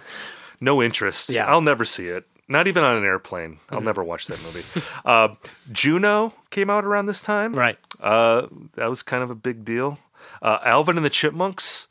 No 0.59 0.81
interest. 0.81 1.29
Yeah. 1.29 1.43
Mm-hmm. 1.43 1.53
I'll 1.53 1.61
never 1.61 1.85
see 1.85 2.07
it. 2.07 2.25
Not 2.47 2.67
even 2.67 2.83
on 2.83 2.97
an 2.97 3.03
airplane. 3.05 3.59
I'll 3.69 3.81
never 3.81 4.03
watch 4.03 4.27
that 4.27 4.41
movie. 4.43 4.63
uh, 5.05 5.29
Juno 5.71 6.33
came 6.49 6.69
out 6.69 6.83
around 6.83 7.05
this 7.05 7.21
time. 7.23 7.55
Right. 7.55 7.77
Uh, 7.99 8.47
that 8.75 8.87
was 8.89 9.03
kind 9.03 9.23
of 9.23 9.31
a 9.31 9.35
big 9.35 9.63
deal. 9.63 9.97
Uh, 10.41 10.57
Alvin 10.63 10.97
and 10.97 11.05
the 11.05 11.09
Chipmunks, 11.09 11.87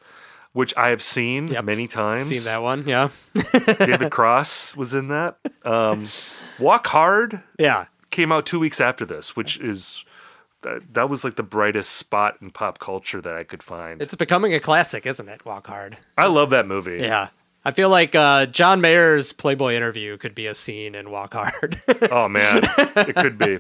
which 0.53 0.75
I 0.77 0.91
have 0.91 1.03
seen 1.03 1.49
Yep. 1.49 1.65
many 1.65 1.87
times. 1.87 2.25
Seen 2.29 2.45
that 2.45 2.63
one? 2.63 2.85
Yeah. 2.87 3.09
David 3.79 4.11
Cross 4.11 4.77
was 4.77 4.93
in 4.93 5.09
that. 5.09 5.39
Um, 5.65 6.09
Walk 6.59 6.87
Hard 6.89 7.43
yeah. 7.59 7.87
came 8.11 8.31
out 8.31 8.45
two 8.45 8.61
weeks 8.61 8.81
after 8.81 9.05
this, 9.07 9.35
which 9.35 9.57
is 9.59 10.05
that, 10.63 10.95
that 10.95 11.09
was 11.09 11.25
like 11.25 11.37
the 11.37 11.43
brightest 11.43 11.93
spot 11.93 12.37
in 12.41 12.51
pop 12.51 12.79
culture 12.79 13.21
that 13.21 13.39
I 13.39 13.45
could 13.45 13.63
find. 13.63 14.01
It's 14.03 14.15
becoming 14.15 14.55
a 14.55 14.61
classic, 14.61 15.07
isn't 15.07 15.29
it? 15.29 15.45
Walk 15.45 15.67
Hard. 15.67 15.99
I 16.19 16.27
love 16.27 16.51
that 16.51 16.67
movie. 16.67 16.99
Yeah. 17.01 17.29
I 17.65 17.73
feel 17.73 17.91
like 17.91 18.15
uh, 18.15 18.47
John 18.47 18.81
Mayer's 18.81 19.33
Playboy 19.35 19.75
interview 19.75 20.17
could 20.17 20.35
be 20.35 20.47
a 20.47 20.55
scene 20.55 20.95
in 20.95 21.11
Walk 21.11 21.35
Hard. 21.35 21.81
Oh 22.11 22.29
man, 22.29 22.63
it 22.97 23.15
could 23.15 23.37
be. 23.39 23.59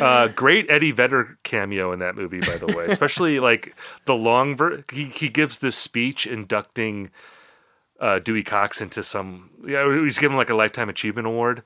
Uh, 0.00 0.28
great 0.28 0.70
Eddie 0.70 0.92
Vedder 0.92 1.38
cameo 1.42 1.90
in 1.92 1.98
that 2.00 2.14
movie, 2.14 2.40
by 2.40 2.58
the 2.58 2.66
way. 2.66 2.84
Especially 2.86 3.40
like 3.48 3.74
the 4.04 4.14
long 4.14 4.56
ver- 4.56 4.84
he 4.92 5.06
he 5.06 5.28
gives 5.28 5.58
this 5.58 5.74
speech 5.74 6.26
inducting 6.26 7.10
uh, 7.98 8.18
Dewey 8.18 8.42
Cox 8.42 8.80
into 8.80 9.02
some. 9.02 9.50
Yeah, 9.66 10.00
he's 10.04 10.18
given 10.18 10.36
like 10.36 10.50
a 10.50 10.54
lifetime 10.54 10.88
achievement 10.90 11.26
award, 11.26 11.62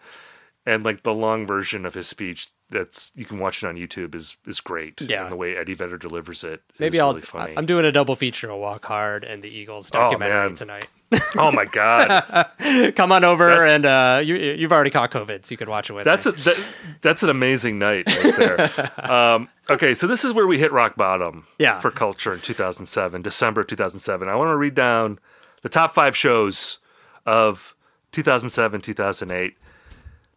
and 0.66 0.84
like 0.84 1.02
the 1.04 1.14
long 1.14 1.46
version 1.46 1.86
of 1.86 1.94
his 1.94 2.06
speech 2.08 2.48
that's 2.68 3.12
you 3.14 3.24
can 3.24 3.38
watch 3.38 3.62
it 3.62 3.66
on 3.68 3.76
YouTube 3.76 4.14
is 4.14 4.36
is 4.46 4.60
great. 4.60 5.00
Yeah. 5.00 5.22
and 5.22 5.32
the 5.32 5.36
way 5.36 5.56
Eddie 5.56 5.74
Vedder 5.74 5.96
delivers 5.98 6.42
it, 6.44 6.62
Maybe 6.80 6.98
I'll. 7.00 7.10
really 7.10 7.22
funny. 7.22 7.54
I'm 7.56 7.64
doing 7.66 7.84
a 7.84 7.92
double 7.92 8.16
feature 8.16 8.50
of 8.50 8.58
Walk 8.58 8.84
Hard 8.86 9.22
and 9.24 9.42
the 9.42 9.48
Eagles 9.48 9.90
Oh, 9.94 9.98
documentary 10.00 10.48
man. 10.48 10.54
tonight. 10.56 10.88
oh 11.36 11.52
my 11.52 11.64
god, 11.66 12.50
Come 12.96 13.12
on 13.12 13.22
over 13.22 13.64
and 13.64 13.86
uh, 13.86 14.20
you 14.24 14.34
you've 14.34 14.72
already 14.72 14.90
caught 14.90 15.12
COVID, 15.12 15.46
so 15.46 15.52
you 15.52 15.56
could 15.56 15.68
watch 15.68 15.88
it 15.88 15.92
with 15.92 16.04
that's 16.04 16.26
me. 16.26 16.32
a 16.32 16.34
that, 16.34 16.66
that's 17.00 17.22
an 17.22 17.30
amazing 17.30 17.78
night 17.78 18.08
right 18.08 18.36
there. 18.36 18.90
um, 19.12 19.48
okay, 19.70 19.94
so 19.94 20.08
this 20.08 20.24
is 20.24 20.32
where 20.32 20.48
we 20.48 20.58
hit 20.58 20.72
rock 20.72 20.96
bottom. 20.96 21.46
Yeah. 21.60 21.78
for 21.78 21.92
culture 21.92 22.34
in 22.34 22.40
2007, 22.40 23.22
December 23.22 23.62
2007. 23.62 24.28
I 24.28 24.34
want 24.34 24.48
to 24.48 24.56
read 24.56 24.74
down 24.74 25.20
the 25.62 25.68
top 25.68 25.94
five 25.94 26.16
shows 26.16 26.78
of 27.24 27.76
2007, 28.10 28.80
2008. 28.80 29.56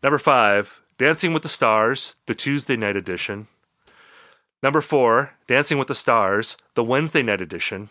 Number 0.01 0.17
five, 0.17 0.81
Dancing 0.97 1.33
with 1.33 1.43
the 1.43 1.49
Stars, 1.49 2.15
the 2.25 2.35
Tuesday 2.35 2.77
night 2.77 2.95
edition. 2.95 3.47
Number 4.63 4.81
four, 4.81 5.31
Dancing 5.47 5.77
with 5.77 5.87
the 5.87 5.95
Stars, 5.95 6.55
the 6.73 6.83
Wednesday 6.83 7.21
night 7.21 7.41
edition. 7.41 7.89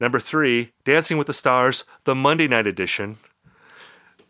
Number 0.00 0.20
three, 0.20 0.72
Dancing 0.84 1.18
with 1.18 1.26
the 1.26 1.32
Stars, 1.32 1.84
the 2.04 2.14
Monday 2.14 2.48
night 2.48 2.66
edition. 2.66 3.18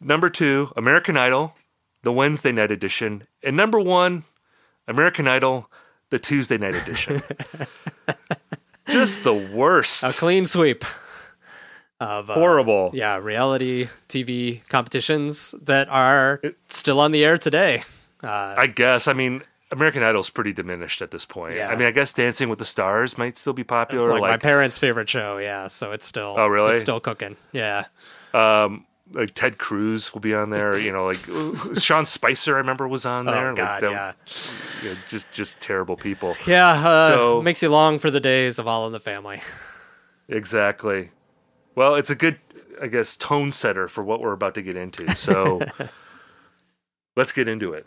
Number 0.00 0.30
two, 0.30 0.72
American 0.76 1.16
Idol, 1.16 1.54
the 2.02 2.12
Wednesday 2.12 2.52
night 2.52 2.70
edition. 2.70 3.26
And 3.42 3.56
number 3.56 3.78
one, 3.78 4.24
American 4.88 5.28
Idol, 5.28 5.70
the 6.10 6.18
Tuesday 6.18 6.58
night 6.58 6.74
edition. 6.74 7.22
Just 8.86 9.24
the 9.24 9.34
worst. 9.34 10.02
a 10.04 10.12
clean 10.12 10.44
sweep 10.46 10.84
of 12.02 12.30
uh, 12.30 12.34
Horrible. 12.34 12.90
yeah 12.92 13.16
reality 13.16 13.88
TV 14.08 14.66
competitions 14.68 15.52
that 15.62 15.88
are 15.88 16.40
still 16.68 17.00
on 17.00 17.12
the 17.12 17.24
air 17.24 17.38
today. 17.38 17.82
Uh, 18.22 18.54
I 18.56 18.66
guess. 18.68 19.08
I 19.08 19.12
mean, 19.14 19.42
American 19.70 20.02
Idol's 20.02 20.30
pretty 20.30 20.52
diminished 20.52 21.00
at 21.02 21.10
this 21.10 21.24
point. 21.24 21.56
Yeah. 21.56 21.68
I 21.70 21.76
mean, 21.76 21.88
I 21.88 21.90
guess 21.90 22.12
Dancing 22.12 22.48
with 22.48 22.58
the 22.58 22.64
Stars 22.64 23.16
might 23.18 23.36
still 23.38 23.52
be 23.52 23.62
it's 23.62 23.68
popular. 23.68 24.10
like, 24.12 24.20
my 24.20 24.36
parents' 24.36 24.78
favorite 24.78 25.08
show. 25.08 25.38
Yeah, 25.38 25.66
so 25.66 25.92
it's 25.92 26.06
still. 26.06 26.34
Oh, 26.38 26.46
really? 26.46 26.72
It's 26.72 26.80
still 26.82 27.00
cooking. 27.00 27.36
Yeah. 27.52 27.86
like 29.12 29.34
Ted 29.34 29.58
Cruz 29.58 30.12
will 30.14 30.20
be 30.20 30.34
on 30.34 30.50
there. 30.50 30.78
You 30.78 30.92
know, 30.92 31.04
like 31.06 31.18
Sean 31.80 32.06
Spicer, 32.06 32.54
I 32.54 32.58
remember 32.58 32.86
was 32.86 33.04
on 33.06 33.26
there. 33.26 33.46
Oh 33.46 33.48
Like, 33.48 33.56
God, 33.56 33.82
them- 33.82 33.92
yeah, 33.92 34.12
you 34.82 34.90
know, 34.90 34.96
just 35.08 35.30
just 35.32 35.60
terrible 35.60 35.96
people. 35.96 36.36
yeah. 36.46 36.70
Uh, 36.70 37.08
So- 37.08 37.42
makes 37.42 37.60
you 37.62 37.68
long 37.70 37.98
for 37.98 38.10
the 38.10 38.20
days 38.20 38.58
of 38.58 38.66
All 38.68 38.86
in 38.86 38.92
the 38.92 39.00
Family. 39.00 39.40
Exactly. 40.28 41.10
Well, 41.74 41.94
it's 41.94 42.10
a 42.10 42.14
good, 42.14 42.38
I 42.80 42.86
guess, 42.86 43.16
tone 43.16 43.52
setter 43.52 43.88
for 43.88 44.04
what 44.04 44.20
we're 44.20 44.32
about 44.32 44.54
to 44.56 44.62
get 44.62 44.76
into. 44.76 45.16
So 45.16 45.60
let's 47.16 47.32
get 47.32 47.48
into 47.48 47.72
it. 47.72 47.86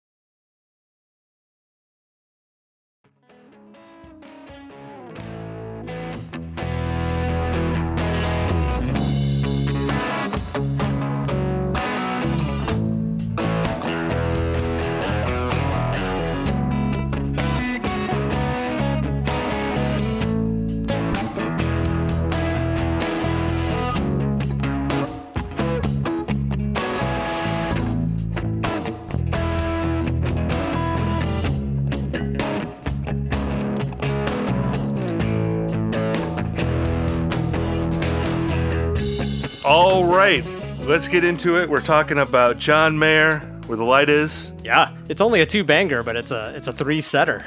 All 39.63 40.05
right, 40.05 40.43
let's 40.81 41.07
get 41.07 41.23
into 41.23 41.59
it. 41.61 41.69
We're 41.69 41.81
talking 41.81 42.17
about 42.17 42.57
John 42.57 42.97
Mayer, 42.97 43.39
where 43.67 43.77
the 43.77 43.83
light 43.83 44.09
is, 44.09 44.51
Yeah, 44.63 44.95
it's 45.07 45.21
only 45.21 45.41
a 45.41 45.45
two 45.45 45.63
banger, 45.63 46.01
but 46.03 46.15
it's 46.15 46.31
a 46.31 46.51
it's 46.55 46.67
a 46.67 46.71
three 46.71 46.99
setter. 47.01 47.45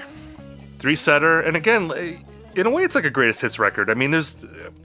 three 0.79 0.95
setter, 0.97 1.41
and 1.41 1.57
again, 1.57 1.91
in 2.55 2.67
a 2.67 2.71
way, 2.71 2.85
it's 2.85 2.95
like 2.95 3.05
a 3.05 3.11
greatest 3.11 3.41
hits 3.41 3.59
record. 3.59 3.91
I 3.91 3.95
mean, 3.95 4.13
there's, 4.13 4.37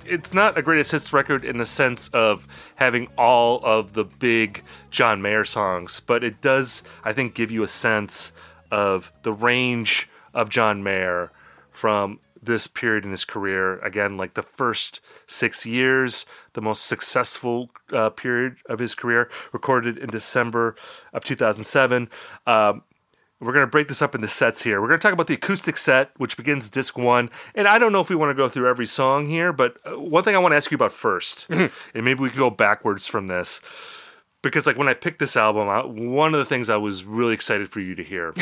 it's 0.06 0.34
not 0.34 0.58
a 0.58 0.64
greatest 0.64 0.92
hits 0.92 1.14
record 1.14 1.46
in 1.46 1.58
the 1.60 1.68
sense 1.68 2.08
of 2.10 2.48
having 2.76 3.08
all 3.16 3.64
of 3.64 3.94
the 3.94 4.06
big 4.06 4.64
John 4.90 5.22
Mayer 5.22 5.46
songs, 5.46 6.00
but 6.00 6.24
it 6.24 6.42
does, 6.42 6.82
I 7.04 7.14
think, 7.14 7.36
give 7.36 7.52
you 7.52 7.62
a 7.62 7.68
sense 7.68 8.32
of 8.72 9.12
the 9.22 9.32
range 9.34 10.10
of 10.34 10.50
John 10.50 10.82
Mayer 10.82 11.32
from 11.70 12.20
this 12.42 12.66
period 12.68 13.04
in 13.04 13.12
his 13.12 13.26
career. 13.26 13.78
Again, 13.80 14.16
like 14.18 14.34
the 14.34 14.42
first 14.42 15.02
six 15.28 15.66
years, 15.66 16.26
the 16.60 16.66
most 16.66 16.86
successful 16.86 17.70
uh, 17.94 18.10
period 18.10 18.58
of 18.68 18.80
his 18.80 18.94
career, 18.94 19.30
recorded 19.54 19.98
in 19.98 20.10
December 20.10 20.76
of 21.14 21.24
2007. 21.24 22.10
Um, 22.46 22.84
we're 23.40 23.54
going 23.54 23.66
to 23.66 23.72
break 23.72 23.88
this 23.88 24.02
up 24.02 24.14
into 24.14 24.28
sets 24.28 24.64
here. 24.64 24.82
We're 24.82 24.90
going 24.90 25.00
to 25.00 25.02
talk 25.02 25.14
about 25.14 25.28
the 25.28 25.36
acoustic 25.36 25.78
set, 25.78 26.12
which 26.18 26.36
begins 26.36 26.70
disc 26.70 26.98
one. 26.98 27.30
And 27.56 27.66
I 27.66 27.78
don't 27.78 27.94
know 27.94 28.02
if 28.02 28.10
we 28.10 28.16
want 28.18 28.32
to 28.32 28.34
go 28.34 28.50
through 28.50 28.68
every 28.68 28.86
song 28.86 29.28
here, 29.28 29.54
but 29.54 29.78
uh, 29.90 29.98
one 29.98 30.26
thing 30.26 30.36
I 30.36 30.40
want 30.40 30.52
to 30.52 30.58
ask 30.58 30.70
you 30.70 30.76
about 30.76 30.92
1st 30.92 31.72
and 31.94 32.04
maybe 32.04 32.20
we 32.20 32.30
can 32.30 32.38
go 32.38 32.50
backwards 32.50 33.08
from 33.08 33.28
this. 33.28 33.62
Because 34.42 34.68
like 34.68 34.78
when 34.78 34.90
I 34.90 34.94
picked 34.94 35.20
this 35.20 35.38
album 35.38 35.70
out, 35.70 35.94
one 35.94 36.34
of 36.34 36.40
the 36.40 36.46
things 36.46 36.70
I 36.70 36.76
was 36.76 37.06
really 37.06 37.34
excited 37.34 37.70
for 37.70 37.80
you 37.80 37.96
to 37.96 38.04
hear 38.04 38.34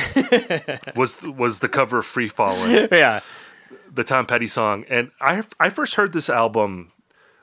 was 0.95 1.21
was 1.23 1.59
the 1.59 1.69
cover 1.69 1.99
of 1.99 2.05
Free 2.05 2.27
Fallin', 2.27 2.87
Yeah, 2.91 3.21
the 3.91 4.03
Tom 4.03 4.27
Petty 4.27 4.47
song. 4.47 4.85
And 4.89 5.09
I 5.19 5.43
I 5.59 5.69
first 5.71 5.95
heard 5.95 6.13
this 6.13 6.29
album 6.29 6.91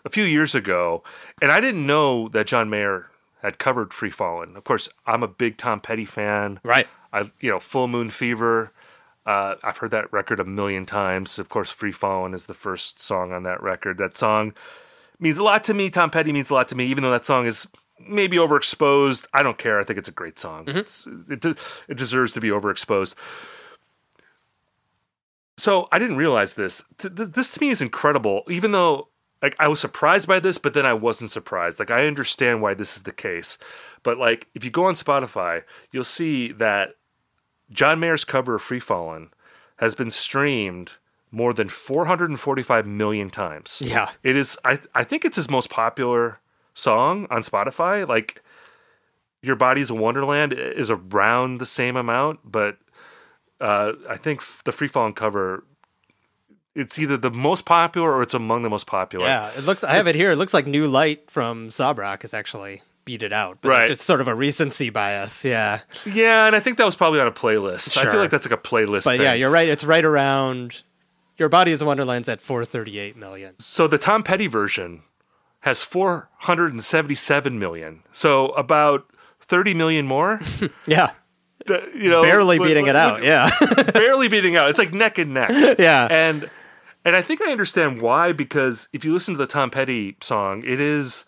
a 0.05 0.11
few 0.11 0.25
years 0.25 0.55
ago, 0.55 1.03
and 1.41 1.51
I 1.51 1.61
didn't 1.61 1.87
know 1.87 2.29
that 2.29 2.47
John 2.47 2.69
Mayer 2.71 3.11
had 3.43 3.59
covered 3.59 3.93
Free 3.93 4.11
Fallin'. 4.11 4.57
Of 4.57 4.65
course, 4.65 4.89
I'm 5.07 5.23
a 5.23 5.29
big 5.29 5.57
Tom 5.57 5.81
Petty 5.81 6.05
fan. 6.05 6.61
right. 6.63 6.87
I 7.13 7.31
you 7.41 7.51
know 7.51 7.61
Full 7.61 7.87
Moon 7.89 8.11
Fever. 8.11 8.73
Uh, 9.25 9.55
I've 9.63 9.79
heard 9.79 9.93
that 9.93 10.13
record 10.13 10.41
a 10.41 10.45
million 10.45 10.85
times. 10.85 11.39
Of 11.39 11.49
course, 11.49 11.71
Free 11.71 11.93
Fallin' 11.93 12.35
is 12.35 12.47
the 12.47 12.55
first 12.55 13.01
song 13.01 13.33
on 13.33 13.43
that 13.45 13.63
record. 13.63 13.97
That 13.99 14.17
song 14.17 14.53
means 15.19 15.39
a 15.39 15.45
lot 15.45 15.65
to 15.65 15.75
me. 15.75 15.89
Tom 15.91 16.11
Petty 16.11 16.33
means 16.33 16.51
a 16.51 16.55
lot 16.55 16.69
to 16.69 16.75
me, 16.75 16.85
even 16.87 17.03
though 17.03 17.11
that 17.13 17.25
song 17.25 17.47
is 17.47 17.67
maybe 18.07 18.37
overexposed. 18.37 19.27
I 19.33 19.43
don't 19.43 19.57
care. 19.57 19.81
I 19.81 19.85
think 19.85 19.99
it's 19.99 20.09
a 20.09 20.13
great 20.13 20.39
song. 20.39 20.65
It's, 20.67 21.07
it 21.31 21.41
de- 21.41 21.57
it 21.89 21.97
deserves 21.97 22.35
to 22.35 22.41
be 22.41 22.49
overexposed. 22.49 23.15
So 25.57 25.89
I 25.93 25.99
didn't 25.99 26.17
realize 26.17 26.55
this. 26.55 26.83
This 26.99 27.53
to 27.53 27.61
me 27.61 27.71
is 27.71 27.81
incredible. 27.81 28.43
Even 28.49 28.73
though 28.73 29.09
like 29.45 29.57
I 29.59 29.69
was 29.69 29.79
surprised 29.79 30.27
by 30.27 30.41
this, 30.41 30.57
but 30.57 30.73
then 30.73 30.87
I 30.87 30.95
wasn't 30.95 31.31
surprised. 31.31 31.79
Like 31.79 31.91
I 31.91 32.07
understand 32.07 32.63
why 32.63 32.73
this 32.73 32.97
is 32.97 33.03
the 33.03 33.13
case. 33.13 33.59
But 34.03 34.17
like 34.17 34.47
if 34.55 34.65
you 34.65 34.71
go 34.71 34.87
on 34.87 34.95
Spotify, 34.95 35.65
you'll 35.93 36.03
see 36.03 36.51
that 36.53 36.95
John 37.71 38.01
Mayer's 38.01 38.25
cover 38.25 38.55
of 38.55 38.63
Free 38.63 38.81
Fallin' 38.81 39.29
has 39.77 39.95
been 39.95 40.11
streamed 40.11 40.93
more 41.31 41.53
than 41.53 41.69
445 41.69 42.87
million 42.87 43.29
times. 43.29 43.83
Yeah. 43.85 44.13
It 44.23 44.35
is 44.35 44.57
I 44.65 44.79
I 44.95 45.05
think 45.05 45.27
it's 45.27 45.37
his 45.37 45.51
most 45.51 45.69
popular 45.69 46.39
song 46.73 47.27
on 47.29 47.43
Spotify. 47.43 48.09
Like 48.09 48.43
Your 49.43 49.57
Body's 49.57 49.91
a 49.91 49.95
Wonderland 49.95 50.55
is 50.55 50.91
around 50.91 51.59
the 51.59 51.67
same 51.67 51.99
amount, 51.99 52.41
but 52.51 52.79
uh, 53.61 53.93
I 54.09 54.17
think 54.17 54.43
the 54.65 54.73
Free 54.73 54.89
Fallin' 54.89 55.13
cover 55.13 55.65
it's 56.75 56.99
either 56.99 57.17
the 57.17 57.31
most 57.31 57.65
popular 57.65 58.13
or 58.13 58.23
it's 58.23 58.35
among 58.35 58.63
the 58.63 58.71
most 58.71 58.87
popular. 58.87 59.27
Yeah, 59.27 59.51
it 59.57 59.65
looks. 59.65 59.85
I 59.85 59.95
have 59.95 60.07
it 60.07 60.15
here. 60.15 60.33
It 60.33 60.37
looks 60.37 60.53
like 60.55 60.67
New 60.67 60.87
Light 60.89 61.31
from 61.31 61.71
Sob 61.71 61.99
Rock 61.99 62.23
has 62.23 62.35
actually 62.35 62.83
beat 63.05 63.23
it 63.23 63.33
out. 63.33 63.59
But 63.61 63.69
Right. 63.69 63.91
It's 63.91 64.03
sort 64.03 64.21
of 64.21 64.29
a 64.29 64.35
recency 64.35 64.89
bias. 64.91 65.45
Yeah. 65.45 65.81
Yeah, 66.07 66.47
and 66.47 66.57
I 66.57 66.61
think 66.61 66.79
that 66.79 66.85
was 66.87 66.97
probably 66.97 67.21
on 67.21 67.27
a 67.27 67.33
playlist. 67.33 67.97
I 67.99 68.11
feel 68.11 68.19
like 68.19 68.31
that's 68.31 68.49
like 68.49 68.59
a 68.59 68.63
playlist 68.63 69.05
But 69.05 69.13
thing. 69.19 69.23
yeah, 69.23 69.35
you're 69.35 69.51
right. 69.51 69.69
It's 69.69 69.85
right 69.85 70.05
around. 70.05 70.83
Your 71.37 71.49
Body 71.49 71.71
is 71.73 71.83
a 71.83 71.85
Wonderland's 71.87 72.29
at 72.29 72.41
438 72.41 73.17
million. 73.17 73.57
So 73.59 73.87
the 73.87 73.99
Tom 73.99 74.23
Petty 74.23 74.47
version 74.47 75.03
has 75.61 75.83
477 75.83 77.59
million. 77.59 78.03
So 78.13 78.49
about 78.51 79.07
30 79.41 79.75
million 79.75 80.07
more. 80.07 80.41
Yeah. 80.87 81.11
The- 81.67 81.89
you 81.95 82.11
know, 82.11 82.23
Barely 82.23 82.59
beating 82.69 82.87
it 82.89 82.97
out. 82.97 83.23
Yeah. 83.23 83.51
barely 83.93 84.29
beating 84.29 84.57
out. 84.57 84.69
It's 84.69 84.79
like 84.79 84.93
neck 84.93 85.19
and 85.19 85.33
neck. 85.35 85.51
yeah. 85.79 86.07
And 86.11 86.49
and 87.05 87.15
I 87.17 87.23
think 87.23 87.41
I 87.43 87.53
understand 87.53 88.01
why 88.01 88.33
because 88.33 88.89
if 88.93 89.05
you 89.05 89.13
listen 89.13 89.35
to 89.35 89.39
the 89.39 89.47
Tom 89.47 89.71
Petty 89.71 90.17
song, 90.21 90.63
it 90.65 90.81
is 90.81 91.25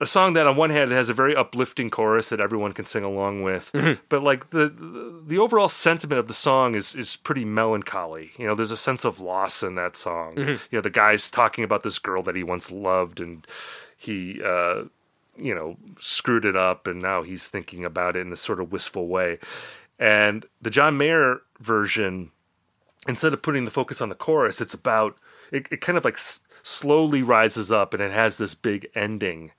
a 0.00 0.06
song 0.06 0.32
that 0.34 0.46
on 0.46 0.56
one 0.56 0.70
hand 0.70 0.92
it 0.92 0.94
has 0.94 1.08
a 1.08 1.14
very 1.14 1.34
uplifting 1.34 1.90
chorus 1.90 2.28
that 2.28 2.40
everyone 2.40 2.72
can 2.72 2.86
sing 2.86 3.02
along 3.02 3.42
with, 3.42 3.70
Mm-hmm. 3.74 4.00
but 4.08 4.22
like 4.22 4.50
the, 4.50 4.68
the 4.68 5.22
the 5.26 5.38
overall 5.38 5.68
sentiment 5.68 6.18
of 6.20 6.28
the 6.28 6.34
song 6.34 6.74
is 6.74 6.94
is 6.94 7.16
pretty 7.16 7.44
melancholy. 7.44 8.30
You 8.38 8.46
know, 8.46 8.54
there's 8.54 8.70
a 8.70 8.76
sense 8.76 9.04
of 9.04 9.20
loss 9.20 9.62
in 9.62 9.74
that 9.74 9.96
song. 9.96 10.36
Mm-hmm. 10.36 10.50
You 10.70 10.78
know, 10.78 10.80
the 10.82 10.90
guy's 10.90 11.30
talking 11.30 11.64
about 11.64 11.82
this 11.82 11.98
girl 11.98 12.22
that 12.22 12.36
he 12.36 12.42
once 12.44 12.70
loved 12.70 13.20
and 13.20 13.46
he 13.96 14.40
uh 14.44 14.84
you 15.36 15.54
know 15.54 15.76
screwed 15.98 16.44
it 16.44 16.56
up 16.56 16.86
and 16.86 17.00
now 17.02 17.22
he's 17.22 17.48
thinking 17.48 17.84
about 17.84 18.16
it 18.16 18.20
in 18.20 18.30
this 18.30 18.40
sort 18.40 18.60
of 18.60 18.70
wistful 18.72 19.08
way. 19.08 19.38
And 19.98 20.46
the 20.62 20.70
John 20.70 20.96
Mayer 20.96 21.40
version 21.60 22.30
instead 23.08 23.32
of 23.32 23.42
putting 23.42 23.64
the 23.64 23.70
focus 23.70 24.00
on 24.00 24.08
the 24.08 24.14
chorus, 24.14 24.60
it's 24.60 24.74
about 24.74 25.16
it, 25.50 25.66
it 25.70 25.80
kind 25.80 25.96
of 25.98 26.04
like 26.04 26.14
s- 26.14 26.40
slowly 26.62 27.22
rises 27.22 27.72
up 27.72 27.94
and 27.94 28.02
it 28.02 28.12
has 28.12 28.36
this 28.36 28.54
big 28.54 28.88
ending, 28.94 29.52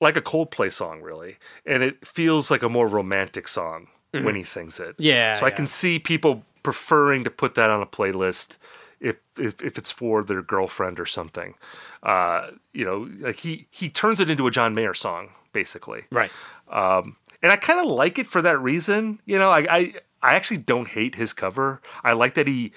like 0.00 0.16
a 0.16 0.22
Coldplay 0.22 0.70
song, 0.70 1.00
really. 1.00 1.38
And 1.66 1.82
it 1.82 2.06
feels 2.06 2.50
like 2.50 2.62
a 2.62 2.68
more 2.68 2.86
romantic 2.86 3.48
song 3.48 3.88
when 4.12 4.34
he 4.34 4.42
sings 4.42 4.78
it. 4.78 4.98
Mm-hmm. 4.98 5.02
Yeah, 5.02 5.36
So 5.36 5.46
I 5.46 5.50
can 5.50 5.66
see 5.66 5.98
people 5.98 6.44
preferring 6.62 7.24
to 7.24 7.30
put 7.30 7.54
that 7.54 7.70
on 7.70 7.80
a 7.80 7.86
playlist 7.86 8.58
if 9.00 9.16
if, 9.38 9.60
if 9.62 9.78
it's 9.78 9.90
for 9.90 10.22
their 10.22 10.42
girlfriend 10.42 11.00
or 11.00 11.06
something. 11.06 11.54
Uh, 12.02 12.50
you 12.72 12.84
know, 12.84 13.08
like 13.20 13.36
he 13.36 13.66
he 13.70 13.88
turns 13.88 14.20
it 14.20 14.28
into 14.28 14.46
a 14.46 14.50
John 14.50 14.74
Mayer 14.74 14.94
song, 14.94 15.30
basically 15.52 16.04
right. 16.10 16.30
um, 16.68 17.16
and 17.42 17.50
I 17.50 17.56
kind 17.56 17.80
of 17.80 17.86
like 17.86 18.18
it 18.18 18.26
for 18.26 18.42
that 18.42 18.58
reason. 18.58 19.20
You 19.24 19.38
know, 19.38 19.50
I, 19.50 19.60
I 19.70 19.94
I 20.22 20.34
actually 20.34 20.58
don't 20.58 20.88
hate 20.88 21.14
his 21.16 21.32
cover. 21.32 21.80
I 22.04 22.12
like 22.12 22.34
that 22.34 22.46
he 22.46 22.72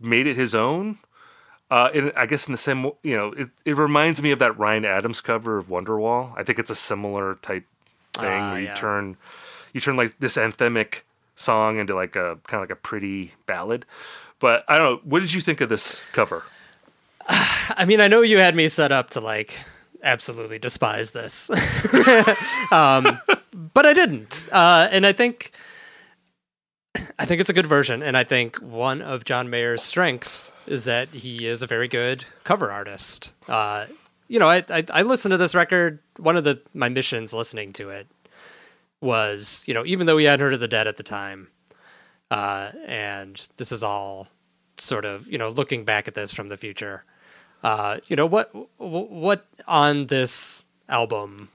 made 0.00 0.26
it 0.26 0.36
his 0.36 0.54
own. 0.54 0.98
Uh, 1.70 1.90
and 1.92 2.12
I 2.16 2.26
guess 2.26 2.46
in 2.46 2.52
the 2.52 2.58
same, 2.58 2.92
you 3.02 3.16
know, 3.16 3.32
it, 3.32 3.48
it 3.64 3.76
reminds 3.76 4.22
me 4.22 4.30
of 4.30 4.38
that 4.38 4.56
Ryan 4.56 4.84
Adams 4.84 5.20
cover 5.20 5.58
of 5.58 5.66
Wonderwall. 5.66 6.32
I 6.36 6.42
think 6.44 6.58
it's 6.60 6.70
a 6.70 6.76
similar 6.76 7.34
type 7.36 7.64
thing 8.14 8.24
Ah, 8.26 8.52
where 8.52 8.60
you 8.60 8.66
yeah. 8.66 8.74
turn 8.74 9.16
you 9.72 9.80
turn 9.80 9.96
like 9.96 10.18
this 10.20 10.36
anthemic 10.36 11.00
song 11.34 11.78
into 11.78 11.94
like 11.94 12.16
a 12.16 12.38
kind 12.46 12.62
of 12.62 12.68
like 12.68 12.70
a 12.70 12.80
pretty 12.80 13.32
ballad. 13.46 13.84
But 14.38 14.64
I 14.68 14.78
don't 14.78 14.92
know. 14.94 15.00
What 15.04 15.20
did 15.20 15.34
you 15.34 15.40
think 15.40 15.60
of 15.60 15.68
this 15.68 16.02
cover? 16.12 16.44
I 17.28 17.84
mean, 17.84 18.00
I 18.00 18.08
know 18.08 18.22
you 18.22 18.38
had 18.38 18.54
me 18.54 18.68
set 18.68 18.92
up 18.92 19.10
to 19.10 19.20
like 19.20 19.54
absolutely 20.02 20.58
despise 20.60 21.10
this, 21.12 21.50
um, 22.70 23.20
but 23.74 23.84
I 23.86 23.92
didn't. 23.92 24.46
Uh, 24.52 24.88
and 24.92 25.04
I 25.04 25.12
think, 25.12 25.50
I 27.18 27.24
think 27.24 27.40
it's 27.40 27.50
a 27.50 27.54
good 27.54 27.66
version. 27.66 28.02
And 28.02 28.16
I 28.16 28.24
think 28.24 28.56
one 28.56 29.02
of 29.02 29.24
John 29.24 29.50
Mayer's 29.50 29.82
strengths 29.82 30.52
is 30.66 30.84
that 30.84 31.08
he 31.08 31.46
is 31.46 31.62
a 31.62 31.66
very 31.66 31.88
good 31.88 32.24
cover 32.44 32.70
artist. 32.70 33.34
Uh, 33.48 33.86
you 34.28 34.38
know, 34.38 34.48
I, 34.48 34.64
I 34.68 34.84
I 34.92 35.02
listened 35.02 35.32
to 35.32 35.38
this 35.38 35.54
record. 35.54 36.00
One 36.18 36.36
of 36.36 36.44
the 36.44 36.60
my 36.74 36.88
missions 36.88 37.32
listening 37.32 37.72
to 37.74 37.90
it 37.90 38.06
was, 39.00 39.64
you 39.66 39.74
know, 39.74 39.84
even 39.86 40.06
though 40.06 40.16
we 40.16 40.24
hadn't 40.24 40.42
heard 40.42 40.54
of 40.54 40.60
the 40.60 40.68
Dead 40.68 40.88
at 40.88 40.96
the 40.96 41.02
time, 41.02 41.48
uh, 42.30 42.72
and 42.86 43.48
this 43.56 43.70
is 43.70 43.82
all 43.82 44.28
sort 44.78 45.04
of 45.04 45.26
you 45.26 45.38
know 45.38 45.48
looking 45.48 45.84
back 45.84 46.08
at 46.08 46.14
this 46.14 46.32
from 46.32 46.48
the 46.48 46.56
future 46.56 47.04
uh, 47.62 47.98
you 48.06 48.16
know 48.16 48.26
what 48.26 48.50
what 48.78 49.46
on 49.66 50.06
this 50.06 50.66
album 50.88 51.48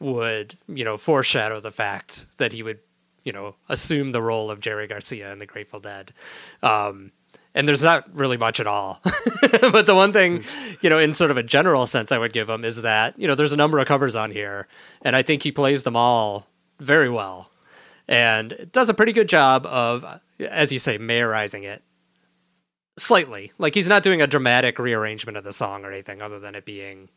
would 0.00 0.56
you 0.68 0.84
know 0.84 0.96
foreshadow 0.96 1.60
the 1.60 1.70
fact 1.70 2.26
that 2.38 2.52
he 2.52 2.62
would 2.62 2.78
you 3.24 3.32
know 3.32 3.56
assume 3.68 4.12
the 4.12 4.22
role 4.22 4.50
of 4.50 4.60
Jerry 4.60 4.86
Garcia 4.86 5.32
in 5.32 5.38
the 5.38 5.46
Grateful 5.46 5.80
Dead. 5.80 6.12
Um, 6.62 7.12
and 7.54 7.68
there's 7.68 7.84
not 7.84 8.12
really 8.12 8.36
much 8.36 8.58
at 8.58 8.66
all. 8.66 9.00
but 9.50 9.86
the 9.86 9.94
one 9.94 10.12
thing, 10.12 10.42
you 10.80 10.90
know, 10.90 10.98
in 10.98 11.14
sort 11.14 11.30
of 11.30 11.36
a 11.36 11.42
general 11.42 11.86
sense, 11.86 12.10
I 12.10 12.18
would 12.18 12.32
give 12.32 12.50
him 12.50 12.64
is 12.64 12.82
that 12.82 13.18
you 13.18 13.26
know 13.28 13.34
there's 13.34 13.52
a 13.52 13.56
number 13.56 13.78
of 13.78 13.86
covers 13.86 14.16
on 14.16 14.30
here, 14.30 14.68
and 15.02 15.16
I 15.16 15.22
think 15.22 15.42
he 15.42 15.52
plays 15.52 15.84
them 15.84 15.96
all 15.96 16.48
very 16.80 17.08
well, 17.08 17.50
and 18.08 18.68
does 18.72 18.88
a 18.88 18.94
pretty 18.94 19.12
good 19.12 19.28
job 19.28 19.66
of, 19.66 20.20
as 20.40 20.72
you 20.72 20.78
say, 20.78 20.98
mayorizing 20.98 21.62
it 21.62 21.82
slightly. 22.96 23.52
Like 23.58 23.74
he's 23.74 23.88
not 23.88 24.02
doing 24.02 24.20
a 24.20 24.26
dramatic 24.26 24.78
rearrangement 24.78 25.38
of 25.38 25.44
the 25.44 25.52
song 25.52 25.84
or 25.84 25.90
anything 25.90 26.20
other 26.20 26.38
than 26.38 26.54
it 26.54 26.64
being, 26.64 27.08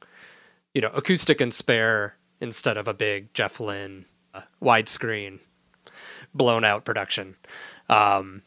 you 0.73 0.81
know, 0.81 0.91
acoustic 0.93 1.41
and 1.41 1.53
spare 1.53 2.17
instead 2.39 2.77
of 2.77 2.87
a 2.87 2.93
big 2.93 3.33
Jeff 3.33 3.59
Lynne 3.59 4.05
uh, 4.33 4.41
widescreen 4.61 5.39
blown 6.37 6.63
out 6.63 6.85
production. 6.85 7.35
Um, 7.89 8.43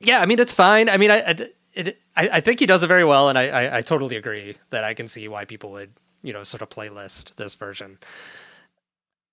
yeah, 0.00 0.20
I 0.20 0.26
mean 0.26 0.38
it's 0.38 0.52
fine. 0.52 0.88
I 0.88 0.96
mean, 0.96 1.10
I, 1.10 1.18
I 1.18 1.34
it, 1.74 1.98
I, 2.16 2.28
I 2.34 2.40
think 2.40 2.60
he 2.60 2.66
does 2.66 2.82
it 2.82 2.88
very 2.88 3.04
well, 3.04 3.28
and 3.28 3.38
I, 3.38 3.48
I, 3.48 3.78
I 3.78 3.82
totally 3.82 4.16
agree 4.16 4.56
that 4.70 4.84
I 4.84 4.94
can 4.94 5.08
see 5.08 5.28
why 5.28 5.44
people 5.44 5.70
would 5.72 5.92
you 6.22 6.32
know 6.32 6.44
sort 6.44 6.62
of 6.62 6.70
playlist 6.70 7.34
this 7.36 7.54
version. 7.54 7.98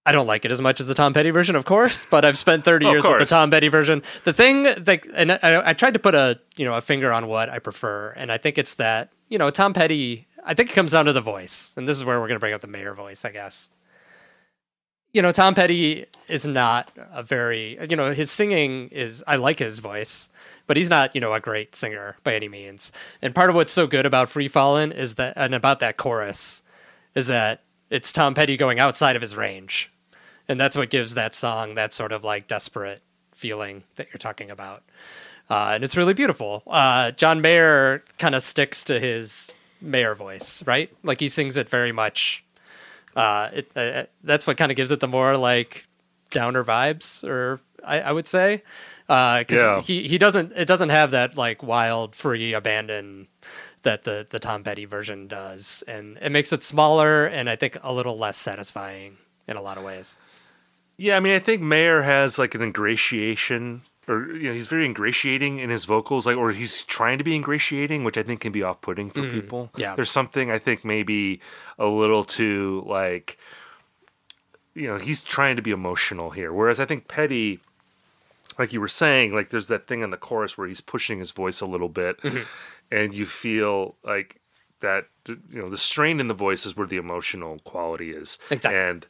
I 0.07 0.11
don't 0.11 0.27
like 0.27 0.45
it 0.45 0.51
as 0.51 0.61
much 0.61 0.79
as 0.79 0.85
the 0.85 0.93
Tom 0.93 1.13
Petty 1.15 1.31
version, 1.31 1.55
of 1.55 1.65
course, 1.65 2.05
but 2.05 2.23
I've 2.23 2.37
spent 2.37 2.63
30 2.63 2.85
Of 2.85 2.91
years 2.91 3.03
with 3.03 3.17
the. 3.17 3.25
Tom 3.25 3.49
Petty 3.49 3.69
version. 3.69 4.03
The 4.23 4.33
thing 4.33 4.63
that, 4.63 5.07
and 5.15 5.31
I, 5.31 5.69
I 5.69 5.73
tried 5.73 5.95
to 5.95 5.99
put 5.99 6.13
a, 6.13 6.39
you 6.55 6.63
know, 6.63 6.75
a 6.75 6.81
finger 6.81 7.11
on 7.11 7.25
what 7.25 7.49
I 7.49 7.57
prefer, 7.57 8.13
and 8.15 8.31
I 8.31 8.37
think 8.37 8.59
it's 8.59 8.75
that, 8.75 9.09
you 9.29 9.39
know, 9.39 9.49
Tom 9.49 9.73
Petty, 9.73 10.27
I 10.43 10.53
think 10.53 10.69
it 10.69 10.73
comes 10.73 10.91
down 10.91 11.05
to 11.05 11.13
the 11.13 11.21
voice, 11.21 11.73
and 11.75 11.87
this 11.87 11.97
is 11.97 12.05
where 12.05 12.19
we're 12.19 12.27
going 12.27 12.35
to 12.35 12.39
bring 12.39 12.53
up 12.53 12.61
the 12.61 12.67
mayor 12.67 12.93
voice, 12.93 13.25
I 13.25 13.31
guess. 13.31 13.71
You 15.15 15.21
know, 15.21 15.31
Tom 15.31 15.55
Petty 15.55 16.03
is 16.27 16.45
not 16.45 16.91
a 17.13 17.23
very, 17.23 17.77
you 17.89 17.95
know, 17.95 18.11
his 18.11 18.29
singing 18.29 18.89
is, 18.89 19.23
I 19.25 19.37
like 19.37 19.59
his 19.59 19.79
voice, 19.79 20.27
but 20.67 20.75
he's 20.75 20.89
not, 20.89 21.15
you 21.15 21.21
know, 21.21 21.33
a 21.33 21.39
great 21.39 21.73
singer 21.73 22.17
by 22.25 22.35
any 22.35 22.49
means. 22.49 22.91
And 23.21 23.33
part 23.33 23.49
of 23.49 23.55
what's 23.55 23.71
so 23.71 23.87
good 23.87 24.05
about 24.05 24.29
Free 24.29 24.49
Fallin' 24.49 24.91
is 24.91 25.15
that, 25.15 25.31
and 25.37 25.55
about 25.55 25.79
that 25.79 25.95
chorus, 25.95 26.63
is 27.15 27.27
that 27.27 27.61
it's 27.89 28.11
Tom 28.11 28.33
Petty 28.33 28.57
going 28.57 28.77
outside 28.77 29.15
of 29.15 29.21
his 29.21 29.37
range. 29.37 29.89
And 30.49 30.59
that's 30.59 30.75
what 30.75 30.89
gives 30.89 31.13
that 31.13 31.33
song 31.33 31.75
that 31.75 31.93
sort 31.93 32.11
of 32.11 32.25
like 32.25 32.49
desperate 32.49 33.01
feeling 33.33 33.83
that 33.95 34.07
you're 34.11 34.17
talking 34.17 34.51
about. 34.51 34.83
Uh, 35.49 35.71
and 35.75 35.85
it's 35.85 35.95
really 35.95 36.13
beautiful. 36.13 36.61
Uh, 36.67 37.11
John 37.11 37.39
Mayer 37.39 38.03
kind 38.17 38.35
of 38.35 38.43
sticks 38.43 38.83
to 38.83 38.99
his 38.99 39.53
Mayer 39.79 40.13
voice, 40.13 40.61
right? 40.67 40.91
Like 41.03 41.21
he 41.21 41.29
sings 41.29 41.55
it 41.55 41.69
very 41.69 41.93
much. 41.93 42.44
Uh, 43.15 43.49
it, 43.53 43.71
uh, 43.75 44.03
that's 44.23 44.45
what 44.45 44.57
kind 44.57 44.71
of 44.71 44.75
gives 44.75 44.91
it 44.91 44.99
the 44.99 45.07
more 45.07 45.37
like 45.37 45.85
downer 46.31 46.63
vibes, 46.63 47.23
or 47.27 47.59
I, 47.83 48.01
I 48.01 48.11
would 48.11 48.27
say. 48.27 48.61
Uh, 49.07 49.43
Yeah. 49.49 49.81
he, 49.81 50.07
he 50.07 50.17
doesn't, 50.17 50.51
it 50.55 50.65
doesn't 50.65 50.89
have 50.89 51.11
that 51.11 51.37
like 51.37 51.63
wild, 51.63 52.15
free 52.15 52.53
abandon 52.53 53.27
that 53.83 54.03
the, 54.03 54.25
the 54.29 54.39
Tom 54.39 54.63
Petty 54.63 54.85
version 54.85 55.27
does. 55.27 55.83
And 55.87 56.17
it 56.21 56.31
makes 56.31 56.51
it 56.51 56.63
smaller 56.63 57.25
and 57.27 57.49
I 57.49 57.55
think 57.55 57.77
a 57.83 57.93
little 57.93 58.17
less 58.17 58.37
satisfying 58.37 59.17
in 59.47 59.55
a 59.57 59.61
lot 59.61 59.77
of 59.77 59.83
ways. 59.83 60.17
Yeah, 60.97 61.17
I 61.17 61.19
mean, 61.19 61.35
I 61.35 61.39
think 61.39 61.61
Mayer 61.61 62.01
has 62.01 62.39
like 62.39 62.55
an 62.55 62.61
ingratiation, 62.61 63.81
or 64.07 64.27
you 64.27 64.49
know, 64.49 64.53
he's 64.53 64.67
very 64.67 64.85
ingratiating 64.85 65.59
in 65.59 65.69
his 65.69 65.85
vocals, 65.85 66.25
like, 66.25 66.37
or 66.37 66.51
he's 66.51 66.83
trying 66.83 67.17
to 67.17 67.23
be 67.23 67.35
ingratiating, 67.35 68.03
which 68.03 68.17
I 68.17 68.23
think 68.23 68.41
can 68.41 68.51
be 68.51 68.63
off-putting 68.63 69.09
for 69.11 69.21
mm-hmm. 69.21 69.39
people. 69.39 69.69
yeah. 69.77 69.95
there's 69.95 70.11
something 70.11 70.51
I 70.51 70.59
think 70.59 70.85
maybe 70.85 71.39
a 71.79 71.87
little 71.87 72.23
too 72.23 72.83
like, 72.85 73.37
you 74.73 74.87
know, 74.87 74.97
he's 74.97 75.23
trying 75.23 75.55
to 75.55 75.61
be 75.61 75.71
emotional 75.71 76.31
here, 76.31 76.53
whereas 76.53 76.79
I 76.79 76.85
think 76.85 77.07
Petty, 77.07 77.59
like 78.59 78.73
you 78.73 78.81
were 78.81 78.87
saying, 78.87 79.33
like 79.33 79.49
there's 79.49 79.67
that 79.67 79.87
thing 79.87 80.01
in 80.01 80.09
the 80.09 80.17
chorus 80.17 80.57
where 80.57 80.67
he's 80.67 80.81
pushing 80.81 81.19
his 81.19 81.31
voice 81.31 81.61
a 81.61 81.65
little 81.65 81.89
bit, 81.89 82.21
mm-hmm. 82.21 82.43
and 82.91 83.13
you 83.13 83.25
feel 83.25 83.95
like 84.03 84.39
that 84.81 85.07
you 85.27 85.61
know 85.61 85.69
the 85.69 85.77
strain 85.77 86.19
in 86.19 86.27
the 86.27 86.33
voice 86.33 86.65
is 86.65 86.77
where 86.77 86.85
the 86.85 86.97
emotional 86.97 87.59
quality 87.63 88.11
is 88.11 88.37
Exactly. 88.51 88.79
and 88.79 89.07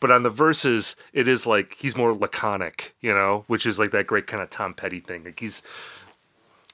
but 0.00 0.10
on 0.10 0.22
the 0.22 0.30
verses 0.30 0.96
it 1.12 1.26
is 1.28 1.46
like 1.46 1.76
he's 1.78 1.96
more 1.96 2.12
laconic 2.14 2.94
you 3.00 3.12
know 3.12 3.44
which 3.46 3.66
is 3.66 3.78
like 3.78 3.90
that 3.90 4.06
great 4.06 4.26
kind 4.26 4.42
of 4.42 4.50
tom 4.50 4.74
petty 4.74 5.00
thing 5.00 5.24
like 5.24 5.40
he's 5.40 5.62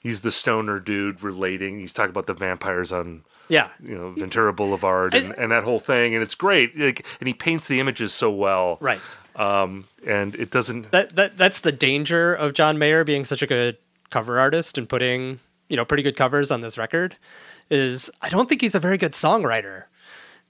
he's 0.03 0.21
the 0.23 0.31
stoner 0.31 0.79
dude 0.81 1.23
relating 1.23 1.79
he's 1.81 1.93
talking 1.93 2.11
about 2.11 2.27
the 2.27 2.35
vampires 2.35 2.93
on 2.93 3.25
Yeah. 3.49 3.69
you 3.83 3.95
know 3.97 4.11
ventura 4.11 4.53
boulevard 4.53 5.15
and, 5.15 5.33
and 5.39 5.53
that 5.53 5.65
whole 5.65 5.81
thing 5.81 6.15
and 6.15 6.23
it's 6.23 6.35
great 6.35 6.79
like 6.79 7.05
and 7.21 7.27
he 7.29 7.35
paints 7.35 7.69
the 7.69 7.81
images 7.81 8.13
so 8.13 8.31
well 8.31 8.79
Right. 8.81 9.01
um 9.37 9.87
and 10.07 10.35
it 10.37 10.51
doesn't 10.51 10.91
that 10.93 11.17
that 11.17 11.37
that's 11.37 11.61
the 11.61 11.73
danger 11.73 12.35
of 12.35 12.53
John 12.55 12.79
Mayer 12.79 13.05
being 13.05 13.25
such 13.25 13.43
a 13.43 13.47
good 13.47 13.79
cover 14.11 14.39
artist 14.39 14.77
and 14.79 14.89
putting 14.89 15.41
you 15.69 15.77
know 15.77 15.85
pretty 15.85 16.03
good 16.03 16.17
covers 16.17 16.51
on 16.51 16.61
this 16.61 16.77
record 16.79 17.17
is 17.71 18.11
I 18.21 18.29
don't 18.29 18.49
think 18.49 18.61
he's 18.61 18.75
a 18.75 18.81
very 18.81 18.99
good 18.99 19.13
songwriter. 19.13 19.85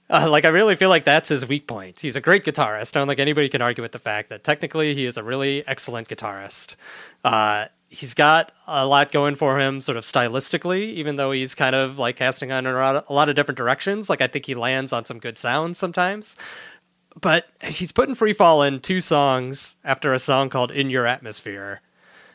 Uh, 0.09 0.29
like 0.29 0.45
I 0.45 0.49
really 0.49 0.75
feel 0.75 0.89
like 0.89 1.05
that's 1.05 1.29
his 1.29 1.47
weak 1.47 1.67
point. 1.67 1.99
He's 2.01 2.15
a 2.15 2.21
great 2.21 2.45
guitarist. 2.45 2.95
I 2.95 2.99
don't 2.99 3.07
think 3.07 3.19
anybody 3.19 3.49
can 3.49 3.61
argue 3.61 3.81
with 3.81 3.91
the 3.91 3.99
fact 3.99 4.29
that 4.29 4.43
technically 4.43 4.93
he 4.93 5.05
is 5.05 5.17
a 5.17 5.23
really 5.23 5.67
excellent 5.67 6.07
guitarist. 6.07 6.75
Uh, 7.23 7.65
he's 7.89 8.13
got 8.13 8.51
a 8.67 8.85
lot 8.85 9.11
going 9.11 9.35
for 9.35 9.59
him, 9.59 9.81
sort 9.81 9.97
of 9.97 10.03
stylistically, 10.03 10.81
even 10.81 11.15
though 11.15 11.31
he's 11.31 11.55
kind 11.55 11.75
of 11.75 11.97
like 11.97 12.17
casting 12.17 12.51
on 12.51 12.67
a 12.67 13.03
lot, 13.09 13.29
of 13.29 13.35
different 13.35 13.57
directions. 13.57 14.09
Like 14.09 14.21
I 14.21 14.27
think 14.27 14.45
he 14.45 14.53
lands 14.53 14.93
on 14.93 15.05
some 15.05 15.17
good 15.17 15.39
sounds 15.39 15.79
sometimes 15.79 16.37
but 17.19 17.47
he's 17.63 17.91
putting 17.91 18.15
Free 18.15 18.33
Fallin' 18.33 18.81
two 18.81 19.01
songs 19.01 19.77
after 19.83 20.13
a 20.13 20.19
song 20.19 20.49
called 20.49 20.71
In 20.71 20.89
Your 20.89 21.05
Atmosphere. 21.05 21.81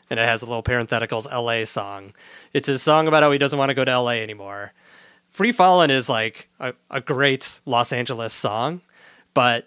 And 0.09 0.19
it 0.19 0.25
has 0.25 0.41
a 0.41 0.45
little 0.45 0.63
parentheticals 0.63 1.31
LA 1.31 1.63
song. 1.63 2.13
It's 2.51 2.67
his 2.67 2.81
song 2.81 3.07
about 3.07 3.23
how 3.23 3.31
he 3.31 3.37
doesn't 3.37 3.57
want 3.57 3.69
to 3.69 3.75
go 3.75 3.85
to 3.85 3.99
LA 3.99 4.11
anymore. 4.13 4.73
Free 5.41 5.51
Fallin' 5.51 5.89
is 5.89 6.07
like 6.07 6.49
a, 6.59 6.75
a 6.91 7.01
great 7.01 7.61
Los 7.65 7.91
Angeles 7.91 8.31
song, 8.31 8.81
but 9.33 9.65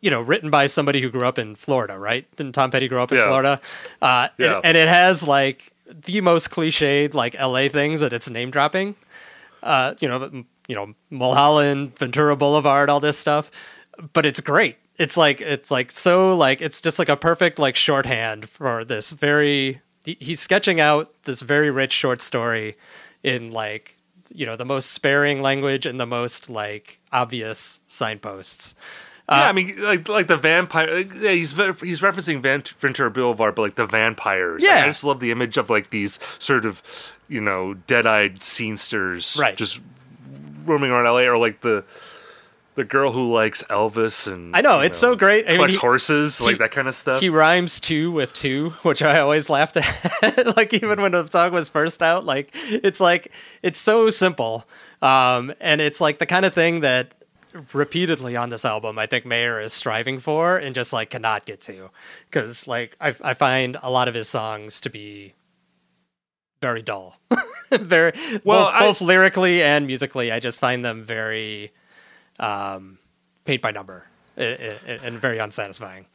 you 0.00 0.10
know, 0.10 0.22
written 0.22 0.48
by 0.48 0.66
somebody 0.66 1.02
who 1.02 1.10
grew 1.10 1.26
up 1.26 1.38
in 1.38 1.54
Florida, 1.56 1.98
right? 1.98 2.24
Didn't 2.36 2.54
Tom 2.54 2.70
Petty 2.70 2.88
grow 2.88 3.02
up 3.02 3.12
in 3.12 3.18
Yeah. 3.18 3.26
Florida? 3.28 3.60
Uh, 4.00 4.28
Yeah. 4.38 4.56
and, 4.56 4.64
and 4.64 4.76
it 4.78 4.88
has 4.88 5.28
like 5.28 5.74
the 5.86 6.22
most 6.22 6.48
cliched 6.48 7.12
like 7.12 7.38
LA 7.38 7.68
things 7.68 8.00
that 8.00 8.14
it's 8.14 8.30
name 8.30 8.50
dropping. 8.50 8.94
Uh, 9.62 9.92
you 10.00 10.08
know, 10.08 10.30
you 10.68 10.74
know, 10.74 10.94
Mulholland, 11.10 11.98
Ventura 11.98 12.34
Boulevard, 12.34 12.88
all 12.88 13.00
this 13.00 13.18
stuff. 13.18 13.50
But 14.14 14.24
it's 14.24 14.40
great. 14.40 14.76
It's 14.96 15.18
like 15.18 15.42
it's 15.42 15.70
like 15.70 15.90
so 15.90 16.34
like 16.34 16.62
it's 16.62 16.80
just 16.80 16.98
like 16.98 17.10
a 17.10 17.16
perfect 17.18 17.58
like 17.58 17.76
shorthand 17.76 18.48
for 18.48 18.86
this 18.86 19.10
very. 19.12 19.82
He's 20.06 20.40
sketching 20.40 20.80
out 20.80 21.12
this 21.24 21.42
very 21.42 21.70
rich 21.70 21.92
short 21.92 22.22
story 22.22 22.78
in 23.22 23.52
like 23.52 23.98
you 24.34 24.46
know 24.46 24.56
the 24.56 24.64
most 24.64 24.92
sparing 24.92 25.42
language 25.42 25.86
and 25.86 25.98
the 26.00 26.06
most 26.06 26.48
like 26.50 27.00
obvious 27.12 27.80
signposts. 27.86 28.74
Uh, 29.28 29.36
yeah, 29.42 29.48
I 29.48 29.52
mean, 29.52 29.80
like 29.82 30.08
like 30.08 30.26
the 30.26 30.36
vampire. 30.36 30.98
Yeah, 30.98 31.30
he's 31.32 31.52
he's 31.52 32.00
referencing 32.00 32.40
Van- 32.40 32.64
Ventura 32.80 33.10
Boulevard, 33.10 33.54
but 33.54 33.62
like 33.62 33.74
the 33.76 33.86
vampires. 33.86 34.62
Like, 34.62 34.70
Yeah. 34.70 34.84
I 34.84 34.86
just 34.88 35.04
love 35.04 35.20
the 35.20 35.30
image 35.30 35.56
of 35.56 35.70
like 35.70 35.90
these 35.90 36.18
sort 36.40 36.66
of 36.66 36.82
you 37.28 37.40
know 37.40 37.74
dead-eyed 37.74 38.40
scenesters, 38.40 39.38
Right. 39.38 39.56
Just 39.56 39.78
roaming 40.64 40.90
around 40.90 41.04
LA, 41.04 41.20
or 41.30 41.38
like 41.38 41.60
the 41.60 41.84
the 42.76 42.84
girl 42.84 43.12
who 43.12 43.30
likes 43.32 43.62
Elvis 43.64 44.30
and 44.32 44.54
I 44.56 44.60
know, 44.60 44.78
you 44.78 44.86
it's 44.86 44.98
so 44.98 45.16
great. 45.16 45.48
I 45.48 45.58
mean, 45.58 45.68
he- 45.70 45.76
horses, 45.76 46.38
he- 46.38 46.44
like 46.46 46.58
that 46.58 46.70
kind 46.70 46.88
of 46.88 46.94
stuff. 46.94 47.20
He 47.20 47.28
rhymes 47.28 47.80
two 47.80 48.10
with 48.12 48.32
two, 48.32 48.70
which 48.82 49.02
I 49.02 49.18
always 49.20 49.50
laughed 49.50 49.76
at. 49.76 50.56
like 50.56 50.72
even 50.72 51.00
when 51.02 51.12
the 51.12 51.26
song 51.26 51.52
was 51.52 51.68
first 51.68 52.00
out, 52.02 52.24
like 52.24 52.50
it's 52.70 53.00
like 53.00 53.32
it's 53.62 53.78
so 53.78 54.08
simple, 54.10 54.66
um, 55.02 55.52
and 55.60 55.80
it's 55.80 56.00
like 56.00 56.18
the 56.18 56.26
kind 56.26 56.44
of 56.46 56.54
thing 56.54 56.80
that 56.80 57.12
repeatedly 57.72 58.36
on 58.36 58.48
this 58.50 58.64
album 58.64 58.96
I 58.96 59.06
think 59.06 59.26
Mayer 59.26 59.60
is 59.60 59.72
striving 59.72 60.20
for 60.20 60.56
and 60.56 60.72
just 60.72 60.92
like 60.92 61.10
cannot 61.10 61.46
get 61.46 61.60
to, 61.62 61.90
because 62.30 62.68
like 62.68 62.96
I, 63.00 63.16
I 63.22 63.34
find 63.34 63.76
a 63.82 63.90
lot 63.90 64.06
of 64.06 64.14
his 64.14 64.28
songs 64.28 64.80
to 64.82 64.90
be 64.90 65.34
very 66.62 66.82
dull, 66.82 67.18
very 67.72 68.12
Well, 68.44 68.66
both, 68.66 68.74
I- 68.74 68.78
both 68.80 69.00
lyrically 69.00 69.62
and 69.62 69.86
musically. 69.86 70.30
I 70.30 70.38
just 70.40 70.60
find 70.60 70.84
them 70.84 71.02
very 71.02 71.72
um, 72.40 72.98
paint 73.44 73.62
by 73.62 73.70
number 73.70 74.06
and, 74.36 75.20
very 75.20 75.38
unsatisfying. 75.38 76.06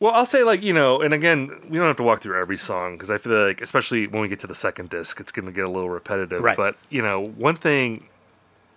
Well, 0.00 0.12
I'll 0.12 0.26
say 0.26 0.42
like 0.44 0.62
you 0.62 0.72
know, 0.72 1.00
and 1.00 1.14
again, 1.14 1.50
we 1.68 1.78
don't 1.78 1.86
have 1.86 1.96
to 1.96 2.02
walk 2.02 2.20
through 2.20 2.40
every 2.40 2.58
song 2.58 2.96
because 2.96 3.10
I 3.10 3.18
feel 3.18 3.46
like, 3.46 3.60
especially 3.60 4.06
when 4.06 4.22
we 4.22 4.28
get 4.28 4.40
to 4.40 4.46
the 4.46 4.54
second 4.54 4.90
disc, 4.90 5.18
it's 5.20 5.32
going 5.32 5.46
to 5.46 5.52
get 5.52 5.64
a 5.64 5.70
little 5.70 5.90
repetitive. 5.90 6.42
Right. 6.42 6.56
But 6.56 6.76
you 6.90 7.02
know, 7.02 7.24
one 7.24 7.56
thing 7.56 8.08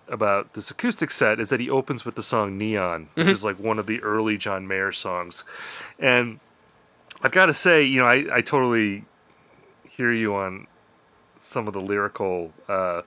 about 0.07 0.53
this 0.53 0.71
acoustic 0.71 1.11
set 1.11 1.39
is 1.39 1.49
that 1.49 1.59
he 1.59 1.69
opens 1.69 2.05
with 2.05 2.15
the 2.15 2.23
song 2.23 2.57
"Neon," 2.57 3.09
which 3.15 3.27
is 3.27 3.43
like 3.43 3.59
one 3.59 3.77
of 3.77 3.87
the 3.87 4.01
early 4.01 4.37
John 4.37 4.67
Mayer 4.67 4.91
songs, 4.91 5.43
and 5.99 6.39
I've 7.21 7.31
got 7.31 7.47
to 7.47 7.53
say, 7.53 7.83
you 7.83 7.99
know, 7.99 8.07
I, 8.07 8.37
I 8.37 8.41
totally 8.41 9.03
hear 9.89 10.13
you 10.13 10.35
on 10.35 10.67
some 11.39 11.67
of 11.67 11.73
the 11.73 11.81
lyrical 11.81 12.53
uh, 12.69 13.01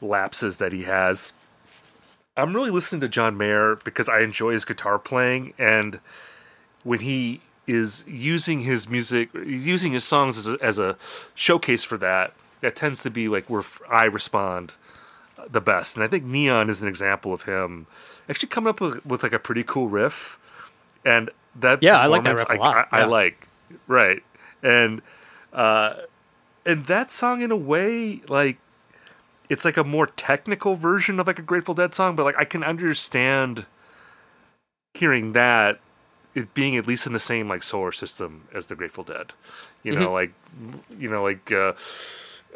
lapses 0.00 0.58
that 0.58 0.72
he 0.72 0.82
has. 0.82 1.32
I'm 2.36 2.54
really 2.54 2.70
listening 2.70 3.00
to 3.00 3.08
John 3.08 3.36
Mayer 3.36 3.76
because 3.76 4.08
I 4.08 4.20
enjoy 4.20 4.52
his 4.52 4.64
guitar 4.64 4.98
playing 4.98 5.54
and 5.58 6.00
when 6.84 7.00
he 7.00 7.40
is 7.66 8.04
using 8.06 8.60
his 8.60 8.88
music, 8.88 9.30
using 9.34 9.92
his 9.92 10.04
songs 10.04 10.38
as 10.38 10.48
a, 10.48 10.58
as 10.62 10.78
a 10.78 10.96
showcase 11.34 11.82
for 11.82 11.98
that, 11.98 12.34
that 12.60 12.76
tends 12.76 13.02
to 13.02 13.10
be 13.10 13.28
like 13.28 13.50
where 13.50 13.64
I 13.90 14.04
respond 14.04 14.74
the 15.48 15.60
best. 15.60 15.96
And 15.96 16.04
I 16.04 16.08
think 16.08 16.24
Neon 16.24 16.70
is 16.70 16.82
an 16.82 16.88
example 16.88 17.32
of 17.32 17.42
him 17.42 17.86
actually 18.28 18.48
coming 18.48 18.68
up 18.68 18.80
with, 18.80 19.04
with 19.04 19.22
like 19.22 19.32
a 19.32 19.38
pretty 19.38 19.64
cool 19.64 19.88
riff. 19.88 20.38
And 21.04 21.30
that 21.54 21.82
Yeah, 21.82 21.98
I 22.00 22.06
like 22.06 22.24
that 22.24 22.36
riff 22.36 22.50
a 22.50 22.54
lot, 22.54 22.88
I, 22.90 22.98
I 22.98 23.00
yeah. 23.00 23.06
like 23.06 23.48
right, 23.86 24.22
and 24.62 25.02
uh, 25.52 25.94
and 26.64 26.86
that 26.86 27.10
song 27.10 27.42
in 27.42 27.50
a 27.50 27.56
way 27.56 28.20
like 28.28 28.58
it's 29.48 29.64
like 29.64 29.76
a 29.76 29.84
more 29.84 30.06
technical 30.06 30.74
version 30.74 31.20
of 31.20 31.26
like 31.26 31.38
a 31.38 31.42
Grateful 31.42 31.74
Dead 31.74 31.94
song, 31.94 32.16
but 32.16 32.24
like 32.24 32.36
I 32.38 32.44
can 32.44 32.62
understand 32.62 33.66
hearing 34.94 35.32
that 35.34 35.80
it 36.34 36.52
being 36.54 36.76
at 36.76 36.86
least 36.86 37.06
in 37.06 37.12
the 37.12 37.18
same 37.18 37.48
like 37.48 37.62
solar 37.62 37.92
system 37.92 38.48
as 38.54 38.66
the 38.66 38.76
Grateful 38.76 39.04
Dead. 39.04 39.32
You 39.82 39.92
know, 39.92 40.12
like 40.12 40.32
you 40.98 41.08
know, 41.08 41.22
like 41.22 41.52
uh, 41.52 41.74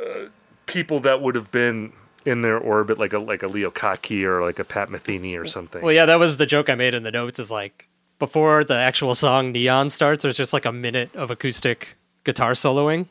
uh, 0.01 0.29
people 0.67 1.01
that 1.01 1.23
would 1.23 1.35
have 1.37 1.53
been 1.53 1.93
in 2.25 2.43
their 2.43 2.59
orbit, 2.59 2.99
like 2.99 3.13
a 3.13 3.19
like 3.19 3.43
a 3.43 3.47
Leo 3.47 3.71
Kottke 3.71 4.25
or 4.25 4.43
like 4.43 4.59
a 4.59 4.65
Pat 4.65 4.89
Metheny 4.89 5.39
or 5.41 5.47
something. 5.47 5.83
Well, 5.83 5.93
yeah, 5.93 6.07
that 6.07 6.19
was 6.19 6.37
the 6.37 6.47
joke 6.47 6.69
I 6.69 6.75
made 6.75 6.95
in 6.95 7.03
the 7.03 7.11
notes. 7.11 7.39
Is 7.39 7.51
like 7.51 7.89
before 8.19 8.65
the 8.65 8.75
actual 8.75 9.15
song 9.15 9.53
"Neon" 9.53 9.91
starts, 9.91 10.23
there's 10.23 10.37
just 10.37 10.53
like 10.53 10.65
a 10.65 10.73
minute 10.73 11.15
of 11.15 11.31
acoustic 11.31 11.97
guitar 12.25 12.53
soloing, 12.53 13.07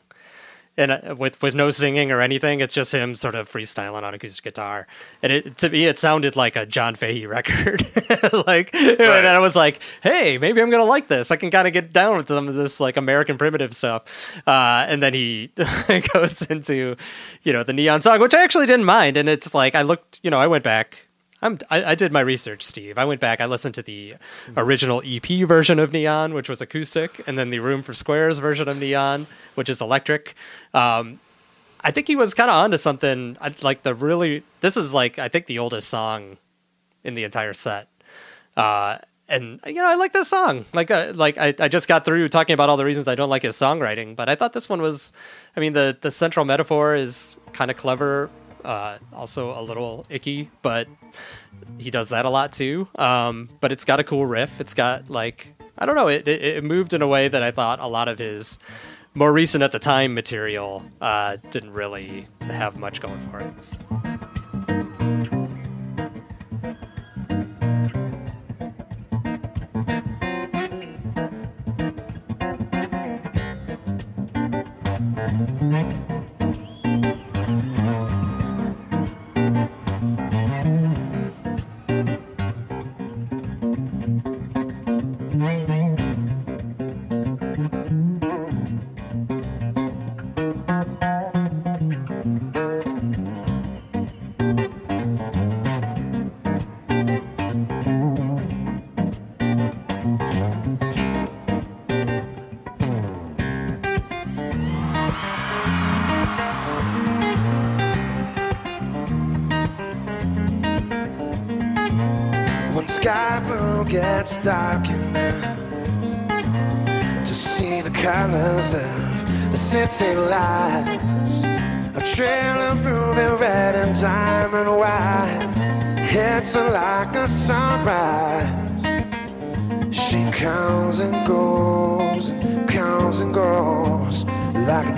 and 0.76 0.92
uh, 0.92 1.14
with 1.16 1.40
with 1.42 1.54
no 1.54 1.70
singing 1.70 2.10
or 2.10 2.20
anything. 2.20 2.60
It's 2.60 2.74
just 2.74 2.92
him 2.92 3.14
sort 3.14 3.34
of 3.34 3.50
freestyling 3.50 4.02
on 4.02 4.14
acoustic 4.14 4.44
guitar, 4.44 4.86
and 5.22 5.32
it 5.32 5.58
to 5.58 5.68
me 5.68 5.86
it 5.86 5.98
sounded 5.98 6.36
like 6.36 6.56
a 6.56 6.66
John 6.66 6.94
Fahey 6.94 7.26
record. 7.26 7.86
like, 8.46 8.74
and 8.74 9.26
I 9.26 9.38
was 9.38 9.56
like, 9.56 9.80
hey, 10.02 10.38
maybe 10.38 10.62
I'm 10.62 10.70
gonna 10.70 10.84
like 10.84 11.08
this. 11.08 11.30
I 11.30 11.36
can 11.36 11.50
kind 11.50 11.66
of 11.66 11.72
get 11.72 11.92
down 11.92 12.16
with 12.16 12.28
some 12.28 12.48
of 12.48 12.54
this 12.54 12.80
like 12.80 12.96
American 12.96 13.38
primitive 13.38 13.74
stuff. 13.74 14.40
Uh, 14.46 14.86
and 14.88 15.02
then 15.02 15.14
he 15.14 15.52
goes 16.12 16.42
into, 16.42 16.96
you 17.42 17.52
know, 17.52 17.62
the 17.62 17.72
Neon 17.72 18.02
song, 18.02 18.20
which 18.20 18.34
I 18.34 18.42
actually 18.42 18.66
didn't 18.66 18.86
mind. 18.86 19.16
And 19.16 19.28
it's 19.28 19.54
like 19.54 19.74
I 19.74 19.82
looked, 19.82 20.20
you 20.22 20.30
know, 20.30 20.38
I 20.38 20.46
went 20.46 20.64
back. 20.64 21.06
I'm, 21.42 21.58
I, 21.70 21.84
I 21.84 21.94
did 21.94 22.12
my 22.12 22.20
research, 22.20 22.62
Steve. 22.62 22.98
I 22.98 23.04
went 23.04 23.20
back. 23.20 23.40
I 23.40 23.46
listened 23.46 23.74
to 23.76 23.82
the 23.82 24.14
original 24.56 25.02
EP 25.04 25.46
version 25.48 25.78
of 25.78 25.92
Neon, 25.92 26.34
which 26.34 26.48
was 26.48 26.60
acoustic, 26.60 27.22
and 27.26 27.38
then 27.38 27.50
the 27.50 27.60
Room 27.60 27.82
for 27.82 27.94
Squares 27.94 28.38
version 28.38 28.68
of 28.68 28.78
Neon, 28.78 29.26
which 29.54 29.68
is 29.70 29.80
electric. 29.80 30.34
Um, 30.74 31.18
I 31.82 31.90
think 31.92 32.08
he 32.08 32.16
was 32.16 32.34
kind 32.34 32.50
of 32.50 32.56
onto 32.56 32.76
something. 32.76 33.38
I- 33.40 33.54
Like 33.62 33.82
the 33.82 33.94
really, 33.94 34.42
this 34.60 34.76
is 34.76 34.92
like 34.92 35.18
I 35.18 35.28
think 35.28 35.46
the 35.46 35.58
oldest 35.58 35.88
song 35.88 36.36
in 37.04 37.14
the 37.14 37.24
entire 37.24 37.54
set. 37.54 37.88
Uh, 38.56 38.98
and 39.28 39.60
you 39.64 39.74
know, 39.74 39.86
I 39.88 39.94
like 39.94 40.12
this 40.12 40.28
song. 40.28 40.66
Like, 40.74 40.90
uh, 40.90 41.12
like 41.14 41.38
I, 41.38 41.54
I 41.58 41.68
just 41.68 41.86
got 41.88 42.04
through 42.04 42.28
talking 42.28 42.52
about 42.52 42.68
all 42.68 42.76
the 42.76 42.84
reasons 42.84 43.08
I 43.08 43.14
don't 43.14 43.30
like 43.30 43.42
his 43.44 43.54
songwriting, 43.56 44.14
but 44.16 44.28
I 44.28 44.34
thought 44.34 44.52
this 44.52 44.68
one 44.68 44.82
was. 44.82 45.12
I 45.56 45.60
mean, 45.60 45.72
the 45.72 45.96
the 46.00 46.10
central 46.10 46.44
metaphor 46.44 46.94
is 46.96 47.38
kind 47.54 47.70
of 47.70 47.76
clever, 47.76 48.28
uh, 48.64 48.98
also 49.12 49.58
a 49.58 49.62
little 49.62 50.06
icky, 50.08 50.50
but 50.62 50.88
he 51.78 51.90
does 51.90 52.10
that 52.10 52.24
a 52.24 52.30
lot 52.30 52.52
too. 52.52 52.88
Um, 52.96 53.48
but 53.60 53.72
it's 53.72 53.84
got 53.84 54.00
a 54.00 54.04
cool 54.04 54.26
riff. 54.26 54.60
It's 54.60 54.74
got 54.74 55.10
like 55.10 55.48
I 55.78 55.86
don't 55.86 55.94
know. 55.94 56.08
It, 56.08 56.26
it 56.28 56.42
it 56.42 56.64
moved 56.64 56.92
in 56.92 57.02
a 57.02 57.08
way 57.08 57.28
that 57.28 57.42
I 57.42 57.50
thought 57.50 57.80
a 57.80 57.86
lot 57.86 58.08
of 58.08 58.18
his 58.18 58.58
more 59.14 59.32
recent 59.32 59.62
at 59.62 59.72
the 59.72 59.78
time 59.78 60.14
material 60.14 60.84
uh, 61.00 61.36
didn't 61.50 61.72
really 61.72 62.26
have 62.42 62.78
much 62.78 63.00
going 63.00 63.18
for 63.30 63.40
it. 63.40 63.99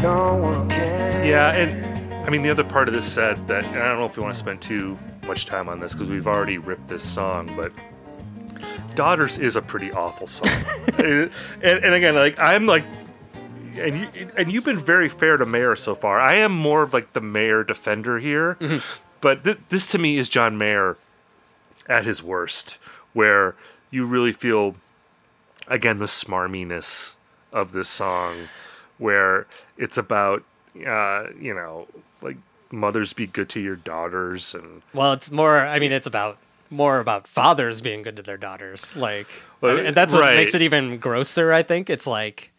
No 0.03 0.37
one 0.37 0.69
can. 0.69 1.27
Yeah, 1.27 1.53
and 1.53 2.15
I 2.27 2.31
mean 2.31 2.43
the 2.43 2.51
other 2.51 2.65
part 2.65 2.89
of 2.89 2.95
this 2.95 3.11
set 3.11 3.47
that 3.47 3.65
and 3.65 3.77
I 3.77 3.89
don't 3.89 3.99
know 3.99 4.07
if 4.07 4.17
we 4.17 4.23
want 4.23 4.35
to 4.35 4.39
spend 4.39 4.61
too 4.61 4.99
much 5.27 5.47
time 5.47 5.69
on 5.69 5.81
this 5.81 5.93
because 5.93 6.09
we've 6.09 6.27
already 6.27 6.59
ripped 6.59 6.89
this 6.89 7.05
song, 7.05 7.51
but 7.57 7.73
Daughters 8.95 9.39
is 9.39 9.57
a 9.57 9.63
pretty 9.63 9.91
awful 9.93 10.27
song. 10.27 10.51
Eh, 10.99 11.29
and, 11.63 11.85
and 11.85 11.95
again, 11.95 12.15
like 12.15 12.39
I'm 12.39 12.67
like 12.67 12.85
and 13.79 14.01
you 14.01 14.09
and 14.37 14.53
you've 14.53 14.65
been 14.65 14.79
very 14.79 15.09
fair 15.09 15.37
to 15.37 15.47
Mayer 15.47 15.75
so 15.75 15.95
far. 15.95 16.21
I 16.21 16.35
am 16.35 16.53
more 16.53 16.83
of 16.83 16.93
like 16.93 17.13
the 17.13 17.21
Mayer 17.21 17.65
defender 17.65 18.19
here, 18.19 18.57
mm-hmm. 18.61 18.79
but 19.21 19.43
th- 19.45 19.59
this 19.71 19.87
to 19.89 19.99
me 19.99 20.19
is 20.19 20.29
John 20.29 20.59
Mayer 20.59 20.97
at 21.89 22.05
his 22.05 22.23
worst, 22.23 22.79
where 23.15 23.55
you 23.91 24.05
really 24.05 24.33
feel 24.33 24.77
again 25.67 25.97
the 25.97 26.05
smarminess 26.05 27.15
of 27.53 27.73
this 27.73 27.89
song, 27.89 28.49
where 28.99 29.47
it's 29.77 29.99
about 29.99 30.43
uh, 30.87 31.25
you 31.39 31.55
know 31.55 31.87
like 32.21 32.37
mothers 32.71 33.13
be 33.13 33.27
good 33.27 33.49
to 33.51 33.61
your 33.61 33.77
daughters 33.77 34.55
and 34.55 34.83
Well, 34.95 35.13
it's 35.13 35.31
more. 35.31 35.59
I 35.59 35.79
mean, 35.79 35.93
it's 35.93 36.07
about 36.07 36.39
more 36.71 37.01
about 37.01 37.27
fathers 37.29 37.81
being 37.83 38.03
good 38.03 38.17
to 38.17 38.23
their 38.23 38.39
daughters. 38.39 38.97
Like, 38.97 39.27
Well, 39.61 39.79
and 39.79 39.95
that's 39.95 40.15
what 40.15 40.21
right. 40.23 40.37
makes 40.37 40.55
it 40.55 40.63
even 40.63 40.99
grosser. 40.99 41.53
I 41.53 41.63
think 41.63 41.91
it's 41.91 42.07
like. 42.07 42.51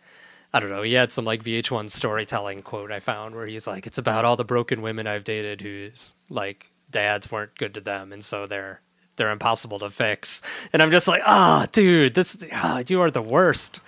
I 0.56 0.60
don't 0.60 0.70
know. 0.70 0.84
He 0.84 0.94
had 0.94 1.12
some 1.12 1.26
like 1.26 1.44
VH1 1.44 1.90
storytelling 1.90 2.62
quote 2.62 2.92
I 2.92 3.00
found 3.00 3.34
where 3.34 3.48
he's 3.48 3.66
like, 3.66 3.88
"It's 3.88 3.98
about 3.98 4.24
all 4.24 4.36
the 4.36 4.46
broken 4.46 4.84
women 4.84 5.08
I've 5.08 5.24
dated 5.24 5.62
whose 5.62 6.14
like 6.30 6.70
dads 6.92 7.32
weren't 7.32 7.58
good 7.58 7.74
to 7.74 7.82
them, 7.82 8.14
and 8.14 8.24
so 8.24 8.46
they're 8.46 8.80
they're 9.16 9.32
impossible 9.32 9.80
to 9.80 9.90
fix." 9.90 10.42
And 10.72 10.82
I'm 10.82 10.92
just 10.92 11.08
like, 11.08 11.22
"Ah, 11.26 11.68
dude, 11.72 12.14
this 12.16 12.38
ah, 12.52 12.84
you 12.88 13.02
are 13.02 13.12
the 13.12 13.22
worst." 13.22 13.82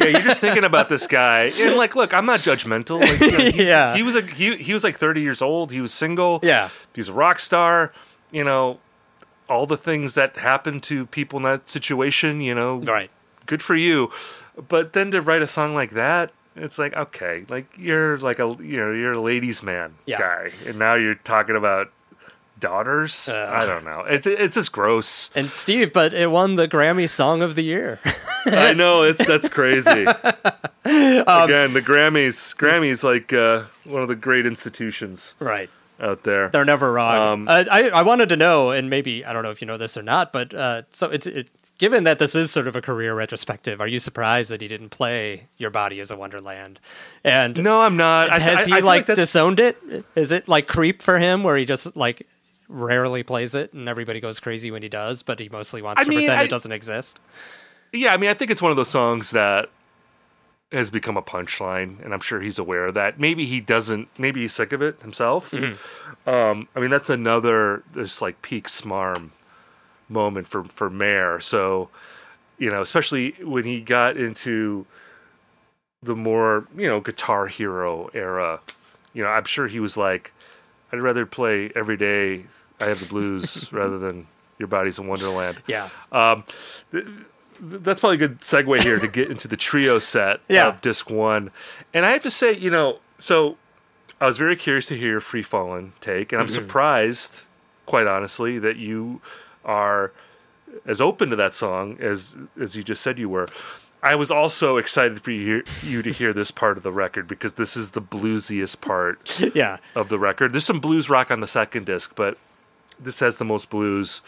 yeah, 0.00 0.08
you're 0.08 0.20
just 0.22 0.40
thinking 0.40 0.64
about 0.64 0.88
this 0.88 1.06
guy, 1.06 1.50
and 1.60 1.76
like, 1.82 1.94
look, 1.96 2.12
I'm 2.14 2.26
not 2.26 2.40
judgmental. 2.40 3.00
Like, 3.00 3.20
you 3.20 3.30
know, 3.32 3.64
Yeah. 3.64 3.94
he 3.96 4.02
was 4.02 4.14
a 4.16 4.22
he, 4.22 4.56
he 4.56 4.72
was 4.74 4.84
like 4.84 4.98
30 4.98 5.20
years 5.20 5.40
old. 5.42 5.72
He 5.72 5.80
was 5.80 5.92
single. 5.92 6.40
Yeah. 6.42 6.70
he's 6.94 7.08
a 7.08 7.12
rock 7.12 7.38
star. 7.40 7.92
You 8.32 8.44
know, 8.44 8.78
all 9.48 9.66
the 9.66 9.76
things 9.76 10.14
that 10.14 10.36
happen 10.36 10.80
to 10.82 11.06
people 11.06 11.38
in 11.38 11.42
that 11.44 11.70
situation. 11.70 12.40
You 12.40 12.54
know, 12.54 12.76
right? 12.78 13.10
Good 13.46 13.62
for 13.62 13.76
you. 13.76 14.10
But 14.68 14.92
then 14.94 15.10
to 15.12 15.20
write 15.20 15.42
a 15.42 15.46
song 15.46 15.74
like 15.74 15.90
that, 15.90 16.32
it's 16.56 16.78
like 16.78 16.96
okay, 16.96 17.44
like 17.48 17.66
you're 17.78 18.16
like 18.18 18.38
a 18.38 18.56
you 18.60 18.78
know 18.78 18.90
you're 18.92 19.12
a 19.12 19.20
ladies' 19.20 19.62
man 19.62 19.94
Yeah. 20.06 20.18
guy, 20.18 20.50
and 20.66 20.78
now 20.78 20.94
you're 20.94 21.14
talking 21.14 21.54
about 21.56 21.92
daughters. 22.58 23.28
I 23.28 23.66
don't 23.66 23.84
know. 23.84 24.00
It's 24.08 24.26
it's 24.26 24.54
just 24.56 24.72
gross. 24.72 25.30
And 25.34 25.50
Steve, 25.50 25.92
but 25.92 26.14
it 26.14 26.30
won 26.30 26.56
the 26.56 26.68
Grammy 26.68 27.08
Song 27.08 27.42
of 27.42 27.54
the 27.54 27.62
Year. 27.62 28.00
I 28.46 28.72
know 28.74 29.02
it's 29.02 29.24
that's 29.26 29.48
crazy. 29.48 30.06
Um, 30.88 31.50
Again, 31.50 31.72
the 31.72 31.82
Grammys, 31.82 32.54
Grammys 32.56 33.02
like 33.02 33.32
uh, 33.32 33.64
one 33.82 34.02
of 34.02 34.08
the 34.08 34.14
great 34.14 34.46
institutions, 34.46 35.34
right 35.40 35.68
out 35.98 36.22
there. 36.22 36.48
They're 36.48 36.64
never 36.64 36.92
wrong. 36.92 37.16
Um, 37.16 37.48
I, 37.48 37.66
I 37.68 37.88
I 37.88 38.02
wanted 38.02 38.28
to 38.28 38.36
know, 38.36 38.70
and 38.70 38.88
maybe 38.88 39.24
I 39.24 39.32
don't 39.32 39.42
know 39.42 39.50
if 39.50 39.60
you 39.60 39.66
know 39.66 39.78
this 39.78 39.96
or 39.96 40.02
not, 40.04 40.32
but 40.32 40.54
uh, 40.54 40.82
so 40.90 41.10
it's 41.10 41.26
it, 41.26 41.48
given 41.78 42.04
that 42.04 42.20
this 42.20 42.36
is 42.36 42.52
sort 42.52 42.68
of 42.68 42.76
a 42.76 42.80
career 42.80 43.16
retrospective. 43.16 43.80
Are 43.80 43.88
you 43.88 43.98
surprised 43.98 44.48
that 44.52 44.60
he 44.60 44.68
didn't 44.68 44.90
play 44.90 45.48
"Your 45.58 45.70
Body 45.70 45.98
Is 45.98 46.12
a 46.12 46.16
Wonderland"? 46.16 46.78
And 47.24 47.60
no, 47.60 47.80
I'm 47.80 47.96
not. 47.96 48.38
Has 48.40 48.58
I- 48.58 48.64
he 48.66 48.72
I 48.74 48.78
like, 48.78 49.08
like 49.08 49.16
disowned 49.16 49.58
it? 49.58 49.76
Is 50.14 50.30
it 50.30 50.46
like 50.46 50.68
creep 50.68 51.02
for 51.02 51.18
him, 51.18 51.42
where 51.42 51.56
he 51.56 51.64
just 51.64 51.96
like 51.96 52.28
rarely 52.68 53.22
plays 53.22 53.54
it, 53.54 53.72
and 53.72 53.88
everybody 53.88 54.20
goes 54.20 54.40
crazy 54.40 54.70
when 54.70 54.82
he 54.82 54.88
does, 54.88 55.22
but 55.22 55.38
he 55.38 55.48
mostly 55.48 55.82
wants 55.82 56.00
I 56.00 56.04
to 56.04 56.10
mean, 56.10 56.18
pretend 56.20 56.40
I- 56.40 56.44
it 56.44 56.50
doesn't 56.50 56.72
exist? 56.72 57.20
Yeah, 57.92 58.12
I 58.12 58.16
mean, 58.16 58.28
I 58.30 58.34
think 58.34 58.50
it's 58.50 58.60
one 58.60 58.70
of 58.72 58.76
those 58.76 58.88
songs 58.90 59.30
that 59.30 59.70
has 60.72 60.90
become 60.90 61.16
a 61.16 61.22
punchline, 61.22 62.04
and 62.04 62.12
I'm 62.12 62.20
sure 62.20 62.40
he's 62.40 62.58
aware 62.58 62.86
of 62.86 62.94
that. 62.94 63.20
Maybe 63.20 63.46
he 63.46 63.60
doesn't. 63.60 64.08
Maybe 64.18 64.40
he's 64.40 64.52
sick 64.52 64.72
of 64.72 64.82
it 64.82 65.00
himself. 65.00 65.54
Um, 66.26 66.68
I 66.74 66.80
mean, 66.80 66.90
that's 66.90 67.08
another 67.08 67.84
just 67.94 68.20
like 68.20 68.42
peak 68.42 68.66
smarm 68.66 69.30
moment 70.08 70.48
for 70.48 70.64
for 70.64 70.90
Mayer. 70.90 71.38
So, 71.40 71.88
you 72.58 72.68
know, 72.70 72.80
especially 72.82 73.30
when 73.42 73.64
he 73.64 73.80
got 73.80 74.16
into 74.16 74.86
the 76.02 76.16
more 76.16 76.66
you 76.76 76.88
know 76.88 77.00
guitar 77.00 77.46
hero 77.46 78.10
era. 78.12 78.60
You 79.14 79.22
know, 79.22 79.30
I'm 79.30 79.44
sure 79.44 79.68
he 79.68 79.78
was 79.80 79.96
like, 79.96 80.32
I'd 80.92 81.00
rather 81.00 81.26
play 81.26 81.70
every 81.74 81.96
day. 81.96 82.44
I 82.80 82.84
have 82.86 83.00
the 83.00 83.06
blues 83.06 83.68
rather 83.72 83.98
than 83.98 84.26
your 84.58 84.68
body's 84.68 84.98
in 84.98 85.06
Wonderland. 85.06 85.60
Yeah. 85.66 85.88
Um, 86.12 86.44
th- 86.92 87.04
th- 87.04 87.16
that's 87.60 88.00
probably 88.00 88.16
a 88.16 88.18
good 88.28 88.40
segue 88.40 88.82
here 88.82 88.98
to 88.98 89.08
get 89.08 89.30
into 89.30 89.48
the 89.48 89.56
trio 89.56 89.98
set 89.98 90.40
Yeah. 90.48 90.68
of 90.68 90.80
disc 90.82 91.10
one. 91.10 91.50
And 91.94 92.04
I 92.06 92.10
have 92.12 92.22
to 92.22 92.30
say, 92.30 92.52
you 92.56 92.70
know, 92.70 92.98
so 93.18 93.56
I 94.20 94.26
was 94.26 94.36
very 94.38 94.56
curious 94.56 94.86
to 94.86 94.96
hear 94.96 95.08
your 95.10 95.20
Free 95.20 95.42
Fallin' 95.42 95.92
take, 96.00 96.32
and 96.32 96.40
I'm 96.40 96.48
surprised, 96.48 97.42
quite 97.86 98.06
honestly, 98.06 98.58
that 98.58 98.76
you 98.76 99.20
are 99.64 100.12
as 100.86 101.00
open 101.00 101.30
to 101.30 101.36
that 101.36 101.54
song 101.54 101.96
as 102.00 102.36
as 102.60 102.76
you 102.76 102.82
just 102.82 103.02
said 103.02 103.18
you 103.18 103.28
were. 103.28 103.48
I 104.06 104.14
was 104.14 104.30
also 104.30 104.76
excited 104.76 105.20
for 105.22 105.32
you, 105.32 105.64
you 105.82 106.00
to 106.02 106.12
hear 106.12 106.32
this 106.32 106.50
part 106.52 106.76
of 106.76 106.82
the 106.84 106.92
record 106.92 107.26
because 107.26 107.54
this 107.54 107.76
is 107.76 107.90
the 107.90 108.00
bluesiest 108.00 108.80
part 108.80 109.40
Yeah. 109.54 109.78
of 109.96 110.08
the 110.08 110.18
record. 110.18 110.52
There's 110.52 110.64
some 110.64 110.78
blues 110.80 111.10
rock 111.10 111.30
on 111.30 111.40
the 111.40 111.46
second 111.48 111.86
disc, 111.86 112.12
but 112.14 112.38
this 113.00 113.18
has 113.20 113.38
the 113.38 113.44
most 113.44 113.68
blues. 113.68 114.20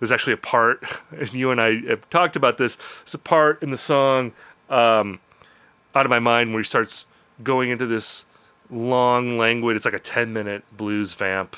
There's 0.00 0.10
actually 0.10 0.32
a 0.32 0.38
part, 0.38 0.82
and 1.12 1.32
you 1.32 1.50
and 1.52 1.60
I 1.60 1.82
have 1.88 2.10
talked 2.10 2.34
about 2.34 2.58
this. 2.58 2.76
It's 3.02 3.14
a 3.14 3.18
part 3.18 3.62
in 3.62 3.70
the 3.70 3.76
song 3.76 4.32
um, 4.68 5.20
"Out 5.94 6.04
of 6.06 6.10
My 6.10 6.18
Mind" 6.18 6.50
where 6.52 6.60
he 6.60 6.64
starts 6.66 7.04
going 7.42 7.70
into 7.70 7.86
this 7.86 8.24
long 8.68 9.38
languid. 9.38 9.76
It's 9.76 9.84
like 9.84 9.94
a 9.94 9.98
10 10.00 10.32
minute 10.32 10.64
blues 10.76 11.14
vamp, 11.14 11.56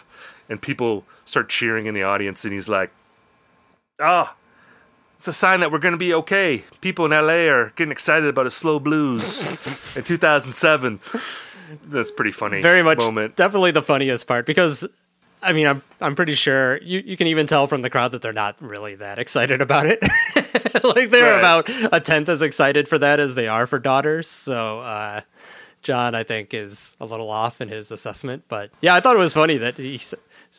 and 0.49 0.61
people 0.61 1.05
start 1.25 1.49
cheering 1.49 1.87
in 1.87 1.95
the 1.95 2.03
audience, 2.03 2.45
and 2.45 2.53
he's 2.53 2.69
like, 2.69 2.91
"Ah." 4.01 4.35
It's 5.17 5.29
a 5.29 5.33
sign 5.33 5.61
that 5.61 5.73
we're 5.73 5.79
going 5.79 5.93
to 5.93 5.99
be 5.99 6.13
okay. 6.15 6.65
People 6.81 7.05
in 7.07 7.11
LA 7.11 7.49
are 7.51 7.73
getting 7.77 7.91
excited 7.93 8.29
about 8.29 8.47
a 8.47 8.51
slow 8.51 8.79
blues 8.79 9.49
in 9.97 10.03
2007. 10.05 11.01
That's 11.87 12.11
pretty 12.11 12.33
funny. 12.33 12.61
very 12.63 12.83
much 12.83 12.99
moment. 12.99 13.35
definitely 13.37 13.71
the 13.73 13.83
funniest 13.83 14.27
part 14.27 14.47
because 14.47 14.87
I 15.43 15.53
mean 15.53 15.67
I'm 15.67 15.83
I'm 16.01 16.15
pretty 16.15 16.35
sure 16.35 16.77
you, 16.83 17.01
you 17.05 17.17
can 17.17 17.27
even 17.27 17.47
tell 17.47 17.67
from 17.67 17.83
the 17.83 17.91
crowd 17.91 18.13
that 18.13 18.23
they're 18.23 18.33
not 18.33 18.61
really 18.63 18.95
that 18.97 19.19
excited 19.19 19.61
about 19.61 19.87
it. 19.87 19.99
like 20.85 21.11
they're 21.11 21.33
Right. 21.33 21.39
about 21.39 21.69
a 21.93 21.99
tenth 22.01 22.29
as 22.29 22.41
excited 22.43 22.87
for 22.89 22.99
that 22.99 23.19
as 23.19 23.35
they 23.35 23.49
are 23.49 23.67
for 23.67 23.79
daughters. 23.79 24.29
So 24.29 24.79
uh 24.81 25.23
John, 25.83 26.15
I 26.17 26.25
think, 26.25 26.53
is 26.53 26.97
a 27.01 27.05
little 27.07 27.31
off 27.31 27.61
in 27.61 27.69
his 27.69 27.93
assessment, 27.93 28.43
but 28.49 28.71
yeah, 28.81 28.95
I 28.97 29.01
thought 29.01 29.15
it 29.15 29.21
was 29.21 29.35
funny 29.35 29.57
that 29.59 29.77
he 29.77 30.01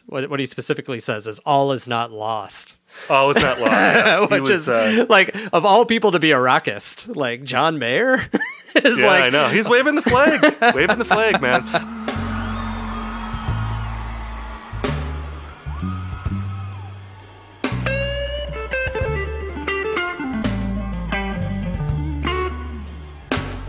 what, 0.05 0.29
what 0.29 0.39
he 0.39 0.45
specifically 0.45 0.99
says 0.99 1.27
is 1.27 1.39
all 1.39 1.71
is 1.71 1.87
not 1.87 2.11
lost, 2.11 2.79
Oh, 3.09 3.29
it's 3.29 3.41
not 3.41 3.59
lost. 3.59 3.71
Yeah. 3.71 4.19
Which 4.29 4.41
was, 4.41 4.49
is 4.49 4.69
uh, 4.69 5.05
like 5.09 5.35
of 5.53 5.65
all 5.65 5.85
people 5.85 6.11
to 6.11 6.19
be 6.19 6.31
a 6.31 6.37
rockist, 6.37 7.15
like 7.15 7.43
John 7.43 7.79
Mayer 7.79 8.15
is 8.75 8.99
yeah, 8.99 9.05
like 9.05 9.23
I 9.23 9.29
know. 9.29 9.49
He's 9.49 9.69
waving 9.69 9.95
the 9.95 10.01
flag, 10.01 10.41
waving 10.75 10.97
the 10.97 11.05
flag, 11.05 11.41
man. 11.41 11.65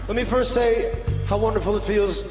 Let 0.09 0.17
me 0.17 0.25
first 0.25 0.55
say 0.55 1.05
how 1.29 1.37
wonderful 1.37 1.77
it 1.77 1.85
feels 1.85 2.23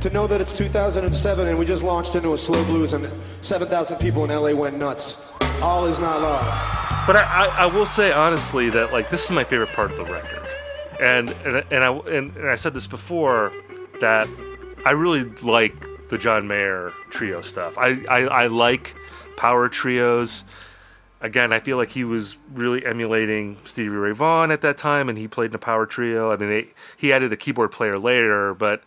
to 0.00 0.10
know 0.10 0.26
that 0.26 0.40
it's 0.40 0.52
2007 0.52 1.48
and 1.48 1.58
we 1.58 1.66
just 1.66 1.82
launched 1.82 2.14
into 2.14 2.32
a 2.32 2.38
slow 2.38 2.64
blues 2.64 2.92
and 2.92 3.08
7,000 3.42 3.98
people 3.98 4.24
in 4.24 4.30
LA 4.30 4.52
went 4.52 4.78
nuts. 4.78 5.32
All 5.60 5.86
is 5.86 5.98
not 5.98 6.22
lost. 6.22 6.88
But 7.06 7.16
I, 7.16 7.22
I, 7.22 7.46
I 7.46 7.66
will 7.66 7.86
say 7.86 8.12
honestly 8.12 8.70
that 8.70 8.92
like 8.92 9.10
this 9.10 9.24
is 9.24 9.30
my 9.30 9.42
favorite 9.42 9.72
part 9.72 9.90
of 9.90 9.96
the 9.96 10.04
record, 10.04 10.46
and 11.00 11.30
and 11.44 11.64
and 11.70 11.82
I 11.82 11.90
and, 11.90 12.36
and 12.36 12.48
I 12.50 12.54
said 12.54 12.74
this 12.74 12.86
before 12.86 13.50
that 14.00 14.28
I 14.84 14.90
really 14.90 15.24
like 15.42 15.74
the 16.10 16.18
John 16.18 16.46
Mayer 16.46 16.92
trio 17.10 17.40
stuff. 17.40 17.78
I, 17.78 18.04
I 18.08 18.20
I 18.26 18.46
like 18.48 18.94
power 19.38 19.70
trios. 19.70 20.44
Again, 21.20 21.52
I 21.52 21.60
feel 21.60 21.78
like 21.78 21.88
he 21.88 22.04
was 22.04 22.36
really 22.52 22.84
emulating 22.84 23.56
Stevie 23.64 23.88
Ray 23.88 24.12
Vaughan 24.12 24.52
at 24.52 24.60
that 24.60 24.76
time, 24.76 25.08
and 25.08 25.16
he 25.16 25.26
played 25.26 25.50
in 25.50 25.54
a 25.56 25.58
power 25.58 25.86
trio. 25.86 26.30
I 26.30 26.36
mean, 26.36 26.50
they, 26.50 26.68
he 26.96 27.12
added 27.12 27.32
a 27.32 27.36
keyboard 27.36 27.72
player 27.72 27.98
later, 27.98 28.54
but 28.54 28.84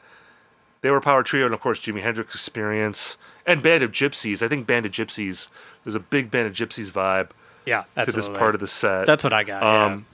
they 0.81 0.89
were 0.89 0.97
a 0.97 1.01
power 1.01 1.23
trio, 1.23 1.45
and 1.45 1.53
of 1.53 1.61
course, 1.61 1.79
Jimi 1.79 2.01
Hendrix 2.01 2.33
Experience 2.35 3.17
and 3.45 3.61
Band 3.61 3.83
of 3.83 3.91
Gypsys. 3.91 4.43
I 4.43 4.47
think 4.47 4.67
Band 4.67 4.85
of 4.85 4.91
Gypsys. 4.91 5.47
There's 5.83 5.95
a 5.95 5.99
big 5.99 6.29
Band 6.29 6.47
of 6.47 6.53
Gypsys 6.53 6.91
vibe 6.91 7.31
yeah, 7.65 7.83
to 8.03 8.11
this 8.11 8.27
part 8.29 8.55
of 8.55 8.61
the 8.61 8.67
set. 8.67 9.05
That's 9.05 9.23
what 9.23 9.33
I 9.33 9.43
got. 9.43 9.63
Um, 9.63 10.05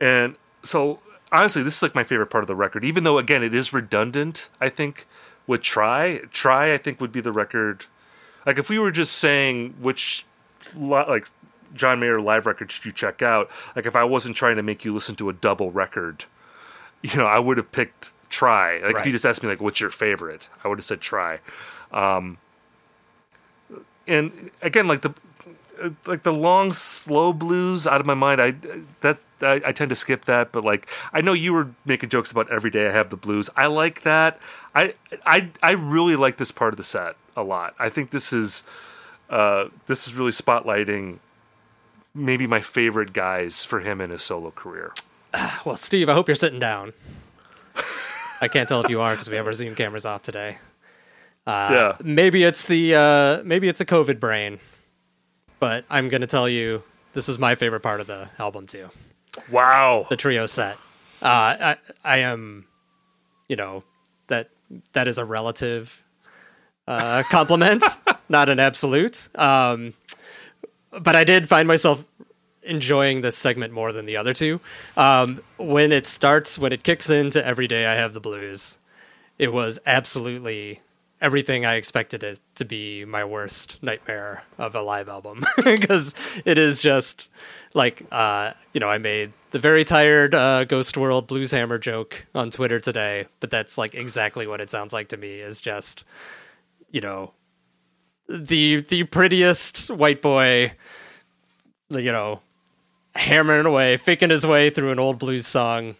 and 0.00 0.36
so 0.64 1.00
honestly, 1.30 1.62
this 1.62 1.76
is 1.76 1.82
like 1.82 1.94
my 1.94 2.04
favorite 2.04 2.26
part 2.26 2.44
of 2.44 2.48
the 2.48 2.54
record. 2.54 2.84
Even 2.84 3.04
though 3.04 3.18
again 3.18 3.42
it 3.42 3.54
is 3.54 3.72
redundant, 3.72 4.48
I 4.60 4.68
think 4.68 5.06
would 5.46 5.62
try 5.62 6.20
try 6.30 6.72
I 6.72 6.78
think 6.78 7.00
would 7.00 7.12
be 7.12 7.20
the 7.20 7.32
record. 7.32 7.86
Like 8.46 8.58
if 8.58 8.68
we 8.68 8.78
were 8.78 8.92
just 8.92 9.18
saying 9.18 9.74
which 9.80 10.24
like 10.76 11.28
John 11.74 12.00
Mayer 12.00 12.20
live 12.20 12.46
record 12.46 12.70
should 12.70 12.84
you 12.84 12.92
check 12.92 13.22
out, 13.22 13.50
like 13.74 13.86
if 13.86 13.96
I 13.96 14.04
wasn't 14.04 14.36
trying 14.36 14.56
to 14.56 14.62
make 14.62 14.84
you 14.84 14.92
listen 14.92 15.16
to 15.16 15.28
a 15.28 15.32
double 15.32 15.72
record, 15.72 16.24
you 17.02 17.16
know, 17.16 17.26
I 17.26 17.38
would 17.38 17.56
have 17.56 17.72
picked 17.72 18.12
try. 18.32 18.78
Like 18.78 18.96
if 18.96 19.06
you 19.06 19.12
just 19.12 19.24
asked 19.24 19.42
me 19.42 19.48
like 19.48 19.60
what's 19.60 19.78
your 19.80 19.90
favorite, 19.90 20.48
I 20.64 20.68
would 20.68 20.78
have 20.78 20.84
said 20.84 21.00
try. 21.00 21.38
Um, 21.92 22.38
and 24.08 24.50
again, 24.60 24.88
like 24.88 25.02
the 25.02 25.14
like 26.06 26.22
the 26.22 26.32
long 26.32 26.72
slow 26.72 27.32
blues 27.32 27.86
out 27.88 28.00
of 28.00 28.06
my 28.06 28.14
mind 28.14 28.40
i 28.40 28.54
that 29.00 29.18
I, 29.40 29.60
I 29.66 29.72
tend 29.72 29.88
to 29.88 29.96
skip 29.96 30.26
that 30.26 30.52
but 30.52 30.62
like 30.62 30.88
i 31.12 31.20
know 31.20 31.32
you 31.32 31.52
were 31.52 31.70
making 31.84 32.08
jokes 32.08 32.30
about 32.30 32.48
every 32.52 32.70
day 32.70 32.86
i 32.86 32.92
have 32.92 33.10
the 33.10 33.16
blues 33.16 33.50
i 33.56 33.66
like 33.66 34.02
that 34.02 34.38
i 34.76 34.94
i 35.26 35.50
i 35.60 35.72
really 35.72 36.14
like 36.14 36.36
this 36.36 36.52
part 36.52 36.72
of 36.72 36.76
the 36.76 36.84
set 36.84 37.16
a 37.36 37.42
lot 37.42 37.74
i 37.80 37.88
think 37.88 38.10
this 38.10 38.32
is 38.32 38.62
uh 39.28 39.64
this 39.86 40.06
is 40.06 40.14
really 40.14 40.30
spotlighting 40.30 41.18
maybe 42.14 42.46
my 42.46 42.60
favorite 42.60 43.12
guys 43.12 43.64
for 43.64 43.80
him 43.80 44.00
in 44.00 44.10
his 44.10 44.22
solo 44.22 44.52
career 44.52 44.92
Well, 45.64 45.76
Steve, 45.76 46.08
I 46.08 46.14
hope 46.14 46.28
you're 46.28 46.34
sitting 46.34 46.58
down. 46.60 46.92
I 48.42 48.48
can't 48.48 48.68
tell 48.68 48.80
if 48.80 48.90
you 48.90 49.00
are 49.00 49.12
because 49.14 49.30
we 49.30 49.36
have 49.36 49.46
our 49.46 49.52
Zoom 49.52 49.76
cameras 49.76 50.04
off 50.04 50.22
today. 50.22 50.58
yeah 51.46 51.96
Maybe 52.02 52.42
it's 52.42 52.66
the 52.66 52.94
uh, 52.96 53.42
maybe 53.44 53.68
it's 53.68 53.80
a 53.80 53.86
COVID 53.86 54.18
brain, 54.18 54.58
but 55.60 55.84
I'm 55.88 56.08
gonna 56.08 56.26
tell 56.26 56.48
you 56.48 56.82
this 57.12 57.28
is 57.28 57.38
my 57.38 57.54
favorite 57.54 57.80
part 57.80 58.00
of 58.00 58.08
the 58.08 58.28
album 58.40 58.66
too. 58.66 58.90
wow 59.50 60.06
The 60.10 60.16
trio 60.16 60.46
set. 60.46 60.74
Uh, 61.22 61.54
I 61.60 61.76
I 62.04 62.18
am, 62.18 62.66
you 63.48 63.54
know, 63.54 63.84
that 64.26 64.50
that 64.92 65.06
is 65.06 65.18
a 65.18 65.24
relative 65.24 66.02
uh, 66.88 67.22
compliment, 67.30 67.84
not 68.28 68.48
an 68.48 68.58
absolute. 68.58 69.28
Um, 69.38 69.94
but 70.90 71.14
I 71.14 71.22
did 71.22 71.48
find 71.48 71.68
myself 71.68 72.04
enjoying 72.62 73.20
this 73.20 73.36
segment 73.36 73.72
more 73.72 73.92
than 73.92 74.06
the 74.06 74.16
other 74.16 74.32
two. 74.32 74.60
Um, 74.96 75.42
when 75.56 75.92
it 75.92 76.06
starts, 76.06 76.58
when 76.58 76.72
it 76.72 76.82
kicks 76.82 77.10
into 77.10 77.44
Every 77.44 77.68
Day 77.68 77.86
I 77.86 77.94
Have 77.94 78.14
the 78.14 78.20
Blues, 78.20 78.78
it 79.38 79.52
was 79.52 79.78
absolutely 79.86 80.80
everything 81.22 81.64
I 81.64 81.76
expected 81.76 82.24
it 82.24 82.40
to 82.56 82.64
be 82.64 83.04
my 83.04 83.24
worst 83.24 83.80
nightmare 83.82 84.42
of 84.58 84.74
a 84.74 84.82
live 84.82 85.08
album 85.08 85.44
because 85.64 86.14
it 86.44 86.58
is 86.58 86.80
just 86.80 87.30
like 87.74 88.02
uh, 88.10 88.52
you 88.72 88.80
know 88.80 88.90
I 88.90 88.98
made 88.98 89.32
the 89.52 89.58
very 89.58 89.84
tired 89.84 90.34
uh, 90.34 90.64
Ghost 90.64 90.96
World 90.96 91.28
Blues 91.28 91.52
Hammer 91.52 91.78
joke 91.78 92.26
on 92.34 92.50
Twitter 92.50 92.80
today, 92.80 93.26
but 93.40 93.50
that's 93.50 93.78
like 93.78 93.94
exactly 93.94 94.46
what 94.46 94.60
it 94.60 94.70
sounds 94.70 94.92
like 94.92 95.08
to 95.08 95.16
me. 95.16 95.38
Is 95.38 95.60
just 95.60 96.04
you 96.90 97.00
know 97.00 97.32
the 98.28 98.80
the 98.80 99.04
prettiest 99.04 99.90
white 99.90 100.22
boy, 100.22 100.72
you 101.90 102.12
know, 102.12 102.40
hammering 103.14 103.66
away, 103.66 103.96
faking 103.96 104.30
his 104.30 104.46
way 104.46 104.70
through 104.70 104.90
an 104.90 104.98
old 104.98 105.18
blues 105.18 105.46
song. 105.46 105.94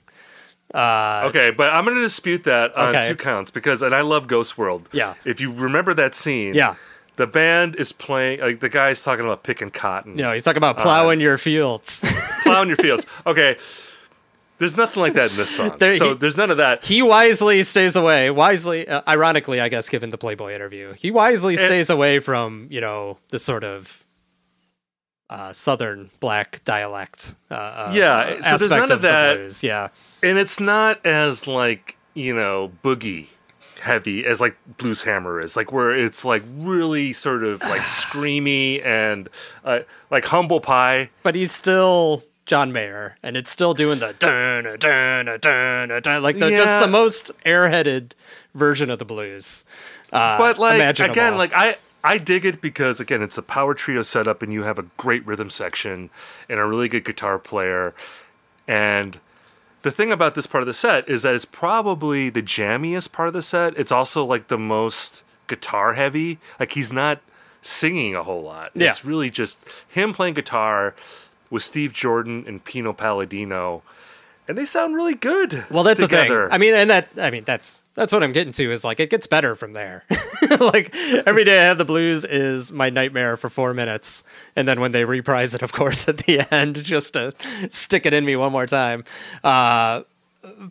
Uh, 0.74 1.24
okay 1.26 1.50
but 1.50 1.70
i'm 1.70 1.84
gonna 1.84 2.00
dispute 2.00 2.44
that 2.44 2.74
on 2.74 2.96
Okay. 2.96 3.08
two 3.10 3.14
counts 3.16 3.50
because 3.50 3.82
and 3.82 3.94
i 3.94 4.00
love 4.00 4.26
ghost 4.26 4.56
world 4.56 4.88
Yeah. 4.90 5.12
if 5.26 5.38
you 5.38 5.52
remember 5.52 5.92
that 5.92 6.14
scene 6.14 6.54
Yeah. 6.54 6.76
the 7.16 7.26
band 7.26 7.76
is 7.76 7.92
playing 7.92 8.40
like 8.40 8.60
the 8.60 8.70
guy's 8.70 9.02
talking 9.04 9.22
about 9.26 9.42
picking 9.42 9.68
cotton 9.68 10.16
Yeah, 10.16 10.32
he's 10.32 10.44
talking 10.44 10.56
about 10.56 10.78
plowing 10.78 11.20
your 11.20 11.36
fields. 11.36 12.00
plowing 12.44 12.68
your 12.68 12.78
fields. 12.78 13.04
Okay. 13.26 13.58
There's 14.56 14.74
nothing 14.74 15.02
like 15.02 15.12
that 15.12 15.30
in 15.32 15.36
this 15.36 15.54
song. 15.54 15.74
There- 15.78 15.94
so 15.98 16.10
he- 16.10 16.14
there's 16.14 16.38
none 16.38 16.50
of 16.50 16.56
that. 16.56 16.82
he 16.84 17.02
wisely 17.02 17.62
stays 17.64 17.94
away. 17.94 18.30
Wisely, 18.30 18.88
uh, 18.88 19.02
ironically, 19.06 19.60
I 19.60 19.68
guess, 19.68 19.90
given 19.90 20.08
the 20.08 20.16
Playboy 20.18 20.54
interview, 20.54 20.94
he 20.94 21.10
wisely 21.10 21.56
stays 21.56 21.90
away 21.90 22.18
from 22.18 22.66
you 22.70 22.80
know 22.80 23.18
the 23.28 23.38
sort 23.38 23.62
of 23.62 24.01
uh, 25.30 25.52
southern 25.52 26.10
black 26.20 26.62
dialect. 26.64 27.34
Uh, 27.50 27.54
uh, 27.54 27.92
Yeah, 27.94 28.40
so 28.42 28.56
there's 28.58 28.70
none 28.70 28.82
of 28.92 29.02
the 29.02 29.08
that. 29.08 29.36
blues. 29.36 29.62
Yeah, 29.62 29.88
And 30.22 30.38
it's 30.38 30.60
not 30.60 31.04
as 31.06 31.46
like, 31.46 31.96
you 32.14 32.34
know, 32.34 32.72
boogie 32.84 33.28
heavy 33.80 34.24
as 34.24 34.40
like 34.40 34.56
Blues 34.78 35.02
Hammer 35.02 35.40
is. 35.40 35.56
Like 35.56 35.72
where 35.72 35.90
it's 35.96 36.24
like 36.24 36.42
really 36.52 37.12
sort 37.12 37.44
of 37.44 37.60
like 37.62 37.80
screamy 37.82 38.84
and 38.84 39.28
uh, 39.64 39.80
like 40.10 40.26
humble 40.26 40.60
pie. 40.60 41.10
but 41.22 41.34
he's 41.34 41.52
still 41.52 42.22
John 42.46 42.72
Mayer, 42.72 43.16
and 43.22 43.36
it's 43.36 43.50
still 43.50 43.74
doing 43.74 43.98
the 44.00 44.14
dun 44.18 44.64
dun 44.78 45.26
dun 45.40 46.00
dun 46.02 46.22
like 46.22 46.38
the, 46.38 46.50
just 46.50 46.80
the 46.80 46.88
most 46.88 47.30
airheaded 47.44 48.12
version 48.54 48.90
of 48.90 48.98
the 48.98 49.04
blues. 49.04 49.64
Uh, 50.12 50.36
but 50.38 50.58
like 50.58 50.98
again, 51.00 51.36
like 51.36 51.52
I 51.54 51.76
I 52.04 52.18
dig 52.18 52.44
it 52.44 52.60
because 52.60 53.00
again 53.00 53.22
it's 53.22 53.38
a 53.38 53.42
power 53.42 53.74
trio 53.74 54.02
setup 54.02 54.42
and 54.42 54.52
you 54.52 54.64
have 54.64 54.78
a 54.78 54.86
great 54.96 55.26
rhythm 55.26 55.50
section 55.50 56.10
and 56.48 56.58
a 56.58 56.64
really 56.64 56.88
good 56.88 57.04
guitar 57.04 57.38
player 57.38 57.94
and 58.66 59.18
the 59.82 59.90
thing 59.90 60.12
about 60.12 60.34
this 60.34 60.46
part 60.46 60.62
of 60.62 60.66
the 60.66 60.74
set 60.74 61.08
is 61.08 61.22
that 61.22 61.34
it's 61.34 61.44
probably 61.44 62.30
the 62.30 62.42
jammiest 62.42 63.12
part 63.12 63.28
of 63.28 63.34
the 63.34 63.42
set. 63.42 63.76
It's 63.76 63.92
also 63.92 64.24
like 64.24 64.48
the 64.48 64.58
most 64.58 65.22
guitar 65.48 65.94
heavy. 65.94 66.38
Like 66.58 66.72
he's 66.72 66.92
not 66.92 67.20
singing 67.62 68.14
a 68.14 68.22
whole 68.22 68.42
lot. 68.42 68.70
Yeah. 68.74 68.90
It's 68.90 69.04
really 69.04 69.30
just 69.30 69.58
him 69.88 70.14
playing 70.14 70.34
guitar 70.34 70.94
with 71.50 71.62
Steve 71.62 71.92
Jordan 71.92 72.44
and 72.46 72.62
Pino 72.64 72.92
Palladino. 72.92 73.82
And 74.48 74.58
they 74.58 74.64
sound 74.64 74.96
really 74.96 75.14
good. 75.14 75.64
Well, 75.70 75.84
that's 75.84 76.00
together. 76.00 76.44
the 76.44 76.46
thing. 76.46 76.54
I 76.54 76.58
mean, 76.58 76.74
and 76.74 76.90
that 76.90 77.08
I 77.16 77.30
mean 77.30 77.44
that's 77.44 77.84
that's 77.94 78.12
what 78.12 78.24
I'm 78.24 78.32
getting 78.32 78.52
to 78.54 78.72
is 78.72 78.84
like 78.84 78.98
it 78.98 79.08
gets 79.08 79.26
better 79.28 79.54
from 79.54 79.72
there. 79.72 80.04
like 80.60 80.94
every 80.94 81.44
day 81.44 81.60
I 81.60 81.64
have 81.64 81.78
the 81.78 81.84
blues 81.84 82.24
is 82.24 82.72
my 82.72 82.90
nightmare 82.90 83.36
for 83.36 83.48
four 83.48 83.72
minutes, 83.72 84.24
and 84.56 84.66
then 84.66 84.80
when 84.80 84.90
they 84.90 85.04
reprise 85.04 85.54
it, 85.54 85.62
of 85.62 85.72
course, 85.72 86.08
at 86.08 86.18
the 86.18 86.46
end, 86.52 86.82
just 86.82 87.12
to 87.12 87.34
stick 87.70 88.04
it 88.04 88.12
in 88.12 88.24
me 88.24 88.34
one 88.34 88.50
more 88.50 88.66
time. 88.66 89.04
Uh, 89.44 90.02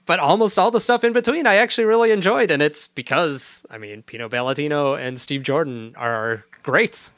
but 0.06 0.20
almost 0.20 0.60
all 0.60 0.70
the 0.70 0.82
stuff 0.82 1.06
in 1.06 1.14
between, 1.14 1.48
I 1.48 1.56
actually 1.56 1.86
really 1.86 2.12
enjoyed, 2.12 2.52
and 2.52 2.62
it's 2.62 2.90
because 2.90 3.66
I 3.70 3.78
mean, 3.78 4.04
Pino 4.04 4.28
Palladino 4.28 4.96
and 4.96 5.18
Steve 5.18 5.44
Jordan 5.44 5.94
are 5.96 6.44
great, 6.62 7.10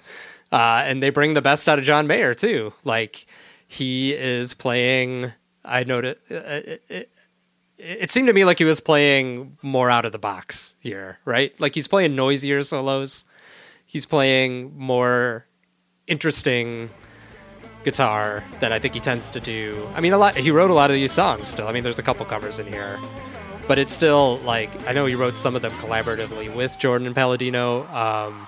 uh, 0.51 0.83
and 0.85 1.01
they 1.01 1.09
bring 1.09 1.33
the 1.33 1.41
best 1.41 1.67
out 1.67 1.79
of 1.79 1.85
John 1.85 2.05
Mayer 2.05 2.35
too. 2.35 2.73
Like 2.83 3.25
he 3.67 4.13
is 4.13 4.53
playing. 4.53 5.31
I 5.65 5.83
noted. 5.83 6.17
Uh, 6.29 6.41
it, 6.45 6.83
it, 6.89 7.09
it 7.77 8.11
seemed 8.11 8.27
to 8.27 8.33
me 8.33 8.45
like 8.45 8.59
he 8.59 8.65
was 8.65 8.79
playing 8.79 9.57
more 9.61 9.89
out 9.89 10.05
of 10.05 10.11
the 10.11 10.19
box 10.19 10.75
here, 10.79 11.19
right? 11.25 11.59
Like 11.59 11.75
he's 11.75 11.87
playing 11.87 12.15
noisier 12.15 12.61
solos. 12.61 13.25
He's 13.85 14.05
playing 14.05 14.77
more 14.77 15.45
interesting 16.07 16.89
guitar 17.83 18.43
than 18.59 18.71
I 18.71 18.79
think 18.79 18.93
he 18.93 18.99
tends 18.99 19.29
to 19.31 19.39
do. 19.39 19.87
I 19.95 20.01
mean, 20.01 20.13
a 20.13 20.17
lot. 20.17 20.37
He 20.37 20.51
wrote 20.51 20.71
a 20.71 20.73
lot 20.73 20.89
of 20.89 20.95
these 20.95 21.11
songs 21.11 21.47
still. 21.47 21.67
I 21.67 21.73
mean, 21.73 21.83
there's 21.83 21.99
a 21.99 22.03
couple 22.03 22.25
covers 22.25 22.59
in 22.59 22.67
here, 22.67 22.99
but 23.67 23.77
it's 23.77 23.93
still 23.93 24.37
like 24.39 24.69
I 24.87 24.93
know 24.93 25.05
he 25.05 25.15
wrote 25.15 25.37
some 25.37 25.55
of 25.55 25.61
them 25.61 25.71
collaboratively 25.73 26.55
with 26.55 26.77
Jordan 26.79 27.07
and 27.07 27.15
Palladino. 27.15 27.83
Um, 27.87 28.47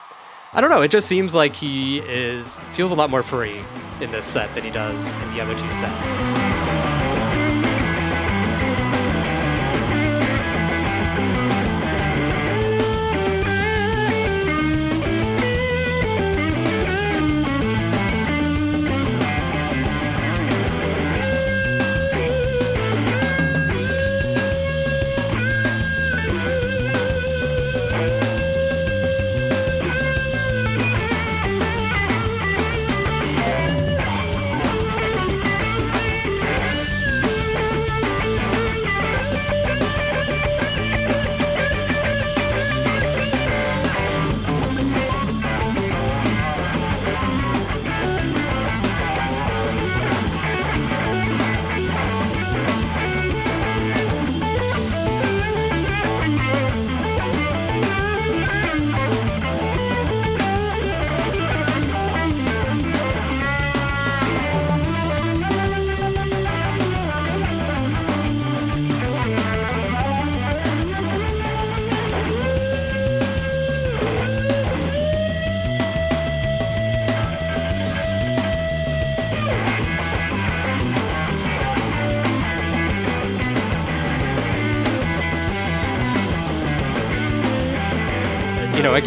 I 0.53 0.61
don't 0.61 0.69
know. 0.69 0.81
It 0.81 0.91
just 0.91 1.07
seems 1.07 1.35
like 1.35 1.53
he 1.55 1.99
is 1.99 2.59
feels 2.71 2.91
a 2.91 2.95
lot 2.95 3.09
more 3.09 3.23
free 3.23 3.59
in 4.01 4.11
this 4.11 4.25
set 4.25 4.53
than 4.55 4.63
he 4.63 4.71
does 4.71 5.11
in 5.11 5.33
the 5.33 5.41
other 5.41 5.53
two 5.53 5.71
sets. 5.71 6.15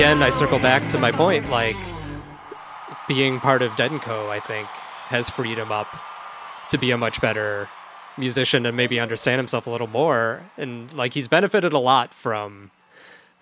Again, 0.08 0.22
I 0.22 0.30
circle 0.30 0.58
back 0.58 0.88
to 0.88 0.98
my 0.98 1.12
point. 1.12 1.50
Like 1.50 1.76
being 3.08 3.40
part 3.40 3.60
of 3.60 3.76
Dead 3.76 3.90
Co. 4.00 4.30
I 4.30 4.40
think 4.40 4.66
has 5.08 5.28
freed 5.28 5.58
him 5.58 5.70
up 5.70 5.86
to 6.70 6.78
be 6.78 6.92
a 6.92 6.96
much 6.96 7.20
better 7.20 7.68
musician 8.16 8.64
and 8.64 8.74
maybe 8.74 8.98
understand 8.98 9.38
himself 9.38 9.66
a 9.66 9.70
little 9.70 9.86
more. 9.86 10.40
And 10.56 10.90
like 10.94 11.12
he's 11.12 11.28
benefited 11.28 11.74
a 11.74 11.78
lot 11.78 12.14
from 12.14 12.70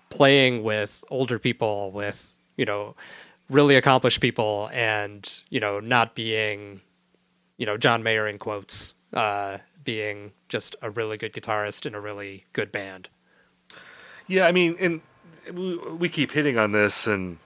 playing 0.09 0.61
with 0.61 1.05
older 1.09 1.39
people, 1.39 1.91
with 1.91 2.37
you 2.57 2.65
know, 2.65 2.97
really 3.49 3.77
accomplished 3.77 4.19
people, 4.19 4.69
and 4.73 5.43
you 5.49 5.61
know, 5.61 5.79
not 5.79 6.15
being, 6.15 6.81
you 7.55 7.65
know, 7.65 7.77
John 7.77 8.03
Mayer 8.03 8.27
in 8.27 8.39
quotes, 8.39 8.93
uh, 9.13 9.59
being 9.85 10.33
just 10.49 10.75
a 10.81 10.89
really 10.89 11.15
good 11.15 11.31
guitarist 11.31 11.85
in 11.85 11.95
a 11.95 12.01
really 12.01 12.43
good 12.51 12.73
band. 12.73 13.07
Yeah, 14.27 14.47
I 14.47 14.51
mean, 14.51 14.75
and 14.81 14.99
we, 15.53 15.77
we 15.77 16.09
keep 16.09 16.31
hitting 16.31 16.57
on 16.57 16.71
this, 16.71 17.07
and 17.07 17.37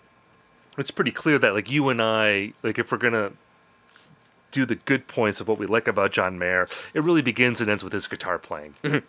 it's 0.78 0.92
pretty 0.92 1.12
clear 1.12 1.38
that 1.40 1.54
like 1.54 1.70
you 1.70 1.90
and 1.90 2.02
I, 2.02 2.54
like 2.64 2.80
if 2.80 2.92
we're 2.92 2.98
gonna 2.98 3.32
do 4.52 4.66
the 4.66 4.76
good 4.76 5.08
points 5.08 5.40
of 5.40 5.48
what 5.48 5.58
we 5.58 5.66
like 5.66 5.88
about 5.88 6.12
John 6.12 6.38
Mayer, 6.38 6.68
it 6.94 7.02
really 7.02 7.22
begins 7.22 7.62
and 7.62 7.70
ends 7.70 7.84
with 7.84 7.94
his 7.94 8.08
guitar 8.08 8.38
playing. 8.38 8.76
Mm-hmm. 8.84 9.00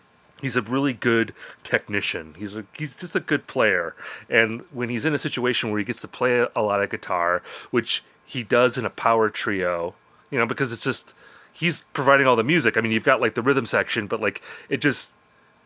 He's 0.40 0.56
a 0.56 0.62
really 0.62 0.92
good 0.92 1.34
technician. 1.62 2.34
He's 2.36 2.56
a, 2.56 2.64
he's 2.76 2.96
just 2.96 3.14
a 3.14 3.20
good 3.20 3.46
player, 3.46 3.94
and 4.28 4.62
when 4.72 4.88
he's 4.88 5.04
in 5.04 5.14
a 5.14 5.18
situation 5.18 5.70
where 5.70 5.78
he 5.78 5.84
gets 5.84 6.00
to 6.00 6.08
play 6.08 6.46
a 6.54 6.62
lot 6.62 6.82
of 6.82 6.90
guitar, 6.90 7.42
which 7.70 8.02
he 8.24 8.42
does 8.42 8.78
in 8.78 8.84
a 8.84 8.90
power 8.90 9.28
trio, 9.28 9.94
you 10.30 10.38
know, 10.38 10.46
because 10.46 10.72
it's 10.72 10.84
just 10.84 11.14
he's 11.52 11.82
providing 11.92 12.26
all 12.26 12.34
the 12.34 12.42
music. 12.42 12.76
I 12.76 12.80
mean, 12.80 12.92
you've 12.92 13.04
got 13.04 13.20
like 13.20 13.34
the 13.34 13.42
rhythm 13.42 13.66
section, 13.66 14.06
but 14.06 14.20
like 14.20 14.42
it 14.68 14.78
just 14.78 15.12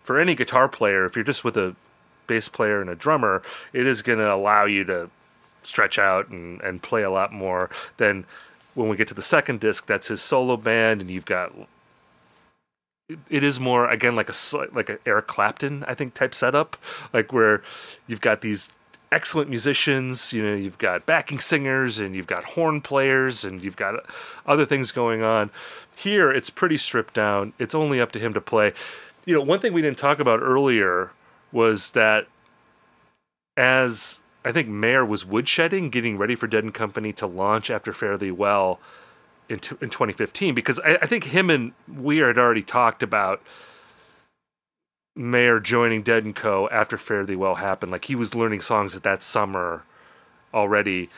for 0.02 0.18
any 0.18 0.34
guitar 0.34 0.68
player, 0.68 1.04
if 1.04 1.16
you're 1.16 1.24
just 1.24 1.44
with 1.44 1.56
a 1.56 1.74
bass 2.26 2.48
player 2.48 2.80
and 2.80 2.90
a 2.90 2.94
drummer, 2.94 3.42
it 3.72 3.86
is 3.86 4.02
going 4.02 4.18
to 4.18 4.32
allow 4.32 4.64
you 4.64 4.84
to 4.84 5.10
stretch 5.62 5.98
out 5.98 6.28
and, 6.28 6.60
and 6.60 6.82
play 6.82 7.02
a 7.02 7.10
lot 7.10 7.32
more 7.32 7.70
than 7.96 8.24
when 8.74 8.88
we 8.88 8.96
get 8.96 9.08
to 9.08 9.14
the 9.14 9.22
second 9.22 9.60
disc. 9.60 9.86
That's 9.86 10.08
his 10.08 10.22
solo 10.22 10.56
band, 10.56 11.00
and 11.00 11.10
you've 11.10 11.24
got 11.24 11.52
it, 13.08 13.44
is 13.44 13.60
more 13.60 13.88
again 13.88 14.16
like 14.16 14.28
a 14.28 14.34
like 14.72 14.88
a 14.88 14.98
Eric 15.06 15.26
Clapton 15.28 15.84
I 15.86 15.94
think 15.94 16.14
type 16.14 16.34
setup, 16.34 16.76
like 17.12 17.32
where 17.32 17.62
you've 18.06 18.20
got 18.20 18.40
these 18.40 18.70
excellent 19.12 19.48
musicians. 19.48 20.32
You 20.32 20.42
know, 20.42 20.54
you've 20.54 20.78
got 20.78 21.06
backing 21.06 21.40
singers 21.40 21.98
and 21.98 22.14
you've 22.14 22.26
got 22.26 22.44
horn 22.44 22.80
players 22.80 23.44
and 23.44 23.62
you've 23.62 23.76
got 23.76 24.04
other 24.46 24.66
things 24.66 24.92
going 24.92 25.22
on. 25.22 25.50
Here, 25.94 26.30
it's 26.30 26.50
pretty 26.50 26.76
stripped 26.76 27.14
down. 27.14 27.52
It's 27.58 27.74
only 27.74 28.00
up 28.00 28.12
to 28.12 28.18
him 28.18 28.34
to 28.34 28.40
play. 28.40 28.72
You 29.24 29.34
know, 29.34 29.40
one 29.40 29.58
thing 29.58 29.72
we 29.72 29.82
didn't 29.82 29.98
talk 29.98 30.20
about 30.20 30.40
earlier 30.40 31.10
was 31.56 31.92
that 31.92 32.28
as 33.56 34.20
I 34.44 34.52
think 34.52 34.68
Mayer 34.68 35.04
was 35.04 35.24
woodshedding, 35.24 35.90
getting 35.90 36.18
ready 36.18 36.36
for 36.36 36.46
Dead 36.46 36.62
and 36.62 36.72
Company 36.72 37.12
to 37.14 37.26
launch 37.26 37.70
after 37.70 37.92
Fare 37.92 38.16
Thee 38.16 38.30
Well 38.30 38.78
in, 39.48 39.58
t- 39.58 39.76
in 39.80 39.90
2015, 39.90 40.54
because 40.54 40.78
I, 40.80 40.98
I 41.02 41.06
think 41.06 41.24
him 41.24 41.50
and 41.50 41.72
Weir 41.88 42.28
had 42.28 42.38
already 42.38 42.62
talked 42.62 43.02
about 43.02 43.42
Mayer 45.16 45.58
joining 45.58 46.02
Dead 46.02 46.24
and 46.24 46.36
Co. 46.36 46.68
after 46.68 46.98
Fare 46.98 47.24
Thee 47.24 47.34
Well 47.34 47.56
happened. 47.56 47.90
Like 47.90 48.04
he 48.04 48.14
was 48.14 48.34
learning 48.34 48.60
songs 48.60 48.94
at 48.94 49.02
that 49.02 49.22
summer 49.22 49.82
already. 50.52 51.08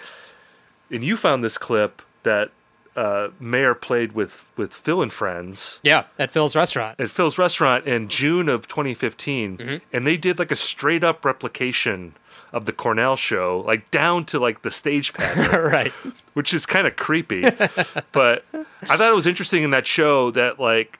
And 0.90 1.05
you 1.05 1.16
found 1.16 1.43
this 1.44 1.59
clip 1.59 2.01
that 2.23 2.51
uh, 2.98 3.28
Mayer 3.40 3.74
played 3.74 4.12
with, 4.12 4.44
with 4.56 4.74
Phil 4.74 5.00
and 5.02 5.12
Friends 5.12 5.80
Yeah, 5.82 6.04
at 6.18 6.30
Phil's 6.30 6.56
restaurant. 6.56 6.98
at 7.00 7.10
Phil's 7.10 7.38
restaurant 7.38 7.86
in 7.86 8.08
June 8.08 8.48
of 8.48 8.66
2015, 8.68 9.80
and 9.92 10.06
they 10.06 10.16
did 10.16 10.38
like 10.38 10.50
a 10.50 10.56
straight 10.56 11.04
up 11.04 11.24
replication 11.24 12.14
of 12.52 12.64
the 12.64 12.72
Cornell 12.72 13.14
show, 13.16 13.62
like 13.66 13.90
down 13.90 14.24
to 14.24 14.38
like 14.38 14.62
the 14.62 14.70
stage 14.70 15.12
pattern, 15.18 15.70
right. 15.70 15.92
which 16.34 16.52
is 16.54 16.66
kind 16.66 16.86
of 16.86 16.96
creepy. 16.96 17.42
but 18.12 18.44
I 18.88 18.96
thought 18.96 19.12
it 19.12 19.14
was 19.14 19.26
interesting 19.26 19.62
in 19.62 19.70
that 19.70 19.86
show 19.86 20.30
that 20.32 20.58
like 20.58 20.98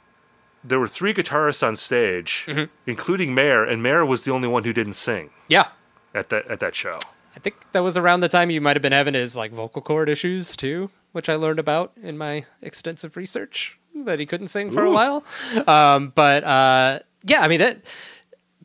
there 0.63 0.79
were 0.79 0.89
three 0.89 1.15
guitarists 1.15 1.67
on 1.67 1.75
stage, 1.77 2.47
including 2.87 3.35
Mayer, 3.35 3.65
and 3.65 3.83
Mayer 3.83 4.05
was 4.05 4.25
the 4.25 4.33
only 4.33 4.49
one 4.49 4.65
who 4.65 4.73
didn't 4.73 4.95
sing 4.95 5.31
Yeah. 5.49 5.69
at 6.15 6.29
that 6.29 6.47
at 6.49 6.61
that 6.61 6.75
show. 6.77 6.99
I 7.37 7.41
think 7.41 7.71
that 7.73 7.83
was 7.83 7.97
around 7.97 8.21
the 8.21 8.29
time 8.29 8.51
you 8.51 8.61
might 8.61 8.75
have 8.77 8.83
been 8.83 8.93
having 8.93 9.15
his 9.15 9.37
like 9.37 9.53
vocal 9.53 9.81
cord 9.81 10.09
issues 10.09 10.57
too, 10.57 10.91
which 11.13 11.29
I 11.29 11.35
learned 11.35 11.59
about 11.59 11.93
in 12.03 12.19
my 12.19 12.45
extensive 12.63 13.17
research. 13.17 13.79
that 13.95 14.21
he 14.21 14.27
couldn't 14.27 14.49
sing 14.49 14.71
for 14.71 14.85
a 14.85 14.91
while. 14.91 15.25
Um, 15.67 16.13
but 16.15 16.45
uh, 16.45 17.01
yeah, 17.25 17.41
I 17.41 17.49
mean, 17.49 17.61
it, 17.61 17.85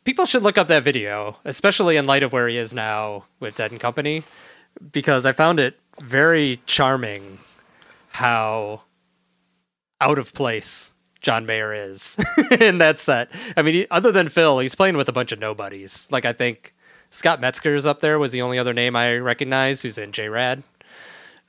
people 0.04 0.26
should 0.26 0.42
look 0.42 0.58
up 0.58 0.68
that 0.68 0.84
video, 0.84 1.38
especially 1.44 1.96
in 1.96 2.04
light 2.04 2.22
of 2.22 2.32
where 2.32 2.48
he 2.48 2.56
is 2.56 2.72
now 2.72 3.24
with 3.40 3.56
Dead 3.56 3.72
and 3.72 3.80
Company, 3.80 4.22
because 4.92 5.26
I 5.26 5.32
found 5.32 5.58
it 5.58 5.78
very 6.00 6.60
charming 6.66 7.38
how 8.10 8.82
out 10.00 10.18
of 10.18 10.32
place 10.34 10.92
John 11.20 11.46
Mayer 11.46 11.72
is 11.72 12.18
in 12.60 12.78
that 12.78 12.98
set. 12.98 13.30
I 13.56 13.62
mean, 13.62 13.74
he, 13.74 13.86
other 13.90 14.12
than 14.12 14.28
Phil, 14.28 14.58
he's 14.58 14.74
playing 14.74 14.96
with 14.96 15.08
a 15.08 15.12
bunch 15.12 15.32
of 15.32 15.38
nobodies. 15.38 16.06
Like 16.10 16.24
I 16.24 16.32
think 16.32 16.74
Scott 17.10 17.40
Metzger's 17.40 17.86
up 17.86 18.00
there 18.00 18.18
was 18.18 18.30
the 18.30 18.42
only 18.42 18.58
other 18.58 18.72
name 18.74 18.94
I 18.94 19.16
recognized 19.16 19.82
who's 19.82 19.98
in 19.98 20.12
J 20.12 20.28
Rad. 20.28 20.62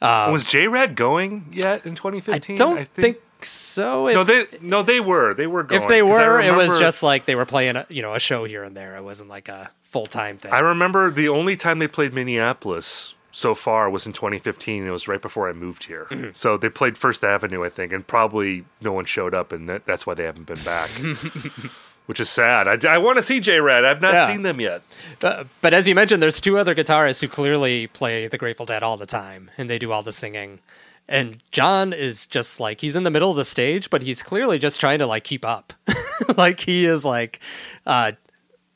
Um, 0.06 0.32
was 0.32 0.45
J 0.45 0.68
Rad 0.68 0.95
going 0.95 1.48
yet 1.52 1.86
in 1.86 1.95
2015? 1.95 2.34
I 2.34 2.38
2015? 2.38 2.56
don't 2.57 2.88
think, 2.90 3.18
so. 3.41 4.07
If, 4.07 4.15
no, 4.15 4.23
they 4.23 4.45
no 4.61 4.84
they 4.84 4.99
were 4.99 5.34
they 5.34 5.48
were 5.48 5.64
going. 5.64 5.82
if 5.82 5.88
they 5.88 5.99
I 5.99 6.03
were, 6.03 6.40
it 6.40 6.56
was 6.56 6.80
just 6.80 7.03
like 7.03 7.26
they 7.26 7.36
were 7.36 7.45
playing, 7.45 7.76
a, 7.76 7.86
you 7.90 8.02
know, 8.02 8.14
a 8.14 8.19
show 8.19 8.45
here 8.45 8.64
and 8.64 8.76
there. 8.76 8.95
It 8.95 9.03
wasn't 9.03 9.30
like 9.30 9.49
a 9.49 9.72
full 9.84 10.06
time 10.06 10.38
thing. 10.38 10.52
I 10.52 10.60
remember 10.60 11.10
the 11.11 11.30
only 11.30 11.56
time 11.56 11.80
they 11.80 11.88
played 11.88 12.14
Minneapolis 12.14 13.14
so 13.32 13.53
far 13.53 13.90
was 13.90 14.06
in 14.06 14.14
2015. 14.14 14.80
and 14.80 14.88
It 14.88 14.91
was 14.91 15.07
right 15.10 15.22
before 15.22 15.49
I 15.49 15.53
moved 15.53 15.86
here. 15.86 16.07
Mm-hmm. 16.10 16.30
So 16.32 16.56
they 16.56 16.69
played 16.69 16.98
First 16.98 17.23
Avenue, 17.23 17.65
I 17.65 17.69
think, 17.69 17.91
and 17.91 18.07
probably 18.07 18.64
no 18.80 18.94
one 18.94 19.03
showed 19.03 19.34
up, 19.34 19.52
and 19.52 19.68
that, 19.68 19.86
that's 19.86 20.07
why 20.07 20.14
they 20.14 20.23
haven't 20.23 20.45
been 20.45 20.64
back. 20.64 20.90
Which 22.06 22.19
is 22.19 22.30
sad. 22.30 22.86
I, 22.86 22.95
I 22.95 22.98
want 22.99 23.18
to 23.18 23.23
see 23.23 23.40
J 23.40 23.60
Rad. 23.60 23.84
I've 23.84 24.02
not 24.02 24.14
Yeah. 24.14 24.27
seen 24.27 24.44
them 24.44 24.61
yet. 24.61 24.84
But, 25.19 25.48
but 25.61 25.73
as 25.73 25.88
you 25.88 25.95
mentioned, 25.95 26.22
there's 26.22 26.40
two 26.40 26.57
other 26.57 26.76
guitarists 26.76 27.22
who 27.22 27.27
clearly 27.27 27.88
play 27.88 28.27
the 28.27 28.38
Grateful 28.38 28.65
Dead 28.68 28.84
all 28.84 28.95
the 28.98 29.07
time, 29.07 29.49
and 29.57 29.69
they 29.69 29.80
do 29.80 29.91
all 29.91 30.03
the 30.03 30.11
singing. 30.11 30.60
And 31.07 31.40
John 31.52 31.94
is 31.94 32.27
just 32.27 32.60
like 32.60 32.82
he's 32.82 32.95
in 32.95 33.03
the 33.03 33.10
middle 33.11 33.30
of 33.32 33.38
the 33.38 33.45
stage, 33.45 33.90
but 33.90 34.02
he's 34.03 34.22
clearly 34.23 34.57
just 34.60 34.80
trying 34.80 34.99
to 34.99 35.07
like 35.07 35.23
keep 35.23 35.44
up. 35.45 35.73
like 36.38 36.60
he 36.60 36.86
is 36.86 37.06
like, 37.06 37.40
uh, 37.88 38.11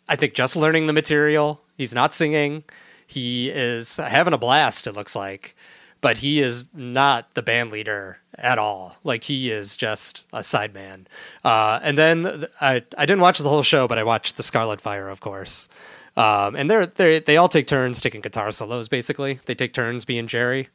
I 0.08 0.16
think 0.16 0.34
just 0.34 0.56
learning 0.56 0.88
the 0.88 0.94
material. 0.94 1.62
He's 1.78 1.94
not 1.94 2.14
singing. 2.14 2.64
He 3.08 3.50
is 3.50 3.98
having 3.98 4.34
a 4.34 4.38
blast. 4.38 4.86
It 4.86 4.92
looks 4.94 5.16
like, 5.16 5.56
but 6.02 6.20
he 6.20 6.40
is 6.40 6.66
not 6.74 7.34
the 7.34 7.42
band 7.42 7.72
leader 7.72 8.20
at 8.38 8.58
all. 8.58 8.98
Like 9.04 9.24
he 9.26 9.52
is 9.52 9.76
just 9.78 10.28
a 10.32 10.40
sideman. 10.40 11.06
Uh, 11.44 11.80
and 11.84 11.98
then 11.98 12.24
th- 12.24 12.46
I 12.62 12.84
I 12.98 13.06
didn't 13.06 13.22
watch 13.22 13.40
the 13.40 13.50
whole 13.50 13.64
show, 13.64 13.88
but 13.88 13.98
I 13.98 14.04
watched 14.04 14.38
the 14.38 14.44
Scarlet 14.44 14.82
Fire, 14.82 15.10
of 15.10 15.20
course. 15.20 15.70
Um, 16.16 16.56
and 16.56 16.70
they're 16.70 16.86
they 16.86 17.20
they 17.20 17.38
all 17.38 17.50
take 17.50 17.68
turns 17.68 18.02
taking 18.02 18.22
guitar 18.22 18.52
solos. 18.52 18.88
Basically, 18.88 19.40
they 19.46 19.56
take 19.56 19.74
turns 19.74 20.06
being 20.06 20.28
Jerry. 20.28 20.70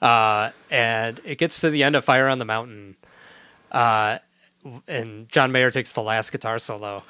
Uh, 0.00 0.50
and 0.70 1.20
it 1.24 1.36
gets 1.36 1.60
to 1.60 1.68
the 1.68 1.82
end 1.82 1.94
of 1.94 2.04
Fire 2.04 2.26
on 2.26 2.38
the 2.38 2.44
Mountain, 2.46 2.96
uh, 3.70 4.16
and 4.88 5.28
John 5.28 5.52
Mayer 5.52 5.70
takes 5.70 5.92
the 5.92 6.02
last 6.02 6.32
guitar 6.32 6.58
solo, 6.58 7.04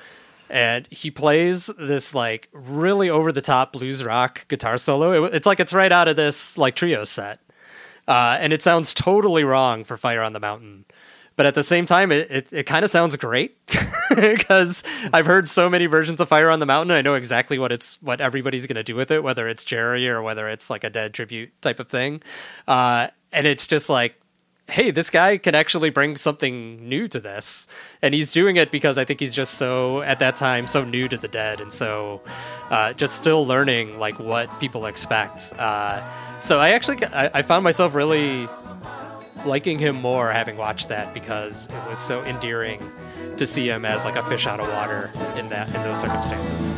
and 0.51 0.87
he 0.91 1.11
plays 1.11 1.67
this 1.79 2.15
like 2.15 2.49
really 2.53 3.09
over 3.09 3.33
the 3.33 3.41
top 3.41 3.73
blues 3.73 4.05
rock 4.05 4.47
guitar 4.49 4.77
solo. 4.77 5.25
It, 5.25 5.35
it's 5.35 5.47
like 5.47 5.61
it's 5.61 5.73
right 5.73 5.93
out 5.93 6.09
of 6.09 6.17
this 6.17 6.59
like 6.59 6.75
trio 6.75 7.05
set, 7.05 7.41
uh, 8.09 8.37
and 8.41 8.53
it 8.53 8.63
sounds 8.63 8.93
totally 8.93 9.45
wrong 9.45 9.85
for 9.85 9.97
Fire 9.97 10.23
on 10.23 10.33
the 10.33 10.41
Mountain. 10.41 10.85
But 11.37 11.47
at 11.47 11.55
the 11.55 11.63
same 11.63 11.87
time, 11.87 12.13
it, 12.13 12.31
it, 12.31 12.49
it 12.53 12.63
kind 12.65 12.85
of 12.85 12.91
sounds 12.91 13.17
great 13.17 13.57
because 14.15 14.83
I've 15.11 15.25
heard 15.25 15.49
so 15.49 15.71
many 15.71 15.87
versions 15.87 16.21
of 16.21 16.29
Fire 16.29 16.51
on 16.51 16.61
the 16.61 16.67
Mountain. 16.67 16.95
I 16.95 17.01
know 17.01 17.15
exactly 17.15 17.59
what 17.59 17.73
it's 17.73 18.03
what 18.03 18.21
everybody's 18.21 18.67
going 18.67 18.77
to 18.77 18.83
do 18.83 18.95
with 18.95 19.11
it, 19.11 19.23
whether 19.23 19.49
it's 19.49 19.65
Jerry 19.65 20.07
or 20.07 20.21
whether 20.21 20.49
it's 20.49 20.69
like 20.69 20.85
a 20.85 20.91
dead 20.91 21.15
tribute 21.15 21.51
type 21.63 21.81
of 21.81 21.89
thing. 21.89 22.21
Uh, 22.69 23.09
and 23.33 23.47
it's 23.47 23.67
just 23.67 23.89
like, 23.89 24.20
hey, 24.71 24.91
this 24.91 25.11
guy 25.11 25.37
can 25.37 25.55
actually 25.55 25.91
bring 25.91 26.17
something 26.17 26.89
new 26.89 27.09
to 27.09 27.21
this, 27.21 27.67
and 28.03 28.15
he's 28.15 28.33
doing 28.33 28.57
it 28.57 28.71
because 28.71 28.99
I 28.99 29.05
think 29.05 29.21
he's 29.21 29.35
just 29.35 29.55
so 29.55 30.03
at 30.03 30.19
that 30.21 30.37
time 30.37 30.67
so 30.67 30.85
new 30.85 31.09
to 31.09 31.17
the 31.17 31.29
dead, 31.29 31.61
and 31.61 31.73
so 31.73 32.21
uh, 32.71 32.93
just 32.93 33.17
still 33.17 33.47
learning 33.47 33.99
like 33.99 34.19
what 34.19 34.61
people 34.61 34.87
expect. 34.87 35.53
Uh, 35.59 36.03
so 36.41 36.59
I 36.59 36.71
actually 36.71 37.05
I, 37.07 37.31
I 37.35 37.43
found 37.43 37.65
myself 37.65 37.95
really 37.95 38.49
liking 39.45 39.79
him 39.79 39.97
more 39.97 40.31
having 40.31 40.57
watched 40.57 40.89
that 40.89 41.15
because 41.15 41.67
it 41.69 41.89
was 41.89 41.99
so 41.99 42.23
endearing 42.25 42.91
to 43.37 43.47
see 43.47 43.69
him 43.69 43.85
as 43.85 44.05
like 44.05 44.17
a 44.17 44.23
fish 44.25 44.47
out 44.47 44.61
of 44.61 44.69
water 44.69 45.11
in 45.37 45.49
that 45.49 45.67
in 45.69 45.83
those 45.83 46.01
circumstances. 46.01 46.73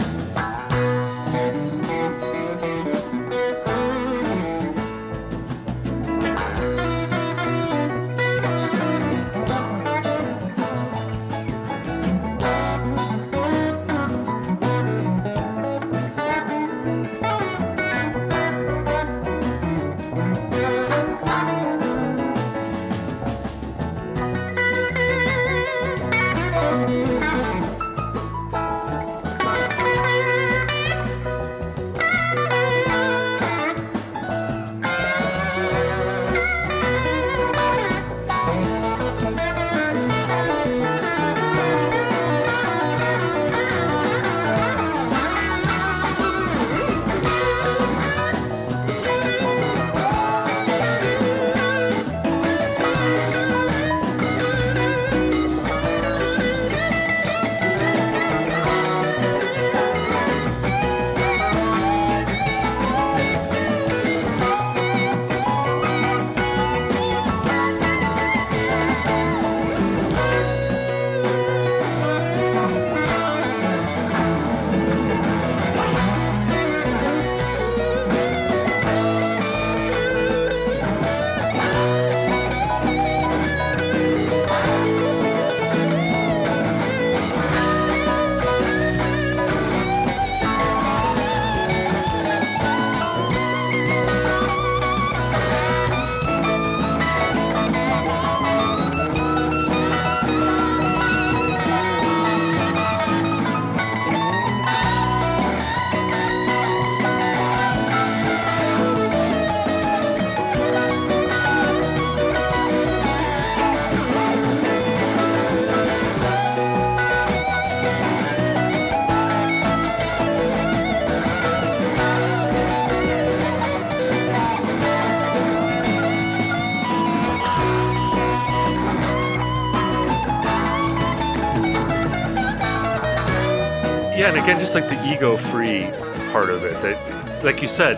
Yeah, 134.23 134.28
and 134.28 134.39
again, 134.39 134.61
just 134.61 134.77
like 134.77 134.89
the 134.89 135.12
ego-free 135.12 135.82
part 136.31 136.49
of 136.49 136.62
it. 136.62 136.81
That, 136.81 137.44
like 137.44 137.61
you 137.61 137.66
said, 137.66 137.97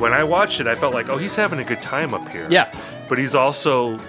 when 0.00 0.14
I 0.14 0.24
watched 0.24 0.60
it, 0.60 0.66
I 0.66 0.74
felt 0.76 0.94
like, 0.94 1.10
oh, 1.10 1.18
he's 1.18 1.34
having 1.34 1.58
a 1.58 1.64
good 1.64 1.82
time 1.82 2.14
up 2.14 2.26
here. 2.30 2.46
Yeah. 2.48 2.74
But 3.06 3.18
he's 3.18 3.34
also 3.34 4.00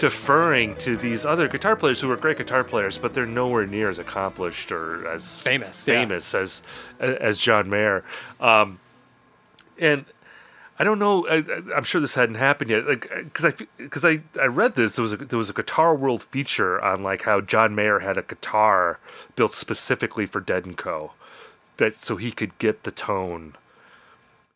deferring 0.00 0.74
to 0.78 0.96
these 0.96 1.24
other 1.24 1.46
guitar 1.46 1.76
players 1.76 2.00
who 2.00 2.10
are 2.10 2.16
great 2.16 2.38
guitar 2.38 2.64
players, 2.64 2.98
but 2.98 3.14
they're 3.14 3.26
nowhere 3.26 3.64
near 3.64 3.88
as 3.88 4.00
accomplished 4.00 4.72
or 4.72 5.06
as 5.06 5.44
Famous, 5.44 5.86
yeah. 5.86 6.00
famous 6.00 6.34
as 6.34 6.62
as 6.98 7.38
John 7.38 7.70
Mayer. 7.70 8.02
Um, 8.40 8.80
and 9.78 10.04
I 10.78 10.84
don't 10.84 10.98
know. 10.98 11.26
I, 11.28 11.44
I'm 11.74 11.84
sure 11.84 12.00
this 12.00 12.14
hadn't 12.14 12.34
happened 12.34 12.70
yet. 12.70 12.86
Like, 12.86 13.08
because 13.16 13.44
I 13.44 13.52
because 13.76 14.04
I 14.04 14.22
I 14.40 14.46
read 14.46 14.74
this. 14.74 14.96
There 14.96 15.02
was 15.02 15.12
a 15.12 15.16
there 15.18 15.38
was 15.38 15.50
a 15.50 15.54
Guitar 15.54 15.94
World 15.94 16.22
feature 16.22 16.82
on 16.82 17.02
like 17.02 17.22
how 17.22 17.40
John 17.40 17.74
Mayer 17.74 18.00
had 18.00 18.18
a 18.18 18.22
guitar 18.22 18.98
built 19.36 19.54
specifically 19.54 20.26
for 20.26 20.40
Dead 20.40 20.64
and 20.64 20.76
Co. 20.76 21.12
That 21.76 21.98
so 21.98 22.16
he 22.16 22.32
could 22.32 22.58
get 22.58 22.82
the 22.82 22.90
tone 22.90 23.56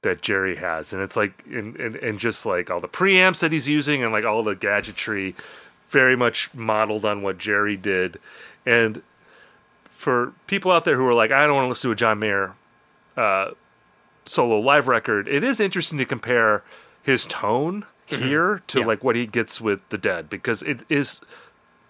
that 0.02 0.20
Jerry 0.20 0.56
has, 0.56 0.92
and 0.92 1.02
it's 1.02 1.16
like 1.16 1.44
and 1.46 1.76
and, 1.76 1.96
and 1.96 2.18
just 2.18 2.44
like 2.44 2.70
all 2.70 2.80
the 2.80 2.88
preamps 2.88 3.40
that 3.40 3.52
he's 3.52 3.68
using 3.68 4.02
and 4.02 4.12
like 4.12 4.24
all 4.24 4.42
the 4.42 4.56
gadgetry, 4.56 5.36
very 5.88 6.16
much 6.16 6.52
modeled 6.54 7.04
on 7.04 7.22
what 7.22 7.38
Jerry 7.38 7.76
did, 7.76 8.18
and 8.66 9.02
for 9.90 10.32
people 10.46 10.70
out 10.70 10.84
there 10.84 10.96
who 10.96 11.06
are 11.06 11.14
like, 11.14 11.32
I 11.32 11.44
don't 11.46 11.56
want 11.56 11.64
to 11.64 11.68
listen 11.68 11.88
to 11.88 11.92
a 11.92 11.96
John 11.96 12.20
Mayer 12.20 12.54
uh, 13.16 13.50
solo 14.28 14.58
live 14.58 14.88
record, 14.88 15.28
it 15.28 15.42
is 15.42 15.60
interesting 15.60 15.98
to 15.98 16.04
compare 16.04 16.62
his 17.02 17.24
tone 17.26 17.86
here 18.06 18.62
to 18.68 18.82
like 18.82 19.04
what 19.04 19.16
he 19.16 19.26
gets 19.26 19.60
with 19.60 19.80
the 19.90 19.98
Dead 19.98 20.30
because 20.30 20.62
it 20.62 20.80
is 20.88 21.20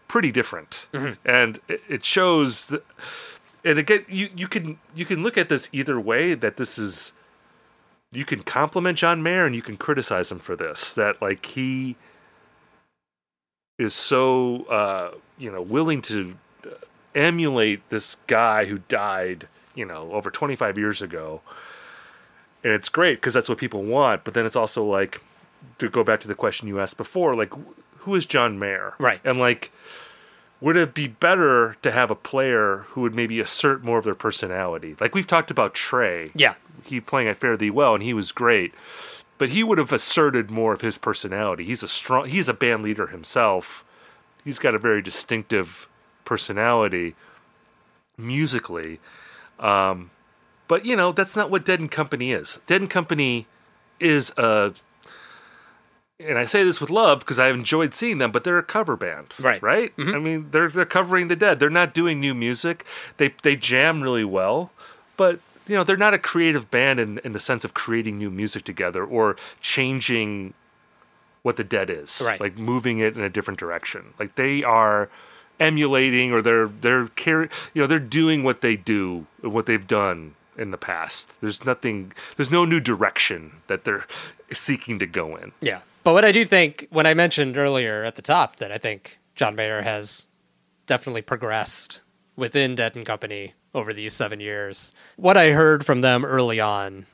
pretty 0.09 0.33
different, 0.33 0.89
and 1.25 1.61
it, 1.69 1.83
it 1.89 2.05
shows. 2.05 2.67
That, 2.67 2.85
and 3.65 3.79
again, 3.79 4.05
you 4.09 4.31
you 4.35 4.49
can 4.49 4.79
you 4.95 5.05
can 5.05 5.23
look 5.23 5.39
at 5.39 5.49
this 5.49 5.69
either 5.73 6.01
way. 6.01 6.35
That 6.35 6.57
this 6.57 6.79
is 6.79 7.13
you 8.13 8.25
can 8.25 8.43
compliment 8.43 8.99
John 8.99 9.23
Mayer 9.23 9.47
and 9.47 9.55
you 9.55 9.63
can 9.63 9.77
criticize 9.77 10.33
him 10.33 10.39
for 10.39 10.57
this. 10.57 10.93
That 10.93 11.21
like 11.21 11.45
he 11.47 11.97
is 13.79 13.95
so 13.95 14.65
uh, 14.65 15.11
you 15.37 15.51
know 15.51 15.63
willing 15.63 16.03
to 16.03 16.37
uh, 16.65 16.71
emulate 17.15 17.89
this 17.91 18.17
guy 18.27 18.65
who 18.65 18.79
died 18.89 19.47
you 19.75 19.85
know 19.85 20.13
over 20.13 20.31
25 20.31 20.79
years 20.79 21.01
ago 21.03 21.43
and 22.65 22.73
it's 22.73 22.89
great 22.89 23.17
because 23.17 23.35
that's 23.35 23.49
what 23.49 23.59
people 23.59 23.83
want 23.85 24.25
but 24.25 24.35
then 24.35 24.45
it's 24.47 24.57
also 24.57 24.85
like 24.85 25.21
to 25.79 25.89
go 25.89 26.03
back 26.05 26.21
to 26.21 26.29
the 26.29 26.35
question 26.35 26.69
you 26.69 26.81
asked 26.81 26.97
before 26.97 27.35
like 27.35 27.53
who 27.99 28.15
is 28.15 28.27
john 28.27 28.59
mayer 28.59 28.95
Right. 28.99 29.21
and 29.25 29.39
like 29.39 29.71
would 30.61 30.77
it 30.77 30.93
be 30.93 31.07
better 31.07 31.77
to 31.83 31.91
have 31.93 32.11
a 32.11 32.17
player 32.17 32.79
who 32.89 33.03
would 33.03 33.15
maybe 33.15 33.39
assert 33.39 33.85
more 33.85 33.99
of 33.99 34.05
their 34.05 34.15
personality 34.15 34.97
like 35.01 35.15
we've 35.15 35.27
talked 35.27 35.51
about 35.51 35.73
trey 35.75 36.27
Yeah. 36.35 36.55
he 36.85 37.01
playing 37.01 37.29
at 37.29 37.37
Fare 37.37 37.57
Thee 37.57 37.71
Well, 37.71 37.95
and 37.95 38.03
he 38.03 38.13
was 38.15 38.33
great. 38.33 38.73
But 39.37 39.51
he 39.51 39.63
would 39.63 39.79
have 39.79 39.93
asserted 39.93 40.51
more 40.51 40.73
of 40.73 40.81
his 40.81 40.99
personality. 40.99 41.63
He's 41.63 41.85
a 41.85 41.89
strong. 41.89 42.29
He's 42.29 42.49
a 42.49 42.53
band 42.55 42.83
leader 42.83 43.07
himself. 43.07 43.85
He's 44.45 44.59
got 44.59 44.75
a 44.75 44.79
very 44.81 45.01
distinctive 45.01 45.87
personality 46.25 47.15
musically. 48.17 48.99
Um, 49.61 50.11
but 50.69 50.85
you 50.85 50.95
know 50.95 51.13
that's 51.13 51.35
not 51.35 51.51
what 51.51 51.65
Dead 51.65 51.81
and 51.81 51.91
Company 51.91 52.33
is. 52.33 52.61
Dead 52.67 52.81
and 52.81 52.91
Company 52.91 53.47
is 53.99 54.33
a. 54.37 54.73
And 56.21 56.37
I 56.37 56.47
say 56.47 56.65
this 56.65 56.81
with 56.81 56.91
love 56.91 57.21
because 57.21 57.39
I've 57.39 57.55
enjoyed 57.55 57.95
seeing 57.95 58.19
them, 58.19 58.33
but 58.33 58.43
they're 58.43 58.59
a 58.59 58.63
cover 58.65 58.97
band, 58.97 59.35
Right. 59.39 59.63
Right? 59.63 59.97
Mm-hmm. 59.97 60.15
I 60.15 60.19
mean, 60.19 60.49
they're 60.51 60.69
they're 60.69 60.85
covering 60.85 61.29
the 61.29 61.37
Dead. 61.37 61.61
They're 61.61 61.71
not 61.71 61.95
doing 61.95 62.21
new 62.21 62.35
music. 62.35 62.85
They 63.19 63.35
they 63.43 63.57
jam 63.57 64.03
really 64.03 64.25
well, 64.25 64.73
but 65.17 65.41
you 65.69 65.77
know 65.77 65.85
they're 65.85 65.97
not 65.97 66.15
a 66.15 66.19
creative 66.19 66.71
band 66.71 66.99
in 66.99 67.19
in 67.19 67.33
the 67.33 67.41
sense 67.41 67.65
of 67.65 67.73
creating 67.73 68.19
new 68.19 68.31
music 68.31 68.65
together 68.65 69.05
or 69.05 69.37
changing 69.61 70.55
what 71.43 71.57
the 71.57 71.65
Dead 71.65 71.89
is, 71.89 72.21
Right. 72.25 72.41
Like 72.41 72.59
moving 72.59 72.99
it 72.99 73.17
in 73.17 73.23
a 73.23 73.29
different 73.31 73.61
direction. 73.61 74.13
Like 74.19 74.35
they 74.35 74.65
are 74.65 75.09
emulating 75.61 76.33
or 76.33 76.43
they're 76.43 76.67
they're 76.69 77.09
carry 77.09 77.49
you 77.75 77.83
know 77.83 77.87
they're 77.87 77.99
doing 77.99 78.43
what 78.45 78.61
they 78.61 78.77
do 78.77 79.27
and 79.43 79.53
what 79.53 79.67
they've 79.67 79.87
done 79.89 80.35
in 80.59 80.71
the 80.71 80.77
past. 80.77 81.41
There's 81.41 81.65
nothing. 81.65 82.13
There's 82.37 82.51
no 82.51 82.65
new 82.65 82.81
direction 82.81 83.53
that 83.69 83.85
they're 83.85 84.07
seeking 84.53 84.99
to 84.99 85.07
go 85.07 85.37
in. 85.37 85.53
Yeah. 85.61 85.81
But 86.05 86.13
what 86.15 86.25
I 86.25 86.33
do 86.33 86.45
think, 86.45 86.87
when 86.91 87.07
I 87.07 87.15
mentioned 87.15 87.57
earlier 87.57 88.05
at 88.05 88.17
the 88.17 88.23
top 88.23 88.57
that 88.57 88.73
I 88.73 88.79
think 88.79 89.19
John 89.35 89.55
Mayer 89.55 89.83
has 89.83 90.27
definitely 90.87 91.23
progressed 91.23 92.03
within 92.37 92.77
Dead 92.77 92.97
and 92.97 93.05
Company 93.05 93.55
over 93.75 93.93
these 93.93 94.15
seven 94.15 94.41
years, 94.41 94.95
what 95.17 95.37
I 95.37 95.53
heard 95.53 95.85
from 95.85 96.01
them 96.01 96.25
early 96.25 96.61
on, 96.61 97.07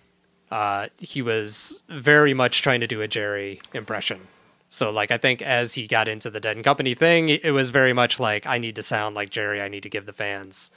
uh, 0.51 0.89
he 0.99 1.23
was 1.23 1.83
very 1.89 2.35
much 2.35 2.63
trying 2.63 2.81
to 2.81 2.87
do 2.87 3.01
a 3.01 3.09
Jerry 3.09 3.61
impression. 3.73 4.21
So, 4.69 4.91
like, 4.91 5.11
I 5.11 5.19
think 5.19 5.41
as 5.43 5.75
he 5.75 5.87
got 5.87 6.09
into 6.09 6.31
the 6.31 6.41
Dead 6.41 6.57
and 6.57 6.65
Company 6.65 6.95
thing, 6.95 7.29
it 7.29 7.53
was 7.53 7.71
very 7.71 7.93
much 7.93 8.21
like, 8.21 8.47
I 8.47 8.59
need 8.59 8.77
to 8.77 8.83
sound 8.83 9.15
like 9.15 9.31
Jerry. 9.31 9.61
I 9.61 9.69
need 9.69 9.83
to 9.85 9.89
give 9.89 10.07
the 10.07 10.13
fans 10.13 10.71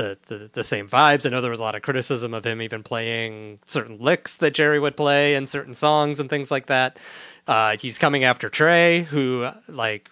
the, 0.00 0.18
the 0.26 0.50
the 0.52 0.64
same 0.64 0.88
vibes. 0.88 1.26
I 1.26 1.28
know 1.28 1.40
there 1.40 1.50
was 1.50 1.60
a 1.60 1.62
lot 1.62 1.74
of 1.74 1.82
criticism 1.82 2.32
of 2.32 2.46
him 2.46 2.62
even 2.62 2.82
playing 2.82 3.58
certain 3.66 3.98
licks 3.98 4.38
that 4.38 4.54
Jerry 4.54 4.78
would 4.78 4.96
play 4.96 5.34
in 5.34 5.46
certain 5.46 5.74
songs 5.74 6.18
and 6.18 6.30
things 6.30 6.50
like 6.50 6.66
that. 6.66 6.98
Uh, 7.46 7.76
he's 7.76 7.98
coming 7.98 8.24
after 8.24 8.48
Trey, 8.48 9.02
who 9.02 9.50
like 9.68 10.10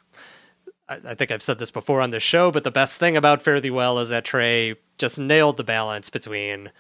I, 0.89 0.99
I 1.09 1.15
think 1.15 1.31
I've 1.31 1.43
said 1.43 1.59
this 1.59 1.71
before 1.71 2.01
on 2.03 2.11
this 2.11 2.23
show, 2.23 2.51
but 2.51 2.65
the 2.65 2.71
best 2.71 3.01
thing 3.01 3.17
about 3.17 3.41
Fare 3.41 3.61
Thee 3.61 3.71
Well 3.71 3.99
is 3.99 4.11
that 4.11 4.25
Trey 4.25 4.77
just 4.99 5.19
nailed 5.19 5.57
the 5.57 5.65
balance 5.65 6.11
between 6.11 6.71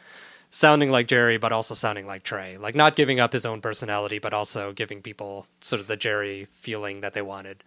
sounding 0.51 0.91
like 0.91 1.07
Jerry 1.07 1.37
but 1.37 1.53
also 1.53 1.75
sounding 1.75 2.07
like 2.07 2.23
Trey. 2.25 2.59
Like 2.59 2.75
not 2.75 2.97
giving 2.97 3.21
up 3.21 3.33
his 3.33 3.47
own 3.47 3.61
personality, 3.61 4.19
but 4.19 4.35
also 4.35 4.73
giving 4.73 5.01
people 5.01 5.47
sort 5.61 5.81
of 5.81 5.87
the 5.87 5.97
Jerry 5.97 6.47
feeling 6.53 7.01
that 7.01 7.15
they 7.15 7.23
wanted. 7.23 7.65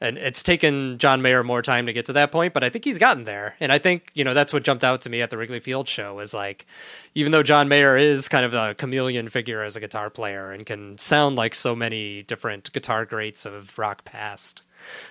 And 0.00 0.18
it's 0.18 0.42
taken 0.42 0.98
John 0.98 1.22
Mayer 1.22 1.42
more 1.42 1.62
time 1.62 1.86
to 1.86 1.92
get 1.92 2.04
to 2.06 2.12
that 2.12 2.30
point, 2.30 2.52
but 2.52 2.62
I 2.62 2.68
think 2.68 2.84
he's 2.84 2.98
gotten 2.98 3.24
there. 3.24 3.54
And 3.60 3.72
I 3.72 3.78
think, 3.78 4.10
you 4.12 4.24
know, 4.24 4.34
that's 4.34 4.52
what 4.52 4.62
jumped 4.62 4.84
out 4.84 5.00
to 5.02 5.10
me 5.10 5.22
at 5.22 5.30
the 5.30 5.38
Wrigley 5.38 5.60
Field 5.60 5.88
show 5.88 6.18
is 6.18 6.34
like, 6.34 6.66
even 7.14 7.32
though 7.32 7.42
John 7.42 7.66
Mayer 7.66 7.96
is 7.96 8.28
kind 8.28 8.44
of 8.44 8.52
a 8.52 8.74
chameleon 8.74 9.30
figure 9.30 9.62
as 9.62 9.74
a 9.74 9.80
guitar 9.80 10.10
player 10.10 10.52
and 10.52 10.66
can 10.66 10.98
sound 10.98 11.36
like 11.36 11.54
so 11.54 11.74
many 11.74 12.22
different 12.24 12.70
guitar 12.72 13.06
greats 13.06 13.46
of 13.46 13.78
rock 13.78 14.04
past, 14.04 14.62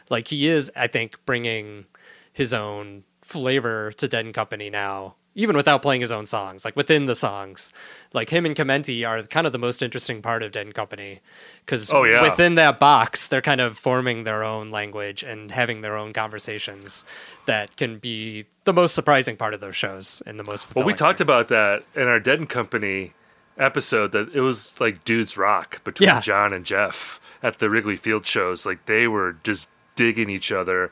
like 0.09 0.27
he 0.27 0.47
is, 0.47 0.71
I 0.75 0.85
think, 0.85 1.17
bringing 1.25 1.85
his 2.31 2.53
own 2.53 3.05
flavor 3.23 3.91
to 3.93 4.07
Dead 4.07 4.25
and 4.25 4.35
Company 4.35 4.69
now, 4.69 5.15
even 5.37 5.55
without 5.57 5.81
playing 5.81 5.99
his 6.01 6.11
own 6.13 6.25
songs. 6.25 6.63
Like 6.63 6.75
within 6.77 7.05
the 7.07 7.15
songs, 7.15 7.73
like 8.13 8.29
him 8.29 8.45
and 8.45 8.55
Clementi 8.55 9.03
are 9.03 9.21
kind 9.23 9.45
of 9.45 9.51
the 9.53 9.59
most 9.59 9.81
interesting 9.81 10.21
part 10.21 10.41
of 10.41 10.53
Dead 10.53 10.65
and 10.65 10.73
Company 10.73 11.19
because 11.65 11.91
Oh, 11.93 12.03
yeah. 12.05 12.21
within 12.21 12.55
that 12.55 12.79
box, 12.79 13.27
they're 13.27 13.41
kind 13.41 13.59
of 13.61 13.77
forming 13.77 14.23
their 14.23 14.43
own 14.43 14.71
language 14.71 15.23
and 15.23 15.51
having 15.51 15.81
their 15.81 15.97
own 15.97 16.13
conversations 16.13 17.03
that 17.45 17.75
can 17.75 17.97
be 17.97 18.45
the 18.63 18.73
most 18.73 18.95
surprising 18.95 19.35
part 19.35 19.53
of 19.53 19.59
those 19.59 19.75
shows 19.75 20.23
and 20.25 20.39
the 20.39 20.43
most. 20.43 20.73
Well, 20.73 20.85
we 20.85 20.93
talked 20.93 21.19
about 21.21 21.49
that 21.49 21.83
in 21.95 22.07
our 22.07 22.19
Dead 22.19 22.39
and 22.39 22.49
Company 22.49 23.13
episode 23.57 24.11
that 24.13 24.33
it 24.33 24.41
was 24.41 24.79
like 24.79 25.03
dudes 25.05 25.37
rock 25.37 25.83
between 25.83 26.07
Yeah. 26.07 26.21
John 26.21 26.53
and 26.53 26.65
Jeff 26.65 27.19
at 27.43 27.59
the 27.59 27.69
Wrigley 27.69 27.95
Field 27.97 28.25
shows. 28.25 28.65
Like 28.65 28.85
they 28.85 29.07
were 29.07 29.35
just 29.43 29.69
digging 29.95 30.29
each 30.29 30.51
other, 30.51 30.91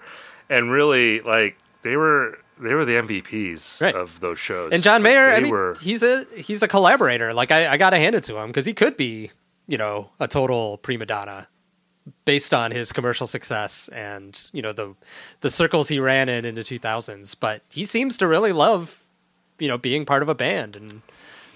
and 0.50 0.72
really 0.72 1.20
like 1.22 1.58
they 1.82 1.96
were 1.98 2.40
they 2.64 2.74
were 2.74 2.86
the 2.86 2.96
MVPs 2.96 3.82
Right. 3.82 3.96
of 3.96 4.20
those 4.20 4.40
shows. 4.40 4.72
And 4.74 4.82
John 4.84 5.02
Mayer, 5.04 5.30
they 5.30 5.36
I 5.36 5.40
mean, 5.42 5.52
were 5.52 5.76
he's 5.82 6.02
a 6.04 6.26
he's 6.36 6.64
a 6.64 6.68
collaborator. 6.68 7.34
Like 7.34 7.52
I, 7.52 7.68
I 7.74 7.78
gotta 7.78 7.98
hand 7.98 8.16
it 8.16 8.24
to 8.26 8.38
him 8.40 8.48
because 8.48 8.66
he 8.66 8.74
could 8.74 8.98
be, 8.98 9.32
you 9.68 9.78
know, 9.78 10.10
a 10.20 10.28
total 10.28 10.78
prima 10.78 11.06
donna 11.06 11.48
based 12.26 12.54
on 12.54 12.72
his 12.72 12.92
commercial 12.92 13.28
success 13.28 13.88
and 13.90 14.50
you 14.52 14.62
know 14.62 14.74
the 14.74 14.94
the 15.40 15.50
circles 15.50 15.88
he 15.88 16.00
ran 16.00 16.28
in 16.30 16.46
in 16.46 16.56
the 16.56 16.64
2000s. 16.64 17.36
But 17.40 17.62
he 17.70 17.86
seems 17.86 18.18
to 18.18 18.28
really 18.28 18.52
love, 18.52 19.02
you 19.60 19.68
know, 19.68 19.78
being 19.78 20.06
part 20.06 20.22
of 20.24 20.30
a 20.30 20.36
band 20.36 20.76
and 20.76 21.02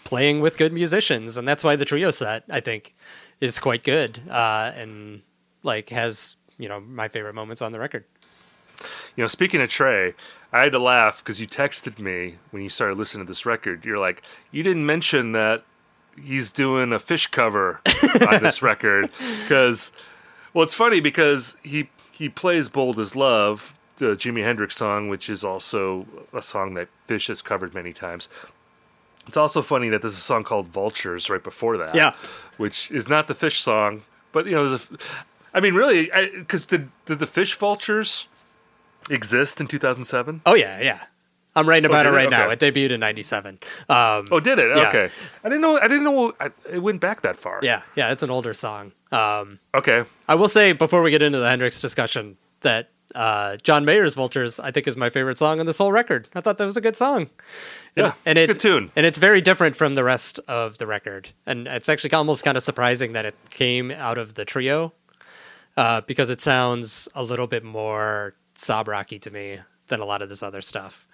playing 0.04 0.40
with 0.40 0.58
good 0.58 0.72
musicians, 0.72 1.36
and 1.36 1.46
that's 1.48 1.64
why 1.66 1.76
the 1.76 1.84
trio 1.86 2.12
set 2.12 2.44
I 2.50 2.60
think 2.62 2.96
is 3.42 3.60
quite 3.60 3.84
good 3.84 4.20
uh, 4.30 4.72
and 4.76 5.22
like 5.64 5.90
has 5.90 6.36
you 6.58 6.70
know 6.70 6.80
my 6.80 7.08
favorite 7.10 7.34
moments 7.36 7.62
on 7.62 7.72
the 7.72 7.80
record. 7.80 8.06
You 9.16 9.24
know, 9.24 9.28
speaking 9.28 9.62
of 9.62 9.70
Trey, 9.70 10.14
I 10.54 10.64
had 10.64 10.72
to 10.74 10.80
laugh 10.80 11.20
because 11.20 11.40
you 11.41 11.48
texted 11.48 11.99
me 11.99 12.36
when 12.52 12.62
you 12.64 12.70
started 12.70 12.98
listening 12.98 13.26
to 13.26 13.28
this 13.30 13.45
record. 13.45 13.84
You're 13.86 13.98
like, 13.99 14.22
you 14.52 14.64
didn't 14.64 14.86
mention 14.86 15.32
that 15.34 15.64
he's 16.22 16.52
doing 16.52 16.94
a 16.94 16.99
Phish 16.99 17.30
cover 17.32 17.82
on 18.30 18.41
this 18.44 18.62
record 18.62 19.10
because, 19.44 19.91
well, 20.54 20.64
it's 20.64 20.74
funny 20.76 20.99
because 20.99 21.58
he 21.64 21.90
he 22.12 22.30
plays 22.30 22.70
"Bold 22.70 22.99
as 22.99 23.16
Love," 23.16 23.74
the 23.98 24.16
Jimi 24.16 24.44
Hendrix 24.44 24.76
song, 24.78 25.10
which 25.10 25.30
is 25.30 25.44
also 25.44 26.06
a 26.34 26.41
song 26.41 26.74
that 26.76 26.88
Phish 27.08 27.28
has 27.28 27.41
covered 27.41 27.74
many 27.74 27.94
times. 27.94 28.30
It's 29.28 29.38
also 29.38 29.62
funny 29.62 29.90
that 29.90 30.02
there's 30.02 30.14
a 30.14 30.18
song 30.18 30.44
called 30.44 30.68
"Vultures" 30.68 31.30
right 31.30 31.44
before 31.44 31.78
that, 31.78 31.94
Yeah. 31.95 32.14
which 32.56 32.90
is 32.91 33.10
not 33.10 33.28
the 33.28 33.36
Phish 33.36 33.60
song, 33.60 34.04
but 34.32 34.45
you 34.45 34.54
know, 34.54 34.70
there's 34.70 34.82
a. 34.82 34.98
I 35.54 35.60
mean, 35.60 35.74
really, 35.76 36.10
because 36.36 36.66
did 36.66 36.90
did 37.06 37.20
the 37.20 37.28
Phish 37.28 37.56
Vultures 37.56 38.28
exist 39.10 39.60
in 39.62 39.68
2007? 39.68 40.42
Oh 40.46 40.54
yeah, 40.56 40.80
yeah. 40.82 41.00
I'm 41.56 41.68
writing 41.68 41.90
about 41.90 42.04
did 42.04 42.10
it 42.10 42.14
it? 42.14 42.18
right 42.18 42.30
now. 42.30 42.50
Okay. 42.50 42.68
It 42.68 42.74
debuted 42.74 42.92
in 42.92 43.00
'97. 43.00 43.58
Um, 43.90 44.28
Oh, 44.32 44.40
did 44.40 44.60
it? 44.60 44.76
Yeah. 44.78 44.90
Okay. 44.90 45.10
I 45.44 45.50
didn't 45.50 45.62
know. 45.62 45.80
I 45.80 45.88
didn't 45.88 46.04
know 46.04 46.34
I, 46.40 46.52
it 46.72 46.80
went 46.84 47.02
back 47.02 47.22
that 47.22 47.38
far. 47.38 47.60
Yeah, 47.64 47.82
yeah, 47.96 48.12
it's 48.12 48.22
an 48.22 48.30
older 48.30 48.54
song. 48.54 48.92
Um, 49.12 49.60
Okay. 49.74 50.04
I 50.28 50.36
will 50.36 50.50
say 50.50 50.74
before 50.74 51.02
we 51.02 51.10
get 51.10 51.22
into 51.24 51.40
the 51.40 51.50
Hendrix 51.50 51.80
discussion 51.80 52.38
that 52.62 52.92
uh, 53.16 53.58
John 53.58 53.86
Mayer's 53.86 54.14
Vultures, 54.14 54.60
I 54.60 54.70
think, 54.70 54.86
is 54.86 54.96
my 54.98 55.10
favorite 55.10 55.40
song 55.40 55.60
on 55.60 55.66
this 55.66 55.80
whole 55.80 55.92
record. 55.92 56.28
I 56.36 56.42
thought 56.42 56.60
that 56.60 56.66
was 56.66 56.78
a 56.78 56.82
good 56.82 56.96
song. 56.96 57.30
Yeah, 57.96 58.14
and 58.28 58.38
it's 58.38 58.58
good 58.58 58.62
tune. 58.62 58.92
and 58.96 59.08
it's 59.08 59.18
very 59.18 59.42
different 59.42 59.76
from 59.76 59.96
the 59.96 60.04
rest 60.04 60.40
of 60.48 60.78
the 60.78 60.86
record. 60.86 61.30
And 61.48 61.66
it's 61.68 61.90
actually 61.90 62.12
almost 62.14 62.44
kind 62.46 62.56
of 62.58 62.62
surprising 62.62 63.14
that 63.14 63.26
it 63.26 63.34
came 63.50 63.90
out 63.90 64.20
of 64.20 64.36
the 64.36 64.46
trio, 64.46 64.94
uh, 65.76 66.02
because 66.02 66.30
it 66.30 66.40
sounds 66.42 67.08
a 67.16 67.24
little 67.24 67.48
bit 67.48 67.64
more 67.64 68.36
sob 68.60 68.88
rocky 68.88 69.20
to 69.20 69.32
me 69.32 69.60
than 69.88 70.00
a 70.00 70.06
lot 70.06 70.22
of 70.22 70.30
this 70.30 70.44
other 70.44 70.62
stuff. 70.62 71.08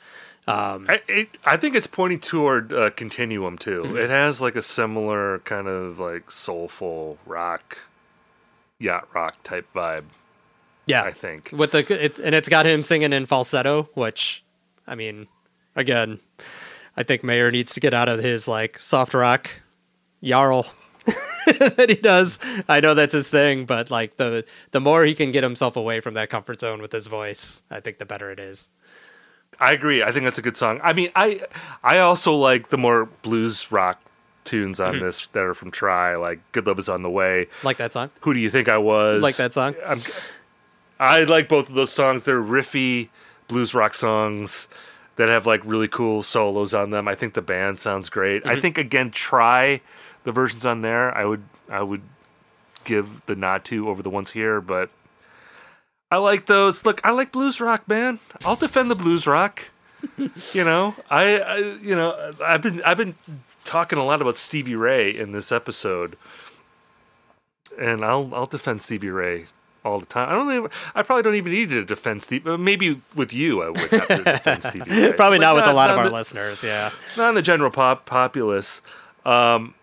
Um, 0.46 0.88
I, 0.90 1.02
it, 1.08 1.30
I 1.46 1.58
think 1.58 1.76
it's 1.76 1.88
pointing 1.88 2.20
toward 2.20 2.74
uh, 2.74 2.90
Continuum 2.90 3.58
too. 3.58 3.84
Mm-hmm. 3.84 3.98
It 3.98 4.10
has 4.10 4.42
like 4.42 4.56
a 4.56 4.62
similar 4.62 5.40
kind 5.40 5.68
of 5.68 6.00
like 6.00 6.32
soulful 6.32 7.18
rock, 7.26 7.78
yacht 8.80 9.08
rock 9.14 9.42
type 9.44 9.68
vibe. 9.74 10.06
yeah, 10.86 11.04
I 11.04 11.12
think. 11.12 11.52
with 11.54 11.72
the 11.72 12.06
it, 12.06 12.20
and 12.20 12.36
it's 12.36 12.50
got 12.50 12.66
him 12.66 12.84
singing 12.84 13.14
in 13.14 13.26
falsetto, 13.26 13.90
which, 13.94 14.44
I 14.86 14.96
mean, 14.96 15.28
again, 15.76 16.20
I 16.98 17.04
think 17.04 17.24
Mayer 17.24 17.50
needs 17.50 17.74
to 17.76 17.80
get 17.80 17.94
out 17.94 18.10
of 18.10 18.20
his 18.20 18.48
like 18.48 18.80
soft 18.80 19.14
rock 19.14 19.50
yarl 20.22 20.70
that 21.46 21.86
he 21.90 21.96
does. 21.96 22.40
I 22.70 22.80
know 22.80 22.94
that's 22.94 23.14
his 23.14 23.30
thing, 23.30 23.66
but 23.66 23.92
like 23.92 24.18
the 24.18 24.46
the 24.72 24.80
more 24.80 25.04
he 25.06 25.14
can 25.14 25.32
get 25.32 25.44
himself 25.44 25.76
away 25.76 26.00
from 26.00 26.14
that 26.14 26.30
comfort 26.30 26.62
zone 26.62 26.82
with 26.82 26.92
his 26.92 27.08
voice, 27.08 27.64
I 27.70 27.80
think 27.80 27.98
the 27.98 28.06
better 28.06 28.32
it 28.32 28.40
is. 28.40 28.70
I 29.60 29.72
agree. 29.74 30.02
I 30.04 30.12
think 30.12 30.24
that's 30.26 30.40
a 30.40 30.42
good 30.42 30.58
song. 30.58 30.80
I 30.84 30.94
mean, 30.94 31.12
I 31.16 31.42
I 31.84 32.00
also 32.00 32.34
like 32.36 32.70
the 32.70 32.78
more 32.78 33.06
blues 33.22 33.72
rock 33.72 34.00
tunes 34.46 34.80
on 34.80 34.96
Mm-hmm. 34.96 35.06
this 35.06 35.28
that 35.28 35.44
are 35.44 35.54
from 35.54 35.72
Try, 35.72 36.16
like 36.16 36.40
"Good 36.54 36.66
Love 36.68 36.80
Is 36.80 36.90
on 36.90 37.02
the 37.04 37.10
Way." 37.10 37.48
Like 37.64 37.78
that 37.78 37.94
song. 37.94 38.10
Who 38.22 38.34
do 38.34 38.40
you 38.40 38.50
think 38.50 38.70
I 38.70 38.78
was? 38.78 39.22
Like 39.22 39.36
that 39.36 39.54
song. 39.54 39.76
I'm, 39.86 40.00
I 41.00 41.24
like 41.24 41.50
both 41.50 41.70
of 41.70 41.76
those 41.76 41.92
songs. 41.92 42.24
They're 42.24 42.42
riffy 42.42 43.10
blues 43.48 43.74
rock 43.74 43.94
songs 43.94 44.68
that 45.18 45.30
have 45.30 45.46
like 45.46 45.62
really 45.66 45.88
cool 45.88 46.24
solos 46.24 46.74
on 46.74 46.90
them. 46.90 47.08
I 47.08 47.16
think 47.16 47.34
the 47.36 47.42
band 47.42 47.78
sounds 47.80 48.10
great. 48.10 48.42
Mm-hmm. 48.44 48.50
I 48.58 48.60
think 48.60 48.78
again, 48.78 49.12
Try 49.12 49.82
the 50.24 50.32
versions 50.32 50.66
on 50.66 50.82
there. 50.82 51.16
I 51.18 51.26
would 51.26 51.44
I 51.70 51.82
would 51.82 52.02
give 52.84 53.26
the 53.26 53.36
nod 53.36 53.64
to 53.66 53.90
over 53.90 54.02
the 54.04 54.10
ones 54.10 54.32
here, 54.32 54.60
but 54.62 54.90
I 56.12 56.18
like 56.18 56.46
those. 56.46 56.86
Look, 56.86 57.02
I 57.04 57.12
like 57.12 57.32
blues 57.32 57.60
rock, 57.60 57.88
man. 57.88 58.20
I'll 58.46 58.56
defend 58.56 58.92
the 58.92 58.96
blues 58.96 59.26
rock. 59.26 59.70
you 60.18 60.64
know, 60.64 60.96
I, 61.10 61.40
I 61.40 61.58
you 61.82 61.96
know 61.96 62.34
I've 62.44 62.62
been 62.62 62.82
I've 62.84 62.98
been 62.98 63.16
talking 63.66 63.98
a 63.98 64.04
lot 64.06 64.22
about 64.22 64.38
Stevie 64.38 64.76
Ray 64.76 65.10
in 65.18 65.32
this 65.32 65.52
episode, 65.52 66.18
and 67.80 68.04
I'll 68.04 68.30
I'll 68.34 68.46
defend 68.46 68.82
Stevie 68.82 69.10
Ray 69.10 69.46
all 69.86 70.00
the 70.00 70.06
time. 70.06 70.30
I 70.30 70.34
don't 70.34 70.50
even, 70.54 70.70
I 70.96 71.04
probably 71.04 71.24
don't 71.24 71.36
even 71.36 71.52
need 71.52 71.70
to 71.70 71.84
defend 71.84 72.24
Stevie. 72.24 72.50
uh, 72.50 72.58
Maybe 72.58 73.02
with 73.16 73.34
you, 73.34 73.62
I 73.64 73.70
would 73.70 73.80
have 73.80 74.08
to 74.08 74.24
defend 74.24 74.64
Stevie 74.64 74.90
Ray. 74.92 75.14
Probably 75.14 75.40
But 75.40 75.46
not 75.46 75.56
with 75.56 75.66
a 75.66 75.74
lot 75.74 75.90
of 75.90 75.98
our 75.98 76.06
the, 76.06 76.12
listeners. 76.12 76.64
Yeah. 76.64 76.92
not 77.18 77.30
in 77.30 77.36
the 77.36 77.42
general 77.42 77.70
pop 77.72 78.06
populace. 78.06 78.82
Um, 79.26 79.74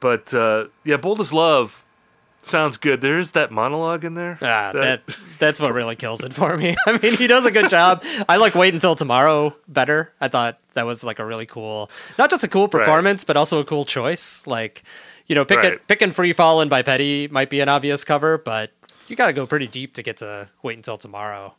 but 0.00 0.32
uh, 0.34 0.66
yeah, 0.84 0.96
Bold 0.96 1.20
as 1.20 1.32
Love 1.32 1.84
sounds 2.42 2.76
good. 2.78 3.00
There 3.02 3.18
is 3.18 3.32
that 3.32 3.50
monologue 3.50 4.04
in 4.04 4.14
there. 4.14 4.38
Ah, 4.40 4.72
that 4.74 5.02
that's 5.38 5.60
what 5.60 5.72
really 5.74 5.96
kills 5.96 6.22
it 6.24 6.32
for 6.32 6.56
me. 6.56 6.74
I 6.86 6.98
mean, 6.98 7.16
he 7.16 7.26
does 7.26 7.44
a 7.44 7.50
good 7.50 7.68
job. 7.68 8.02
I 8.28 8.36
like 8.36 8.54
wait 8.54 8.72
until 8.74 8.94
tomorrow 8.94 9.54
better. 9.68 10.12
I 10.20 10.28
thought 10.28 10.58
that 10.74 10.86
was 10.86 11.04
like 11.04 11.18
a 11.18 11.24
really 11.24 11.46
cool, 11.46 11.90
not 12.18 12.30
just 12.30 12.44
a 12.44 12.48
cool 12.48 12.68
performance, 12.68 13.24
but 13.24 13.36
also 13.36 13.60
a 13.60 13.64
cool 13.64 13.84
choice. 13.84 14.46
Like, 14.46 14.82
you 15.26 15.34
know, 15.34 15.44
pick 15.44 15.58
Right. 15.58 15.80
it, 15.88 16.02
and 16.02 16.14
"Free 16.14 16.32
Fallin'" 16.32 16.68
by 16.68 16.82
Petty 16.82 17.28
might 17.28 17.50
be 17.50 17.60
an 17.60 17.68
obvious 17.68 18.04
cover, 18.04 18.38
but 18.38 18.72
you 19.08 19.16
got 19.16 19.26
to 19.26 19.32
go 19.32 19.46
pretty 19.46 19.66
deep 19.66 19.94
to 19.94 20.02
get 20.02 20.16
to 20.18 20.48
"Wait 20.62 20.76
Until 20.76 20.96
Tomorrow" 20.96 21.54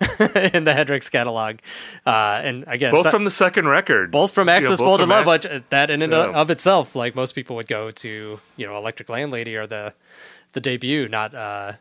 in 0.54 0.64
the 0.64 0.72
Hendrix 0.72 1.08
catalog. 1.10 1.58
Uh, 2.06 2.40
and 2.42 2.64
again, 2.66 2.92
both 2.92 3.04
so- 3.04 3.10
from 3.10 3.24
the 3.24 3.30
second 3.30 3.68
record. 3.68 4.10
both 4.10 4.32
from 4.32 4.48
You 4.48 4.52
know, 4.54 4.58
Axis 4.58 4.80
Bold 4.80 5.00
and 5.00 5.10
Love, 5.10 5.26
which 5.26 5.46
uh, 5.46 5.60
that 5.70 5.90
in 5.90 6.02
and 6.02 6.12
Yeah. 6.12 6.30
of 6.32 6.50
itself, 6.50 6.96
like 6.96 7.14
most 7.14 7.34
people 7.34 7.56
would 7.56 7.68
go 7.68 7.90
to, 7.90 8.40
you 8.56 8.66
know, 8.66 8.76
Electric 8.76 9.08
Ladyland 9.08 9.54
or 9.56 9.66
the 9.66 9.94
the 10.52 10.60
debut, 10.60 11.08
not 11.08 11.34
uh, 11.34 11.72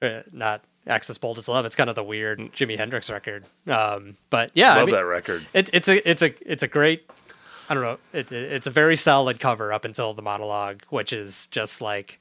uh 0.00 0.22
not 0.32 0.62
Axis 0.86 1.18
Bold 1.18 1.38
as 1.38 1.48
Love. 1.48 1.66
It's 1.66 1.76
kind 1.76 1.90
of 1.90 1.96
the 1.96 2.04
weird 2.04 2.38
Jimi 2.52 2.76
Hendrix 2.76 3.10
record. 3.10 3.44
Um, 3.66 4.16
but 4.30 4.50
yeah, 4.54 4.74
I 4.74 4.76
Love 4.78 4.86
mean, 4.86 4.94
that 4.94 5.04
record. 5.04 5.46
It's 5.52 5.70
it's 5.72 5.88
a 5.88 6.08
it's 6.08 6.22
a 6.22 6.32
it's 6.50 6.62
a 6.62 6.68
great. 6.68 7.08
I 7.68 7.74
don't 7.74 7.82
know. 7.82 7.98
It, 8.12 8.30
it- 8.30 8.52
it's 8.52 8.66
a 8.66 8.70
very 8.70 8.94
solid 8.94 9.40
cover 9.40 9.72
up 9.72 9.84
until 9.84 10.12
the 10.12 10.22
monologue, 10.22 10.82
which 10.90 11.12
is 11.12 11.46
just 11.48 11.80
like 11.80 12.20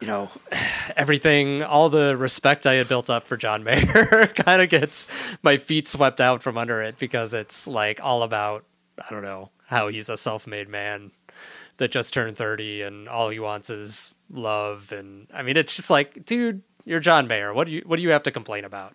you 0.00 0.06
know, 0.06 0.30
everything, 0.96 1.62
all 1.62 1.88
the 1.88 2.16
respect 2.16 2.66
I 2.66 2.74
had 2.74 2.88
built 2.88 3.10
up 3.10 3.26
for 3.26 3.36
John 3.36 3.64
Mayer 3.64 4.26
kind 4.34 4.62
of 4.62 4.68
gets 4.68 5.08
my 5.42 5.56
feet 5.56 5.88
swept 5.88 6.20
out 6.20 6.42
from 6.42 6.58
under 6.58 6.82
it 6.82 6.98
because 6.98 7.34
it's 7.34 7.66
like 7.66 8.00
all 8.02 8.22
about, 8.22 8.64
I 8.98 9.12
don't 9.12 9.22
know, 9.22 9.50
how 9.66 9.88
he's 9.88 10.08
a 10.08 10.16
self 10.16 10.46
made 10.46 10.68
man 10.68 11.10
that 11.78 11.90
just 11.90 12.14
turned 12.14 12.36
30 12.36 12.82
and 12.82 13.08
all 13.08 13.28
he 13.28 13.38
wants 13.38 13.68
is 13.70 14.14
love. 14.30 14.92
And 14.92 15.26
I 15.34 15.42
mean, 15.42 15.56
it's 15.56 15.74
just 15.74 15.90
like, 15.90 16.24
dude, 16.24 16.62
you're 16.84 17.00
John 17.00 17.26
Mayer. 17.26 17.52
What 17.52 17.66
do 17.66 17.72
you, 17.74 17.82
what 17.84 17.96
do 17.96 18.02
you 18.02 18.10
have 18.10 18.22
to 18.22 18.30
complain 18.30 18.64
about? 18.64 18.94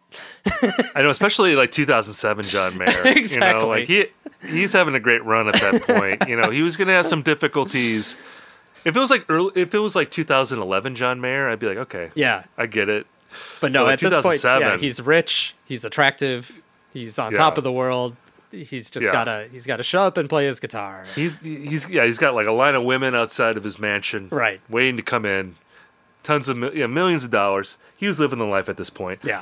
I 0.96 1.02
know, 1.02 1.10
especially 1.10 1.56
like 1.56 1.72
2007 1.72 2.46
John 2.46 2.78
Mayer. 2.78 2.88
You 2.98 3.04
know, 3.04 3.12
Exactly. 3.12 3.66
like 3.66 3.88
he 3.88 4.06
he's 4.48 4.74
having 4.74 4.96
a 4.96 5.00
great 5.00 5.24
run 5.26 5.48
at 5.48 5.56
that 5.56 5.84
point. 5.84 6.28
you 6.30 6.36
know, 6.36 6.50
he 6.50 6.62
was 6.64 6.78
going 6.78 6.88
to 6.88 6.94
have 6.94 7.06
some 7.06 7.22
difficulties. 7.22 8.16
If 8.84 8.96
it 8.96 9.00
was 9.00 9.10
like 9.12 9.26
early, 9.30 9.52
if 9.56 9.74
it 9.76 9.80
was 9.80 9.96
like 9.96 10.10
2011 10.12 10.96
John 10.96 11.22
Mayer, 11.22 11.50
I'd 11.50 11.60
be 11.60 11.68
like, 11.68 11.78
okay, 11.78 12.12
Yeah. 12.16 12.44
I 12.58 12.66
get 12.66 12.90
it. 12.90 13.06
But 13.62 13.72
no, 13.72 13.82
But, 13.82 13.86
like, 13.86 14.04
at 14.04 14.10
this 14.10 14.22
point, 14.22 14.44
yeah, 14.62 14.78
he's 14.78 15.02
rich, 15.02 15.56
he's 15.66 15.86
attractive, 15.86 16.62
he's 16.94 17.18
on 17.20 17.32
Yeah. 17.32 17.38
top 17.38 17.58
of 17.58 17.64
the 17.64 17.72
world. 17.72 18.16
He's 18.52 18.90
just 18.90 19.06
Yeah. 19.06 19.12
gotta, 19.14 19.48
he's 19.52 19.66
gotta 19.66 19.84
show 19.84 20.02
up 20.02 20.18
and 20.18 20.28
play 20.28 20.46
his 20.46 20.60
guitar. 20.60 21.06
He's 21.16 21.38
he's 21.40 21.90
yeah, 21.90 22.06
he's 22.06 22.18
got 22.18 22.36
like 22.36 22.48
a 22.48 22.52
line 22.52 22.76
of 22.76 22.84
women 22.84 23.16
outside 23.16 23.56
of 23.56 23.64
his 23.64 23.80
mansion, 23.80 24.28
Right. 24.32 24.60
waiting 24.68 24.98
to 24.98 25.04
come 25.04 25.26
in. 25.26 25.56
Tons 26.24 26.50
of 26.50 26.76
yeah, 26.76 26.88
millions 26.88 27.24
of 27.24 27.30
dollars. 27.32 27.78
He 27.96 28.08
was 28.08 28.20
living 28.20 28.40
the 28.40 28.46
life 28.46 28.68
at 28.68 28.76
this 28.78 28.90
point. 28.90 29.20
Yeah. 29.24 29.42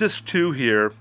Disc 0.00 0.24
two 0.24 0.50
here. 0.50 0.94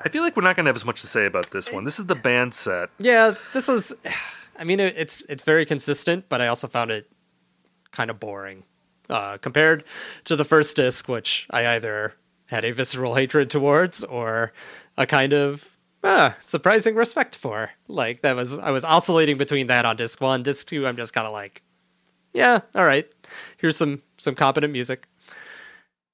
I 0.00 0.08
feel 0.08 0.22
like 0.22 0.36
we're 0.36 0.44
not 0.44 0.54
going 0.54 0.64
to 0.64 0.68
have 0.68 0.76
as 0.76 0.84
much 0.84 1.00
to 1.00 1.06
say 1.08 1.26
about 1.26 1.50
this 1.50 1.72
one. 1.72 1.82
This 1.82 1.98
is 1.98 2.06
the 2.06 2.14
band 2.14 2.54
set. 2.54 2.88
Yeah, 2.98 3.34
this 3.52 3.68
was. 3.68 3.92
I 4.56 4.62
mean, 4.62 4.78
it, 4.78 4.94
it's 4.96 5.24
it's 5.24 5.42
very 5.42 5.66
consistent, 5.66 6.26
but 6.28 6.40
I 6.40 6.46
also 6.46 6.68
found 6.68 6.92
it 6.92 7.10
kind 7.90 8.08
of 8.10 8.20
boring 8.20 8.62
uh, 9.10 9.38
compared 9.38 9.82
to 10.24 10.36
the 10.36 10.44
first 10.44 10.76
disc, 10.76 11.08
which 11.08 11.48
I 11.50 11.66
either 11.66 12.14
had 12.46 12.64
a 12.64 12.70
visceral 12.70 13.16
hatred 13.16 13.50
towards 13.50 14.04
or 14.04 14.52
a 14.96 15.06
kind 15.06 15.32
of 15.32 15.76
ah, 16.04 16.36
surprising 16.44 16.94
respect 16.94 17.36
for. 17.36 17.72
Like 17.88 18.20
that 18.20 18.36
was 18.36 18.56
I 18.58 18.70
was 18.70 18.84
oscillating 18.84 19.38
between 19.38 19.66
that 19.66 19.84
on 19.84 19.96
disc 19.96 20.20
one, 20.20 20.44
disc 20.44 20.68
two. 20.68 20.86
I'm 20.86 20.96
just 20.96 21.12
kind 21.12 21.26
of 21.26 21.32
like, 21.32 21.62
yeah, 22.32 22.60
all 22.76 22.84
right. 22.84 23.08
Here's 23.60 23.76
some 23.76 24.02
some 24.18 24.36
competent 24.36 24.72
music. 24.72 25.08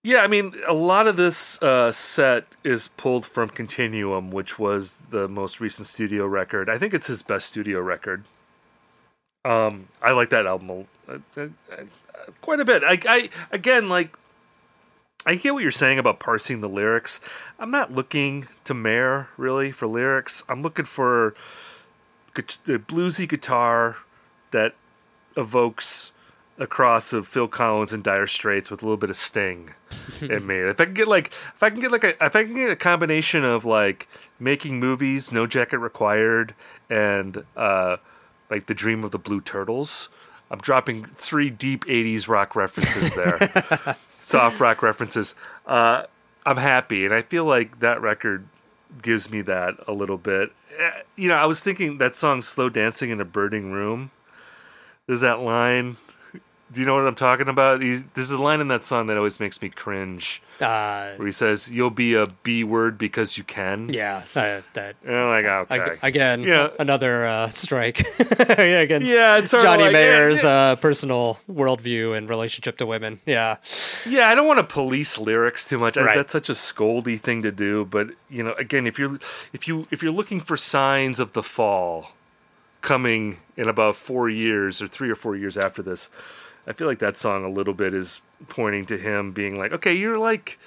Yeah, 0.02 0.20
I 0.22 0.28
mean, 0.28 0.54
a 0.66 0.72
lot 0.72 1.06
of 1.06 1.16
this 1.18 1.62
uh, 1.62 1.92
set 1.92 2.46
is 2.64 2.88
pulled 2.88 3.26
from 3.26 3.50
Continuum, 3.50 4.30
which 4.30 4.58
was 4.58 4.96
the 5.10 5.28
most 5.28 5.60
recent 5.60 5.86
studio 5.86 6.26
record. 6.26 6.70
I 6.70 6.78
think 6.78 6.94
it's 6.94 7.06
his 7.06 7.20
best 7.20 7.46
studio 7.46 7.80
record. 7.80 8.24
Um, 9.44 9.88
I 10.00 10.12
like 10.12 10.30
that 10.30 10.46
album 10.46 10.86
a, 11.06 11.20
a, 11.36 11.44
a, 11.44 11.50
quite 12.40 12.60
a 12.60 12.64
bit. 12.64 12.82
I, 12.82 12.98
I 13.06 13.30
again, 13.52 13.90
like, 13.90 14.16
I 15.26 15.34
hear 15.34 15.52
what 15.52 15.62
you're 15.62 15.70
saying 15.70 15.98
about 15.98 16.18
parsing 16.18 16.62
the 16.62 16.68
lyrics. 16.68 17.20
I'm 17.58 17.70
not 17.70 17.92
looking 17.92 18.48
to 18.64 18.72
Mayer 18.72 19.28
really 19.36 19.70
for 19.70 19.86
lyrics. 19.86 20.42
I'm 20.48 20.62
looking 20.62 20.86
for 20.86 21.34
a 22.36 22.42
bluesy 22.42 23.28
guitar 23.28 23.98
that 24.50 24.74
evokes 25.36 26.12
a 26.60 26.66
cross 26.66 27.12
of 27.14 27.26
Phil 27.26 27.48
Collins 27.48 27.92
and 27.92 28.04
Dire 28.04 28.26
Straits 28.26 28.70
with 28.70 28.82
a 28.82 28.84
little 28.84 28.98
bit 28.98 29.08
of 29.10 29.16
Sting 29.16 29.70
in 30.20 30.46
me. 30.46 30.56
If 30.56 30.78
I 30.80 30.84
can 30.84 30.94
get 30.94 31.08
like, 31.08 31.28
if 31.28 31.62
I 31.62 31.70
can 31.70 31.80
get 31.80 31.90
like 31.90 32.04
a, 32.04 32.10
if 32.24 32.36
I 32.36 32.44
can 32.44 32.54
get 32.54 32.70
a 32.70 32.76
combination 32.76 33.42
of 33.44 33.64
like 33.64 34.06
making 34.38 34.78
movies, 34.78 35.32
No 35.32 35.46
Jacket 35.46 35.78
Required, 35.78 36.54
and 36.90 37.44
uh, 37.56 37.96
like 38.50 38.66
the 38.66 38.74
Dream 38.74 39.02
of 39.04 39.10
the 39.10 39.18
Blue 39.18 39.40
Turtles, 39.40 40.10
I'm 40.50 40.58
dropping 40.58 41.06
three 41.16 41.48
deep 41.48 41.84
'80s 41.86 42.28
rock 42.28 42.54
references 42.54 43.14
there, 43.14 43.96
soft 44.20 44.60
rock 44.60 44.82
references. 44.82 45.34
Uh, 45.66 46.04
I'm 46.44 46.58
happy, 46.58 47.06
and 47.06 47.14
I 47.14 47.22
feel 47.22 47.44
like 47.46 47.80
that 47.80 48.02
record 48.02 48.46
gives 49.02 49.30
me 49.30 49.40
that 49.42 49.76
a 49.88 49.92
little 49.92 50.18
bit. 50.18 50.52
Eh, 50.78 50.90
You 51.16 51.28
know, 51.28 51.36
I 51.36 51.46
was 51.46 51.62
thinking 51.62 51.96
that 51.98 52.16
song 52.16 52.42
"Slow 52.42 52.68
Dancing 52.68 53.08
in 53.08 53.18
a 53.20 53.24
Burning 53.24 53.72
Room." 53.72 54.10
There's 55.06 55.22
that 55.22 55.40
line 55.40 55.96
do 56.72 56.78
you 56.80 56.86
know 56.86 56.94
what 56.94 57.06
I'm 57.06 57.14
talking 57.16 57.48
about? 57.48 57.82
He's, 57.82 58.04
there's 58.14 58.30
a 58.30 58.38
line 58.38 58.60
in 58.60 58.68
that 58.68 58.84
song 58.84 59.06
that 59.08 59.16
always 59.16 59.40
makes 59.40 59.60
me 59.60 59.70
cringe, 59.70 60.40
Uh, 60.60 61.14
where 61.16 61.26
he 61.26 61.32
says, 61.32 61.68
"You'll 61.72 61.90
be 61.90 62.14
a 62.14 62.26
B 62.26 62.62
word 62.64 62.96
because 62.96 63.36
you 63.36 63.42
can." 63.44 63.88
yeah, 63.88 64.22
uh, 64.36 64.62
that 64.74 64.94
And 65.04 65.16
I'm 65.16 65.28
like, 65.28 65.44
okay, 65.72 65.92
ag- 65.92 65.98
again, 66.02 66.42
Yeah. 66.42 66.68
another 66.78 67.26
uh, 67.26 67.48
strike 67.48 68.00
against 68.20 69.10
Yeah, 69.10 69.38
it's 69.38 69.50
Johnny 69.50 69.84
like, 69.84 69.92
Mayer's 69.92 70.44
eh, 70.44 70.48
uh, 70.48 70.76
personal 70.76 71.38
worldview 71.50 72.16
and 72.16 72.28
relationship 72.28 72.76
to 72.78 72.86
women. 72.86 73.20
Yeah, 73.26 73.56
yeah. 74.06 74.28
I 74.28 74.34
don't 74.34 74.46
want 74.46 74.58
to 74.58 74.64
police 74.64 75.18
lyrics 75.18 75.64
too 75.64 75.78
much. 75.78 75.96
I, 75.98 76.14
that's 76.14 76.32
such 76.32 76.48
a 76.48 76.52
scoldy 76.54 77.18
thing 77.20 77.42
to 77.42 77.50
do. 77.50 77.84
But 77.84 78.08
you 78.28 78.42
know, 78.44 78.52
again, 78.54 78.86
if 78.86 78.98
you're 78.98 79.18
if 79.52 79.66
you 79.66 79.86
if 79.90 80.02
you're 80.02 80.12
looking 80.12 80.40
for 80.40 80.56
signs 80.56 81.18
of 81.18 81.32
the 81.32 81.42
fall 81.42 82.12
coming 82.82 83.38
in 83.56 83.68
about 83.68 83.94
four 83.96 84.28
years 84.30 84.80
or 84.80 84.88
three 84.88 85.10
or 85.10 85.14
four 85.14 85.36
years 85.36 85.58
after 85.58 85.82
this, 85.82 86.08
I 86.66 86.72
feel 86.72 86.86
like 86.86 86.98
that 87.00 87.16
song 87.16 87.44
a 87.44 87.48
little 87.50 87.74
bit 87.74 87.94
is 87.94 88.20
pointing 88.48 88.86
to 88.86 88.96
him 88.98 89.32
being 89.32 89.58
like, 89.58 89.72
okay, 89.72 89.94
you're 89.94 90.18
like, 90.18 90.58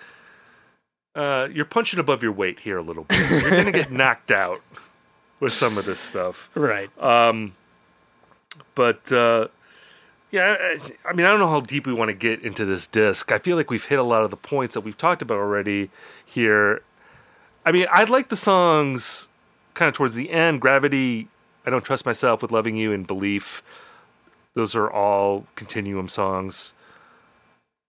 uh, 1.15 1.47
you're 1.51 1.65
punching 1.65 1.99
above 1.99 2.23
your 2.23 2.31
weight 2.31 2.61
here 2.61 2.77
a 2.77 2.81
little 2.81 3.03
bit. 3.03 3.29
You're 3.29 3.49
gonna 3.49 3.71
get 3.71 3.91
knocked 3.91 4.31
out 4.31 4.61
with 5.39 5.53
some 5.53 5.77
of 5.77 5.85
this 5.85 5.99
stuff. 5.99 6.49
right. 6.55 6.89
Um, 7.01 7.55
But 8.75 9.11
uh, 9.11 9.47
yeah, 10.31 10.55
I, 10.59 10.79
I 11.05 11.13
mean, 11.13 11.25
I 11.25 11.29
don't 11.29 11.39
know 11.39 11.49
how 11.49 11.59
deep 11.59 11.85
we 11.85 11.93
want 11.93 12.09
to 12.09 12.13
get 12.15 12.41
into 12.41 12.65
this 12.65 12.87
disc. 12.87 13.31
I 13.31 13.37
feel 13.37 13.55
like 13.55 13.69
we've 13.69 13.85
hit 13.85 13.99
a 13.99 14.03
lot 14.03 14.23
of 14.23 14.31
the 14.31 14.37
points 14.37 14.73
that 14.73 14.81
we've 14.81 14.97
talked 14.97 15.21
about 15.21 15.37
already 15.37 15.89
here. 16.25 16.81
I 17.65 17.71
mean, 17.71 17.85
I 17.91 18.03
like 18.05 18.29
the 18.29 18.35
songs 18.35 19.27
kind 19.73 19.89
of 19.89 19.95
towards 19.95 20.15
the 20.15 20.31
end. 20.31 20.59
Gravity, 20.61 21.27
I 21.65 21.69
don't 21.69 21.83
trust 21.85 22.05
myself 22.05 22.41
with 22.41 22.51
loving 22.51 22.75
you, 22.75 22.91
and 22.91 23.05
Belief. 23.05 23.61
Those 24.55 24.75
are 24.75 24.89
all 24.89 25.45
continuum 25.55 26.07
songs. 26.09 26.73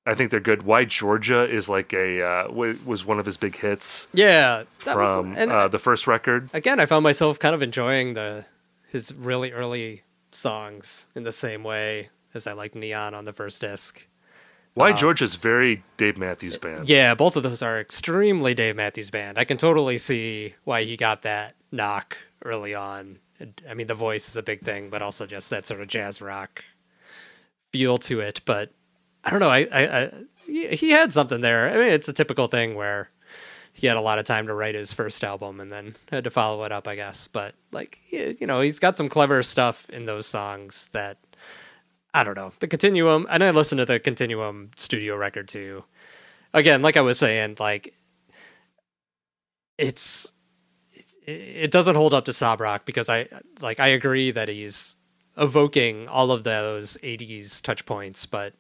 I 0.07 0.15
think 0.15 0.31
they're 0.31 0.41
good. 0.41 0.65
Why 0.65 0.85
Georgia 0.85 1.49
is 1.49 1.69
like 1.69 1.93
a 1.95 2.23
uh, 2.23 2.51
wa- 2.51 2.75
was 2.85 3.05
one 3.05 3.19
of 3.19 3.25
his 3.27 3.37
big 3.39 3.57
hits 3.57 4.07
yeah, 4.13 4.65
that 4.85 4.97
was- 4.97 5.15
from 5.15 5.35
and 5.37 5.51
uh, 5.51 5.69
the 5.69 5.79
first 5.79 6.07
record. 6.07 6.51
again, 6.53 6.79
I 6.79 6.87
found 6.87 7.03
myself 7.05 7.39
kind 7.39 7.55
of 7.55 7.63
enjoying 7.63 8.15
the 8.15 8.45
his 8.91 9.15
really 9.15 9.51
early 9.53 10.03
songs 10.31 11.07
in 11.15 11.25
the 11.25 11.33
same 11.33 11.65
way 11.65 12.11
as 12.35 12.47
I 12.47 12.53
like 12.53 12.75
Neon 12.75 13.15
on 13.15 13.25
the 13.25 13.33
first 13.33 13.61
disc. 13.61 14.07
Why 14.75 14.93
Georgia's 14.93 15.37
very 15.37 15.85
Dave 15.97 16.19
Matthews 16.19 16.59
Band. 16.59 16.89
Yeah, 16.89 17.15
both 17.15 17.37
of 17.37 17.45
those 17.45 17.63
are 17.63 17.79
extremely 17.81 18.55
Dave 18.55 18.75
Matthews 18.75 19.09
Band. 19.11 19.39
I 19.39 19.45
can 19.45 19.57
totally 19.57 19.99
see 19.99 20.55
why 20.65 20.83
he 20.83 20.97
got 20.97 21.23
that 21.23 21.55
knock 21.71 22.19
early 22.45 22.75
on. 22.75 23.21
I 23.69 23.75
mean, 23.75 23.87
the 23.87 23.95
voice 23.95 24.29
is 24.29 24.37
a 24.37 24.43
big 24.43 24.63
thing, 24.63 24.91
but 24.91 25.03
also 25.03 25.27
just 25.27 25.51
that 25.51 25.67
sort 25.67 25.81
of 25.81 25.89
jazz 25.89 26.21
rock 26.21 26.65
feel 27.73 27.99
to 27.99 28.21
it. 28.21 28.41
But 28.45 28.73
I 29.25 29.31
don't 29.31 29.41
know. 29.41 29.51
I, 29.51 29.67
I, 29.73 30.03
I 30.03 30.11
he 30.47 30.91
had 30.91 31.13
something 31.13 31.41
there. 31.41 31.69
I 31.69 31.73
mean, 31.73 31.89
it's 31.89 32.09
a 32.09 32.13
typical 32.13 32.47
thing 32.47 32.75
where 32.75 33.11
he 33.73 33.87
had 33.89 33.97
a 33.97 34.03
lot 34.03 34.19
of 34.19 34.25
time 34.25 34.47
to 34.47 34.55
write 34.55 34.77
his 34.77 34.93
first 34.93 35.25
album 35.25 35.59
and 35.59 35.71
then 35.71 35.95
had 36.11 36.25
to 36.25 36.31
follow 36.31 36.63
it 36.65 36.73
up, 36.73 36.87
I 36.87 36.95
guess. 36.95 37.27
But 37.27 37.55
like, 37.73 37.99
you 38.11 38.47
know, 38.47 38.61
he's 38.61 38.79
got 38.79 38.97
some 38.97 39.09
clever 39.09 39.43
stuff 39.43 39.89
in 39.91 40.05
those 40.05 40.27
songs 40.27 40.91
that 40.93 41.19
I 42.15 42.23
don't 42.23 42.37
know. 42.37 42.53
The 42.61 42.69
Continuum, 42.69 43.27
and 43.29 43.43
I 43.43 43.51
listened 43.51 43.81
to 43.81 43.85
the 43.85 43.99
Continuum 43.99 44.71
studio 44.77 45.17
record 45.17 45.49
too. 45.49 45.85
Again, 46.53 46.83
like 46.83 46.97
I 46.97 47.01
was 47.01 47.19
saying, 47.19 47.57
like 47.59 47.95
it's 49.77 50.33
it, 51.27 51.71
doesn't 51.71 51.97
hold 51.97 52.15
up 52.15 52.25
to 52.27 52.33
Sob 52.33 52.61
Rock 52.61 52.85
because 52.85 53.09
I 53.09 53.29
like 53.61 53.81
I 53.81 53.89
agree 53.89 54.31
that 54.31 54.49
he's 54.49 54.97
evoking 55.37 56.07
all 56.09 56.31
of 56.31 56.45
those 56.45 56.97
80s 57.03 57.61
touch 57.61 57.85
points, 57.87 58.27
but 58.27 58.55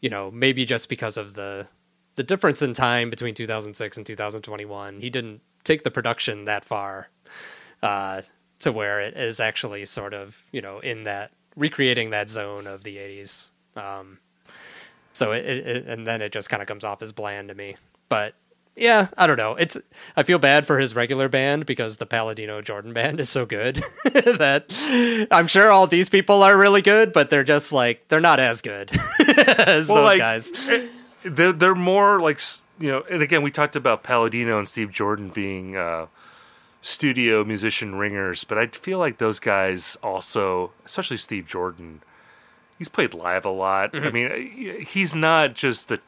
you 0.00 0.10
know, 0.10 0.30
maybe 0.30 0.64
just 0.64 0.88
because 0.88 1.16
of 1.16 1.34
the 1.34 1.68
the 2.16 2.22
difference 2.22 2.62
in 2.62 2.74
time 2.74 3.10
between 3.10 3.34
2006 3.34 3.96
and 3.96 4.06
2021, 4.06 5.00
he 5.00 5.10
didn't 5.10 5.40
take 5.64 5.82
the 5.82 5.90
production 5.90 6.44
that 6.44 6.64
far 6.64 7.08
uh, 7.82 8.22
to 8.60 8.70
where 8.70 9.00
it 9.00 9.16
is 9.16 9.40
actually 9.40 9.84
sort 9.84 10.14
of 10.14 10.42
you 10.52 10.60
know 10.60 10.78
in 10.80 11.04
that 11.04 11.32
recreating 11.56 12.10
that 12.10 12.28
zone 12.28 12.66
of 12.66 12.82
the 12.84 12.96
80s. 12.96 13.50
Um, 13.76 14.18
so 15.12 15.32
it, 15.32 15.44
it 15.44 15.86
and 15.86 16.06
then 16.06 16.20
it 16.22 16.32
just 16.32 16.50
kind 16.50 16.60
of 16.60 16.68
comes 16.68 16.84
off 16.84 17.02
as 17.02 17.12
bland 17.12 17.48
to 17.48 17.54
me. 17.54 17.76
But 18.08 18.34
yeah, 18.76 19.08
I 19.16 19.26
don't 19.26 19.36
know. 19.36 19.54
It's 19.54 19.76
I 20.16 20.22
feel 20.22 20.38
bad 20.38 20.66
for 20.66 20.78
his 20.78 20.94
regular 20.96 21.28
band 21.28 21.66
because 21.66 21.98
the 21.98 22.06
Palladino 22.06 22.60
Jordan 22.60 22.92
band 22.92 23.20
is 23.20 23.28
so 23.28 23.46
good 23.46 23.76
that 24.04 25.28
I'm 25.30 25.46
sure 25.46 25.70
all 25.70 25.86
these 25.86 26.08
people 26.08 26.42
are 26.42 26.56
really 26.56 26.82
good, 26.82 27.12
but 27.12 27.30
they're 27.30 27.44
just 27.44 27.72
like 27.72 28.08
they're 28.08 28.20
not 28.20 28.40
as 28.40 28.60
good 28.60 28.90
as 29.58 29.88
Well, 29.88 29.98
those 29.98 30.04
like, 30.06 30.18
guys. 30.18 30.68
eh, 30.68 30.86
They're, 31.22 31.52
they're 31.52 31.74
more 31.74 32.20
like 32.20 32.40
you 32.80 32.90
know, 32.90 33.04
and 33.10 33.22
again, 33.22 33.42
we 33.42 33.50
talked 33.52 33.76
about 33.76 34.02
Palladino 34.02 34.58
and 34.58 34.68
Steve 34.68 34.90
Jordan 34.90 35.28
being 35.28 35.76
uh, 35.76 36.06
studio 36.82 37.44
musician 37.44 37.94
ringers, 37.94 38.44
but 38.44 38.58
I 38.58 38.66
feel 38.66 38.98
like 38.98 39.18
those 39.18 39.38
guys 39.38 39.96
also, 40.02 40.72
especially 40.84 41.16
Steve 41.16 41.46
Jordan, 41.46 42.02
he's 42.76 42.88
played 42.88 43.14
live 43.14 43.44
a 43.44 43.50
lot. 43.50 43.94
I 43.94 44.10
mean, 44.10 44.28
eh, 44.30 44.84
he's 44.84 45.14
not 45.14 45.54
just 45.54 45.88
the, 45.88 46.00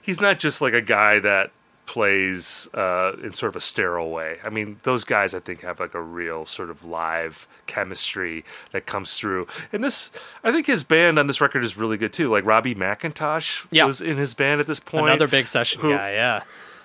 he's 0.00 0.20
not 0.20 0.38
just 0.38 0.60
like 0.62 0.72
a 0.74 0.80
guy 0.80 1.18
that 1.18 1.50
plays 1.86 2.68
uh, 2.74 3.12
in 3.22 3.32
sort 3.32 3.48
of 3.50 3.56
a 3.56 3.60
sterile 3.60 4.10
way. 4.10 4.38
I 4.44 4.50
mean, 4.50 4.80
those 4.82 5.04
guys 5.04 5.34
I 5.34 5.40
think 5.40 5.62
have 5.62 5.80
like 5.80 5.94
a 5.94 6.00
real 6.02 6.44
sort 6.44 6.68
of 6.70 6.84
live 6.84 7.46
chemistry 7.66 8.44
that 8.72 8.86
comes 8.86 9.14
through. 9.14 9.46
And 9.72 9.82
this, 9.82 10.10
I 10.44 10.52
think 10.52 10.66
his 10.66 10.84
band 10.84 11.18
on 11.18 11.26
this 11.26 11.40
record 11.40 11.64
is 11.64 11.76
really 11.76 11.96
good 11.96 12.12
too. 12.12 12.30
Like 12.30 12.44
Robbie 12.44 12.74
McIntosh 12.74 13.66
Yeah. 13.70 13.84
was 13.86 14.00
in 14.00 14.16
his 14.16 14.34
band 14.34 14.60
at 14.60 14.66
this 14.66 14.80
point. 14.80 15.06
Another 15.06 15.28
big 15.28 15.48
session 15.48 15.80
who- 15.80 15.92
guy, 15.94 16.12
yeah. 16.12 16.42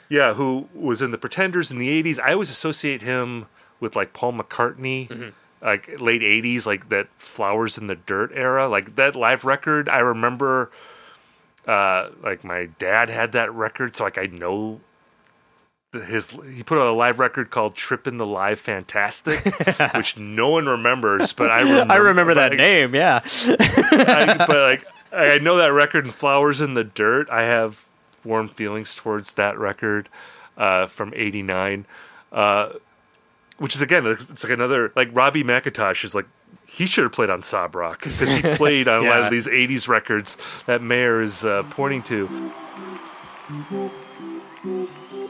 Yeah, 0.07 0.33
who 0.33 0.67
was 0.73 1.01
in 1.01 1.11
the 1.11 1.17
Pretenders 1.17 1.71
in 1.71 1.77
the 1.77 1.87
'80s. 2.03 2.19
I 2.19 2.33
always 2.33 2.49
associate 2.49 3.01
him 3.01 3.47
with 3.79 3.95
like 3.95 4.11
Paul 4.13 4.33
McCartney, 4.33 5.07
Mm-hmm. 5.07 5.29
like 5.65 6.01
late 6.01 6.21
'80s, 6.21 6.65
like 6.65 6.89
that 6.89 7.07
"Flowers 7.17 7.77
in 7.77 7.87
the 7.87 7.95
Dirt" 7.95 8.31
era. 8.35 8.67
Like 8.67 8.97
that 8.97 9.15
live 9.15 9.45
record, 9.45 9.87
I 9.87 9.99
remember. 9.99 10.69
Uh, 11.65 12.09
like 12.23 12.43
my 12.43 12.65
dad 12.79 13.09
had 13.09 13.31
that 13.33 13.53
record, 13.53 13.95
so 13.95 14.03
like 14.03 14.17
I 14.17 14.25
know 14.25 14.81
his. 15.93 16.29
He 16.53 16.63
put 16.63 16.77
out 16.77 16.87
a 16.87 16.93
live 16.93 17.19
record 17.19 17.49
called 17.49 17.75
"Trippin' 17.75 18.17
the 18.17 18.25
Live 18.25 18.59
Fantastic," 18.59 19.43
which 19.95 20.17
no 20.17 20.49
one 20.49 20.67
remembers, 20.67 21.33
but 21.33 21.51
I 21.51 21.61
remember. 21.61 21.93
I 21.93 21.97
remember 21.97 22.33
that 22.35 22.51
like, 22.51 22.57
name, 22.57 22.95
yeah. 22.95 23.21
I, 23.23 24.35
but 24.47 24.49
like 24.57 24.85
I 25.11 25.37
know 25.39 25.57
that 25.57 25.73
record 25.73 26.05
and 26.05 26.13
Flowers 26.13 26.61
in 26.61 26.73
the 26.73 26.83
Dirt. 26.83 27.29
I 27.29 27.43
have 27.43 27.85
warm 28.23 28.47
feelings 28.49 28.95
towards 28.95 29.33
that 29.33 29.57
record 29.57 30.07
uh, 30.57 30.87
from 30.87 31.13
'89, 31.15 31.85
uh, 32.31 32.69
which 33.57 33.75
is 33.75 33.81
again 33.81 34.05
it's 34.05 34.43
like 34.43 34.53
another 34.53 34.93
like 34.95 35.09
Robbie 35.11 35.43
McIntosh 35.43 36.03
is 36.03 36.15
like 36.15 36.27
he 36.65 36.85
should 36.85 37.03
have 37.03 37.11
played 37.11 37.29
on 37.29 37.41
Sob 37.41 37.75
Rock 37.75 38.03
because 38.03 38.31
he 38.31 38.41
played 38.55 38.87
on 38.87 39.05
a 39.05 39.09
lot 39.09 39.23
of 39.23 39.31
these 39.31 39.47
'80s 39.47 39.87
records 39.89 40.37
that 40.67 40.81
Mayer 40.81 41.21
is 41.21 41.45
uh, 41.45 41.63
pointing 41.69 42.01
to. 42.03 42.51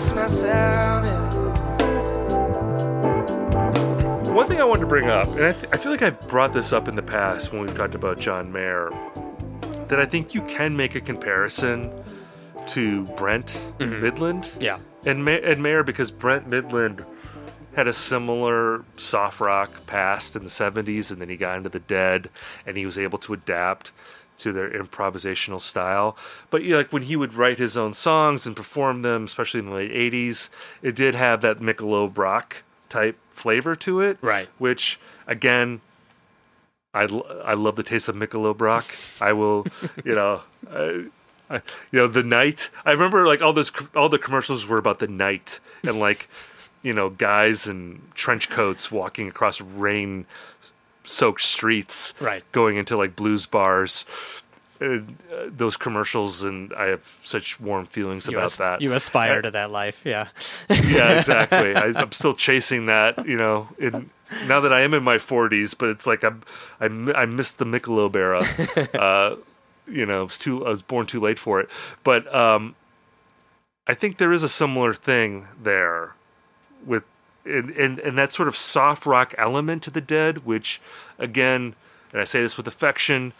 don't 0.00 0.08
trust 0.08 0.14
myself. 0.14 1.04
One 4.28 4.46
thing 4.46 4.60
I 4.60 4.64
wanted 4.64 4.80
to 4.82 4.86
bring 4.86 5.08
up, 5.08 5.28
and 5.28 5.44
I, 5.44 5.52
th- 5.52 5.66
I 5.72 5.76
feel 5.76 5.92
like 5.92 6.02
I've 6.02 6.20
brought 6.28 6.52
this 6.52 6.72
up 6.72 6.88
in 6.88 6.94
the 6.94 7.02
past 7.02 7.52
when 7.52 7.62
we've 7.62 7.76
talked 7.76 7.94
about 7.94 8.18
John 8.18 8.52
Mayer, 8.52 8.90
that 9.88 10.00
I 10.00 10.06
think 10.06 10.34
you 10.34 10.42
can 10.42 10.76
make 10.76 10.94
a 10.94 11.00
comparison 11.00 11.92
to 12.68 13.04
Brent 13.16 13.48
mm-hmm. 13.78 14.04
Mydland. 14.04 14.62
Yeah. 14.62 14.78
And, 15.04 15.24
Ma- 15.24 15.32
and 15.32 15.62
Mayer 15.62 15.82
because 15.82 16.10
Brent 16.10 16.48
Mydland 16.48 17.04
had 17.74 17.88
a 17.88 17.92
similar 17.92 18.84
soft 18.96 19.40
rock 19.40 19.86
past 19.86 20.36
in 20.36 20.44
the 20.44 20.50
70s, 20.50 21.10
and 21.10 21.20
then 21.20 21.28
he 21.28 21.36
got 21.36 21.56
into 21.56 21.68
the 21.68 21.80
Dead, 21.80 22.30
and 22.64 22.76
he 22.76 22.86
was 22.86 22.96
able 22.96 23.18
to 23.18 23.32
adapt 23.32 23.92
to 24.40 24.52
their 24.52 24.70
improvisational 24.70 25.60
style. 25.60 26.16
But 26.50 26.62
you 26.62 26.70
know, 26.70 26.78
like 26.78 26.92
when 26.92 27.02
he 27.02 27.16
would 27.16 27.34
write 27.34 27.58
his 27.58 27.76
own 27.76 27.94
songs 27.94 28.46
and 28.46 28.56
perform 28.56 29.02
them, 29.02 29.24
especially 29.24 29.60
in 29.60 29.66
the 29.66 29.72
late 29.72 29.92
80s, 29.92 30.48
it 30.82 30.94
did 30.94 31.14
have 31.14 31.40
that 31.42 31.58
Michelob 31.58 32.16
rock 32.18 32.62
type 32.88 33.16
flavor 33.30 33.74
to 33.76 34.00
it. 34.00 34.18
Right. 34.20 34.48
Which, 34.58 34.98
again, 35.26 35.80
I, 36.92 37.02
I 37.44 37.54
love 37.54 37.76
the 37.76 37.82
taste 37.82 38.08
of 38.08 38.16
Michelob 38.16 38.60
rock. 38.60 38.84
I 39.20 39.32
will, 39.32 39.66
you 40.04 40.14
know, 40.14 40.42
I, 40.70 41.06
I, 41.48 41.56
you 41.90 41.98
know, 41.98 42.06
the 42.06 42.22
night. 42.22 42.70
I 42.84 42.92
remember 42.92 43.26
like 43.26 43.42
all 43.42 43.52
those 43.52 43.72
all 43.94 44.08
the 44.08 44.18
commercials 44.18 44.66
were 44.66 44.78
about 44.78 44.98
the 44.98 45.08
night 45.08 45.60
and 45.82 45.98
like, 45.98 46.28
you 46.82 46.92
know, 46.92 47.10
guys 47.10 47.66
in 47.66 48.02
trench 48.14 48.48
coats 48.50 48.90
walking 48.90 49.28
across 49.28 49.60
rain 49.60 50.26
soaked 51.10 51.42
streets, 51.42 52.14
Right. 52.20 52.42
Going 52.52 52.76
into 52.76 52.96
like 52.96 53.16
blues 53.16 53.46
bars. 53.46 54.04
And, 54.82 55.18
uh, 55.30 55.50
those 55.54 55.76
commercials, 55.76 56.42
and 56.42 56.72
I 56.72 56.86
have 56.86 57.04
such 57.22 57.60
warm 57.60 57.84
feelings 57.84 58.26
You, 58.26 58.38
about 58.38 58.44
as- 58.44 58.56
that. 58.56 58.80
you 58.80 58.94
aspire 58.94 59.38
I- 59.38 59.42
to 59.42 59.50
that 59.50 59.70
life, 59.70 60.00
yeah. 60.04 60.28
yeah, 60.70 61.12
exactly. 61.18 61.74
I, 61.74 61.92
I'm 62.00 62.12
still 62.12 62.32
chasing 62.32 62.86
that, 62.86 63.26
you 63.26 63.36
know. 63.36 63.68
In, 63.78 64.08
now 64.46 64.58
that 64.60 64.72
I 64.72 64.80
am 64.80 64.94
in 64.94 65.02
my 65.02 65.16
40s, 65.18 65.76
but 65.76 65.90
it's 65.90 66.06
like 66.06 66.24
I'm, 66.24 66.40
I, 66.80 66.86
I 67.14 67.26
missed 67.26 67.58
the 67.58 67.66
Michelob 67.66 68.16
era. 68.16 68.42
Uh, 68.98 69.36
you 69.86 70.06
know, 70.06 70.20
I 70.20 70.22
was 70.22 70.38
too, 70.38 70.64
I 70.64 70.70
was 70.70 70.80
born 70.82 71.04
too 71.06 71.20
late 71.20 71.38
for 71.38 71.60
it. 71.60 71.68
But 72.02 72.32
um, 72.34 72.74
I 73.86 73.92
think 73.92 74.16
there 74.16 74.32
is 74.32 74.42
a 74.42 74.48
similar 74.48 74.94
thing 74.94 75.46
there 75.62 76.14
with, 76.86 77.04
and, 77.50 77.70
and 77.70 77.98
and 78.00 78.18
that 78.18 78.32
sort 78.32 78.48
of 78.48 78.56
soft 78.56 79.06
rock 79.06 79.34
element 79.36 79.82
to 79.84 79.90
the 79.90 80.00
Dead, 80.00 80.44
which, 80.44 80.80
again, 81.18 81.74
and 82.12 82.20
I 82.20 82.24
say 82.24 82.40
this 82.40 82.56
with 82.56 82.66
affection. 82.66 83.32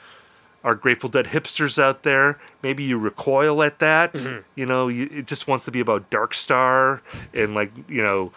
Our 0.62 0.74
Grateful 0.74 1.08
Dead 1.08 1.26
hipsters 1.26 1.82
out 1.82 2.02
there, 2.02 2.38
maybe 2.62 2.82
you 2.84 2.98
recoil 2.98 3.62
at 3.62 3.78
that. 3.78 4.12
Mm-hmm. 4.12 4.42
You 4.56 4.66
know, 4.66 4.88
you, 4.88 5.08
it 5.10 5.26
just 5.26 5.48
wants 5.48 5.64
to 5.64 5.70
be 5.70 5.80
about 5.80 6.10
Dark 6.10 6.34
Star 6.34 7.00
and 7.32 7.54
like 7.54 7.72
you 7.88 8.02
know, 8.02 8.32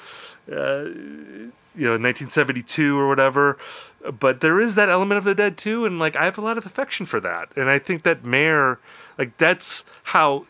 uh, 0.49 0.85
you 1.75 1.85
know, 1.85 1.97
1972 1.97 2.97
or 2.97 3.09
whatever. 3.09 3.57
But 4.19 4.41
there 4.41 4.59
is 4.59 4.75
that 4.75 4.89
element 4.89 5.17
of 5.17 5.25
the 5.25 5.35
Dead 5.35 5.57
too, 5.57 5.85
and 5.85 5.99
like 5.99 6.15
I 6.15 6.25
have 6.25 6.37
a 6.37 6.41
lot 6.41 6.57
of 6.57 6.65
affection 6.65 7.05
for 7.05 7.19
that. 7.19 7.51
And 7.57 7.69
I 7.69 7.79
think 7.79 8.03
that 8.03 8.23
Mayer, 8.23 8.79
like 9.17 9.37
that's 9.37 9.83
how 10.03 10.45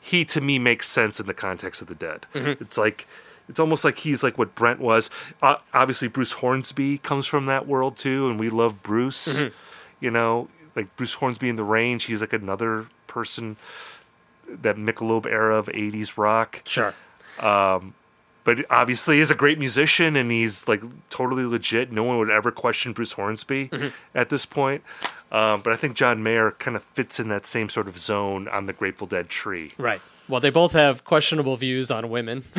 he 0.00 0.24
to 0.24 0.40
me 0.40 0.58
makes 0.58 0.88
sense 0.88 1.20
in 1.20 1.26
the 1.26 1.34
context 1.34 1.80
of 1.80 1.86
the 1.86 1.94
Dead. 1.94 2.26
It's 2.60 2.76
like 2.76 3.06
it's 3.48 3.60
almost 3.60 3.84
like 3.84 3.98
he's 3.98 4.22
like 4.22 4.38
what 4.38 4.54
Brent 4.54 4.80
was. 4.80 5.10
Uh, 5.40 5.56
obviously, 5.74 6.08
Bruce 6.08 6.32
Hornsby 6.32 6.98
comes 6.98 7.26
from 7.26 7.46
that 7.46 7.66
world 7.66 7.96
too, 7.96 8.28
and 8.28 8.38
we 8.38 8.50
love 8.50 8.82
Bruce. 8.82 9.42
You 10.00 10.10
know, 10.10 10.48
like 10.74 10.94
Bruce 10.96 11.14
Hornsby 11.14 11.48
in 11.48 11.56
the 11.56 11.64
Range. 11.64 12.02
He's 12.02 12.20
like 12.20 12.32
another 12.32 12.86
person 13.06 13.56
that 14.48 14.76
Michelob 14.76 15.26
era 15.26 15.56
of 15.56 15.66
'80s 15.66 16.16
rock. 16.16 16.62
Sure. 16.64 16.94
But 18.44 18.64
obviously, 18.70 19.18
he's 19.18 19.30
a 19.30 19.36
great 19.36 19.58
musician, 19.60 20.16
and 20.16 20.32
he's 20.32 20.66
like 20.66 20.82
totally 21.10 21.44
legit. 21.44 21.92
No 21.92 22.02
one 22.02 22.18
would 22.18 22.30
ever 22.30 22.50
question 22.50 22.92
Bruce 22.92 23.12
Hornsby 23.12 23.70
at 24.16 24.30
this 24.30 24.46
point. 24.46 24.82
Um, 25.30 25.62
but 25.62 25.72
I 25.72 25.76
think 25.76 25.94
John 25.94 26.22
Mayer 26.22 26.50
kind 26.50 26.76
of 26.76 26.82
fits 26.82 27.20
in 27.20 27.28
that 27.28 27.46
same 27.46 27.68
sort 27.68 27.86
of 27.86 27.98
zone 27.98 28.48
on 28.48 28.66
the 28.66 28.72
Grateful 28.72 29.06
Dead 29.06 29.28
tree. 29.28 29.70
Right. 29.78 30.00
Well, 30.28 30.40
they 30.40 30.50
both 30.50 30.72
have 30.72 31.04
questionable 31.04 31.56
views 31.56 31.90
on 31.90 32.08
women 32.08 32.42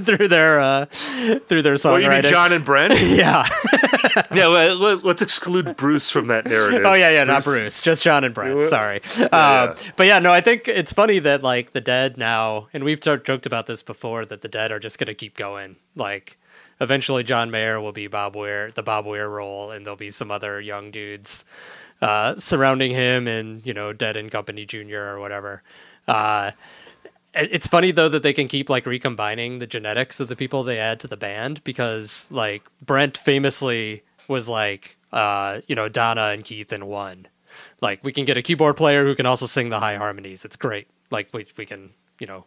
through 0.00 0.28
their 0.28 0.60
uh, 0.60 0.84
through 0.86 1.62
their 1.62 1.74
songwriting. 1.74 1.92
What 1.92 2.02
you 2.02 2.08
mean, 2.10 2.22
John 2.22 2.52
and 2.52 2.64
Brent? 2.64 2.94
Yeah. 3.00 3.46
yeah, 4.34 4.48
well, 4.48 4.74
let- 4.76 5.04
let's 5.04 5.22
exclude 5.22 5.76
Bruce 5.76 6.10
from 6.10 6.26
that 6.28 6.46
narrative. 6.46 6.82
Oh 6.84 6.94
yeah, 6.94 7.10
yeah, 7.10 7.24
not 7.24 7.44
Bruce, 7.44 7.80
just 7.80 8.02
John 8.02 8.24
and 8.24 8.34
Brent. 8.34 8.64
Sorry, 8.64 9.00
Yeah, 9.18 9.24
um, 9.26 9.30
yeah. 9.30 9.74
but 9.96 10.06
yeah, 10.06 10.18
no, 10.18 10.32
I 10.32 10.40
think 10.40 10.66
it's 10.68 10.92
funny 10.92 11.18
that 11.20 11.42
like 11.42 11.72
the 11.72 11.80
Dead 11.80 12.16
now, 12.16 12.68
and 12.72 12.82
we've 12.82 13.00
j- 13.00 13.18
joked 13.18 13.46
about 13.46 13.66
this 13.66 13.82
before, 13.82 14.24
that 14.24 14.40
the 14.40 14.48
Dead 14.48 14.72
are 14.72 14.80
just 14.80 14.98
gonna 14.98 15.14
keep 15.14 15.36
going. 15.36 15.76
Like, 15.94 16.38
eventually, 16.80 17.22
John 17.22 17.50
Mayer 17.50 17.80
will 17.80 17.92
be 17.92 18.06
Bob 18.08 18.34
Weir, 18.36 18.70
the 18.72 18.82
Bob 18.82 19.06
Weir 19.06 19.28
role, 19.28 19.70
and 19.70 19.84
there'll 19.86 19.96
be 19.96 20.10
some 20.10 20.30
other 20.30 20.60
young 20.60 20.90
dudes 20.90 21.44
uh, 22.00 22.36
surrounding 22.38 22.90
him, 22.92 23.28
and 23.28 23.64
you 23.66 23.74
know, 23.74 23.92
Dead 23.92 24.16
and 24.16 24.30
Company 24.30 24.64
Junior 24.64 25.04
or 25.14 25.20
whatever. 25.20 25.62
Uh, 26.10 26.50
it's 27.34 27.68
funny 27.68 27.92
though 27.92 28.08
that 28.08 28.22
they 28.22 28.32
can 28.32 28.48
keep 28.48 28.68
like 28.68 28.84
recombining 28.84 29.60
the 29.60 29.66
genetics 29.66 30.18
of 30.18 30.26
the 30.28 30.34
people 30.34 30.64
they 30.64 30.78
add 30.78 30.98
to 31.00 31.06
the 31.06 31.16
band 31.16 31.62
because 31.62 32.26
like 32.30 32.68
Brent 32.84 33.16
famously 33.16 34.02
was 34.26 34.48
like 34.48 34.96
uh 35.12 35.60
you 35.68 35.76
know 35.76 35.88
Donna 35.88 36.30
and 36.32 36.44
Keith 36.44 36.72
in 36.72 36.86
one. 36.86 37.28
Like 37.80 38.02
we 38.02 38.12
can 38.12 38.24
get 38.24 38.36
a 38.36 38.42
keyboard 38.42 38.76
player 38.76 39.04
who 39.04 39.14
can 39.14 39.26
also 39.26 39.46
sing 39.46 39.68
the 39.68 39.78
high 39.78 39.96
harmonies. 39.96 40.44
It's 40.44 40.56
great. 40.56 40.88
Like 41.10 41.28
we 41.32 41.46
we 41.56 41.66
can 41.66 41.90
you 42.18 42.26
know 42.26 42.44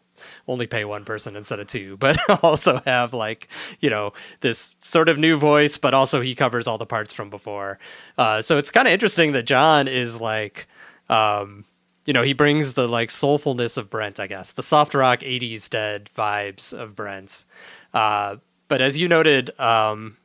only 0.48 0.68
pay 0.68 0.84
one 0.84 1.06
person 1.06 1.38
instead 1.38 1.61
of 1.61 1.68
two, 1.68 1.95
but 2.03 2.18
also 2.44 2.81
have 2.85 3.14
like 3.14 3.48
you 3.80 3.90
know 3.90 4.11
this 4.41 4.76
sort 4.81 5.07
of 5.07 5.18
new 5.18 5.38
voice, 5.38 5.77
but 5.77 5.94
also 5.94 6.19
he 6.19 6.35
covers 6.35 6.68
all 6.68 6.77
the 6.77 6.85
parts 6.85 7.14
from 7.14 7.30
before. 7.30 7.80
Uh, 8.18 8.41
so 8.41 8.57
it's 8.57 8.69
kind 8.69 8.88
of 8.88 8.94
interesting 8.94 9.31
that 9.31 9.44
John 9.44 9.88
is 9.88 10.19
like. 10.19 10.68
Um, 11.10 11.65
you 12.06 12.14
know, 12.14 12.24
he 12.24 12.34
brings 12.34 12.74
the 12.74 12.88
like 12.88 13.10
soulfulness 13.10 13.78
of 13.78 13.90
Brent, 13.90 14.20
I 14.20 14.28
guess, 14.28 14.52
the 14.52 14.64
soft 14.64 14.94
rock 14.94 15.20
'80s 15.20 15.70
dead 15.70 16.10
vibes 16.18 16.74
of 16.78 16.96
Brent's. 16.96 17.46
Uh, 17.94 18.38
but 18.68 18.82
as 18.82 18.98
you 18.98 19.08
noted, 19.08 19.58
um, 19.60 20.18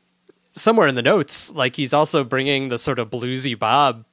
somewhere 0.52 0.88
in 0.88 0.94
the 0.94 1.02
notes, 1.02 1.50
like 1.52 1.76
he's 1.76 1.92
also 1.92 2.24
bringing 2.24 2.68
the 2.68 2.78
sort 2.78 2.98
of 2.98 3.10
bluesy 3.10 3.58
Bob 3.58 4.04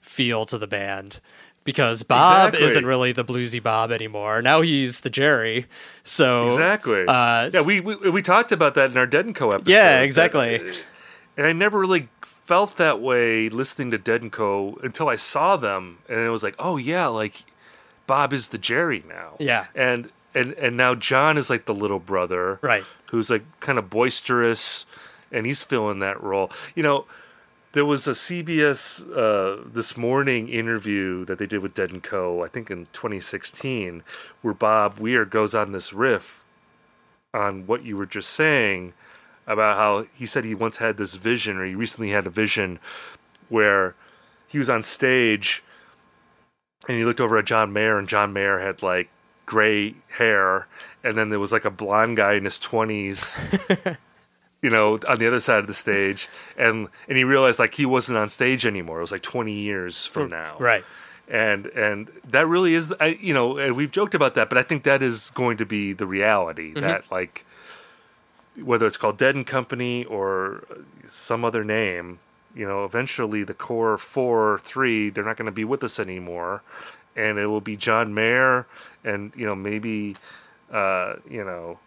feel 0.00 0.44
to 0.46 0.56
the 0.58 0.66
band 0.66 1.20
because 1.64 2.02
Bob 2.02 2.48
Exactly. 2.54 2.68
isn't 2.70 2.86
really 2.86 3.12
the 3.12 3.24
bluesy 3.24 3.62
Bob 3.62 3.90
anymore. 3.92 4.40
Now 4.42 4.60
he's 4.60 5.00
the 5.00 5.10
Jerry. 5.10 5.66
So 6.04 6.46
Exactly. 6.46 7.04
Uh, 7.06 7.50
yeah, 7.52 7.62
we, 7.64 7.80
we 7.80 7.96
we 8.10 8.22
talked 8.22 8.50
about 8.52 8.74
that 8.74 8.90
in 8.90 8.96
our 8.96 9.06
Dead 9.06 9.26
and 9.26 9.34
Co 9.34 9.50
episode. 9.50 9.70
Yeah, 9.70 9.98
that- 9.98 10.04
exactly. 10.04 10.56
and 11.36 11.46
I 11.46 11.52
never 11.52 11.78
really 11.78 12.08
felt 12.50 12.74
that 12.78 13.00
way 13.00 13.48
listening 13.48 13.92
to 13.92 13.96
Dead 13.98 14.22
and 14.22 14.32
Co 14.32 14.76
until 14.82 15.08
I 15.08 15.14
saw 15.14 15.56
them, 15.56 15.98
and 16.08 16.18
it 16.18 16.30
was 16.30 16.42
like, 16.42 16.56
oh 16.58 16.78
yeah, 16.78 17.06
like 17.06 17.44
Bob 18.08 18.32
is 18.32 18.48
the 18.48 18.58
Jerry 18.58 19.04
now. 19.08 19.36
Yeah. 19.38 19.66
and 19.72 20.10
and 20.34 20.54
and 20.54 20.76
now 20.76 20.96
John 20.96 21.38
is 21.38 21.48
like 21.48 21.66
the 21.66 21.72
little 21.74 22.00
brother, 22.00 22.58
Right. 22.60 22.82
Who's 23.12 23.30
like 23.30 23.44
kind 23.60 23.78
of 23.78 23.88
boisterous, 23.88 24.84
and 25.30 25.46
he's 25.46 25.62
filling 25.62 26.00
that 26.00 26.20
role. 26.20 26.50
You 26.74 26.82
know, 26.82 27.06
there 27.70 27.84
was 27.84 28.08
a 28.08 28.14
CBS 28.14 29.06
uh, 29.16 29.62
this 29.72 29.96
morning 29.96 30.48
interview 30.48 31.24
that 31.26 31.38
they 31.38 31.46
did 31.46 31.62
with 31.62 31.74
Dead 31.74 31.92
and 31.92 32.02
Co. 32.02 32.42
I 32.42 32.48
think 32.48 32.68
in 32.68 32.86
2016, 32.92 34.02
where 34.42 34.54
Bob 34.54 34.98
Weir 34.98 35.24
goes 35.24 35.54
on 35.54 35.70
this 35.70 35.92
riff 35.92 36.42
on 37.32 37.68
what 37.68 37.84
you 37.84 37.96
were 37.96 38.06
just 38.06 38.30
saying 38.30 38.92
about 39.50 39.76
how 39.76 40.06
he 40.14 40.26
said 40.26 40.44
he 40.44 40.54
once 40.54 40.78
had 40.78 40.96
this 40.96 41.14
vision, 41.14 41.58
or 41.58 41.64
he 41.64 41.74
recently 41.74 42.10
had 42.10 42.26
a 42.26 42.30
vision 42.30 42.78
where 43.48 43.94
he 44.46 44.58
was 44.58 44.70
on 44.70 44.82
stage 44.82 45.62
and 46.88 46.96
he 46.96 47.04
looked 47.04 47.20
over 47.20 47.38
at 47.38 47.44
John 47.44 47.72
Mayer, 47.72 47.98
and 47.98 48.08
John 48.08 48.32
Mayer 48.32 48.58
had 48.58 48.82
like 48.82 49.10
gray 49.46 49.94
hair, 50.18 50.66
and 51.04 51.16
then 51.16 51.30
there 51.30 51.38
was 51.38 51.52
like 51.52 51.64
a 51.64 51.70
blonde 51.70 52.16
guy 52.16 52.34
in 52.34 52.44
his 52.44 52.58
20s. 52.58 53.96
you 54.62 54.70
know, 54.70 54.98
on 55.08 55.18
the 55.18 55.26
other 55.26 55.40
side 55.40 55.58
of 55.58 55.66
the 55.66 55.74
stage, 55.74 56.28
and 56.56 56.88
and 57.08 57.16
he 57.16 57.24
realized 57.24 57.58
like 57.58 57.74
he 57.74 57.86
wasn't 57.86 58.18
on 58.18 58.28
stage 58.28 58.66
anymore. 58.66 58.98
It 58.98 59.02
was 59.02 59.12
like 59.12 59.22
twenty 59.22 59.54
years 59.54 60.06
from 60.06 60.28
mm, 60.28 60.32
now, 60.32 60.56
Right. 60.58 60.84
And 61.28 61.66
and 61.66 62.10
that 62.28 62.46
really 62.48 62.74
is, 62.74 62.92
I, 62.98 63.18
you 63.20 63.32
know, 63.32 63.56
and 63.56 63.76
we've 63.76 63.92
joked 63.92 64.14
about 64.14 64.34
that, 64.34 64.48
but 64.48 64.58
I 64.58 64.64
think 64.64 64.82
that 64.82 65.00
is 65.00 65.30
going 65.30 65.58
to 65.58 65.64
be 65.64 65.92
the 65.92 66.06
reality. 66.06 66.72
Mm-hmm. 66.72 66.80
That 66.80 67.04
like 67.10 67.46
whether 68.62 68.86
it's 68.86 68.96
called 68.96 69.18
Dead 69.18 69.34
and 69.34 69.46
Company 69.46 70.04
or 70.04 70.64
some 71.06 71.44
other 71.44 71.64
name, 71.64 72.18
you 72.54 72.66
know, 72.66 72.84
eventually 72.84 73.44
the 73.44 73.54
core 73.54 73.96
four, 73.98 74.58
three, 74.58 75.10
they're 75.10 75.24
not 75.24 75.36
going 75.36 75.46
to 75.46 75.52
be 75.52 75.64
with 75.64 75.84
us 75.84 75.98
anymore, 76.00 76.62
and 77.14 77.38
it 77.38 77.46
will 77.46 77.60
be 77.60 77.76
John 77.76 78.12
Mayer 78.14 78.66
and 79.04 79.32
you 79.36 79.46
know 79.46 79.54
maybe, 79.54 80.16
uh, 80.72 81.14
you 81.28 81.44
know, 81.44 81.78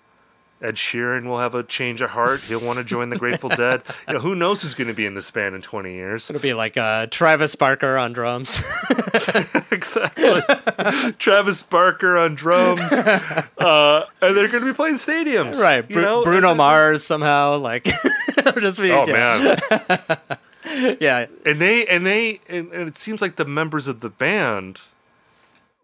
Ed 0.64 0.76
Sheeran 0.76 1.26
will 1.26 1.40
have 1.40 1.54
a 1.56 1.62
change 1.64 2.00
of 2.02 2.12
heart. 2.12 2.40
He'll 2.40 2.62
want 2.66 2.78
to 2.80 2.86
join 2.86 3.10
the 3.10 3.18
Grateful 3.18 3.50
Dead. 3.56 3.82
You 4.08 4.14
know, 4.14 4.20
who 4.22 4.34
knows 4.34 4.62
who's 4.62 4.74
going 4.74 4.88
to 4.88 4.94
be 4.94 5.06
in 5.06 5.14
this 5.14 5.30
band 5.30 5.56
in 5.56 5.62
20 5.62 5.94
years? 5.94 6.30
It'll 6.30 6.42
be 6.42 6.54
like 6.54 6.78
uh, 6.78 7.08
Travis 7.08 7.56
Barker 7.58 7.98
on 7.98 8.14
drums. 8.14 8.62
exactly. 9.72 10.42
Travis 11.20 11.64
Barker 11.64 12.18
on 12.18 12.36
drums. 12.36 12.82
Uh, 13.64 14.06
and 14.22 14.36
they're 14.36 14.50
going 14.50 14.62
to 14.62 14.70
be 14.70 14.76
playing 14.76 14.96
stadiums. 14.96 15.58
right. 15.58 15.90
You 15.90 16.02
know? 16.02 16.22
Bruno 16.22 16.54
Mars 16.54 17.02
somehow 17.02 17.56
like 17.58 17.86
just 18.60 18.82
be, 18.82 18.92
Oh, 18.92 19.06
yeah. 19.08 19.58
man. 20.68 20.98
yeah. 21.00 21.26
and 21.46 21.62
they 21.62 21.86
and 21.88 22.06
they 22.06 22.42
and, 22.50 22.72
and 22.74 22.88
it 22.90 22.98
seems 22.98 23.22
like 23.22 23.38
the 23.38 23.46
members 23.46 23.88
of 23.88 24.02
the 24.02 24.10
band 24.10 24.82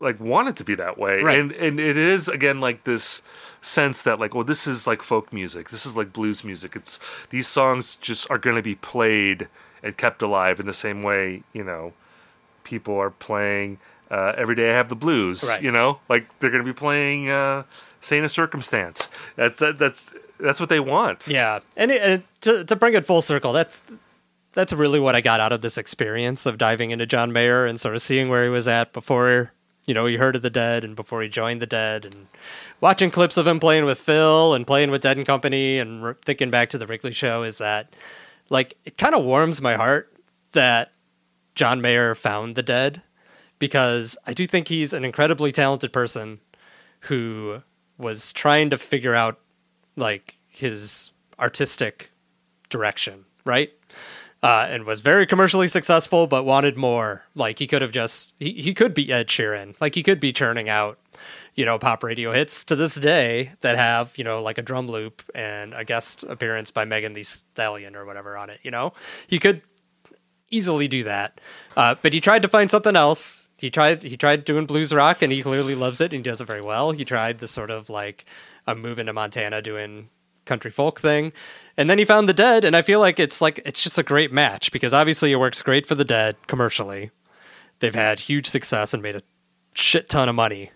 like 0.02 0.20
want 0.20 0.50
it 0.50 0.58
to 0.58 0.66
be 0.66 0.76
that 0.76 0.98
way 0.98 1.22
Right. 1.22 1.40
and 1.40 1.54
and 1.54 1.80
it 1.80 1.96
is 1.96 2.28
again 2.28 2.60
like 2.60 2.84
this 2.84 3.22
sense 3.62 4.02
that 4.04 4.20
like 4.20 4.34
well 4.34 4.44
this 4.44 4.66
is 4.68 4.88
like 4.88 5.02
folk 5.04 5.32
music. 5.34 5.70
This 5.70 5.86
is 5.86 5.96
like 5.98 6.14
blues 6.14 6.44
music. 6.44 6.76
It's 6.76 7.00
these 7.30 7.48
songs 7.48 7.96
just 7.98 8.30
are 8.30 8.38
going 8.38 8.56
to 8.56 8.62
be 8.62 8.76
played 8.76 9.48
and 9.84 9.96
kept 9.98 10.22
alive 10.22 10.60
in 10.60 10.66
the 10.66 10.74
same 10.74 11.04
way 11.04 11.44
you 11.54 11.64
know 11.64 11.94
people 12.64 12.98
are 12.98 13.10
playing 13.10 13.80
uh, 14.12 14.34
every 14.38 14.56
day 14.56 14.70
i 14.70 14.74
have 14.74 14.90
the 14.90 14.96
blues 14.96 15.44
Right. 15.48 15.62
you 15.64 15.72
know? 15.72 16.00
Like 16.10 16.28
they're 16.40 16.50
going 16.50 16.64
to 16.64 16.70
be 16.70 16.78
playing 16.78 17.30
uh 17.30 17.64
saint 18.02 18.24
of 18.26 18.32
circumstance. 18.32 19.08
That's 19.36 19.60
that, 19.60 19.78
that's 19.80 20.14
that's 20.40 20.60
what 20.60 20.70
they 20.70 20.80
want. 20.80 21.28
Yeah, 21.28 21.60
and, 21.76 21.92
it, 21.92 22.02
and 22.02 22.24
to 22.42 22.64
to 22.66 22.76
bring 22.76 22.94
it 22.94 23.06
full 23.06 23.22
circle, 23.22 23.52
that's 23.54 23.84
that's 24.54 24.72
really 24.74 25.00
what 25.00 25.16
I 25.16 25.22
got 25.22 25.40
out 25.42 25.52
of 25.52 25.62
this 25.62 25.78
experience 25.78 26.46
of 26.46 26.58
diving 26.58 26.92
into 26.92 27.06
John 27.06 27.32
Mayer 27.34 27.66
and 27.66 27.80
sort 27.80 27.94
of 27.96 28.02
seeing 28.02 28.30
where 28.30 28.44
he 28.44 28.50
was 28.50 28.68
at 28.68 28.94
before 28.94 29.52
you 29.86 29.94
know 29.94 30.06
he 30.06 30.18
heard 30.18 30.36
of 30.36 30.42
the 30.42 30.50
Dead 30.50 30.84
and 30.84 30.96
before 30.96 31.22
he 31.22 31.30
joined 31.30 31.62
the 31.62 31.68
Dead, 31.68 32.06
and 32.06 32.28
watching 32.82 33.10
clips 33.10 33.38
of 33.38 33.48
him 33.48 33.60
playing 33.60 33.86
with 33.86 34.00
Phil 34.00 34.54
and 34.54 34.68
playing 34.68 34.92
with 34.92 35.02
Dead 35.02 35.18
and 35.18 35.26
Company, 35.26 35.78
and 35.78 36.04
re- 36.04 36.14
thinking 36.26 36.50
back 36.50 36.70
to 36.70 36.78
the 36.78 36.88
Wrigley 36.88 37.14
Show 37.14 37.44
is 37.44 37.58
that 37.58 37.94
like 38.50 38.76
it 38.86 38.98
kind 38.98 39.16
of 39.16 39.24
warms 39.24 39.62
my 39.62 39.76
heart 39.76 40.14
that 40.52 40.92
John 41.56 41.82
Mayer 41.82 42.16
found 42.16 42.56
the 42.56 42.64
Dead 42.64 43.02
because 43.60 44.18
I 44.26 44.34
do 44.34 44.48
think 44.48 44.68
he's 44.68 44.94
an 44.94 45.06
incredibly 45.06 45.52
talented 45.52 45.94
person 45.94 46.40
who 47.02 47.62
was 47.98 48.34
trying 48.34 48.70
to 48.70 48.78
figure 48.78 49.14
out 49.14 49.40
like 49.96 50.40
his 50.48 51.12
artistic 51.40 52.12
direction, 52.70 53.26
right? 53.46 53.72
Uh, 54.42 54.68
and 54.70 54.86
was 54.86 55.02
very 55.02 55.28
commercially 55.28 55.68
successful, 55.68 56.26
but 56.26 56.46
wanted 56.46 56.78
more. 56.78 57.24
Like 57.36 57.60
he 57.60 57.68
could 57.68 57.82
have 57.82 57.92
just 57.92 58.32
he, 58.40 58.54
he 58.54 58.74
could 58.74 58.94
be 58.94 59.12
Ed 59.12 59.28
Sheeran. 59.28 59.76
Like 59.82 59.96
he 59.96 60.04
could 60.04 60.22
be 60.22 60.32
churning 60.32 60.70
out, 60.70 60.98
you 61.56 61.66
know, 61.66 61.78
pop 61.78 62.04
radio 62.04 62.32
hits 62.32 62.64
to 62.66 62.76
this 62.78 62.96
day 62.96 63.52
that 63.60 63.76
have 63.76 64.18
you 64.18 64.24
know 64.24 64.42
like 64.42 64.58
a 64.58 64.62
drum 64.62 64.88
loop 64.88 65.24
and 65.36 65.74
a 65.74 65.84
guest 65.84 66.24
appearance 66.24 66.72
by 66.72 66.86
Megan 66.86 67.12
Thee 67.12 67.24
Stallion 67.24 67.98
or 67.98 68.06
whatever 68.06 68.38
on 68.38 68.50
it. 68.50 68.62
You 68.64 68.72
know, 68.72 68.94
he 69.28 69.40
could 69.40 69.62
easily 70.50 70.88
do 70.88 71.04
that. 71.04 71.40
Uh, 71.76 71.96
but 72.02 72.14
he 72.14 72.22
tried 72.22 72.42
to 72.42 72.48
find 72.48 72.70
something 72.72 72.96
else. 72.96 73.50
He 73.58 73.70
tried 73.70 74.04
he 74.04 74.16
tried 74.16 74.46
doing 74.46 74.66
blues 74.66 74.94
rock, 74.94 75.22
and 75.22 75.32
he 75.32 75.42
clearly 75.42 75.76
loves 75.76 76.00
it, 76.00 76.14
and 76.14 76.26
he 76.26 76.30
does 76.30 76.42
it 76.42 76.46
very 76.46 76.62
well. 76.62 76.92
He 76.92 77.04
tried 77.04 77.40
the 77.40 77.48
sort 77.48 77.72
of 77.72 77.90
like 77.90 78.26
I'm 78.66 78.82
moving 78.82 79.08
to 79.08 79.14
Montana 79.14 79.62
doing 79.62 80.10
country 80.50 80.72
folk 80.72 81.00
thing, 81.00 81.32
and 81.78 81.90
then 81.90 81.98
he 81.98 82.04
found 82.04 82.28
the 82.28 82.34
Dead, 82.34 82.66
and 82.66 82.76
I 82.76 82.82
feel 82.82 83.00
like 83.00 83.20
it's 83.20 83.40
like 83.42 83.62
it's 83.66 83.82
just 83.82 83.98
a 83.98 84.04
great 84.04 84.34
match 84.34 84.72
because 84.74 84.94
obviously 84.94 85.32
it 85.32 85.38
works 85.40 85.62
great 85.62 85.88
for 85.88 85.96
the 85.96 86.04
Dead 86.04 86.36
commercially. 86.48 87.12
They've 87.80 87.96
had 87.96 88.20
huge 88.20 88.48
success 88.48 88.94
and 88.94 89.02
made 89.02 89.16
a 89.16 89.22
shit 89.74 90.10
ton 90.10 90.28
of 90.28 90.36
money 90.36 90.72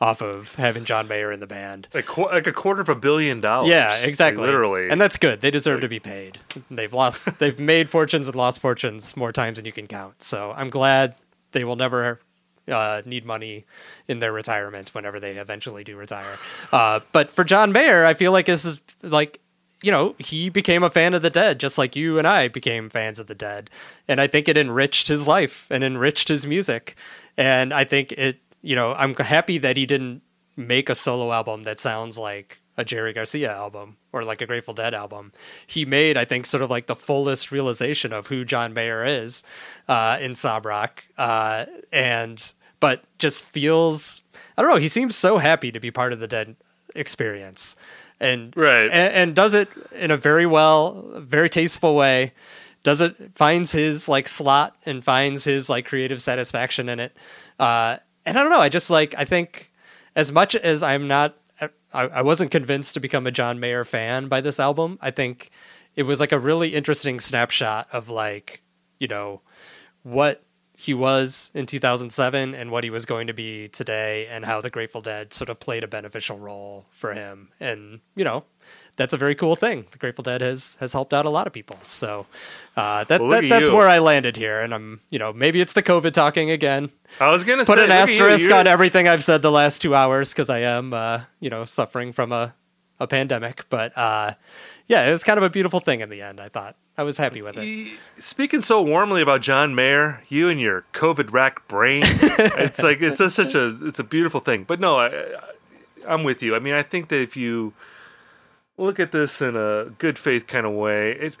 off 0.00 0.20
of 0.20 0.56
having 0.56 0.84
John 0.84 1.06
Mayer 1.08 1.32
in 1.32 1.40
the 1.40 1.46
band. 1.46 1.88
like, 1.94 2.04
qu- 2.04 2.26
like 2.26 2.46
a 2.48 2.52
quarter 2.52 2.80
of 2.82 2.88
a 2.90 2.94
billion 2.96 3.40
dollars 3.40 3.70
Yeah, 3.70 3.88
Like, 4.00 4.08
exactly. 4.08 4.44
literally 4.44 4.90
and 4.90 5.00
that's 5.00 5.16
good. 5.16 5.40
They 5.40 5.50
deserve 5.52 5.80
to 5.82 5.88
be 5.88 6.00
paid. 6.00 6.36
They've 6.70 6.92
lost, 6.92 7.38
they've 7.38 7.58
made 7.58 7.88
fortunes 7.88 8.26
and 8.26 8.34
lost 8.36 8.60
fortunes 8.60 9.16
more 9.16 9.32
times 9.32 9.56
than 9.56 9.64
you 9.64 9.72
can 9.72 9.86
count. 9.86 10.20
So 10.22 10.52
I'm 10.56 10.68
glad 10.68 11.14
they 11.52 11.62
will 11.64 11.76
never 11.76 12.18
uh, 12.68 13.02
need 13.04 13.24
money 13.24 13.64
in 14.08 14.18
their 14.18 14.32
retirement 14.32 14.94
whenever 14.94 15.20
they 15.20 15.32
eventually 15.36 15.84
do 15.84 15.96
retire. 15.96 16.38
Uh, 16.72 17.00
but 17.12 17.30
for 17.30 17.44
John 17.44 17.72
Mayer, 17.72 18.04
I 18.04 18.14
feel 18.14 18.32
like 18.32 18.46
this 18.46 18.64
is 18.64 18.80
like. 19.02 19.40
You 19.82 19.90
know, 19.90 20.14
he 20.18 20.48
became 20.48 20.82
a 20.82 20.88
fan 20.88 21.12
of 21.12 21.20
the 21.20 21.28
dead, 21.28 21.60
just 21.60 21.76
like 21.76 21.94
you 21.94 22.18
and 22.18 22.26
I 22.26 22.48
became 22.48 22.88
fans 22.88 23.18
of 23.18 23.26
the 23.26 23.34
dead. 23.34 23.68
And 24.08 24.18
I 24.18 24.26
think 24.26 24.48
it 24.48 24.56
enriched 24.56 25.08
his 25.08 25.26
life 25.26 25.66
and 25.68 25.84
enriched 25.84 26.28
his 26.28 26.46
music. 26.46 26.96
And 27.36 27.70
I 27.74 27.84
think 27.84 28.12
it, 28.12 28.38
you 28.62 28.74
know, 28.76 28.94
I'm 28.94 29.14
happy 29.14 29.58
that 29.58 29.76
he 29.76 29.84
didn't 29.84 30.22
make 30.56 30.88
a 30.88 30.94
solo 30.94 31.32
album 31.32 31.64
that 31.64 31.80
sounds 31.80 32.16
like 32.16 32.60
a 32.76 32.84
Jerry 32.84 33.12
Garcia 33.12 33.52
album 33.52 33.96
or 34.12 34.24
like 34.24 34.40
a 34.40 34.46
Grateful 34.46 34.74
Dead 34.74 34.94
album. 34.94 35.32
He 35.66 35.84
made, 35.84 36.16
I 36.16 36.24
think, 36.24 36.46
sort 36.46 36.62
of 36.62 36.70
like 36.70 36.86
the 36.86 36.96
fullest 36.96 37.52
realization 37.52 38.12
of 38.12 38.26
who 38.26 38.44
John 38.44 38.72
Mayer 38.74 39.04
is 39.04 39.42
uh, 39.88 40.18
in 40.20 40.34
Sob 40.34 40.66
Rock, 40.66 41.04
uh, 41.18 41.66
and 41.92 42.52
but 42.80 43.04
just 43.18 43.44
feels 43.44 44.22
I 44.56 44.62
don't 44.62 44.70
know. 44.70 44.76
He 44.78 44.88
seems 44.88 45.16
so 45.16 45.38
happy 45.38 45.70
to 45.72 45.80
be 45.80 45.90
part 45.90 46.12
of 46.12 46.18
the 46.20 46.28
Dead 46.28 46.56
experience, 46.94 47.76
and 48.20 48.56
Right. 48.56 48.84
and, 48.90 49.14
and 49.14 49.34
does 49.34 49.54
it 49.54 49.68
in 49.96 50.10
a 50.10 50.16
very 50.16 50.46
well, 50.46 51.02
very 51.16 51.48
tasteful 51.50 51.94
way. 51.94 52.32
Does 52.82 53.00
it 53.00 53.16
finds 53.34 53.72
his 53.72 54.08
like 54.08 54.28
slot 54.28 54.76
and 54.84 55.02
finds 55.02 55.44
his 55.44 55.68
like 55.70 55.86
creative 55.86 56.20
satisfaction 56.20 56.88
in 56.88 57.00
it. 57.00 57.16
Uh, 57.58 57.96
and 58.26 58.38
I 58.38 58.42
don't 58.42 58.50
know. 58.50 58.60
I 58.60 58.68
just 58.68 58.90
like 58.90 59.14
I 59.16 59.24
think 59.24 59.70
as 60.14 60.30
much 60.30 60.54
as 60.54 60.82
I'm 60.82 61.08
not, 61.08 61.34
I, 61.94 62.08
I 62.08 62.22
wasn't 62.22 62.50
convinced 62.50 62.94
to 62.94 63.00
become 63.00 63.26
a 63.26 63.30
John 63.30 63.58
Mayer 63.60 63.84
fan 63.84 64.28
by 64.28 64.40
this 64.40 64.60
album. 64.60 64.98
I 65.00 65.10
think 65.10 65.50
it 65.94 66.02
was 66.02 66.20
like 66.20 66.32
a 66.32 66.38
really 66.38 66.74
interesting 66.74 67.20
snapshot 67.20 67.88
of 67.92 68.08
like 68.08 68.62
you 68.98 69.08
know 69.08 69.40
what 70.02 70.44
he 70.76 70.92
was 70.92 71.50
in 71.54 71.66
2007 71.66 72.54
and 72.54 72.70
what 72.70 72.82
he 72.82 72.90
was 72.90 73.06
going 73.06 73.28
to 73.28 73.32
be 73.32 73.68
today 73.68 74.26
and 74.26 74.44
how 74.44 74.60
the 74.60 74.70
Grateful 74.70 75.00
Dead 75.00 75.32
sort 75.32 75.48
of 75.48 75.60
played 75.60 75.84
a 75.84 75.88
beneficial 75.88 76.38
role 76.38 76.86
for 76.90 77.14
him. 77.14 77.50
And, 77.60 78.00
you 78.16 78.24
know, 78.24 78.44
that's 78.96 79.12
a 79.12 79.16
very 79.16 79.34
cool 79.34 79.56
thing. 79.56 79.86
The 79.90 79.98
Grateful 79.98 80.22
Dead 80.22 80.40
has 80.40 80.76
has 80.80 80.92
helped 80.92 81.12
out 81.12 81.26
a 81.26 81.30
lot 81.30 81.46
of 81.46 81.52
people. 81.52 81.78
So 81.82 82.26
uh, 82.76 83.04
that, 83.04 83.20
Well, 83.20 83.30
that 83.30 83.48
that's 83.48 83.68
you. 83.68 83.74
where 83.74 83.88
I 83.88 83.98
landed 83.98 84.36
here. 84.36 84.60
And 84.60 84.72
I'm, 84.74 85.00
you 85.10 85.18
know, 85.18 85.32
maybe 85.32 85.60
it's 85.60 85.72
the 85.72 85.82
COVID 85.82 86.12
talking 86.12 86.50
again. 86.50 86.90
I 87.20 87.30
was 87.30 87.44
gonna 87.44 87.64
Put 87.64 87.78
say, 87.78 87.84
an 87.84 87.90
you, 87.90 87.94
asterisk 87.96 88.44
you're- 88.44 88.58
on 88.58 88.66
everything 88.66 89.08
I've 89.08 89.24
said 89.24 89.42
the 89.42 89.50
last 89.52 89.82
two 89.82 89.94
hours 89.94 90.32
because 90.32 90.50
I 90.50 90.60
am, 90.60 90.92
uh, 90.94 91.20
you 91.40 91.50
know, 91.50 91.64
suffering 91.64 92.12
from 92.12 92.30
a, 92.32 92.54
a 93.00 93.06
pandemic. 93.06 93.64
But 93.70 93.96
uh, 93.98 94.34
yeah, 94.86 95.08
it 95.08 95.12
was 95.12 95.24
kind 95.24 95.38
of 95.38 95.42
a 95.44 95.50
beautiful 95.50 95.80
thing 95.80 96.00
in 96.00 96.08
the 96.10 96.22
end. 96.22 96.40
I 96.40 96.48
thought 96.48 96.76
I 96.96 97.02
was 97.02 97.16
happy 97.16 97.42
with 97.42 97.56
it. 97.58 97.96
Speaking 98.20 98.62
so 98.62 98.80
warmly 98.82 99.22
about 99.22 99.40
John 99.40 99.74
Mayer, 99.74 100.22
you 100.28 100.48
and 100.48 100.60
your 100.60 100.84
COVID 100.92 101.32
racked 101.32 101.66
brain, 101.66 102.02
it's 102.06 102.80
like 102.82 103.02
it's 103.02 103.18
a, 103.18 103.28
such 103.30 103.54
a 103.56 103.76
it's 103.86 103.98
a 103.98 104.04
beautiful 104.04 104.38
thing. 104.40 104.62
But 104.62 104.78
no, 104.78 104.98
I, 104.98 105.06
I, 105.08 105.24
I'm 106.06 106.22
with 106.22 106.42
you. 106.42 106.54
I 106.54 106.60
mean, 106.60 106.74
I 106.74 106.82
think 106.82 107.08
that 107.08 107.20
if 107.20 107.36
you 107.36 107.72
look 108.76 108.98
at 108.98 109.12
this 109.12 109.40
in 109.40 109.56
a 109.56 109.90
good 109.98 110.18
faith 110.18 110.46
kind 110.46 110.66
of 110.66 110.72
way, 110.72 111.12
it 111.12 111.34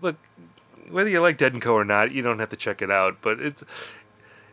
look 0.00 0.16
whether 0.90 1.08
you 1.08 1.20
like 1.20 1.38
Dead 1.38 1.52
and 1.52 1.62
Co 1.62 1.74
or 1.74 1.84
not, 1.84 2.12
you 2.12 2.22
don't 2.22 2.38
have 2.38 2.50
to 2.50 2.56
check 2.56 2.82
it 2.82 2.90
out. 2.90 3.18
But 3.22 3.40
it's 3.40 3.64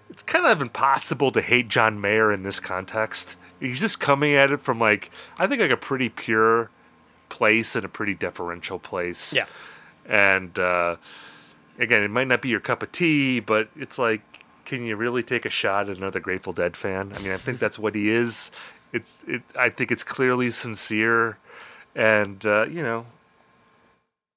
it's 0.10 0.24
kind 0.24 0.46
of 0.46 0.62
impossible 0.62 1.32
to 1.32 1.42
hate 1.42 1.68
John 1.68 2.02
Mayer 2.02 2.32
in 2.32 2.44
this 2.44 2.60
context. 2.60 3.36
He's 3.60 3.80
just 3.80 4.00
coming 4.00 4.34
at 4.36 4.52
it 4.52 4.62
from 4.62 4.80
like 4.80 5.12
I 5.38 5.48
think 5.48 5.62
like 5.62 5.72
a 5.72 5.78
pretty 5.78 6.10
pure 6.10 6.70
place 7.30 7.76
and 7.76 7.86
a 7.86 7.90
pretty 7.90 8.14
deferential 8.14 8.80
place. 8.80 9.34
Yeah. 9.34 9.46
And 10.06 10.58
uh, 10.58 10.98
again, 11.78 12.04
it 12.04 12.10
might 12.10 12.28
not 12.28 12.42
be 12.42 12.50
your 12.50 12.60
cup 12.60 12.84
of 12.84 12.92
tea, 12.92 13.40
but 13.40 13.70
it's 13.76 14.00
like, 14.00 14.22
can 14.66 14.84
you 14.84 14.96
really 14.96 15.24
take 15.24 15.46
a 15.46 15.50
shot 15.50 15.90
at 15.90 15.98
another 15.98 16.20
Grateful 16.20 16.54
Dead 16.54 16.76
fan? 16.76 17.14
I 17.16 17.20
mean, 17.20 17.32
I 17.32 17.38
think 17.38 17.60
that's 17.60 17.80
what 17.80 17.96
he 17.96 18.10
is. 18.10 18.52
It's, 18.92 19.18
it. 19.28 19.44
I 19.56 19.70
think 19.70 19.92
it's 19.92 20.04
clearly 20.04 20.50
sincere, 20.52 21.38
and 21.96 22.46
uh, 22.46 22.66
you 22.68 22.82
know, 22.84 23.06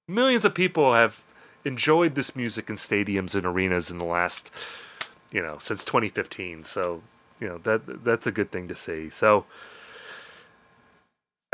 millions 0.08 0.44
of 0.44 0.54
people 0.54 0.94
have 0.94 1.22
enjoyed 1.64 2.14
this 2.14 2.34
music 2.34 2.68
in 2.68 2.76
stadiums 2.76 3.34
and 3.34 3.46
arenas 3.46 3.90
in 3.90 3.98
the 3.98 4.04
last, 4.04 4.50
you 5.30 5.40
know, 5.42 5.58
since 5.60 5.84
2015. 5.84 6.64
So, 6.64 7.02
you 7.40 7.48
know, 7.48 7.58
that 7.58 8.04
that's 8.04 8.26
a 8.26 8.32
good 8.32 8.50
thing 8.50 8.68
to 8.68 8.74
see. 8.74 9.10
So. 9.10 9.44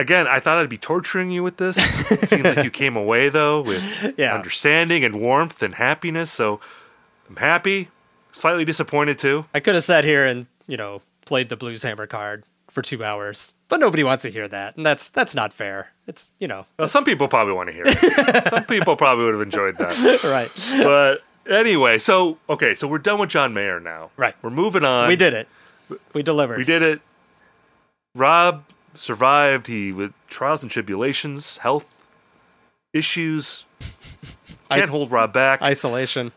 Again, 0.00 0.28
I 0.28 0.38
thought 0.38 0.58
I'd 0.58 0.68
be 0.68 0.78
torturing 0.78 1.32
you 1.32 1.42
with 1.42 1.56
this. 1.56 1.76
It 2.12 2.28
seems 2.28 2.44
like 2.44 2.62
you 2.64 2.70
came 2.70 2.96
away 2.96 3.30
though 3.30 3.62
with 3.62 4.14
Yeah. 4.16 4.32
understanding 4.32 5.02
and 5.04 5.20
warmth 5.20 5.60
and 5.60 5.74
happiness. 5.74 6.30
So 6.30 6.60
I'm 7.28 7.34
happy, 7.34 7.88
slightly 8.30 8.64
disappointed 8.64 9.18
too. 9.18 9.46
I 9.52 9.58
could 9.58 9.74
have 9.74 9.82
sat 9.82 10.04
here 10.04 10.24
and 10.24 10.46
you 10.68 10.76
know 10.76 11.02
played 11.26 11.48
the 11.48 11.56
blues 11.56 11.82
hammer 11.82 12.06
card 12.06 12.44
for 12.78 12.82
two 12.82 13.02
hours, 13.02 13.54
but 13.66 13.80
nobody 13.80 14.04
wants 14.04 14.22
to 14.22 14.30
hear 14.30 14.46
that, 14.46 14.76
and 14.76 14.86
that's 14.86 15.10
that's 15.10 15.34
not 15.34 15.52
fair. 15.52 15.90
It's 16.06 16.30
you 16.38 16.46
know 16.46 16.64
Well, 16.78 16.86
some 16.86 17.04
people 17.04 17.26
probably 17.26 17.52
want 17.52 17.68
to 17.68 17.72
hear 17.72 17.82
it. 17.86 18.44
some 18.50 18.64
people 18.66 18.94
probably 18.94 19.24
would 19.24 19.34
have 19.34 19.42
enjoyed 19.42 19.76
that. 19.78 20.22
right. 20.22 20.48
But 20.84 21.22
anyway, 21.52 21.98
so 21.98 22.38
okay, 22.48 22.76
so 22.76 22.86
we're 22.86 22.98
done 22.98 23.18
with 23.18 23.30
John 23.30 23.52
Mayer 23.52 23.80
now. 23.80 24.10
Right. 24.16 24.36
We're 24.42 24.50
moving 24.50 24.84
on. 24.84 25.08
we 25.08 25.16
did 25.16 25.34
it. 25.34 25.48
We 26.12 26.22
delivered. 26.22 26.58
We 26.58 26.64
did 26.64 26.82
it. 26.82 27.00
Rob 28.14 28.62
survived. 28.94 29.66
He 29.66 29.90
with 29.90 30.12
trials 30.28 30.62
and 30.62 30.70
tribulations, 30.70 31.56
health 31.58 32.04
issues. 32.92 33.64
Can't 34.70 34.82
I- 34.84 34.86
hold 34.86 35.10
Rob 35.10 35.32
back. 35.32 35.62
Isolation. 35.62 36.30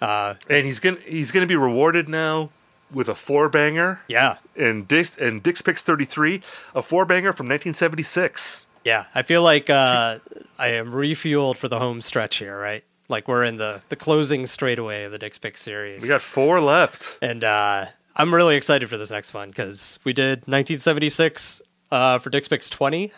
Uh, 0.00 0.34
and 0.50 0.66
he's 0.66 0.80
gonna 0.80 0.98
he's 1.06 1.30
gonna 1.30 1.46
be 1.46 1.56
rewarded 1.56 2.08
now 2.08 2.50
with 2.92 3.08
a 3.08 3.14
four 3.14 3.48
banger. 3.48 4.00
Yeah. 4.08 4.36
And 4.56 4.86
Dick's 4.88 5.16
and 5.16 5.42
Dick's 5.42 5.62
Picks 5.62 5.82
thirty 5.82 6.04
three, 6.04 6.42
a 6.74 6.82
four 6.82 7.04
banger 7.04 7.32
from 7.32 7.48
nineteen 7.48 7.74
seventy 7.74 8.02
six. 8.02 8.66
Yeah, 8.84 9.06
I 9.14 9.22
feel 9.22 9.42
like 9.42 9.68
uh, 9.68 10.20
I 10.58 10.68
am 10.68 10.92
refueled 10.92 11.56
for 11.56 11.66
the 11.66 11.78
home 11.80 12.00
stretch 12.00 12.36
here, 12.36 12.56
right? 12.58 12.84
Like 13.08 13.26
we're 13.28 13.42
in 13.44 13.56
the 13.56 13.82
the 13.88 13.96
closing 13.96 14.46
straightaway 14.46 15.04
of 15.04 15.12
the 15.12 15.18
Dick's 15.18 15.38
Picks 15.38 15.60
series. 15.60 16.02
We 16.02 16.08
got 16.08 16.22
four 16.22 16.60
left, 16.60 17.18
and 17.20 17.42
uh, 17.42 17.86
I'm 18.14 18.32
really 18.34 18.56
excited 18.56 18.88
for 18.88 18.96
this 18.96 19.10
next 19.10 19.34
one 19.34 19.48
because 19.48 19.98
we 20.04 20.12
did 20.12 20.46
1976 20.48 21.62
uh, 21.90 22.18
for 22.20 22.30
Dick's 22.30 22.48
Picks 22.48 22.70
20. 22.70 23.10
I 23.10 23.12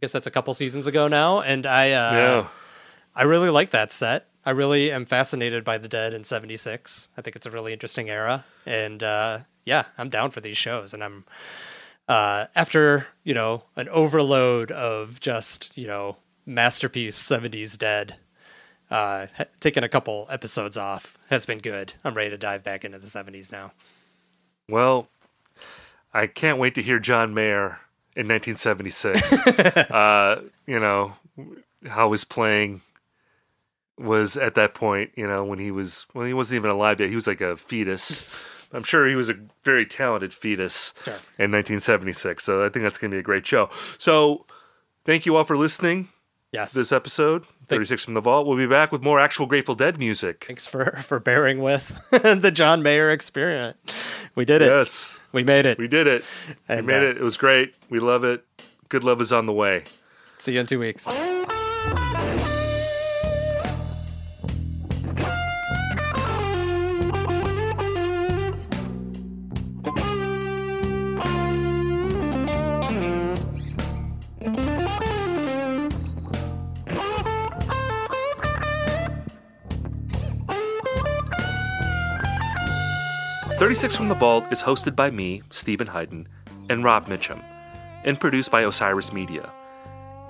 guess 0.00 0.12
that's 0.12 0.26
a 0.26 0.30
couple 0.30 0.54
seasons 0.54 0.86
ago 0.86 1.08
now, 1.08 1.40
and 1.40 1.66
I 1.66 1.86
uh, 1.92 2.12
Yeah. 2.12 2.48
I 3.14 3.22
really 3.24 3.50
like 3.50 3.70
that 3.70 3.90
set. 3.92 4.28
I 4.46 4.50
really 4.50 4.92
am 4.92 5.06
fascinated 5.06 5.64
by 5.64 5.76
the 5.76 5.88
Dead 5.88 6.14
in 6.14 6.22
'76. 6.22 7.08
I 7.18 7.20
think 7.20 7.34
it's 7.34 7.46
a 7.46 7.50
really 7.50 7.72
interesting 7.72 8.08
era, 8.08 8.44
and 8.64 9.02
uh, 9.02 9.40
yeah, 9.64 9.86
I'm 9.98 10.08
down 10.08 10.30
for 10.30 10.40
these 10.40 10.56
shows. 10.56 10.94
And 10.94 11.02
I'm 11.02 11.24
uh, 12.08 12.46
after 12.54 13.08
you 13.24 13.34
know 13.34 13.64
an 13.74 13.88
overload 13.88 14.70
of 14.70 15.18
just 15.18 15.76
you 15.76 15.88
know 15.88 16.16
masterpiece 16.46 17.18
'70s 17.18 17.76
Dead. 17.76 18.16
Uh, 18.88 19.26
taking 19.58 19.82
a 19.82 19.88
couple 19.88 20.28
episodes 20.30 20.76
off 20.76 21.18
has 21.28 21.44
been 21.44 21.58
good. 21.58 21.94
I'm 22.04 22.14
ready 22.14 22.30
to 22.30 22.38
dive 22.38 22.62
back 22.62 22.84
into 22.84 23.00
the 23.00 23.08
'70s 23.08 23.50
now. 23.50 23.72
Well, 24.68 25.08
I 26.14 26.28
can't 26.28 26.58
wait 26.58 26.76
to 26.76 26.82
hear 26.82 27.00
John 27.00 27.34
Mayer 27.34 27.80
in 28.14 28.28
1976. 28.28 29.32
uh, 29.90 30.42
you 30.66 30.78
know 30.78 31.14
how 31.84 32.12
he's 32.12 32.22
playing 32.22 32.82
was 33.98 34.36
at 34.36 34.54
that 34.54 34.74
point. 34.74 35.10
You 35.16 35.26
know 35.26 35.44
when 35.44 35.58
he 35.58 35.70
was 35.70 36.06
when 36.12 36.26
he 36.26 36.34
wasn't 36.34 36.56
even 36.56 36.70
alive 36.70 37.00
yet. 37.00 37.08
He 37.08 37.14
was 37.14 37.26
like 37.26 37.40
a 37.40 37.56
fetus. 37.56 38.46
I'm 38.72 38.82
sure 38.82 39.06
he 39.06 39.14
was 39.14 39.28
a 39.28 39.36
very 39.62 39.86
talented 39.86 40.34
fetus 40.34 40.92
Sure. 41.04 41.14
in 41.38 41.52
1976. 41.52 42.42
So 42.42 42.64
I 42.66 42.68
think 42.68 42.82
that's 42.82 42.98
going 42.98 43.12
to 43.12 43.14
be 43.14 43.20
a 43.20 43.22
great 43.22 43.46
show. 43.46 43.70
So 43.96 44.44
thank 45.04 45.24
you 45.24 45.36
all 45.36 45.44
for 45.44 45.56
listening. 45.56 46.08
Yes. 46.50 46.72
This 46.72 46.90
episode, 46.90 47.44
36 47.68 48.04
from 48.04 48.14
the 48.14 48.20
Vault. 48.20 48.46
We'll 48.46 48.56
be 48.56 48.66
back 48.66 48.90
with 48.90 49.02
more 49.02 49.20
actual 49.20 49.46
Grateful 49.46 49.76
Dead 49.76 49.98
music. 49.98 50.44
Thanks 50.46 50.66
for 50.66 50.96
for 51.02 51.20
bearing 51.20 51.60
with 51.60 52.00
the 52.10 52.50
John 52.52 52.82
Mayer 52.82 53.10
experience. 53.10 54.10
We 54.34 54.44
did 54.44 54.62
it. 54.62 54.66
Yes. 54.66 55.18
We 55.32 55.44
made 55.44 55.64
it. 55.64 55.78
We 55.78 55.88
did 55.88 56.06
it. 56.06 56.24
And, 56.68 56.86
we 56.86 56.92
made 56.92 57.02
uh, 57.04 57.10
it. 57.10 57.16
It 57.18 57.22
was 57.22 57.36
great. 57.36 57.76
We 57.88 58.00
love 58.00 58.24
it. 58.24 58.44
Good 58.88 59.04
love 59.04 59.20
is 59.20 59.32
on 59.32 59.46
the 59.46 59.52
way. 59.52 59.84
See 60.38 60.54
you 60.54 60.60
in 60.60 60.66
two 60.66 60.80
weeks. 60.80 61.06
Thirty-six 83.76 83.96
from 83.96 84.08
the 84.08 84.14
Vault 84.14 84.50
is 84.50 84.62
hosted 84.62 84.96
by 84.96 85.10
me, 85.10 85.42
Steven 85.50 85.88
Hyden, 85.88 86.26
and 86.70 86.82
Rob 86.82 87.08
Mitchum, 87.08 87.44
and 88.04 88.18
produced 88.18 88.50
by 88.50 88.62
Osiris 88.62 89.12
Media. 89.12 89.52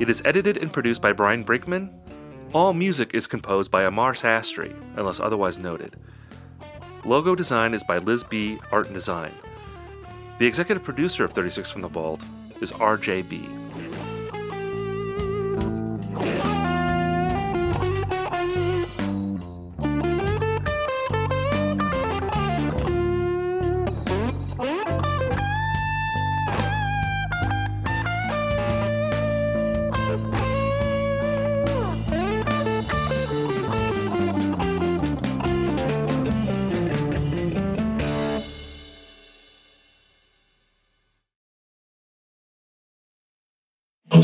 It 0.00 0.10
is 0.10 0.20
edited 0.24 0.56
and 0.56 0.72
produced 0.72 1.00
by 1.00 1.12
Brian 1.12 1.44
Brinkman. 1.44 1.92
All 2.52 2.72
music 2.72 3.12
is 3.14 3.28
composed 3.28 3.70
by 3.70 3.84
Amar 3.84 4.14
Sastry, 4.14 4.74
unless 4.96 5.20
otherwise 5.20 5.60
noted. 5.60 5.94
Logo 7.04 7.36
design 7.36 7.72
is 7.72 7.84
by 7.84 7.98
Liz 7.98 8.24
Bee 8.24 8.58
Art 8.72 8.86
and 8.86 8.94
Design. 8.94 9.32
The 10.40 10.46
executive 10.46 10.82
producer 10.82 11.22
of 11.22 11.32
36 11.32 11.70
from 11.70 11.82
the 11.82 11.88
Vault 11.88 12.24
is 12.60 12.72
RJ 12.72 13.28
Bee. 13.28 13.48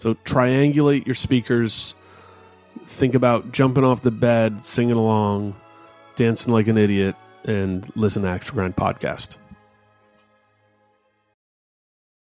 So 0.00 0.14
triangulate 0.14 1.04
your 1.04 1.14
speakers. 1.14 1.94
Think 2.86 3.14
about 3.14 3.52
jumping 3.52 3.84
off 3.84 4.00
the 4.00 4.10
bed, 4.10 4.64
singing 4.64 4.96
along, 4.96 5.54
dancing 6.16 6.54
like 6.54 6.68
an 6.68 6.78
idiot, 6.78 7.16
and 7.44 7.84
listen 7.94 8.22
to 8.22 8.30
Axe 8.30 8.48
Grind 8.48 8.76
podcast. 8.76 9.36